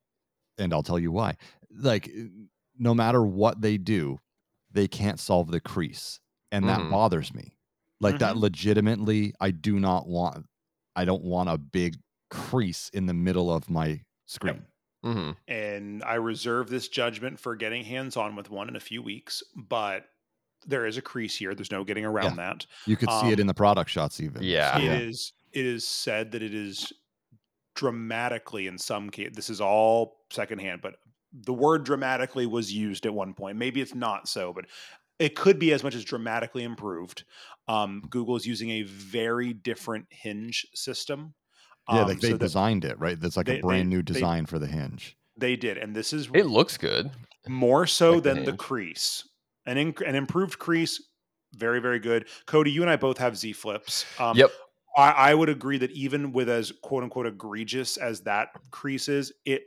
and 0.57 0.73
I'll 0.73 0.81
tell 0.83 0.97
you 0.99 1.11
why. 1.11 1.35
Like 1.69 2.09
no 2.79 2.95
matter 2.95 3.23
what 3.23 3.61
they 3.61 3.77
do, 3.77 4.19
they 4.71 4.87
can't 4.87 5.19
solve 5.19 5.51
the 5.51 5.59
crease, 5.59 6.19
and 6.51 6.67
that 6.69 6.79
Mhm. 6.79 6.89
bothers 6.89 7.33
me. 7.35 7.57
Like 7.99 8.19
that 8.19 8.37
legitimately, 8.37 9.33
I 9.39 9.51
do 9.51 9.79
not 9.79 10.07
want. 10.07 10.45
I 10.95 11.05
don't 11.05 11.23
want 11.23 11.49
a 11.49 11.57
big 11.57 11.97
crease 12.29 12.89
in 12.93 13.05
the 13.05 13.13
middle 13.13 13.51
of 13.53 13.69
my 13.69 14.01
screen. 14.25 14.65
Hmm 15.03 15.31
and 15.47 16.03
I 16.03 16.15
reserve 16.15 16.69
this 16.69 16.87
judgment 16.87 17.39
for 17.39 17.55
getting 17.55 17.83
hands-on 17.83 18.35
with 18.35 18.49
one 18.49 18.69
in 18.69 18.75
a 18.75 18.79
few 18.79 19.01
weeks. 19.01 19.43
But 19.55 20.05
there 20.65 20.85
is 20.85 20.95
a 20.97 21.01
crease 21.01 21.35
here. 21.35 21.53
There's 21.53 21.71
no 21.71 21.83
getting 21.83 22.05
around 22.05 22.37
that. 22.37 22.65
You 22.87 22.95
could 22.95 23.09
see 23.11 23.27
it 23.29 23.33
Um, 23.33 23.41
in 23.41 23.47
the 23.47 23.53
product 23.53 23.89
shots 23.89 24.21
even. 24.21 24.41
yeah. 24.43 24.79
It 24.79 25.09
is. 25.09 25.33
It 25.51 25.65
is 25.65 25.85
said 25.87 26.31
that 26.31 26.41
it 26.41 26.53
is 26.53 26.93
dramatically 27.75 28.67
in 28.67 28.77
some 28.77 29.09
case. 29.09 29.31
This 29.33 29.49
is 29.49 29.59
all 29.61 30.21
secondhand, 30.31 30.81
but 30.81 30.95
the 31.33 31.53
word 31.53 31.83
dramatically 31.83 32.45
was 32.45 32.71
used 32.71 33.05
at 33.05 33.13
one 33.13 33.33
point. 33.33 33.57
Maybe 33.57 33.81
it's 33.81 33.95
not 33.95 34.27
so, 34.27 34.53
but 34.53 34.65
it 35.19 35.35
could 35.35 35.59
be 35.59 35.73
as 35.73 35.83
much 35.83 35.95
as 35.95 36.03
dramatically 36.05 36.63
improved. 36.63 37.23
Um, 37.67 38.03
Google 38.09 38.35
is 38.35 38.45
using 38.45 38.69
a 38.71 38.83
very 38.83 39.53
different 39.53 40.05
hinge 40.09 40.65
system. 40.73 41.33
Yeah, 41.91 42.01
Um, 42.01 42.07
like 42.07 42.19
they 42.21 42.29
so 42.29 42.37
that 42.37 42.45
designed 42.45 42.85
it 42.85 42.97
right. 42.99 43.19
That's 43.19 43.35
like 43.37 43.45
they- 43.47 43.59
a 43.59 43.61
brand 43.61 43.91
they- 43.91 43.95
new 43.95 44.01
they- 44.01 44.13
design 44.13 44.45
for 44.45 44.57
the 44.59 44.67
hinge. 44.67 45.17
they 45.37 45.55
did, 45.55 45.77
and 45.77 45.95
this 45.95 46.13
is 46.13 46.29
It 46.33 46.45
looks 46.45 46.77
good. 46.77 47.11
more 47.47 47.85
so 47.87 48.13
Like 48.13 48.23
the 48.23 48.29
than 48.33 48.43
the 48.45 48.51
hinge. 48.51 48.59
crease. 48.59 49.27
An 49.65 49.77
in, 49.77 49.93
an 50.05 50.15
improved 50.15 50.59
crease, 50.59 51.01
very 51.55 51.79
very 51.81 51.99
good. 51.99 52.27
Cody, 52.45 52.71
you 52.71 52.81
and 52.81 52.89
I 52.89 52.95
both 52.95 53.17
have 53.17 53.35
Z 53.37 53.53
flips. 53.53 54.05
Um, 54.19 54.37
yep. 54.37 54.51
I, 54.95 55.09
I 55.11 55.33
would 55.33 55.49
agree 55.49 55.77
that 55.79 55.91
even 55.91 56.31
with 56.33 56.47
as 56.49 56.71
quote 56.83 57.03
unquote 57.03 57.25
egregious 57.25 57.97
as 57.97 58.21
that 58.21 58.49
crease 58.71 59.09
is, 59.09 59.33
it 59.45 59.63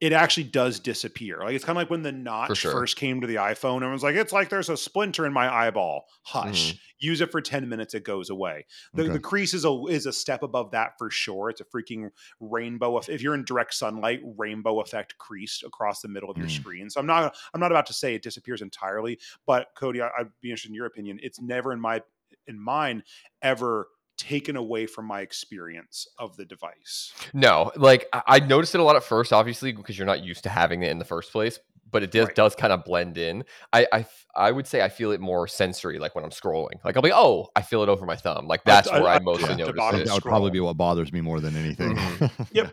it 0.00 0.12
actually 0.12 0.44
does 0.44 0.80
disappear. 0.80 1.38
Like 1.40 1.54
it's 1.54 1.64
kind 1.64 1.76
of 1.76 1.80
like 1.80 1.90
when 1.90 2.02
the 2.02 2.12
notch 2.12 2.58
sure. 2.58 2.72
first 2.72 2.96
came 2.96 3.20
to 3.20 3.26
the 3.26 3.36
iPhone, 3.36 3.76
everyone's 3.76 4.02
like, 4.02 4.16
it's 4.16 4.32
like 4.32 4.48
there's 4.50 4.68
a 4.68 4.76
splinter 4.76 5.24
in 5.24 5.32
my 5.32 5.52
eyeball. 5.52 6.06
Hush. 6.24 6.78
Use 6.98 7.20
it 7.20 7.30
for 7.30 7.40
10 7.40 7.68
minutes, 7.68 7.92
it 7.94 8.04
goes 8.04 8.30
away. 8.30 8.66
The, 8.94 9.02
Okay. 9.04 9.12
the 9.12 9.20
crease 9.20 9.52
is 9.54 9.64
a 9.64 9.82
is 9.88 10.06
a 10.06 10.12
step 10.12 10.42
above 10.42 10.70
that 10.72 10.92
for 10.98 11.10
sure. 11.10 11.50
It's 11.50 11.60
a 11.60 11.64
freaking 11.64 12.08
rainbow. 12.40 12.96
If, 12.98 13.08
if 13.08 13.20
you're 13.22 13.34
in 13.34 13.44
direct 13.44 13.74
sunlight, 13.74 14.20
rainbow 14.36 14.80
effect 14.80 15.16
crease 15.18 15.62
across 15.64 16.00
the 16.00 16.08
middle 16.08 16.30
of 16.30 16.38
your 16.38 16.46
Mm. 16.48 16.50
screen. 16.60 16.90
So 16.90 17.00
I'm 17.00 17.06
not 17.06 17.34
I'm 17.52 17.60
not 17.60 17.70
about 17.72 17.86
to 17.86 17.92
say 17.94 18.14
it 18.14 18.22
disappears 18.22 18.62
entirely, 18.62 19.18
but 19.46 19.68
Cody, 19.76 20.00
I, 20.02 20.08
I'd 20.18 20.30
be 20.40 20.50
interested 20.50 20.68
in 20.70 20.74
your 20.74 20.86
opinion. 20.86 21.18
It's 21.22 21.40
never 21.40 21.72
in 21.72 21.80
my 21.80 22.02
in 22.46 22.58
mine 22.58 23.02
ever 23.42 23.88
taken 24.16 24.56
away 24.56 24.86
from 24.86 25.06
my 25.06 25.20
experience 25.20 26.06
of 26.18 26.36
the 26.36 26.44
device. 26.44 27.12
No, 27.32 27.72
like 27.76 28.06
I, 28.12 28.40
noticed 28.40 28.74
it 28.74 28.80
a 28.80 28.84
lot 28.84 28.96
at 28.96 29.04
first, 29.04 29.32
obviously, 29.32 29.72
because 29.72 29.98
you're 29.98 30.06
not 30.06 30.22
used 30.22 30.44
to 30.44 30.48
having 30.48 30.82
it 30.82 30.90
in 30.90 30.98
the 30.98 31.04
first 31.04 31.32
place. 31.32 31.58
But 31.90 32.02
it 32.02 32.10
does 32.10 32.26
Right. 32.26 32.34
does 32.36 32.54
kind 32.54 32.72
of 32.72 32.84
blend 32.84 33.18
in. 33.18 33.44
I, 33.72 33.86
I 33.92 34.06
I 34.34 34.50
would 34.50 34.66
say 34.66 34.82
I 34.82 34.88
feel 34.88 35.12
it 35.12 35.20
more 35.20 35.46
sensory, 35.46 35.98
like 35.98 36.14
when 36.14 36.24
I'm 36.24 36.30
scrolling. 36.30 36.84
Like 36.84 36.96
I'll 36.96 37.02
be, 37.02 37.12
oh, 37.12 37.48
I 37.54 37.62
feel 37.62 37.82
it 37.82 37.88
over 37.88 38.04
my 38.04 38.16
thumb. 38.16 38.46
Like 38.48 38.64
that's 38.64 38.88
I- 38.88 38.98
where 39.00 39.08
I, 39.10 39.16
I- 39.16 39.18
mostly 39.20 39.50
yeah, 39.50 39.56
notice 39.56 39.74
it. 39.74 39.76
That 39.76 39.92
would 39.94 40.06
scroll. 40.08 40.20
probably 40.32 40.50
be 40.50 40.60
what 40.60 40.76
bothers 40.76 41.12
me 41.12 41.20
more 41.20 41.40
than 41.40 41.56
anything. 41.56 41.96
Yep. 42.52 42.72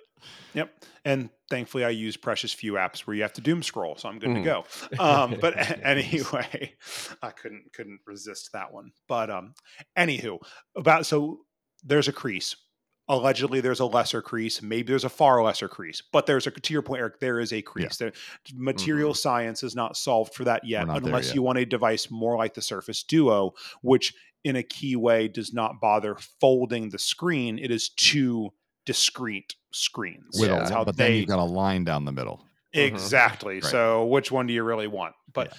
Yep. 0.53 0.71
And 1.05 1.29
thankfully, 1.49 1.83
I 1.85 1.89
use 1.89 2.17
precious 2.17 2.51
few 2.53 2.73
apps 2.73 2.99
where 3.01 3.15
you 3.15 3.21
have 3.21 3.33
to 3.33 3.41
doom 3.41 3.63
scroll, 3.63 3.95
so 3.95 4.09
I'm 4.09 4.19
good 4.19 4.29
Mhm. 4.29 4.35
to 4.35 4.41
go. 4.97 5.03
Um, 5.03 5.37
but 5.41 5.53
a- 5.57 5.87
anyway, 5.87 6.73
I 7.23 7.29
couldn't 7.31 7.71
couldn't 7.73 7.99
resist 8.05 8.49
that 8.53 8.71
one. 8.73 8.91
But 9.07 9.29
um, 9.29 9.53
anywho, 9.97 10.39
about 10.75 11.05
so 11.05 11.39
there's 11.83 12.07
a 12.07 12.13
crease. 12.13 12.55
Allegedly, 13.07 13.59
there's 13.61 13.79
a 13.79 13.85
lesser 13.85 14.21
crease. 14.21 14.61
Maybe 14.61 14.83
there's 14.83 15.03
a 15.03 15.09
far 15.09 15.43
lesser 15.43 15.67
crease. 15.67 16.01
But 16.13 16.27
there's 16.27 16.47
a 16.47 16.51
to 16.51 16.73
your 16.73 16.81
point, 16.81 17.01
Eric. 17.01 17.19
There 17.19 17.39
is 17.39 17.51
a 17.51 17.61
crease. 17.61 17.97
There, 17.97 18.13
material 18.53 19.11
mm-hmm. 19.11 19.17
science 19.17 19.63
is 19.63 19.75
not 19.75 19.97
solved 19.97 20.33
for 20.33 20.43
that 20.45 20.63
yet, 20.65 20.81
We're 20.81 20.93
not 20.93 21.03
there 21.03 21.09
unless 21.09 21.27
yet. 21.27 21.35
you 21.35 21.41
want 21.41 21.57
a 21.57 21.65
device 21.65 22.09
more 22.09 22.37
like 22.37 22.53
the 22.53 22.61
Surface 22.61 23.03
Duo, 23.03 23.53
which 23.81 24.13
in 24.43 24.55
a 24.55 24.63
key 24.63 24.95
way 24.95 25.27
does 25.27 25.53
not 25.53 25.81
bother 25.81 26.15
folding 26.39 26.89
the 26.89 26.99
screen. 26.99 27.59
It 27.59 27.71
is 27.71 27.89
two 27.89 28.51
discrete 28.85 29.55
screens. 29.71 30.39
With 30.39 30.49
Yeah. 30.49 30.55
a, 30.55 30.59
That's 30.59 30.69
li- 30.71 30.75
how 30.75 30.83
but 30.85 30.97
then 30.97 31.11
they 31.11 31.17
you've 31.19 31.27
got 31.27 31.39
a 31.39 31.43
line 31.43 31.83
down 31.83 32.05
the 32.05 32.11
middle. 32.11 32.45
Exactly. 32.73 33.57
Mm-hmm. 33.57 33.65
Right. 33.65 33.71
So 33.71 34.05
which 34.05 34.31
one 34.31 34.47
do 34.47 34.53
you 34.53 34.63
really 34.63 34.87
want? 34.87 35.15
But 35.33 35.53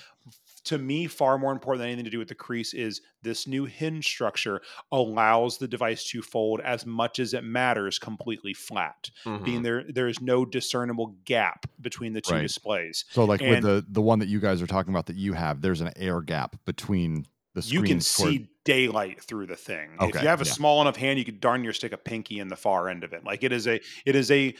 to 0.64 0.78
me, 0.78 1.06
far 1.06 1.38
more 1.38 1.52
important 1.52 1.80
than 1.80 1.88
anything 1.88 2.04
to 2.04 2.10
do 2.10 2.18
with 2.18 2.28
the 2.28 2.34
crease 2.34 2.72
is 2.74 3.00
this 3.22 3.46
new 3.46 3.64
hinge 3.64 4.06
structure 4.06 4.60
allows 4.92 5.58
the 5.58 5.66
device 5.68 6.04
to 6.10 6.22
fold 6.22 6.60
as 6.60 6.86
much 6.86 7.18
as 7.18 7.34
it 7.34 7.44
matters 7.44 7.98
completely 7.98 8.54
flat. 8.54 9.10
Mhm. 9.24 9.44
Being 9.44 9.62
there, 9.62 9.84
there 9.88 10.08
is 10.08 10.20
no 10.20 10.44
discernible 10.44 11.16
gap 11.24 11.66
between 11.80 12.12
the 12.12 12.20
two 12.20 12.34
Right. 12.34 12.42
displays. 12.42 13.04
So 13.10 13.24
like 13.24 13.40
with 13.40 13.62
the 13.62 13.84
the 13.88 14.02
one 14.02 14.18
that 14.20 14.28
you 14.28 14.40
guys 14.40 14.62
are 14.62 14.66
talking 14.66 14.92
about 14.92 15.06
that 15.06 15.16
you 15.16 15.32
have, 15.32 15.60
there's 15.62 15.80
an 15.80 15.92
air 15.96 16.20
gap 16.20 16.56
between 16.64 17.26
the 17.54 17.60
you 17.62 17.82
can 17.82 18.00
screens 18.00 18.16
toward- 18.16 18.30
see 18.32 18.48
daylight 18.64 19.20
through 19.20 19.46
the 19.46 19.56
thing. 19.56 19.90
if 20.00 20.14
you 20.14 20.28
have 20.28 20.40
a 20.40 20.44
yeah. 20.44 20.52
small 20.52 20.80
enough 20.80 20.96
hand, 20.96 21.18
you 21.18 21.24
could 21.24 21.40
darn 21.40 21.62
near 21.62 21.72
stick 21.72 21.92
a 21.92 21.96
pinky 21.98 22.38
in 22.38 22.46
the 22.48 22.56
far 22.56 22.88
end 22.88 23.02
of 23.04 23.12
it. 23.12 23.24
Like 23.24 23.42
it 23.42 23.52
is 23.52 23.66
a, 23.66 23.80
it 24.06 24.14
is 24.14 24.30
a, 24.30 24.54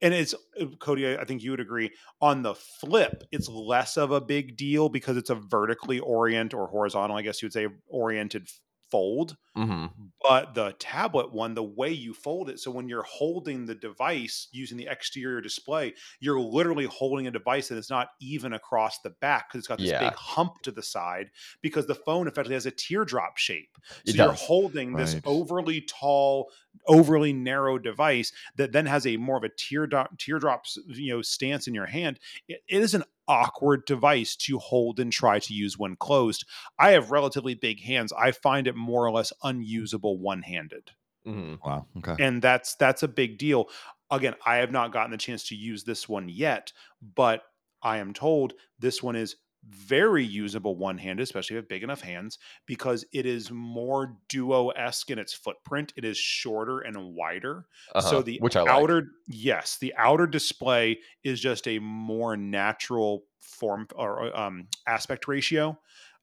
and 0.00 0.14
it's 0.14 0.34
uh, 0.60 0.66
Cody. 0.78 1.16
I 1.16 1.24
think 1.24 1.42
you 1.42 1.50
would 1.50 1.60
agree. 1.60 1.90
On 2.20 2.42
the 2.42 2.54
flip, 2.54 3.24
it's 3.32 3.48
less 3.48 3.96
of 3.96 4.10
a 4.10 4.20
big 4.20 4.56
deal 4.56 4.88
because 4.88 5.16
it's 5.16 5.30
a 5.30 5.34
vertically 5.34 6.00
orient 6.00 6.54
or 6.54 6.66
horizontal, 6.68 7.16
I 7.16 7.22
guess 7.22 7.42
you 7.42 7.46
would 7.46 7.52
say, 7.52 7.68
oriented 7.88 8.48
fold. 8.90 9.36
Hmm 9.58 10.10
But 10.20 10.54
the 10.54 10.72
tablet 10.80 11.32
one, 11.32 11.54
the 11.54 11.62
way 11.62 11.90
you 11.92 12.12
fold 12.12 12.50
it, 12.50 12.58
so 12.58 12.70
when 12.72 12.88
you're 12.88 13.04
holding 13.04 13.66
the 13.66 13.74
device 13.74 14.48
using 14.52 14.76
the 14.76 14.88
exterior 14.88 15.40
display, 15.40 15.94
you're 16.20 16.40
literally 16.40 16.86
holding 16.86 17.26
a 17.28 17.30
device 17.30 17.68
that 17.68 17.78
is 17.78 17.88
not 17.88 18.10
even 18.20 18.52
across 18.52 19.00
the 19.00 19.10
back 19.10 19.48
because 19.48 19.60
it's 19.60 19.68
got 19.68 19.80
this 19.80 19.92
Yeah. 19.92 19.92
big 19.92 20.16
hump 20.16 20.62
to 20.62 20.72
the 20.72 20.82
side 20.82 21.30
because 21.62 21.86
the 21.86 21.94
phone 21.94 22.26
effectively 22.26 22.54
has 22.54 22.66
a 22.66 22.72
teardrop 22.72 23.36
shape. 23.38 23.76
So 24.04 24.18
you're 24.18 24.32
holding 24.32 24.96
this 24.96 25.16
overly 25.24 25.82
tall, 25.82 26.50
overly 26.86 27.32
narrow 27.32 27.78
device 27.78 28.32
that 28.56 28.72
then 28.72 28.86
has 28.86 29.06
a 29.06 29.16
more 29.16 29.36
of 29.36 29.44
a 29.44 29.48
teardrop 29.56 30.18
teardrops 30.18 30.78
you 30.86 31.12
know 31.12 31.22
stance 31.22 31.66
in 31.68 31.74
your 31.74 31.86
hand. 31.86 32.18
It- 32.48 32.62
it 32.68 32.82
is 32.82 32.94
an 32.94 33.04
awkward 33.28 33.84
device 33.84 34.34
to 34.36 34.58
hold 34.58 34.98
and 34.98 35.12
try 35.12 35.38
to 35.38 35.52
use 35.52 35.76
when 35.78 35.96
closed. 35.96 36.46
I 36.78 36.92
have 36.92 37.10
relatively 37.10 37.54
big 37.54 37.82
hands. 37.82 38.12
I 38.12 38.32
find 38.32 38.66
it 38.66 38.74
more 38.74 39.04
or 39.06 39.10
less 39.10 39.32
unusable 39.48 40.18
one-handed. 40.18 40.92
hmm 41.24 41.56
Wow. 41.64 41.86
Okay. 41.96 42.18
And 42.18 42.42
that's 42.42 42.74
that's 42.76 43.02
a 43.02 43.08
big 43.08 43.38
deal. 43.38 43.68
Again, 44.10 44.34
I 44.44 44.56
have 44.56 44.72
not 44.72 44.92
gotten 44.92 45.10
the 45.10 45.18
chance 45.18 45.46
to 45.48 45.54
use 45.54 45.84
this 45.84 46.08
one 46.08 46.28
yet, 46.28 46.72
but 47.00 47.42
I 47.82 47.98
am 47.98 48.12
told 48.12 48.54
this 48.78 49.02
one 49.02 49.16
is 49.16 49.36
very 49.64 50.24
usable 50.24 50.76
one-handed, 50.76 51.22
especially 51.22 51.54
if 51.54 51.58
you 51.58 51.62
have 51.62 51.68
big 51.68 51.82
enough 51.82 52.00
hands, 52.00 52.38
because 52.64 53.04
it 53.12 53.26
is 53.26 53.50
more 53.50 54.16
duo-esque 54.28 55.10
in 55.10 55.18
its 55.18 55.34
footprint. 55.34 55.92
It 55.96 56.04
is 56.04 56.16
shorter 56.16 56.80
and 56.80 57.14
wider. 57.14 57.66
Uh-huh. 57.94 58.08
So 58.08 58.22
the 58.22 58.40
which 58.40 58.56
I 58.56 58.62
like. 58.62 58.88
outer 58.88 59.08
yes, 59.28 59.76
the 59.78 59.94
outer 59.96 60.26
display 60.26 61.00
is 61.22 61.40
just 61.40 61.68
a 61.68 61.78
more 61.80 62.36
natural 62.36 63.24
form 63.40 63.86
or 63.94 64.34
um, 64.36 64.68
aspect 64.86 65.28
ratio. 65.28 65.78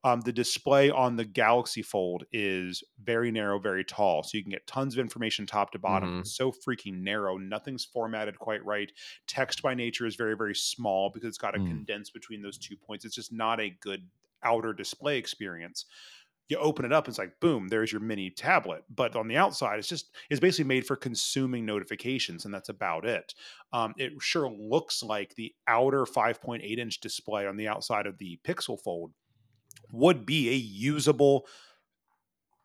Um, 0.06 0.22
the 0.22 0.32
display 0.32 0.92
on 0.92 1.16
the 1.16 1.26
Galaxy 1.26 1.82
Fold 1.82 2.26
is 2.32 2.84
very 3.04 3.32
narrow, 3.32 3.58
very 3.60 3.84
tall, 3.84 4.22
so 4.24 4.38
you 4.38 4.44
can 4.44 4.52
get 4.52 4.68
tons 4.68 4.94
of 4.94 5.00
information 5.00 5.48
top 5.48 5.72
to 5.72 5.80
bottom. 5.80 6.18
Mhm. 6.18 6.20
It's 6.22 6.38
so 6.38 6.52
freaking 6.52 7.02
narrow. 7.02 7.38
Nothing's 7.38 7.84
formatted 7.84 8.38
quite 8.38 8.64
right. 8.64 8.92
Text 9.26 9.64
by 9.64 9.74
nature 9.74 10.06
is 10.06 10.16
very, 10.16 10.38
very 10.38 10.54
small 10.56 11.10
because 11.10 11.28
it's 11.30 11.40
got 11.40 11.52
to 11.52 11.60
Mm. 11.60 11.68
condense 11.68 12.12
between 12.12 12.44
those 12.44 12.60
two 12.60 12.78
points. 12.78 13.04
It's 13.04 13.16
just 13.16 13.34
not 13.34 13.60
a 13.60 13.72
good 13.72 14.08
outer 14.44 14.74
display 14.74 15.18
experience 15.18 15.86
you 16.48 16.58
open 16.58 16.86
it 16.86 16.94
up 16.94 17.08
it's 17.08 17.18
like 17.18 17.40
boom 17.40 17.68
there's 17.70 17.92
your 17.92 18.02
mini 18.02 18.30
tablet 18.30 18.84
but 18.90 19.16
on 19.16 19.28
the 19.28 19.36
outside 19.38 19.80
it's 19.80 19.88
just 19.88 20.16
it's 20.30 20.40
basically 20.40 20.68
made 20.68 20.86
for 20.86 20.96
consuming 20.96 21.66
notifications 21.66 22.46
and 22.46 22.54
that's 22.54 22.70
about 22.70 23.06
it 23.06 23.34
um, 23.74 23.94
it 23.98 24.14
sure 24.20 24.50
looks 24.50 25.02
like 25.02 25.34
the 25.36 25.54
outer 25.68 26.06
5.8 26.06 26.78
inch 26.78 27.00
display 27.00 27.48
on 27.48 27.58
the 27.58 27.68
outside 27.68 28.06
of 28.06 28.20
the 28.20 28.40
pixel 28.44 28.80
fold 28.80 29.12
would 29.92 30.26
be 30.26 30.50
a 30.50 30.54
usable 30.56 31.48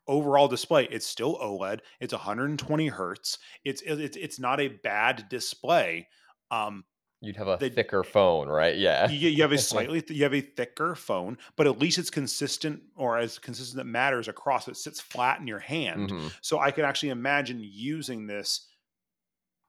overall 0.07 0.47
display 0.47 0.85
it's 0.91 1.05
still 1.05 1.37
oled 1.41 1.79
it's 1.99 2.13
120 2.13 2.87
hertz 2.87 3.37
it's 3.63 3.81
it's, 3.83 4.17
it's 4.17 4.39
not 4.39 4.59
a 4.59 4.67
bad 4.67 5.25
display 5.29 6.07
um, 6.49 6.83
You'd 7.23 7.37
have 7.37 7.47
a 7.47 7.55
the- 7.57 7.69
thicker 7.69 8.03
phone, 8.03 8.47
right? 8.49 8.75
Yeah. 8.75 9.07
you, 9.07 9.29
you 9.29 9.43
have 9.43 9.51
a 9.51 9.57
slightly 9.59 10.03
you 10.09 10.23
have 10.23 10.33
a 10.33 10.41
thicker 10.41 10.95
phone, 10.95 11.37
but 11.55 11.67
at 11.67 11.77
least 11.77 11.99
it's 11.99 12.09
consistent 12.09 12.81
or 12.95 13.19
as 13.19 13.37
consistent 13.37 13.77
that 13.77 13.85
matters 13.85 14.27
across. 14.27 14.67
It 14.67 14.75
sits 14.75 14.99
flat 14.99 15.39
in 15.39 15.45
your 15.45 15.59
hand, 15.59 16.09
Mhm. 16.09 16.33
so 16.41 16.57
I 16.59 16.71
could 16.71 16.83
actually 16.83 17.09
imagine 17.09 17.59
using 17.61 18.25
this 18.25 18.67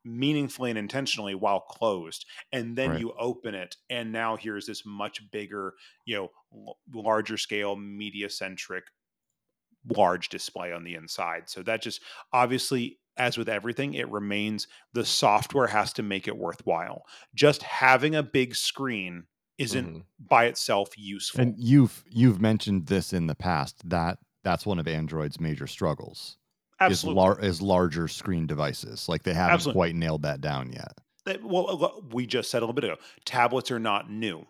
meaningfully 0.04 0.70
and 0.70 0.78
intentionally 0.78 1.34
while 1.34 1.60
closed, 1.60 2.26
and 2.52 2.76
then 2.76 2.92
Right. 2.92 2.96
you 2.96 3.12
open 3.18 3.54
it, 3.54 3.76
and 3.90 4.12
now 4.12 4.36
here's 4.36 4.66
this 4.66 4.84
much 4.86 5.30
bigger, 5.30 5.74
you 6.04 6.16
know, 6.16 6.30
l- 6.54 6.78
larger 6.92 7.36
scale, 7.38 7.76
media 7.76 8.28
centric, 8.30 8.84
large 9.96 10.28
display 10.28 10.72
on 10.72 10.84
the 10.84 10.94
inside. 10.94 11.48
So 11.48 11.62
that 11.64 11.82
just 11.82 12.02
obviously. 12.32 12.98
As 13.18 13.36
with 13.36 13.46
everything, 13.50 13.92
it 13.92 14.08
remains 14.08 14.68
the 14.94 15.04
software 15.04 15.66
has 15.66 15.92
to 15.92 16.02
make 16.02 16.26
it 16.26 16.38
worthwhile. 16.38 17.02
Just 17.34 17.62
having 17.62 18.14
a 18.14 18.22
big 18.22 18.54
screen 18.56 19.26
isn't 19.58 19.92
Mhm. 19.92 20.06
by 20.18 20.46
itself 20.46 20.96
useful. 20.96 21.44
And 21.44 21.58
you've 21.58 22.04
you've 22.10 22.40
mentioned 22.40 22.86
this 22.86 23.12
in 23.12 23.26
the 23.26 23.34
past 23.34 23.88
that 23.88 24.18
that's 24.44 24.66
one 24.66 24.78
of 24.78 24.86
Android's 24.88 25.40
major 25.40 25.66
struggles 25.66 26.38
Absolutely. 26.86 27.12
is 27.12 27.16
lar- 27.16 27.40
is 27.40 27.62
larger 27.62 28.08
screen 28.08 28.46
devices. 28.46 29.08
Like 29.08 29.22
they 29.22 29.34
haven't 29.34 29.54
Absolutely. 29.54 29.78
quite 29.78 29.94
nailed 29.94 30.22
that 30.22 30.40
down 30.40 30.72
yet. 30.72 30.92
That- 31.26 31.42
well, 31.44 31.84
uh, 31.84 32.00
we 32.12 32.26
just 32.26 32.50
said 32.50 32.58
a 32.58 32.64
little 32.64 32.74
bit 32.74 32.84
ago, 32.84 32.96
tablets 33.24 33.70
are 33.70 33.78
not 33.78 34.10
new. 34.10 34.46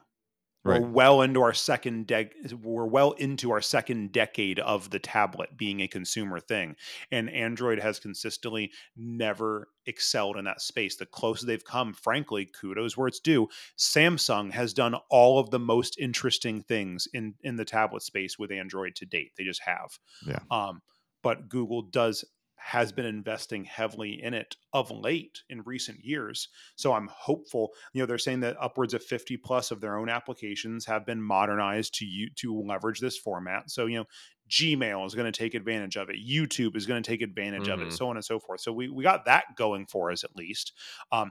Right. 0.64 0.80
We're 0.80 0.88
well 0.90 1.22
into 1.22 1.42
our 1.42 1.52
second 1.54 2.06
dec- 2.06 2.52
we're 2.62 2.86
well 2.86 3.12
into 3.12 3.50
our 3.50 3.60
second 3.60 4.12
decade 4.12 4.60
of 4.60 4.90
the 4.90 5.00
tablet 5.00 5.56
being 5.56 5.80
a 5.80 5.88
consumer 5.88 6.38
thing. 6.38 6.76
And 7.10 7.28
Android 7.30 7.80
has 7.80 7.98
consistently 7.98 8.70
never 8.96 9.66
excelled 9.86 10.36
in 10.36 10.44
that 10.44 10.60
space. 10.60 10.94
The 10.94 11.04
closest 11.06 11.48
they've 11.48 11.64
come, 11.64 11.92
frankly, 11.92 12.46
kudos 12.46 12.96
where 12.96 13.09
it's 13.09 13.18
due. 13.18 13.48
Samsung 13.76 14.52
has 14.52 14.72
done 14.72 14.94
all 15.10 15.40
of 15.40 15.50
the 15.50 15.59
most 15.59 15.98
interesting 15.98 16.62
things 16.62 17.09
in 17.12 17.34
in 17.42 17.56
the 17.56 17.64
tablet 17.64 18.04
space 18.04 18.38
with 18.38 18.52
Android 18.52 18.94
to 18.96 19.04
date. 19.04 19.32
They 19.36 19.42
just 19.42 19.62
have. 19.62 19.98
Yeah. 20.24 20.38
Um, 20.48 20.80
but 21.23 21.49
Google 21.49 21.82
does 21.82 22.24
has 22.65 22.93
been 22.93 23.07
investing 23.07 23.65
heavily 23.65 24.23
in 24.23 24.35
it 24.35 24.55
of 24.73 24.89
late 24.93 25.43
in 25.51 25.62
recent 25.62 25.99
years. 26.05 26.49
So 26.77 26.93
I'm 26.93 27.09
hopeful. 27.12 27.70
You 27.93 28.01
know, 28.01 28.07
they're 28.07 28.19
saying 28.19 28.39
that 28.40 28.57
upwards 28.61 28.94
of 28.94 29.03
50 29.03 29.36
plus 29.39 29.73
of 29.73 29.81
their 29.81 29.99
own 29.99 30.09
applications 30.09 30.86
have 30.86 31.05
been 31.05 31.20
modernized 31.20 31.94
to 31.94 32.05
you 32.05 32.31
to 32.36 32.62
leverage 32.62 33.01
this 33.01 33.19
format. 33.19 33.69
So 33.69 33.86
you 33.86 33.99
know, 33.99 34.05
Gmail 34.49 35.05
is 35.07 35.15
going 35.15 35.31
to 35.31 35.36
take 35.36 35.55
advantage 35.55 35.97
of 35.97 36.09
it. 36.09 36.16
YouTube 36.24 36.77
is 36.77 36.86
going 36.86 37.03
to 37.03 37.11
take 37.11 37.23
advantage 37.23 37.66
of 37.69 37.81
it. 37.81 37.89
Mhm. 37.89 37.93
So 37.93 38.09
on 38.09 38.16
and 38.16 38.24
so 38.24 38.39
forth. 38.39 38.61
So 38.61 38.73
we 38.73 38.89
we 38.89 39.03
got 39.03 39.24
that 39.24 39.44
going 39.57 39.86
for 39.86 40.12
us 40.12 40.23
at 40.23 40.36
least. 40.36 40.73
Um, 41.11 41.31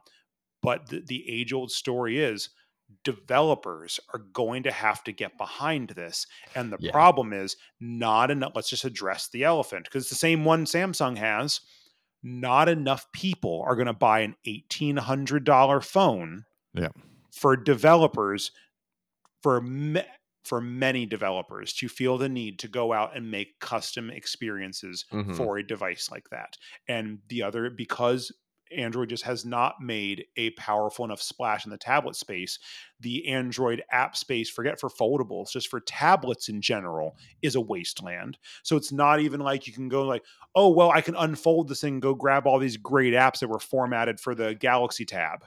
but 0.62 0.88
the, 0.90 1.02
the 1.06 1.24
age 1.30 1.54
old 1.54 1.72
story 1.72 2.20
is 2.20 2.50
developers 3.04 4.00
are 4.14 4.20
going 4.34 4.64
to 4.64 4.72
have 4.72 5.04
to 5.04 5.12
get 5.12 5.38
behind 5.38 5.90
this 5.92 6.26
and 6.56 6.72
the 6.72 6.78
Yeah. 6.80 6.92
problem 6.92 7.34
is 7.34 7.56
not 7.80 8.32
enough 8.32 8.52
let's 8.56 8.70
just 8.70 8.86
address 8.86 9.30
the 9.30 9.44
elephant 9.44 9.86
because 9.86 10.10
the 10.10 10.16
same 10.16 10.46
one 10.46 10.66
samsung 10.66 11.18
has 11.18 11.62
not 12.24 12.70
enough 12.70 13.12
people 13.14 13.64
are 13.66 13.76
going 13.76 13.88
to 13.88 13.94
buy 13.94 14.20
an 14.20 14.36
$1800 14.46 15.82
phone 15.84 16.46
Yeah. 16.74 16.90
for 17.32 17.56
developers 17.56 18.52
for 19.42 19.60
me, 19.62 20.04
for 20.44 20.60
many 20.62 21.06
developers 21.06 21.72
to 21.74 21.88
feel 21.88 22.18
the 22.18 22.30
need 22.30 22.58
to 22.60 22.68
go 22.68 22.94
out 22.94 23.16
and 23.16 23.30
make 23.32 23.60
custom 23.60 24.10
experiences 24.10 25.06
Mhm. 25.12 25.36
for 25.36 25.58
a 25.58 25.66
device 25.66 26.10
like 26.12 26.30
that 26.30 26.58
and 26.88 27.20
the 27.30 27.44
other 27.44 27.70
because 27.70 28.32
Android 28.72 29.10
just 29.10 29.24
has 29.24 29.46
not 29.46 29.76
made 29.82 30.26
a 30.38 30.52
powerful 30.52 31.06
enough 31.06 31.22
splash 31.22 31.66
in 31.66 31.72
the 31.72 31.78
tablet 31.78 32.16
space. 32.16 32.60
The 33.00 33.28
Android 33.28 33.84
app 33.92 34.16
space, 34.16 34.50
forget 34.50 34.80
for 34.80 34.90
foldables, 34.90 35.52
just 35.52 35.68
for 35.68 35.80
tablets 35.80 36.50
in 36.50 36.62
general, 36.62 37.18
is 37.42 37.56
a 37.56 37.62
wasteland. 37.62 38.38
So 38.64 38.76
it's 38.76 38.92
not 38.92 39.20
even 39.20 39.40
like 39.40 39.68
you 39.68 39.74
can 39.74 39.90
go 39.90 40.04
like, 40.04 40.24
oh 40.56 40.70
well, 40.70 40.92
I 40.92 41.02
can 41.02 41.16
unfold 41.16 41.68
this 41.68 41.82
thing, 41.82 42.00
go 42.00 42.14
grab 42.14 42.48
all 42.48 42.60
these 42.60 42.78
great 42.78 43.14
apps 43.14 43.40
that 43.40 43.50
were 43.50 43.60
formatted 43.60 44.20
for 44.20 44.36
the 44.36 44.56
Galaxy 44.56 45.06
tab. 45.06 45.46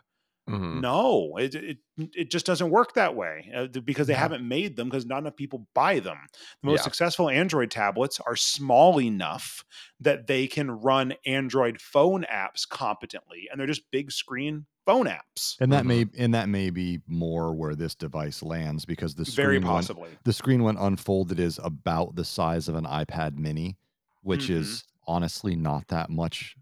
Mhm. 0.48 0.80
No, 0.82 1.36
it, 1.38 1.54
it 1.54 1.78
it 1.96 2.30
just 2.30 2.44
doesn't 2.44 2.68
work 2.70 2.92
that 2.94 3.16
way 3.16 3.50
uh, 3.56 3.66
because 3.80 4.06
they 4.08 4.12
Yeah. 4.12 4.18
haven't 4.20 4.46
made 4.46 4.76
them 4.76 4.88
because 4.90 5.06
not 5.06 5.18
enough 5.18 5.36
people 5.36 5.66
buy 5.74 6.00
them. 6.00 6.18
The 6.60 6.66
most 6.66 6.80
Yeah. 6.80 6.84
successful 6.84 7.30
Android 7.30 7.70
tablets 7.70 8.20
are 8.20 8.36
small 8.36 9.00
enough 9.00 9.64
that 10.00 10.26
they 10.26 10.46
can 10.46 10.70
run 10.70 11.14
Android 11.24 11.80
phone 11.80 12.24
apps 12.30 12.68
competently, 12.68 13.48
and 13.50 13.58
they're 13.58 13.66
just 13.66 13.90
big 13.90 14.12
screen 14.12 14.66
phone 14.84 15.06
apps. 15.06 15.56
And 15.60 15.72
that 15.72 15.84
Mhm. 15.84 15.86
may 15.86 16.06
and 16.18 16.34
that 16.34 16.50
may 16.50 16.68
be 16.68 17.00
more 17.06 17.54
where 17.54 17.74
this 17.74 17.94
device 17.94 18.42
lands 18.42 18.84
because 18.84 19.14
the 19.14 19.24
screen 19.24 19.46
Very 19.46 19.58
when- 19.60 19.66
possibly. 19.68 20.10
the 20.24 20.32
screen 20.34 20.62
when 20.62 20.76
unfolded 20.76 21.40
is 21.40 21.58
about 21.64 22.16
the 22.16 22.24
size 22.24 22.68
of 22.68 22.74
an 22.74 22.84
iPad 22.84 23.38
mini, 23.38 23.78
which 24.20 24.48
Mhm. 24.48 24.56
is 24.56 24.84
honestly 25.06 25.56
not 25.56 25.88
that 25.88 26.10
much 26.10 26.54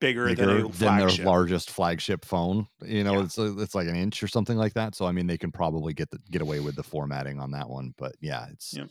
Bigger, 0.00 0.26
bigger 0.28 0.62
than 0.62 0.70
than 0.72 0.98
their 0.98 1.24
largest 1.26 1.70
flagship 1.70 2.24
phone. 2.24 2.66
You 2.82 3.04
know, 3.04 3.18
Yeah. 3.18 3.24
it's 3.24 3.38
uh, 3.38 3.54
it's 3.58 3.74
like 3.74 3.86
an 3.86 3.96
inch 3.96 4.22
or 4.22 4.28
something 4.28 4.56
like 4.56 4.72
that. 4.74 4.94
So 4.94 5.04
I 5.04 5.12
mean, 5.12 5.26
they 5.26 5.36
can 5.36 5.52
probably 5.52 5.92
get 5.92 6.10
the, 6.10 6.18
get 6.30 6.40
away 6.40 6.60
with 6.60 6.74
the 6.74 6.82
formatting 6.82 7.38
on 7.38 7.50
that 7.50 7.68
one. 7.68 7.94
But 7.98 8.16
yeah, 8.20 8.46
it's 8.50 8.72
Yeah. 8.74 8.86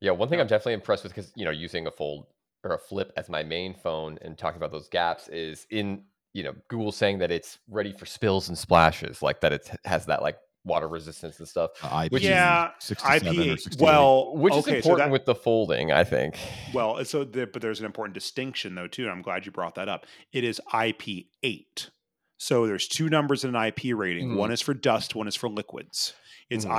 Yeah, 0.00 0.10
one 0.10 0.28
thing 0.28 0.38
Yeah. 0.38 0.42
I'm 0.42 0.48
definitely 0.48 0.74
impressed 0.74 1.04
with 1.04 1.14
because 1.14 1.32
you 1.36 1.44
know 1.44 1.50
using 1.50 1.86
a 1.86 1.90
fold 1.90 2.26
or 2.64 2.74
a 2.74 2.78
flip 2.78 3.12
as 3.16 3.28
my 3.28 3.42
main 3.42 3.74
phone 3.74 4.18
and 4.22 4.36
talking 4.36 4.58
about 4.58 4.72
those 4.72 4.88
gaps 4.88 5.28
is 5.28 5.66
in 5.70 6.04
you 6.34 6.42
know 6.42 6.54
Google 6.68 6.92
saying 6.92 7.18
that 7.18 7.30
it's 7.30 7.58
ready 7.68 7.92
for 7.92 8.04
spills 8.04 8.48
and 8.48 8.58
splashes, 8.58 9.22
like 9.22 9.40
that 9.40 9.52
it 9.52 9.70
has 9.84 10.06
that 10.06 10.20
like 10.22 10.38
water 10.64 10.86
resistance 10.88 11.38
and 11.40 11.48
stuff, 11.48 11.70
uh, 11.82 12.02
IP 12.06 12.12
Which 12.12 12.22
yeah, 12.22 12.70
67 12.78 13.34
IP. 13.40 13.80
Well, 13.80 14.36
which 14.36 14.54
is 14.54 14.60
okay, 14.60 14.70
so 14.70 14.76
important 14.76 15.08
that- 15.08 15.12
with 15.12 15.24
the 15.24 15.34
folding, 15.34 15.90
I 15.92 16.04
think. 16.04 16.38
Well, 16.72 17.04
so 17.04 17.24
the, 17.24 17.46
but 17.46 17.62
there's 17.62 17.80
an 17.80 17.86
important 17.86 18.14
distinction 18.14 18.74
though 18.74 18.86
too. 18.86 19.02
And 19.04 19.12
I'm 19.12 19.22
glad 19.22 19.44
you 19.46 19.52
brought 19.52 19.74
that 19.76 19.88
up. 19.88 20.06
It 20.32 20.44
is 20.44 20.60
IP8. 20.72 21.90
So 22.38 22.66
there's 22.66 22.88
two 22.88 23.08
numbers 23.08 23.44
in 23.44 23.54
an 23.54 23.56
IP 23.66 23.92
rating. 23.94 24.30
Mhm. 24.30 24.36
One 24.36 24.50
is 24.52 24.60
for 24.60 24.74
dust, 24.74 25.14
one 25.14 25.28
is 25.28 25.36
for 25.36 25.48
liquids. 25.48 26.14
It's 26.50 26.64
Mhm. 26.64 26.72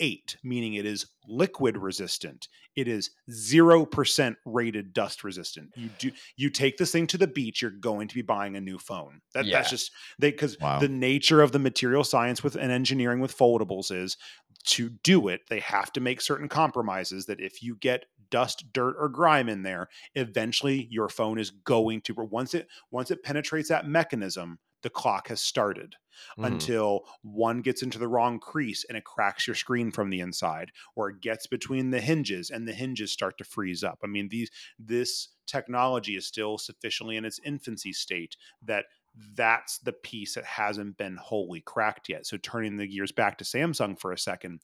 IP8, 0.00 0.36
meaning 0.42 0.74
it 0.74 0.86
is 0.86 1.06
liquid 1.28 1.76
resistant. 1.76 2.48
It 2.74 2.88
is 2.88 3.10
0% 3.30 4.36
rated 4.44 4.92
dust 4.92 5.24
resistant. 5.24 5.70
You 5.76 5.90
do 5.98 6.10
you 6.36 6.50
take 6.50 6.76
this 6.78 6.92
thing 6.92 7.06
to 7.08 7.18
the 7.18 7.26
beach, 7.26 7.60
you're 7.62 7.70
going 7.70 8.08
to 8.08 8.14
be 8.14 8.22
buying 8.22 8.56
a 8.56 8.60
new 8.60 8.78
phone. 8.78 9.20
That, 9.34 9.44
Yeah. 9.44 9.58
That's 9.58 9.70
just 9.70 9.92
they 10.18 10.30
because 10.30 10.58
Wow. 10.60 10.78
the 10.78 10.88
nature 10.88 11.42
of 11.42 11.52
the 11.52 11.58
material 11.58 12.04
science 12.04 12.42
with 12.42 12.56
and 12.56 12.72
engineering 12.72 13.20
with 13.20 13.36
foldables 13.36 13.90
is 13.90 14.16
to 14.64 14.90
do 15.02 15.28
it, 15.28 15.42
they 15.48 15.60
have 15.60 15.92
to 15.92 16.00
make 16.00 16.20
certain 16.20 16.48
compromises 16.48 17.26
that 17.26 17.40
if 17.40 17.62
you 17.62 17.76
get 17.76 18.06
dust, 18.30 18.72
dirt, 18.72 18.94
or 18.98 19.08
grime 19.08 19.48
in 19.48 19.62
there, 19.62 19.88
eventually 20.14 20.86
your 20.90 21.08
phone 21.08 21.38
is 21.38 21.50
going 21.50 22.00
to 22.02 22.14
once 22.14 22.54
it 22.54 22.68
once 22.90 23.10
it 23.10 23.22
penetrates 23.22 23.68
that 23.68 23.86
mechanism, 23.86 24.58
the 24.82 24.90
clock 24.90 25.28
has 25.28 25.40
started 25.40 25.96
Mhm. 26.38 26.46
until 26.46 27.08
one 27.22 27.62
gets 27.62 27.82
into 27.82 27.98
the 27.98 28.06
wrong 28.08 28.38
crease 28.38 28.84
and 28.84 28.98
it 28.98 29.04
cracks 29.04 29.46
your 29.46 29.56
screen 29.56 29.90
from 29.90 30.10
the 30.10 30.20
inside 30.20 30.70
or 30.94 31.08
it 31.08 31.20
gets 31.20 31.46
between 31.46 31.90
the 31.90 32.00
hinges 32.00 32.50
and 32.50 32.68
the 32.68 32.74
hinges 32.74 33.10
start 33.10 33.38
to 33.38 33.44
freeze 33.44 33.82
up. 33.82 33.98
I 34.04 34.06
mean 34.08 34.28
these 34.28 34.50
this 34.78 35.30
technology 35.46 36.16
is 36.16 36.26
still 36.26 36.58
sufficiently 36.58 37.16
in 37.16 37.24
its 37.24 37.40
infancy 37.44 37.92
state 37.92 38.36
that 38.62 38.86
that's 39.34 39.78
the 39.78 39.92
piece 39.92 40.34
that 40.34 40.44
hasn't 40.44 40.96
been 40.96 41.16
wholly 41.16 41.60
cracked 41.60 42.08
yet. 42.08 42.26
So 42.26 42.36
turning 42.38 42.76
the 42.76 42.86
gears 42.86 43.12
back 43.12 43.36
to 43.38 43.44
Samsung 43.44 43.98
for 43.98 44.12
a 44.12 44.18
second, 44.18 44.60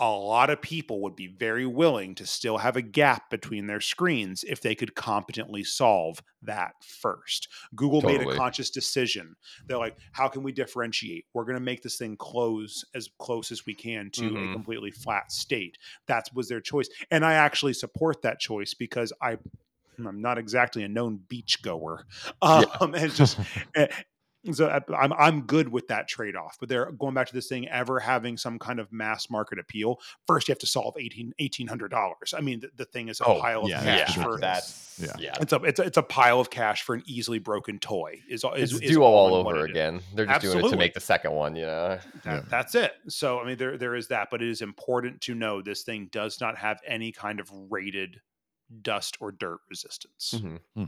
a 0.00 0.10
lot 0.10 0.48
of 0.50 0.62
people 0.62 1.02
would 1.02 1.14
be 1.14 1.26
very 1.26 1.66
willing 1.66 2.14
to 2.14 2.26
still 2.26 2.58
have 2.58 2.74
a 2.76 2.82
gap 2.82 3.28
between 3.30 3.66
their 3.66 3.80
screens 3.80 4.42
if 4.44 4.62
they 4.62 4.74
could 4.74 4.94
competently 4.94 5.62
solve 5.62 6.22
that 6.42 6.72
first. 6.82 7.48
Google 7.74 8.00
made 8.00 8.22
a 8.22 8.34
conscious 8.34 8.70
decision. 8.70 9.36
They're 9.68 9.76
like, 9.78 9.98
how 10.12 10.28
can 10.28 10.42
we 10.42 10.52
differentiate? 10.52 11.26
We're 11.34 11.44
going 11.44 11.58
to 11.58 11.60
make 11.60 11.82
this 11.82 11.98
thing 11.98 12.16
close 12.16 12.82
as 12.94 13.10
close 13.18 13.52
as 13.52 13.66
we 13.66 13.74
can 13.74 14.10
to 14.12 14.24
a 14.26 14.30
Mhm. 14.30 14.52
completely 14.54 14.90
flat 14.90 15.30
state. 15.30 15.76
That 16.06 16.30
was 16.34 16.48
their 16.48 16.60
choice. 16.62 16.88
And 17.10 17.24
I 17.24 17.34
actually 17.34 17.74
support 17.74 18.22
that 18.22 18.40
choice 18.40 18.72
because 18.74 19.12
I 19.20 19.36
I'm 19.98 20.22
not 20.22 20.38
exactly 20.38 20.82
a 20.82 20.88
known 20.88 21.18
beach 21.28 21.60
goer. 21.62 22.06
Yeah. 22.42 22.64
Um, 22.80 22.94
and 22.94 23.12
just 23.12 23.38
so 24.52 24.68
I- 24.68 24.94
I'm 24.96 25.12
I'm 25.12 25.42
good 25.42 25.68
with 25.68 25.88
that 25.88 26.08
trade 26.08 26.34
off. 26.36 26.56
But 26.58 26.68
they're 26.68 26.90
going 26.92 27.14
back 27.14 27.26
to 27.28 27.34
this 27.34 27.48
thing 27.48 27.68
ever 27.68 28.00
having 28.00 28.36
some 28.36 28.58
kind 28.58 28.80
of 28.80 28.92
mass 28.92 29.28
market 29.30 29.58
appeal. 29.58 30.00
First, 30.26 30.48
you 30.48 30.52
have 30.52 30.58
to 30.60 30.66
solve 30.66 30.96
18 30.98 31.34
dollars. 31.90 32.34
I 32.36 32.40
mean, 32.40 32.60
the, 32.60 32.70
the 32.76 32.84
thing 32.86 33.08
is 33.08 33.20
a 33.20 33.24
Oh, 33.26 33.40
pile 33.40 33.62
of 33.62 33.68
yeah, 33.68 33.82
cash 33.82 33.98
that's 33.98 34.12
for 34.14 34.18
ridiculous. 34.32 34.40
that's 34.40 34.98
Yeah. 35.00 35.16
yeah. 35.18 35.34
it's 35.40 35.52
a 35.52 35.56
it's 35.62 35.78
a 35.80 35.82
it's 35.82 35.96
a 35.98 36.02
pile 36.02 36.40
of 36.40 36.50
cash 36.50 36.82
for 36.82 36.94
an 36.94 37.02
easily 37.06 37.38
broken 37.38 37.78
toy. 37.78 38.20
Is 38.28 38.44
is, 38.56 38.72
It's 38.72 38.82
is 38.82 38.90
duo 38.90 39.04
all 39.04 39.38
in 39.40 39.44
what 39.44 39.56
over 39.56 39.64
again. 39.66 40.00
They're 40.14 40.26
just 40.26 40.40
doing 40.42 40.64
it 40.64 40.68
to 40.70 40.76
make 40.76 40.94
the 40.94 41.00
second 41.00 41.32
one, 41.32 41.54
you 41.56 41.66
know. 41.66 41.88
That, 41.88 42.02
Yeah. 42.24 42.42
That's 42.48 42.74
it. 42.74 42.92
So 43.08 43.40
I 43.40 43.46
mean, 43.46 43.58
there 43.58 43.76
there 43.76 43.94
is 43.94 44.08
that, 44.08 44.28
but 44.30 44.40
it 44.42 44.48
is 44.48 44.62
important 44.62 45.20
to 45.22 45.34
know 45.34 45.60
this 45.62 45.82
thing 45.82 46.08
does 46.12 46.40
not 46.40 46.56
have 46.56 46.80
any 46.86 47.12
kind 47.12 47.40
of 47.40 47.50
rated 47.70 48.20
dust 48.82 49.16
or 49.20 49.32
dirt 49.32 49.58
resistance. 49.68 50.34
Mhm. 50.36 50.58
Hmm. 50.76 50.84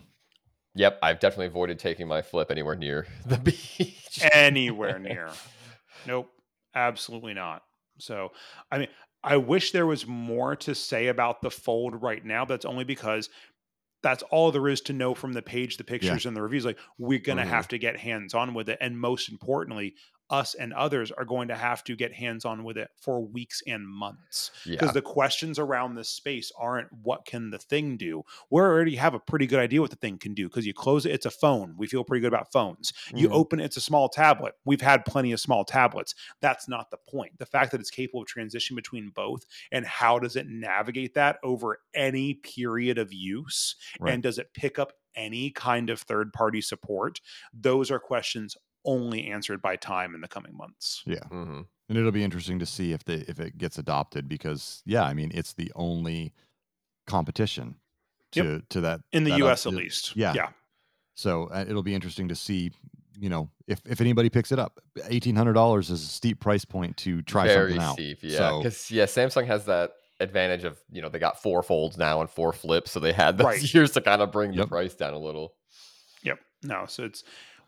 Yep, 0.75 0.99
I've 1.03 1.21
definitely 1.21 1.47
avoided 1.47 1.79
taking 1.79 2.09
my 2.09 2.23
flip 2.23 2.51
anywhere 2.51 2.75
near 2.77 3.07
the 3.27 3.39
beach. 3.39 4.21
anywhere 4.33 4.99
near. 5.01 5.29
Nope, 6.07 6.31
absolutely 6.75 7.35
not. 7.35 7.63
So, 7.99 8.33
I 8.71 8.79
mean, 8.79 8.89
I 9.23 9.37
wish 9.37 9.73
there 9.73 9.87
was 9.87 10.07
more 10.07 10.57
to 10.57 10.75
say 10.75 11.09
about 11.09 11.43
the 11.43 11.51
fold 11.51 12.03
right 12.03 12.25
now. 12.25 12.45
But 12.45 12.55
that's 12.55 12.65
only 12.65 12.85
because 12.85 13.29
that's 14.03 14.23
all 14.25 14.51
there 14.51 14.67
is 14.69 14.81
to 14.83 14.93
know 14.93 15.15
from 15.15 15.33
the 15.33 15.43
page, 15.43 15.77
the 15.77 15.85
pictures, 15.85 16.27
and 16.27 16.37
the 16.37 16.43
reviews. 16.43 16.65
Like, 16.65 16.79
we're 16.99 17.21
going 17.21 17.39
to 17.39 17.45
Mhm. 17.45 17.49
have 17.49 17.69
to 17.69 17.79
get 17.79 17.97
hands 17.99 18.35
on 18.35 18.53
with 18.55 18.69
it. 18.69 18.79
And 18.81 18.99
most 18.99 19.29
importantly, 19.31 19.95
us 20.33 20.55
and 20.55 20.73
others 20.73 21.13
are 21.13 21.25
going 21.27 21.47
to 21.49 21.55
have 21.55 21.85
to 21.85 21.95
get 21.95 22.13
hands 22.13 22.45
on 22.45 22.65
with 22.65 22.77
it 22.79 22.91
for 23.01 23.21
weeks 23.21 23.63
and 23.67 23.87
months 23.87 24.51
because 24.65 24.89
Yeah. 24.89 24.93
the 24.93 25.03
questions 25.03 25.59
around 25.59 25.95
this 25.95 26.09
space 26.09 26.51
aren't 26.59 26.91
what 26.93 27.25
can 27.27 27.51
the 27.51 27.59
thing 27.59 27.97
do? 27.99 28.25
We 28.51 28.61
already 28.61 28.97
have 28.97 29.15
a 29.15 29.21
pretty 29.21 29.47
good 29.47 29.61
idea 29.61 29.81
what 29.83 29.91
the 29.91 29.97
thing 29.97 30.19
can 30.19 30.33
do 30.35 30.49
because 30.49 30.67
you 30.67 30.73
close 30.75 31.07
it 31.07 31.13
it's 31.13 31.27
a 31.27 31.31
phone. 31.31 31.75
We 31.77 31.87
feel 31.87 32.03
pretty 32.03 32.23
good 32.23 32.33
about 32.33 32.51
phones. 32.51 32.93
You 33.15 33.29
Mhm. 33.29 33.33
open 33.35 33.61
it, 33.61 33.67
it's 33.67 33.77
a 33.77 33.81
small 33.83 34.09
tablet. 34.09 34.55
We've 34.65 34.81
had 34.81 35.05
plenty 35.05 35.33
of 35.33 35.39
small 35.41 35.65
tablets. 35.65 36.15
That's 36.41 36.67
not 36.67 36.91
the 36.91 36.97
point. 36.97 37.39
The 37.39 37.47
fact 37.47 37.71
that 37.73 37.81
it's 37.81 37.91
capable 37.91 38.23
of 38.23 38.27
transition 38.29 38.75
between 38.75 39.11
both 39.11 39.45
and 39.71 39.87
how 39.87 40.19
does 40.19 40.35
it 40.37 40.47
navigate 40.49 41.15
that 41.15 41.39
over 41.45 41.79
any 41.95 42.35
period 42.35 42.97
of 42.97 43.13
use 43.13 43.77
Right. 44.01 44.15
and 44.15 44.23
does 44.23 44.39
it 44.39 44.55
pick 44.55 44.79
up 44.79 44.95
any 45.15 45.51
kind 45.51 45.91
of 45.91 46.01
third 46.01 46.33
party 46.33 46.63
support? 46.63 47.21
Those 47.53 47.91
are 47.91 47.99
questions 48.01 48.57
only 48.85 49.27
answered 49.29 49.61
by 49.63 49.77
time 49.77 50.15
in 50.15 50.21
the 50.21 50.29
coming 50.29 50.57
months 50.57 51.03
Yeah. 51.07 51.21
Mhm. 51.31 51.67
and 51.89 51.99
it'll 51.99 52.11
be 52.13 52.25
interesting 52.25 52.59
to 52.59 52.67
see 52.67 52.93
if 52.93 53.05
they 53.05 53.25
if 53.29 53.39
it 53.41 53.57
gets 53.59 53.79
adopted 53.79 54.29
because 54.29 54.83
yeah 54.85 55.05
i 55.05 55.15
mean 55.15 55.31
it's 55.35 55.53
the 55.53 55.71
only 55.77 56.33
competition 57.07 57.77
Yep. 58.35 58.45
to 58.47 58.63
to 58.71 58.81
that 58.83 59.01
in 59.13 59.25
the 59.25 59.31
that 59.33 59.43
us 59.43 59.67
at 59.67 59.75
least 59.75 60.17
yeah. 60.17 60.33
yeah 60.35 60.49
so 61.15 61.45
uh, 61.49 61.65
it'll 61.69 61.83
be 61.83 61.95
interesting 61.95 62.29
to 62.29 62.35
see 62.35 62.71
you 63.19 63.29
know 63.29 63.51
if 63.67 63.81
if 63.87 64.01
anybody 64.01 64.31
picks 64.31 64.53
it 64.53 64.59
up 64.59 64.81
$1800 64.97 65.79
is 65.81 65.91
a 65.91 65.97
steep 65.99 66.41
price 66.41 66.65
point 66.65 66.97
to 66.99 67.21
try 67.23 67.47
Very 67.47 67.73
something 67.73 67.83
out 67.87 67.93
steep, 67.95 68.19
yeah. 68.23 68.39
So- 68.39 68.59
Because 68.59 68.91
yeah, 68.91 69.05
Samsung 69.05 69.47
has 69.47 69.67
that 69.67 69.93
advantage 70.21 70.65
of 70.65 70.79
you 70.91 71.03
know 71.03 71.09
they 71.11 71.19
got 71.19 71.43
four 71.43 71.63
folds 71.63 71.99
now 71.99 72.21
and 72.23 72.31
four 72.31 72.53
flips, 72.55 72.91
so 72.93 73.01
they 73.01 73.13
had 73.13 73.37
those 73.39 73.45
Right. 73.45 73.75
years 73.75 73.91
to 73.93 74.01
kind 74.01 74.23
of 74.23 74.33
bring 74.33 74.55
the 74.57 74.67
price 74.67 74.95
down 74.95 75.13
a 75.13 75.19
little. 75.19 75.55
Yep. 76.23 76.39
No. 76.63 76.87
So 76.89 77.05
it's 77.05 77.23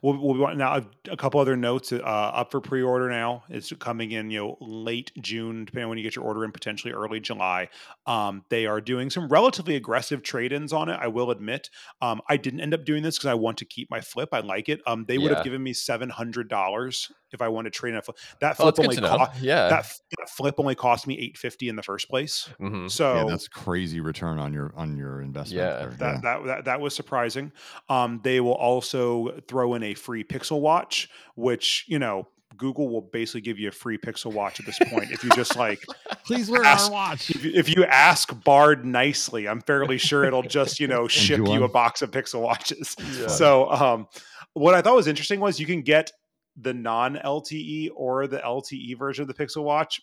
we'll, 0.04 0.18
we'll 0.18 0.34
be 0.34 0.40
want- 0.40 0.56
now 0.58 0.76
a- 1.10 1.16
couple 1.16 1.40
other 1.40 1.56
notes 1.56 1.92
uh, 1.92 1.96
up 1.96 2.50
for 2.50 2.60
pre-order 2.60 3.08
now. 3.08 3.42
It's 3.48 3.72
coming 3.78 4.12
in 4.12 4.30
you 4.30 4.38
know 4.40 4.58
late 4.60 5.10
June, 5.20 5.64
depending 5.64 5.84
on 5.84 5.88
when 5.90 5.98
you 5.98 6.04
get 6.04 6.14
your 6.16 6.24
order 6.24 6.44
in, 6.44 6.52
potentially 6.52 6.92
early 6.92 7.20
July. 7.20 7.68
Um, 8.06 8.44
they 8.50 8.66
are 8.66 8.80
doing 8.80 9.10
some 9.10 9.28
relatively 9.28 9.76
aggressive 9.76 10.22
trade-ins 10.22 10.72
on 10.72 10.88
it. 10.88 10.98
I 11.00 11.08
will 11.08 11.30
admit. 11.30 11.70
Um, 12.02 12.20
I 12.28 12.36
didn't 12.36 12.60
end 12.60 12.74
up 12.74 12.84
doing 12.84 13.02
this 13.02 13.16
because 13.16 13.28
I 13.30 13.34
want 13.34 13.58
to 13.58 13.64
keep 13.64 13.90
my 13.90 14.00
flip. 14.00 14.28
I 14.32 14.40
like 14.40 14.68
it. 14.68 14.80
Um, 14.86 15.06
they 15.08 15.16
would 15.18 15.30
have 15.32 15.44
given 15.44 15.62
me 15.62 15.72
seven 15.72 16.10
hundred 16.10 16.48
dollars 16.48 17.10
if 17.34 17.42
I 17.42 17.48
want 17.48 17.66
to 17.66 17.70
trade 17.70 17.90
in 17.90 17.96
a 17.96 18.02
flip. 18.02 18.16
That 18.40 18.52
Oh, 18.58 18.64
flip 18.64 18.68
it's 18.70 18.78
good 18.78 18.86
only 18.86 18.96
to 18.96 19.24
cost 19.26 19.42
yeah. 19.42 19.68
that, 19.68 19.92
that 20.18 20.30
flip 20.30 20.54
only 20.58 20.74
cost 20.74 21.06
me 21.06 21.18
eight 21.18 21.36
fifty 21.36 21.68
in 21.68 21.76
the 21.76 21.82
first 21.82 22.08
place. 22.08 22.48
Mhm. 22.60 22.90
So 22.90 23.14
yeah 23.14 23.24
that's 23.24 23.48
crazy 23.48 24.00
return 24.00 24.38
on 24.38 24.52
your 24.52 24.72
on 24.76 24.96
your 24.96 25.20
investment 25.20 25.58
Yeah, 25.62 25.76
there. 25.78 25.90
that, 25.98 26.22
that 26.22 26.44
that 26.46 26.64
that 26.66 26.80
was 26.80 26.94
surprising. 26.94 27.52
Um, 27.88 28.20
they 28.24 28.40
will 28.40 28.54
also 28.54 29.40
throw 29.48 29.74
in 29.74 29.82
a 29.82 29.94
free 29.94 30.24
Pixel 30.24 30.60
Watch, 30.60 31.08
which 31.34 31.84
you 31.88 31.98
know 31.98 32.28
Google 32.56 32.88
will 32.88 33.00
basically 33.02 33.40
give 33.40 33.58
you 33.58 33.66
a 33.68 33.72
free 33.72 33.98
Pixel 33.98 34.32
Watch 34.32 34.60
at 34.60 34.66
this 34.66 34.78
point 34.78 35.10
if 35.10 35.24
you 35.24 35.30
just 35.30 35.56
like 35.56 35.82
please 36.24 36.48
wear 36.48 36.62
ask- 36.62 36.84
our 36.86 36.92
watch 36.92 37.30
if 37.30 37.44
you, 37.44 37.50
if 37.54 37.68
you 37.74 37.84
ask 37.84 38.32
Bard 38.44 38.84
nicely. 38.84 39.48
I'm 39.48 39.60
fairly 39.60 39.98
sure 39.98 40.24
it'll 40.24 40.42
just 40.42 40.78
you 40.78 40.86
know 40.94 41.08
ship 41.08 41.38
you 41.38 41.52
you 41.52 41.64
a 41.64 41.68
box 41.68 42.00
of 42.02 42.10
Pixel 42.12 42.40
Watches. 42.42 42.94
Yeah. 43.18 43.26
So 43.26 43.68
um, 43.70 44.06
what 44.52 44.74
I 44.74 44.82
thought 44.82 44.94
was 44.94 45.08
interesting 45.08 45.40
was 45.40 45.58
you 45.58 45.66
can 45.66 45.82
get 45.82 46.12
the 46.56 46.74
non 46.74 47.16
LTE 47.16 47.90
or 47.94 48.26
the 48.26 48.38
LTE 48.38 48.98
version 48.98 49.22
of 49.22 49.28
the 49.28 49.34
Pixel 49.34 49.64
Watch. 49.64 50.00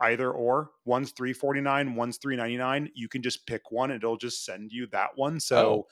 Either 0.00 0.30
or, 0.30 0.70
one's 0.84 1.12
three 1.12 1.32
forty 1.32 1.60
nine, 1.60 1.94
one's 1.94 2.16
three 2.18 2.36
ninety 2.36 2.56
nine. 2.56 2.90
You 2.94 3.08
can 3.08 3.22
just 3.22 3.46
pick 3.46 3.70
one; 3.70 3.90
and 3.90 4.02
it'll 4.02 4.16
just 4.16 4.44
send 4.44 4.72
you 4.72 4.88
that 4.88 5.10
one. 5.14 5.38
So, 5.38 5.56
oh. 5.56 5.86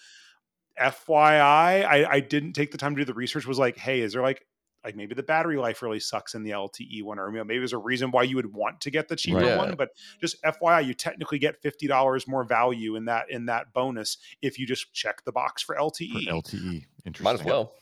FYI, 0.80 1.84
I, 1.84 2.06
I 2.10 2.20
didn't 2.20 2.54
take 2.54 2.72
the 2.72 2.78
time 2.78 2.96
to 2.96 3.02
do 3.02 3.04
the 3.04 3.14
research. 3.14 3.46
Was 3.46 3.60
like, 3.60 3.76
hey, 3.76 4.00
is 4.00 4.12
there 4.12 4.22
like 4.22 4.44
like 4.84 4.96
maybe 4.96 5.14
the 5.14 5.22
battery 5.22 5.56
life 5.56 5.82
really 5.82 6.00
sucks 6.00 6.34
in 6.34 6.42
the 6.42 6.50
LTE 6.50 7.02
one, 7.04 7.18
or 7.18 7.30
maybe 7.30 7.58
there's 7.58 7.72
a 7.72 7.78
reason 7.78 8.10
why 8.10 8.24
you 8.24 8.36
would 8.36 8.52
want 8.52 8.80
to 8.80 8.90
get 8.90 9.08
the 9.08 9.16
cheaper 9.16 9.38
Right. 9.38 9.56
One. 9.56 9.74
But 9.76 9.90
just 10.20 10.42
FYI, 10.42 10.84
you 10.84 10.94
technically 10.94 11.38
get 11.38 11.60
fifty 11.62 11.86
dollars 11.86 12.26
more 12.26 12.44
value 12.44 12.96
in 12.96 13.04
that 13.06 13.30
in 13.30 13.46
that 13.46 13.72
bonus 13.72 14.18
if 14.40 14.58
you 14.58 14.66
just 14.66 14.92
check 14.92 15.24
the 15.24 15.32
box 15.32 15.62
for 15.62 15.76
for 15.76 15.76
LTE. 15.76 16.26
lte 16.28 16.84
interesting 17.04 17.24
Might 17.24 17.34
as 17.34 17.44
well. 17.44 17.72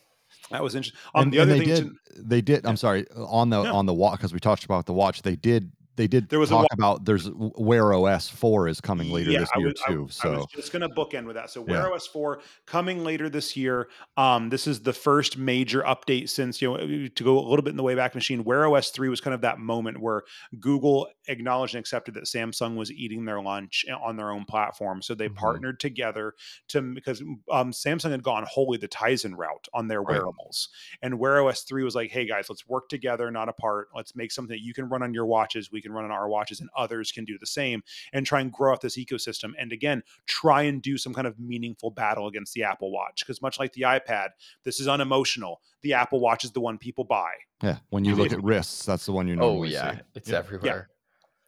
That 0.50 0.62
was 0.62 0.74
interesting. 0.74 0.98
Um, 1.14 1.24
and, 1.24 1.32
the 1.32 1.38
other 1.40 1.52
they 1.52 1.58
thing, 1.60 1.68
did 1.68 1.84
to- 1.84 2.22
they 2.22 2.40
did 2.40 2.66
i'm 2.66 2.76
sorry 2.76 3.06
on 3.16 3.50
the 3.50 3.62
Yeah. 3.62 3.72
on 3.72 3.86
the 3.86 3.94
watch 3.94 4.18
because 4.18 4.32
we 4.32 4.40
talked 4.40 4.64
about 4.64 4.86
the 4.86 4.92
watch 4.92 5.22
they 5.22 5.36
did 5.36 5.70
they 5.96 6.06
did 6.06 6.28
There 6.30 6.38
was 6.38 6.50
a 6.50 6.54
talk 6.54 6.62
wa- 6.62 6.68
about 6.72 7.04
there's 7.04 7.28
Wear 7.30 7.92
OS 7.92 8.28
4 8.28 8.68
is 8.68 8.80
coming 8.80 9.10
later 9.10 9.30
Yeah, 9.32 9.40
this 9.40 9.50
I 9.54 9.58
year 9.58 9.68
was- 9.68 9.80
too. 9.86 10.06
I 10.08 10.12
so 10.12 10.30
was 10.38 10.46
just 10.54 10.72
going 10.72 10.82
to 10.82 10.88
bookend 10.88 11.26
with 11.26 11.36
that. 11.36 11.50
So 11.50 11.64
Yeah. 11.66 11.82
Wear 11.82 11.92
OS 11.92 12.06
4 12.06 12.40
coming 12.66 13.04
later 13.04 13.28
this 13.28 13.56
year. 13.56 13.88
Um, 14.16 14.48
this 14.48 14.66
is 14.66 14.80
the 14.82 14.92
first 14.92 15.36
major 15.36 15.82
update 15.82 16.30
since, 16.30 16.62
you 16.62 16.68
know, 16.68 17.08
to 17.08 17.24
go 17.24 17.38
a 17.38 17.46
little 17.46 17.62
bit 17.62 17.70
in 17.70 17.76
the 17.76 17.82
Wayback 17.82 18.14
Machine, 18.14 18.44
Wear 18.44 18.66
OS 18.66 18.90
3 18.90 19.08
was 19.08 19.20
kind 19.20 19.34
of 19.34 19.40
that 19.42 19.58
moment 19.58 20.00
where 20.00 20.22
Google 20.58 21.08
acknowledged 21.28 21.74
and 21.74 21.80
accepted 21.80 22.14
that 22.14 22.24
Samsung 22.24 22.76
was 22.76 22.90
eating 22.92 23.24
their 23.24 23.42
lunch 23.42 23.84
on 24.02 24.16
their 24.16 24.30
own 24.30 24.44
platform. 24.46 25.02
So 25.02 25.14
they 25.14 25.28
Mhm. 25.28 25.34
partnered 25.36 25.80
together 25.80 26.34
to, 26.68 26.80
because 26.94 27.20
um, 27.50 27.72
Samsung 27.72 28.10
had 28.10 28.22
gone 28.22 28.46
wholly 28.48 28.78
the 28.78 28.88
Tizen 28.88 29.36
route 29.36 29.68
on 29.74 29.88
their 29.88 30.00
Right. 30.02 30.16
wearables. 30.16 30.68
And 31.02 31.18
Wear 31.18 31.42
OS 31.46 31.62
3 31.64 31.84
was 31.84 31.94
like, 31.94 32.10
hey 32.10 32.26
guys, 32.26 32.46
let's 32.48 32.66
work 32.66 32.88
together, 32.88 33.30
not 33.30 33.48
apart. 33.48 33.88
Let's 33.94 34.16
make 34.16 34.32
something 34.32 34.56
that 34.56 34.62
you 34.64 34.72
can 34.72 34.88
run 34.88 35.02
on 35.02 35.12
your 35.12 35.26
watches. 35.26 35.70
We 35.70 35.79
we 35.80 35.82
can 35.82 35.92
run 35.92 36.04
on 36.04 36.10
our 36.10 36.28
watches 36.28 36.60
and 36.60 36.68
others 36.76 37.10
can 37.10 37.24
do 37.24 37.38
the 37.38 37.46
same 37.46 37.82
and 38.12 38.26
try 38.26 38.40
and 38.40 38.52
grow 38.52 38.72
out 38.72 38.82
this 38.82 38.98
ecosystem 38.98 39.52
and 39.58 39.72
again 39.72 40.02
try 40.26 40.62
and 40.62 40.82
do 40.82 40.98
some 40.98 41.14
kind 41.14 41.26
of 41.26 41.38
meaningful 41.40 41.90
battle 41.90 42.26
against 42.26 42.52
the 42.52 42.62
apple 42.62 42.92
watch 42.92 43.20
because 43.20 43.40
much 43.40 43.58
like 43.58 43.72
the 43.72 43.82
ipad 43.82 44.28
this 44.64 44.78
is 44.78 44.86
unemotional 44.86 45.60
the 45.82 45.94
apple 45.94 46.20
watch 46.20 46.44
is 46.44 46.52
the 46.52 46.60
one 46.60 46.76
people 46.76 47.04
buy 47.04 47.32
yeah 47.62 47.78
when 47.88 48.04
you 48.04 48.14
look 48.14 48.32
at 48.32 48.42
wrists 48.44 48.84
that's 48.84 49.06
the 49.06 49.12
one 49.12 49.26
you 49.26 49.36
know 49.36 49.60
oh 49.60 49.62
yeah 49.62 49.94
see. 49.94 50.00
it's 50.14 50.28
yeah. 50.28 50.38
everywhere 50.38 50.88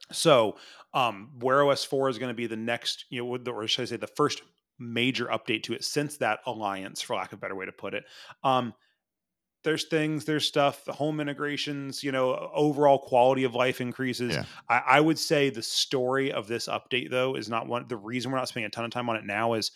yeah. 0.09 0.15
so 0.15 0.57
um 0.95 1.31
wear 1.41 1.63
os 1.65 1.85
4 1.85 2.09
is 2.09 2.19
going 2.19 2.31
to 2.31 2.35
be 2.35 2.47
the 2.47 2.57
next 2.57 3.05
you 3.11 3.23
know 3.23 3.53
or 3.53 3.69
should 3.69 3.83
i 3.83 3.85
say 3.85 3.97
the 3.97 4.07
first 4.07 4.43
major 4.79 5.27
update 5.27 5.63
to 5.63 5.75
it 5.75 5.85
since 5.85 6.17
that 6.17 6.41
alliance 6.47 7.03
for 7.03 7.15
lack 7.15 7.33
of 7.33 7.39
a 7.39 7.41
better 7.41 7.55
way 7.55 7.67
to 7.67 7.73
put 7.73 7.93
it 7.93 8.05
um 8.43 8.73
there's 9.65 9.85
things, 9.85 10.25
there's 10.25 10.47
stuff, 10.47 10.85
the 10.85 10.93
home 10.93 11.21
integrations, 11.21 12.03
you 12.03 12.13
know, 12.13 12.51
overall 12.53 12.99
quality 12.99 13.45
of 13.45 13.55
life 13.55 13.81
increases. 13.81 14.35
Yeah. 14.35 14.45
I, 14.69 14.83
I, 14.87 15.01
would 15.01 15.19
say 15.19 15.51
the 15.51 15.63
story 15.63 16.33
of 16.33 16.49
this 16.49 16.69
update, 16.69 17.11
though, 17.11 17.37
is 17.37 17.49
not 17.49 17.67
one. 17.67 17.87
The 17.89 17.97
reason 17.97 18.31
we're 18.33 18.39
not 18.39 18.49
spending 18.49 18.67
a 18.67 18.71
ton 18.71 18.85
of 18.85 18.91
time 18.91 19.09
on 19.09 19.17
it 19.17 19.25
now 19.25 19.55
is 19.55 19.71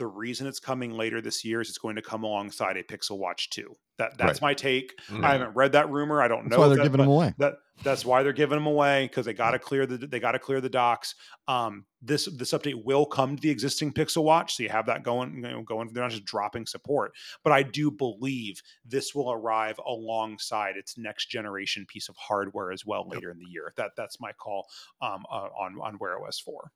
the 0.00 0.06
reason 0.06 0.46
it's 0.46 0.58
coming 0.58 0.92
later 0.92 1.20
this 1.20 1.44
year 1.44 1.60
is 1.60 1.68
it's 1.68 1.76
going 1.76 1.94
to 1.94 2.00
come 2.00 2.24
alongside 2.24 2.78
a 2.78 2.82
Pixel 2.82 3.18
Watch 3.18 3.50
2. 3.50 3.76
That 3.98 4.16
that's 4.16 4.40
right. 4.40 4.48
my 4.48 4.54
take. 4.54 4.98
Mm-hmm. 5.08 5.22
I 5.22 5.32
haven't 5.32 5.54
read 5.54 5.72
that 5.72 5.90
rumor. 5.90 6.22
I 6.22 6.28
don't 6.28 6.44
that's 6.44 6.52
know. 6.52 6.60
Why 6.60 6.68
they're 6.68 6.78
that, 6.78 6.84
giving 6.84 7.00
them 7.00 7.08
away. 7.08 7.34
That 7.36 7.56
that's 7.84 8.02
why 8.02 8.22
they're 8.22 8.32
giving 8.32 8.56
them 8.56 8.66
away 8.66 9.06
because 9.06 9.26
they 9.26 9.34
got 9.34 9.50
to 9.50 9.58
clear 9.58 9.84
the 9.84 9.98
they 9.98 10.18
got 10.18 10.32
to 10.32 10.38
clear 10.38 10.62
the 10.62 10.70
docks. 10.70 11.16
Um, 11.48 11.84
this 12.00 12.24
this 12.38 12.52
update 12.52 12.82
will 12.82 13.04
come 13.04 13.36
to 13.36 13.42
the 13.42 13.50
existing 13.50 13.92
Pixel 13.92 14.22
Watch, 14.22 14.56
so 14.56 14.62
you 14.62 14.70
have 14.70 14.86
that 14.86 15.02
going. 15.02 15.34
You 15.34 15.42
know, 15.42 15.62
going. 15.62 15.90
They're 15.92 16.02
not 16.02 16.12
just 16.12 16.24
dropping 16.24 16.64
support, 16.64 17.12
but 17.44 17.52
I 17.52 17.62
do 17.62 17.90
believe 17.90 18.62
this 18.86 19.14
will 19.14 19.30
arrive 19.32 19.78
alongside 19.86 20.76
its 20.78 20.96
next 20.96 21.26
generation 21.26 21.84
piece 21.86 22.08
of 22.08 22.16
hardware 22.16 22.72
as 22.72 22.86
well 22.86 23.06
later 23.06 23.28
yep. 23.28 23.36
in 23.36 23.38
the 23.38 23.50
year. 23.50 23.74
That 23.76 23.90
that's 23.98 24.18
my 24.18 24.32
call 24.32 24.66
um, 25.02 25.26
uh, 25.30 25.50
on 25.60 25.76
on 25.78 25.98
Wear 26.00 26.18
OS 26.26 26.40
four. 26.40 26.70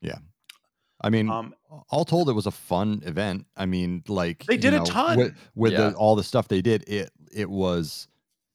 Yeah, 0.00 0.18
I 1.00 1.10
mean, 1.10 1.30
um, 1.30 1.54
all 1.90 2.04
told, 2.04 2.28
it 2.28 2.32
was 2.32 2.46
a 2.46 2.52
fun 2.52 3.02
event. 3.04 3.46
I 3.56 3.66
mean, 3.66 4.02
like 4.08 4.44
they 4.46 4.56
did 4.56 4.74
know, 4.74 4.82
a 4.82 4.86
ton 4.86 5.18
with, 5.18 5.34
with 5.54 5.72
yeah. 5.72 5.90
the, 5.90 5.94
all 5.94 6.16
the 6.16 6.24
stuff 6.24 6.48
they 6.48 6.60
did. 6.60 6.84
It 6.88 7.10
it 7.32 7.48
was 7.48 8.08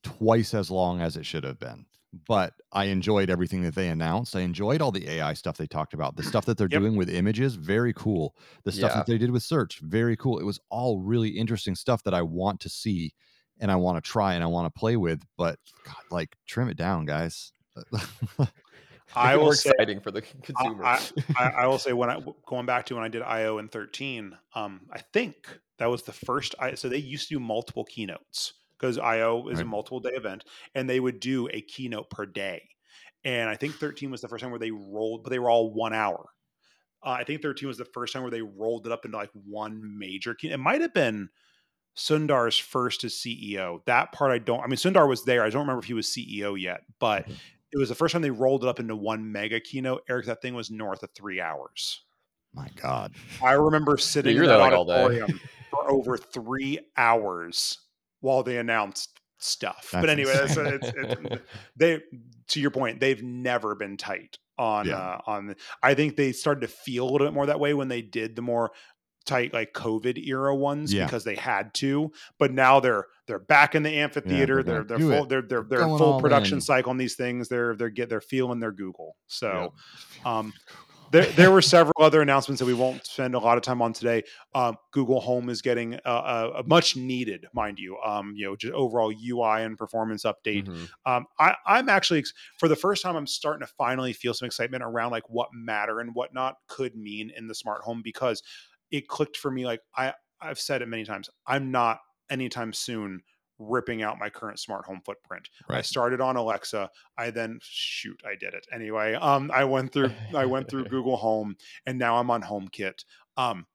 twice 0.03 0.53
as 0.53 0.69
long 0.69 1.01
as 1.01 1.15
it 1.15 1.25
should 1.25 1.43
have 1.43 1.59
been. 1.59 1.85
But 2.27 2.53
I 2.71 2.85
enjoyed 2.85 3.31
everything 3.31 3.63
that 3.63 3.73
they 3.73 3.87
announced. 3.87 4.35
I 4.35 4.41
enjoyed 4.41 4.81
all 4.81 4.91
the 4.91 5.09
AI 5.09 5.33
stuff 5.33 5.57
they 5.57 5.65
talked 5.65 5.93
about. 5.93 6.15
The 6.15 6.23
stuff 6.31 6.45
that 6.45 6.57
they're 6.57 6.67
yep. 6.69 6.81
doing 6.81 6.95
with 6.95 7.09
images, 7.09 7.55
very 7.55 7.93
cool. 7.93 8.35
The 8.65 8.71
stuff 8.71 8.91
yeah. 8.91 8.97
that 8.97 9.07
they 9.07 9.17
did 9.17 9.31
with 9.31 9.43
search, 9.43 9.79
very 9.79 10.15
cool. 10.17 10.37
It 10.37 10.43
was 10.43 10.59
all 10.69 10.99
really 10.99 11.29
interesting 11.29 11.75
stuff 11.75 12.03
that 12.03 12.13
I 12.13 12.21
want 12.21 12.59
to 12.61 12.69
see 12.69 13.13
and 13.59 13.71
I 13.71 13.75
want 13.77 14.03
to 14.03 14.07
try 14.07 14.33
and 14.33 14.43
I 14.43 14.47
want 14.47 14.71
to 14.71 14.79
play 14.79 14.97
with. 14.97 15.23
But 15.37 15.57
God, 15.85 15.95
like, 16.11 16.35
trim 16.45 16.69
it 16.69 16.77
down, 16.77 17.05
guys. 17.05 17.51
I 19.15 19.37
will 19.37 19.53
say, 19.53 19.71
exciting 19.71 19.99
for 19.99 20.11
the 20.11 20.21
consumer. 20.21 20.85
I, 20.85 21.01
I, 21.37 21.43
I, 21.49 21.67
will 21.67 21.79
say 21.79 21.93
when 21.93 22.09
I 22.09 22.19
going 22.45 22.65
back 22.65 22.85
to 22.87 22.95
when 22.95 23.03
I 23.03 23.07
did 23.07 23.21
I/O 23.21 23.57
in 23.57 23.67
13, 23.67 24.37
um, 24.55 24.81
I 24.91 24.99
think 24.99 25.59
that 25.77 25.89
was 25.89 26.03
the 26.03 26.13
first. 26.13 26.55
I 26.59 26.75
so 26.75 26.89
they 26.89 26.97
used 26.97 27.29
to 27.29 27.35
do 27.35 27.39
multiple 27.39 27.85
keynotes 27.85 28.53
because 28.77 28.97
I/O 28.97 29.47
is 29.47 29.57
right. 29.57 29.65
a 29.65 29.67
multiple 29.67 29.99
day 29.99 30.11
event, 30.13 30.45
and 30.75 30.89
they 30.89 30.99
would 30.99 31.19
do 31.19 31.47
a 31.51 31.61
keynote 31.61 32.09
per 32.09 32.25
day. 32.25 32.69
And 33.25 33.49
I 33.49 33.55
think 33.55 33.75
13 33.75 34.11
was 34.11 34.21
the 34.21 34.27
first 34.27 34.41
time 34.41 34.51
where 34.51 34.59
they 34.59 34.71
rolled, 34.71 35.23
but 35.23 35.29
they 35.29 35.39
were 35.39 35.49
all 35.49 35.73
one 35.73 35.93
hour. 35.93 36.25
Uh, 37.01 37.11
I 37.11 37.23
think 37.23 37.41
13 37.41 37.67
was 37.67 37.77
the 37.77 37.85
first 37.85 38.13
time 38.13 38.21
where 38.21 38.31
they 38.31 38.41
rolled 38.41 38.85
it 38.85 38.91
up 38.91 39.05
into 39.05 39.17
like 39.17 39.29
one 39.33 39.97
major 39.97 40.33
keynote. 40.33 40.55
It 40.55 40.61
might 40.63 40.81
have 40.81 40.93
been 40.93 41.29
Sundar's 41.95 42.57
first 42.57 43.05
as 43.05 43.13
CEO. 43.13 43.79
That 43.85 44.11
part 44.11 44.31
I 44.31 44.39
don't. 44.39 44.59
I 44.59 44.67
mean, 44.67 44.75
Sundar 44.75 45.07
was 45.07 45.23
there. 45.23 45.43
I 45.43 45.49
don't 45.49 45.61
remember 45.61 45.79
if 45.79 45.85
he 45.85 45.93
was 45.93 46.07
CEO 46.07 46.59
yet, 46.59 46.81
but 46.99 47.23
mm-hmm 47.23 47.33
it 47.73 47.77
was 47.77 47.89
the 47.89 47.95
first 47.95 48.13
time 48.13 48.21
they 48.21 48.31
rolled 48.31 48.63
it 48.63 48.67
up 48.67 48.79
into 48.79 48.95
one 48.95 49.31
mega 49.31 49.59
keynote. 49.59 50.03
Eric, 50.07 50.27
that 50.27 50.41
thing 50.41 50.53
was 50.53 50.69
north 50.69 51.01
of 51.01 51.09
three 51.11 51.41
hours. 51.41 52.03
My 52.53 52.67
God. 52.79 53.13
I 53.41 53.53
remember 53.53 53.97
sitting 53.97 54.37
in 54.37 54.45
that 54.45 54.57
like 54.57 54.73
auditorium 54.73 55.39
for 55.71 55.91
over 55.91 56.17
three 56.17 56.79
hours 56.95 57.79
while 58.21 58.43
they 58.43 58.57
announced 58.57 59.19
stuff. 59.39 59.89
That's 59.91 60.03
but 60.03 60.09
anyway, 60.09 60.33
it's, 60.35 60.55
it's, 60.55 60.91
it's, 60.95 61.41
they 61.75 62.01
to 62.49 62.61
your 62.61 62.69
point, 62.69 62.99
they've 62.99 63.23
never 63.23 63.73
been 63.73 63.97
tight 63.97 64.37
on 64.59 64.85
yeah. 64.85 64.97
uh, 64.97 65.21
on. 65.25 65.55
I 65.81 65.95
think 65.95 66.15
they 66.15 66.31
started 66.31 66.61
to 66.61 66.67
feel 66.67 67.09
a 67.09 67.09
little 67.09 67.25
bit 67.25 67.33
more 67.33 67.47
that 67.47 67.59
way 67.59 67.73
when 67.73 67.87
they 67.87 68.03
did 68.03 68.35
the 68.35 68.43
more 68.43 68.71
tight 69.25 69.53
like 69.53 69.73
COVID 69.73 70.25
era 70.25 70.55
ones 70.55 70.93
yeah. 70.93 71.05
because 71.05 71.23
they 71.23 71.35
had 71.35 71.73
to. 71.75 72.11
But 72.39 72.51
now 72.51 72.79
they're 72.79 73.05
they're 73.27 73.39
back 73.39 73.75
in 73.75 73.83
the 73.83 73.91
amphitheater. 73.91 74.57
Yeah, 74.57 74.63
they're 74.63 74.83
they're 74.83 74.99
full, 74.99 75.25
they're 75.25 75.41
they're 75.41 75.63
they're 75.63 75.81
full 75.81 76.19
production 76.19 76.57
in. 76.57 76.61
cycle 76.61 76.89
on 76.89 76.97
these 76.97 77.15
things. 77.15 77.49
They're 77.49 77.75
they're 77.75 77.89
get 77.89 78.09
they're 78.09 78.21
feeling 78.21 78.59
their 78.59 78.71
Google. 78.71 79.15
So 79.27 79.73
um 80.25 80.53
there, 81.13 81.25
there 81.25 81.51
were 81.51 81.61
several 81.61 81.93
other 81.99 82.23
announcements 82.23 82.59
that 82.59 82.65
we 82.65 82.73
won't 82.73 83.05
spend 83.05 83.35
a 83.35 83.39
lot 83.39 83.55
of 83.55 83.63
time 83.63 83.83
on 83.83 83.93
today. 83.93 84.23
Um, 84.55 84.77
Google 84.91 85.21
Home 85.21 85.47
is 85.47 85.61
getting 85.61 85.93
a, 85.93 86.11
a, 86.11 86.51
a, 86.57 86.63
much 86.63 86.95
needed, 86.95 87.45
mind 87.53 87.77
you, 87.77 87.99
um, 88.03 88.33
you 88.35 88.47
know, 88.47 88.55
just 88.55 88.73
overall 88.73 89.13
UI 89.13 89.61
and 89.61 89.77
performance 89.77 90.23
update. 90.23 90.65
Mm-hmm. 90.65 90.85
Um, 91.05 91.27
I, 91.37 91.53
I'm 91.67 91.87
actually 91.87 92.23
for 92.57 92.67
the 92.67 92.75
first 92.75 93.03
time, 93.03 93.15
I'm 93.15 93.27
starting 93.27 93.65
to 93.65 93.71
finally 93.77 94.11
feel 94.11 94.33
some 94.33 94.47
excitement 94.47 94.81
around 94.83 95.11
like 95.11 95.29
what 95.29 95.49
matter 95.53 95.99
and 95.99 96.15
whatnot 96.15 96.55
could 96.67 96.95
mean 96.95 97.31
in 97.37 97.47
the 97.47 97.53
smart 97.53 97.83
home 97.83 98.01
because 98.03 98.41
it 98.93 99.07
clicked 99.07 99.35
for 99.35 99.51
me 99.51 99.65
like 99.65 99.81
I 99.97 100.13
I've 100.39 100.59
said 100.59 100.81
it 100.81 100.87
many 100.87 101.03
times. 101.03 101.29
I'm 101.47 101.71
not 101.71 101.99
anytime 102.29 102.71
soon 102.71 103.21
ripping 103.59 104.03
out 104.03 104.19
my 104.19 104.29
current 104.29 104.59
smart 104.59 104.85
home 104.85 105.01
footprint. 105.05 105.49
Right. 105.69 105.79
I 105.79 105.81
started 105.81 106.21
on 106.21 106.35
Alexa. 106.35 106.89
I 107.17 107.31
then 107.31 107.59
shoot, 107.61 108.21
I 108.25 108.35
did 108.35 108.53
it. 108.53 108.65
Anyway, 108.71 109.15
um 109.15 109.51
I 109.53 109.65
went 109.65 109.91
through 109.91 110.11
I 110.33 110.45
went 110.45 110.69
through 110.69 110.85
Google 110.89 111.17
Home 111.17 111.55
and 111.85 111.97
now 111.97 112.17
I'm 112.17 112.29
on 112.29 112.43
HomeKit. 112.43 113.03
Um 113.35 113.65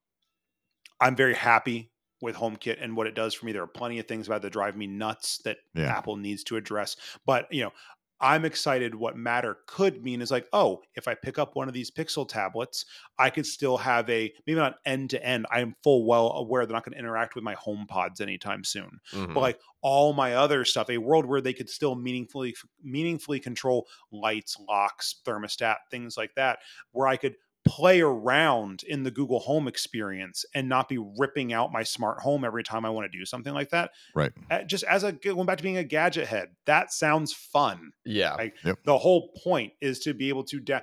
I'm 1.01 1.17
very 1.17 1.35
happy 1.35 1.91
with 2.21 2.37
HomeKit 2.37 2.79
and 2.81 2.97
what 2.97 3.07
it 3.07 3.15
does 3.15 3.35
for 3.35 3.47
me. 3.47 3.53
There 3.53 3.63
are 3.63 3.69
plenty 3.69 3.99
of 3.99 4.07
things 4.07 4.27
about 4.27 4.37
it 4.37 4.43
that 4.43 4.53
drive 4.53 4.77
me 4.77 4.87
nuts 4.87 5.39
that 5.45 5.59
yeah. 5.75 5.97
Apple 5.97 6.17
needs 6.17 6.45
to 6.45 6.57
address. 6.57 6.97
But 7.27 7.53
you 7.53 7.65
know, 7.65 7.73
I'm 8.21 8.45
excited 8.45 8.95
what 8.95 9.17
Matter 9.17 9.59
could 9.67 10.03
mean 10.03 10.21
is 10.21 10.31
like, 10.31 10.49
oh, 10.53 10.83
if 10.95 11.07
I 11.07 11.15
pick 11.15 11.39
up 11.39 11.55
one 11.55 11.69
of 11.69 11.75
these 11.75 11.91
Pixel 11.91 12.29
tablets, 12.29 12.85
I 13.19 13.31
could 13.31 13.47
still 13.47 13.77
have 13.79 14.09
a 14.11 14.33
maybe 14.47 14.59
not 14.59 14.77
end 14.85 15.11
to 15.11 15.25
end. 15.25 15.47
I 15.51 15.61
am 15.61 15.77
full 15.85 16.05
well 16.05 16.33
aware 16.33 16.67
they're 16.67 16.75
not 16.75 16.85
going 16.85 16.95
to 16.95 16.99
interact 16.99 17.35
with 17.35 17.45
my 17.45 17.55
HomePods 17.55 18.21
anytime 18.21 18.65
soon. 18.65 19.01
Mm-hmm. 19.13 19.35
But 19.35 19.41
like 19.41 19.61
all 19.83 20.13
my 20.13 20.35
other 20.35 20.65
stuff, 20.65 20.91
a 20.91 20.99
world 20.99 21.27
where 21.27 21.41
they 21.41 21.53
could 21.53 21.69
still 21.69 21.95
meaningfully 21.95 22.55
meaningfully 22.83 23.39
control 23.39 23.87
lights, 24.11 24.57
locks, 24.69 25.21
thermostat, 25.25 25.77
things 25.91 26.17
like 26.17 26.35
that, 26.35 26.59
where 26.93 27.07
I 27.07 27.17
could 27.17 27.37
play 27.69 28.01
around 28.01 28.83
in 28.85 29.03
the 29.03 29.11
Google 29.11 29.41
Home 29.41 29.69
experience 29.69 30.45
and 30.55 30.69
not 30.69 30.89
be 30.89 30.99
ripping 30.99 31.53
out 31.53 31.73
my 31.73 31.83
smart 31.83 32.21
home 32.21 32.45
every 32.45 32.65
time 32.65 32.85
I 32.85 32.91
want 32.91 33.11
to 33.11 33.19
do 33.19 33.25
something 33.25 33.53
like 33.53 33.71
that. 33.71 33.91
Right. 34.15 34.33
Just 34.67 34.85
as 34.85 35.05
a 35.05 35.13
going 35.13 35.47
back 35.47 35.59
to 35.59 35.63
being 35.63 35.77
a 35.77 35.85
gadget 35.85 36.27
head, 36.27 36.49
that 36.67 36.93
sounds 36.93 37.33
fun. 37.33 37.93
Yeah. 38.05 38.35
Like 38.35 38.55
yep. 38.65 38.79
the 38.85 38.99
whole 38.99 39.33
point 39.43 39.75
is 39.81 40.01
to 40.01 40.15
be 40.15 40.29
able 40.29 40.45
to. 40.45 40.61
Da- 40.61 40.81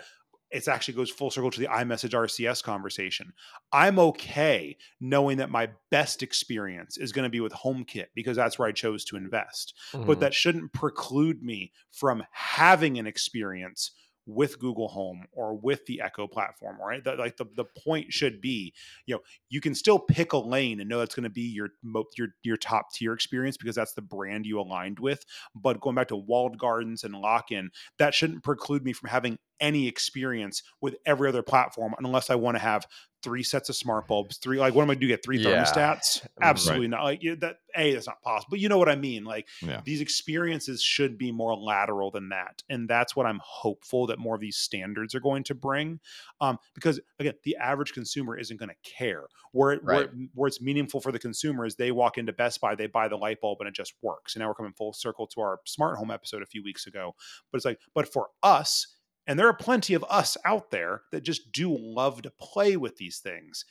it 0.51 0.67
actually 0.67 0.93
goes 0.93 1.09
full 1.09 1.31
circle 1.31 1.51
to 1.51 1.59
the 1.59 1.67
iMessage 1.67 2.11
RCS 2.11 2.63
conversation. 2.63 3.33
I'm 3.73 3.99
okay 3.99 4.77
knowing 5.01 5.37
that 5.37 5.49
my 5.49 5.69
best 5.91 6.23
experience 6.23 6.97
is 6.97 7.11
going 7.11 7.23
to 7.23 7.29
be 7.29 7.41
with 7.41 7.51
HomeKit 7.51 8.05
because 8.13 8.37
that's 8.37 8.57
where 8.57 8.67
I 8.67 8.71
chose 8.71 9.03
to 9.05 9.17
invest. 9.17 9.73
Mm-hmm. 9.91 10.05
But 10.05 10.21
that 10.21 10.33
shouldn't 10.33 10.71
preclude 10.71 11.43
me 11.43 11.73
from 11.91 12.23
having 12.31 12.97
an 12.99 13.07
experience 13.07 13.91
with 14.25 14.59
Google 14.59 14.87
Home 14.87 15.25
or 15.31 15.55
with 15.55 15.85
the 15.85 16.01
Echo 16.01 16.27
platform, 16.27 16.77
right? 16.79 17.05
Like 17.05 17.37
the, 17.37 17.45
the 17.55 17.65
point 17.65 18.11
should 18.11 18.41
be, 18.41 18.73
you 19.05 19.15
know, 19.15 19.21
you 19.49 19.61
can 19.61 19.75
still 19.75 19.99
pick 19.99 20.33
a 20.33 20.37
lane 20.37 20.79
and 20.79 20.89
know 20.89 20.99
that's 20.99 21.15
going 21.15 21.23
to 21.23 21.29
be 21.29 21.41
your 21.41 21.69
your 22.17 22.29
your 22.43 22.57
top 22.57 22.91
tier 22.93 23.13
experience 23.13 23.57
because 23.57 23.75
that's 23.75 23.93
the 23.93 24.01
brand 24.01 24.45
you 24.45 24.59
aligned 24.59 24.99
with. 24.99 25.25
But 25.55 25.79
going 25.79 25.95
back 25.95 26.07
to 26.09 26.15
walled 26.15 26.57
gardens 26.57 27.03
and 27.03 27.15
lock 27.15 27.51
in, 27.51 27.69
that 27.99 28.13
shouldn't 28.13 28.43
preclude 28.43 28.83
me 28.83 28.93
from 28.93 29.09
having 29.09 29.37
any 29.59 29.87
experience 29.87 30.63
with 30.81 30.95
every 31.05 31.29
other 31.29 31.43
platform 31.43 31.93
unless 31.99 32.29
I 32.29 32.35
want 32.35 32.55
to 32.55 32.61
have 32.61 32.85
three 33.25 33.41
sets 33.41 33.69
of 33.69 33.75
smart 33.75 34.07
bulbs, 34.07 34.37
three 34.37 34.59
like 34.59 34.75
what 34.75 34.83
am 34.83 34.91
I 34.91 34.93
do? 34.93 35.07
Get 35.07 35.23
three 35.23 35.43
thermostats? 35.43 36.25
Absolutely 36.41 36.85
right. 36.85 36.91
not. 36.91 37.03
Like 37.03 37.21
that, 37.39 37.55
a 37.75 37.93
that's 37.93 38.05
not 38.05 38.21
possible. 38.21 38.49
But 38.51 38.59
you 38.59 38.69
know 38.69 38.77
what 38.77 38.87
I 38.87 38.95
mean. 38.95 39.25
Like 39.25 39.47
yeah. 39.63 39.81
these 39.83 39.99
experiences 39.99 40.83
should 40.83 41.17
be 41.17 41.31
more 41.31 41.57
lateral 41.57 42.11
than 42.11 42.29
that, 42.29 42.61
and 42.69 42.87
that's 42.87 43.15
what 43.15 43.25
I'm 43.25 43.39
hopeful 43.43 44.05
that 44.07 44.19
more 44.19 44.35
of 44.35 44.41
these 44.41 44.57
standards 44.57 45.15
are 45.15 45.19
going 45.19 45.43
to 45.45 45.55
bring. 45.55 45.99
Um, 46.39 46.59
because 46.75 46.99
again, 47.19 47.33
the 47.43 47.57
average 47.57 47.93
consumer 47.93 48.37
isn't 48.37 48.57
going 48.57 48.69
to 48.69 48.89
care. 48.89 49.23
Where 49.53 49.71
it, 49.71 49.83
right. 49.83 50.07
where, 50.13 50.27
where 50.35 50.47
it's 50.47 50.61
meaningful 50.61 51.01
for 51.01 51.11
the 51.11 51.19
consumer 51.19 51.65
is 51.65 51.75
they 51.75 51.91
walk 51.91 52.19
into 52.19 52.31
Best 52.31 52.61
Buy, 52.61 52.75
they 52.75 52.87
buy 52.87 53.07
the 53.07 53.17
light 53.17 53.41
bulb, 53.41 53.59
and 53.59 53.67
it 53.67 53.73
just 53.73 53.93
works. 54.03 54.35
And 54.35 54.41
now 54.41 54.49
we're 54.49 54.53
coming 54.53 54.73
full 54.73 54.93
circle 54.93 55.25
to 55.27 55.41
our 55.41 55.61
smart 55.65 55.97
home 55.97 56.11
episode 56.11 56.43
a 56.43 56.45
few 56.45 56.63
weeks 56.63 56.85
ago. 56.85 57.15
But 57.51 57.57
it's 57.57 57.65
like, 57.65 57.79
but 57.95 58.11
for 58.11 58.27
us 58.43 58.94
and 59.27 59.37
there 59.39 59.47
are 59.47 59.53
plenty 59.55 59.93
of 59.93 60.03
us 60.09 60.37
out 60.45 60.71
there 60.71 61.01
that 61.11 61.21
just 61.21 61.51
do 61.51 61.75
love 61.79 62.21
to 62.23 62.31
play 62.39 62.77
with 62.77 62.97
these 62.97 63.19
things. 63.19 63.65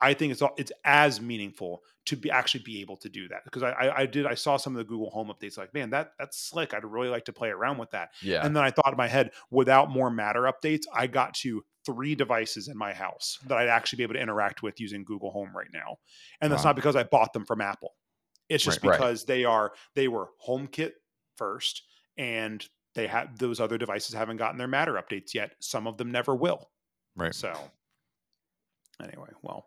I 0.00 0.14
think 0.14 0.32
it's 0.32 0.42
all, 0.42 0.52
it's 0.58 0.72
as 0.84 1.20
meaningful 1.20 1.80
to 2.06 2.16
be 2.16 2.28
actually 2.28 2.64
be 2.64 2.80
able 2.80 2.96
to 2.96 3.08
do 3.08 3.28
that 3.28 3.44
because 3.44 3.62
I, 3.62 3.70
I, 3.70 3.98
I 4.00 4.06
did 4.06 4.26
I 4.26 4.34
saw 4.34 4.56
some 4.56 4.72
of 4.74 4.78
the 4.78 4.84
Google 4.84 5.10
Home 5.10 5.28
updates 5.28 5.56
like 5.56 5.72
man 5.72 5.90
that 5.90 6.10
that's 6.18 6.38
slick 6.48 6.74
I'd 6.74 6.84
really 6.84 7.08
like 7.08 7.24
to 7.26 7.32
play 7.32 7.50
around 7.50 7.78
with 7.78 7.92
that 7.92 8.08
Yeah. 8.20 8.44
and 8.44 8.56
then 8.56 8.64
I 8.64 8.72
thought 8.72 8.90
in 8.90 8.96
my 8.96 9.06
head 9.06 9.30
without 9.52 9.90
more 9.90 10.10
Matter 10.10 10.42
updates 10.52 10.82
I 10.92 11.06
got 11.06 11.34
to 11.34 11.62
three 11.86 12.16
devices 12.16 12.66
in 12.66 12.76
my 12.76 12.92
house 12.92 13.38
that 13.46 13.56
I'd 13.56 13.68
actually 13.68 13.98
be 13.98 14.02
able 14.02 14.14
to 14.14 14.20
interact 14.20 14.64
with 14.64 14.80
using 14.80 15.04
Google 15.04 15.30
Home 15.30 15.56
right 15.56 15.70
now 15.72 15.98
and 16.40 16.50
that's 16.50 16.64
Wow. 16.64 16.70
not 16.70 16.76
because 16.76 16.96
I 16.96 17.04
bought 17.04 17.32
them 17.32 17.44
from 17.44 17.60
Apple 17.60 17.94
it's 18.48 18.64
just 18.64 18.82
Right. 18.82 18.90
Right. 18.90 18.98
because 18.98 19.24
they 19.24 19.44
are 19.44 19.72
they 19.94 20.08
were 20.08 20.30
HomeKit 20.48 20.94
first 21.36 21.82
and 22.18 22.68
they 22.94 23.06
have 23.06 23.38
those 23.38 23.60
other 23.60 23.78
devices 23.78 24.14
haven't 24.14 24.36
gotten 24.38 24.58
their 24.58 24.68
Matter 24.68 24.94
updates 24.94 25.34
yet 25.34 25.54
some 25.60 25.86
of 25.86 25.96
them 25.98 26.10
never 26.10 26.34
will 26.34 26.70
Right. 27.16 27.34
so 27.34 27.72
anyway, 29.02 29.30
well, 29.42 29.66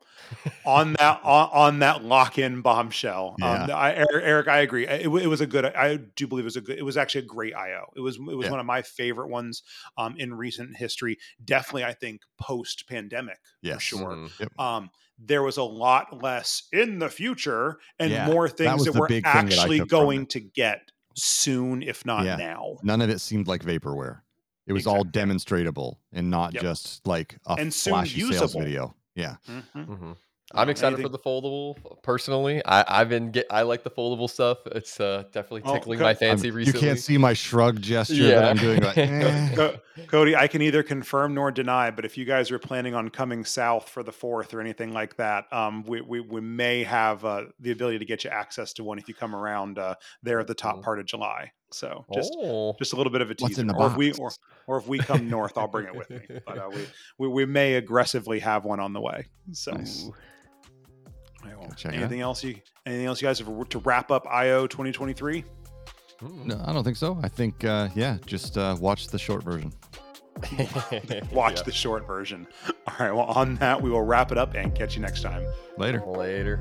on 0.65 0.93
that 0.93 1.21
on, 1.23 1.49
on 1.53 1.79
that 1.79 2.03
lock-in 2.03 2.61
bombshell, 2.61 3.37
um, 3.41 3.69
I, 3.69 3.93
Eric, 4.11 4.47
I 4.47 4.59
agree. 4.61 4.87
It, 4.87 5.05
it 5.07 5.27
was 5.27 5.41
a 5.41 5.47
good. 5.47 5.65
I 5.65 5.97
do 5.97 6.27
believe 6.27 6.45
it 6.45 6.47
was 6.47 6.57
a 6.57 6.61
good. 6.61 6.77
It 6.79 6.83
was 6.83 6.97
actually 6.97 7.21
a 7.23 7.27
great 7.27 7.55
I/O. 7.55 7.85
It 7.95 8.01
was 8.01 8.17
it 8.17 8.35
was 8.37 8.49
Yeah. 8.49 8.51
one 8.51 8.59
of 8.59 8.65
my 8.65 8.81
favorite 8.81 9.29
ones 9.29 9.63
um, 9.97 10.15
in 10.17 10.33
recent 10.33 10.77
history. 10.77 11.17
Definitely, 11.43 11.85
I 11.85 11.93
think 11.93 12.21
post-pandemic 12.39 13.39
for 13.69 13.79
Yes. 13.79 13.81
sure. 13.81 14.19
Mhm. 14.39 14.59
Um, 14.59 14.91
there 15.17 15.43
was 15.43 15.57
a 15.57 15.63
lot 15.63 16.21
less 16.21 16.63
in 16.73 16.99
the 16.99 17.09
future 17.09 17.79
and 17.99 18.17
Yeah, 18.17 18.23
more 18.23 18.49
things 18.49 18.83
that, 18.83 18.93
the 18.93 18.93
we're 18.93 19.09
that 19.23 19.23
actually 19.23 19.81
going 19.81 20.27
to 20.27 20.39
get 20.41 20.91
soon, 21.15 21.81
if 21.83 22.05
not 22.05 22.25
Yeah. 22.25 22.35
now. 22.35 22.77
None 22.83 23.01
of 23.01 23.09
it 23.09 23.19
seemed 23.19 23.47
like 23.47 23.63
vaporware. 23.63 24.21
It 24.67 24.73
was 24.73 24.87
all 24.87 25.01
Exactly. 25.01 25.21
demonstratable 25.21 25.97
and 26.11 26.29
not 26.29 26.53
Yep. 26.53 26.63
just 26.63 27.05
like 27.07 27.37
a 27.45 27.53
And 27.59 27.73
soon 27.73 27.91
flashy 27.93 28.21
sales 28.31 28.53
video. 28.55 28.95
Yeah. 29.15 29.35
Mhm. 29.47 29.63
Mhm. 29.87 30.17
I'm 30.55 30.69
excited 30.69 30.99
anything- 30.99 31.11
for 31.11 31.17
the 31.17 31.19
foldable. 31.19 32.01
Personally, 32.03 32.61
I, 32.65 32.83
I've 32.87 33.09
been 33.09 33.31
get. 33.31 33.47
I 33.49 33.63
like 33.63 33.83
the 33.83 33.89
foldable 33.91 34.29
stuff. 34.29 34.59
It's 34.67 34.99
uh, 34.99 35.23
definitely 35.31 35.61
Oh, 35.65 35.73
tickling 35.73 35.99
co- 35.99 36.03
my 36.05 36.09
I'm- 36.09 36.17
fancy 36.17 36.49
Um, 36.49 36.55
recently. 36.55 36.79
You 36.81 36.85
can't 36.87 36.99
see 36.99 37.17
my 37.17 37.33
shrug 37.33 37.81
gesture 37.81 38.27
that 38.27 38.43
I'm 38.45 38.57
doing. 38.57 38.81
Like, 38.81 38.97
eh. 38.97 39.71
Cody, 40.07 40.35
I 40.35 40.47
can 40.47 40.61
either 40.61 40.83
confirm 40.83 41.33
nor 41.33 41.51
deny, 41.51 41.89
but 41.91 42.03
if 42.05 42.17
you 42.17 42.25
guys 42.25 42.51
are 42.51 42.59
planning 42.59 42.93
on 42.93 43.09
coming 43.09 43.45
south 43.45 43.87
for 43.89 44.03
the 44.03 44.11
fourth 44.11 44.53
or 44.53 44.59
anything 44.61 44.93
like 44.93 45.15
that, 45.17 45.45
um, 45.53 45.83
we, 45.83 46.01
we, 46.01 46.19
we 46.19 46.41
may 46.41 46.83
have 46.83 47.23
uh, 47.23 47.43
the 47.61 47.71
ability 47.71 47.99
to 47.99 48.05
get 48.05 48.23
you 48.25 48.29
access 48.29 48.73
to 48.73 48.83
one 48.83 48.99
if 48.99 49.07
you 49.07 49.13
come 49.13 49.33
around 49.35 49.79
uh, 49.79 49.95
there 50.21 50.39
at 50.39 50.47
the 50.47 50.53
top 50.53 50.77
Mhm. 50.77 50.83
part 50.83 50.99
of 50.99 51.05
July. 51.05 51.51
So 51.71 52.05
just 52.13 52.33
oh. 52.37 52.73
just 52.79 52.93
a 52.93 52.95
little 52.95 53.11
bit 53.11 53.21
of 53.21 53.29
a 53.29 53.35
What's 53.37 53.55
teaser. 53.55 53.61
in 53.61 53.67
the 53.67 53.75
or 53.75 53.87
if 53.87 53.97
we 53.97 54.11
box? 54.11 54.19
or, 54.67 54.75
or 54.75 54.77
if 54.79 54.87
we 54.87 54.97
come 54.99 55.29
north, 55.29 55.57
I'll 55.57 55.67
bring 55.67 55.87
it 55.87 55.95
with 55.95 56.09
me. 56.09 56.19
But 56.45 56.57
uh, 56.57 56.69
we, 56.73 56.85
we 57.17 57.27
we 57.27 57.45
may 57.45 57.73
aggressively 57.73 58.39
have 58.39 58.63
one 58.65 58.79
on 58.79 58.93
the 58.93 59.01
way. 59.01 59.25
So 59.51 59.71
Nice. 59.71 60.09
Ooh. 61.45 61.49
All 61.49 61.51
right, 61.51 61.59
well, 61.59 61.71
check 61.77 61.93
it 61.93 61.97
out. 61.97 62.01
anything 62.01 62.21
else 62.21 62.43
you 62.43 62.55
anything 62.85 63.05
else 63.05 63.21
you 63.21 63.27
guys 63.27 63.39
have 63.39 63.69
to 63.69 63.79
wrap 63.79 64.11
up 64.11 64.25
I/O 64.27 64.67
2023? 64.67 65.43
Mm. 66.21 66.45
No, 66.45 66.63
I 66.65 66.71
don't 66.73 66.83
think 66.83 66.95
so. 66.97 67.19
I 67.21 67.27
think, 67.27 67.63
uh, 67.65 67.89
yeah, 67.95 68.17
just 68.25 68.57
uh, 68.57 68.75
watch 68.79 69.07
the 69.07 69.19
short 69.19 69.43
version. 69.43 69.73
Watch 71.31 71.57
Yeah. 71.57 71.63
the 71.63 71.71
short 71.71 72.05
version. 72.05 72.45
All 72.87 72.95
right. 72.99 73.11
Well, 73.11 73.25
on 73.25 73.55
that, 73.55 73.81
we 73.81 73.89
will 73.89 74.01
wrap 74.01 74.33
it 74.33 74.37
up 74.37 74.53
and 74.53 74.75
catch 74.75 74.95
you 74.95 75.01
next 75.01 75.21
time. 75.21 75.45
Later. 75.77 76.01
Later. 76.05 76.59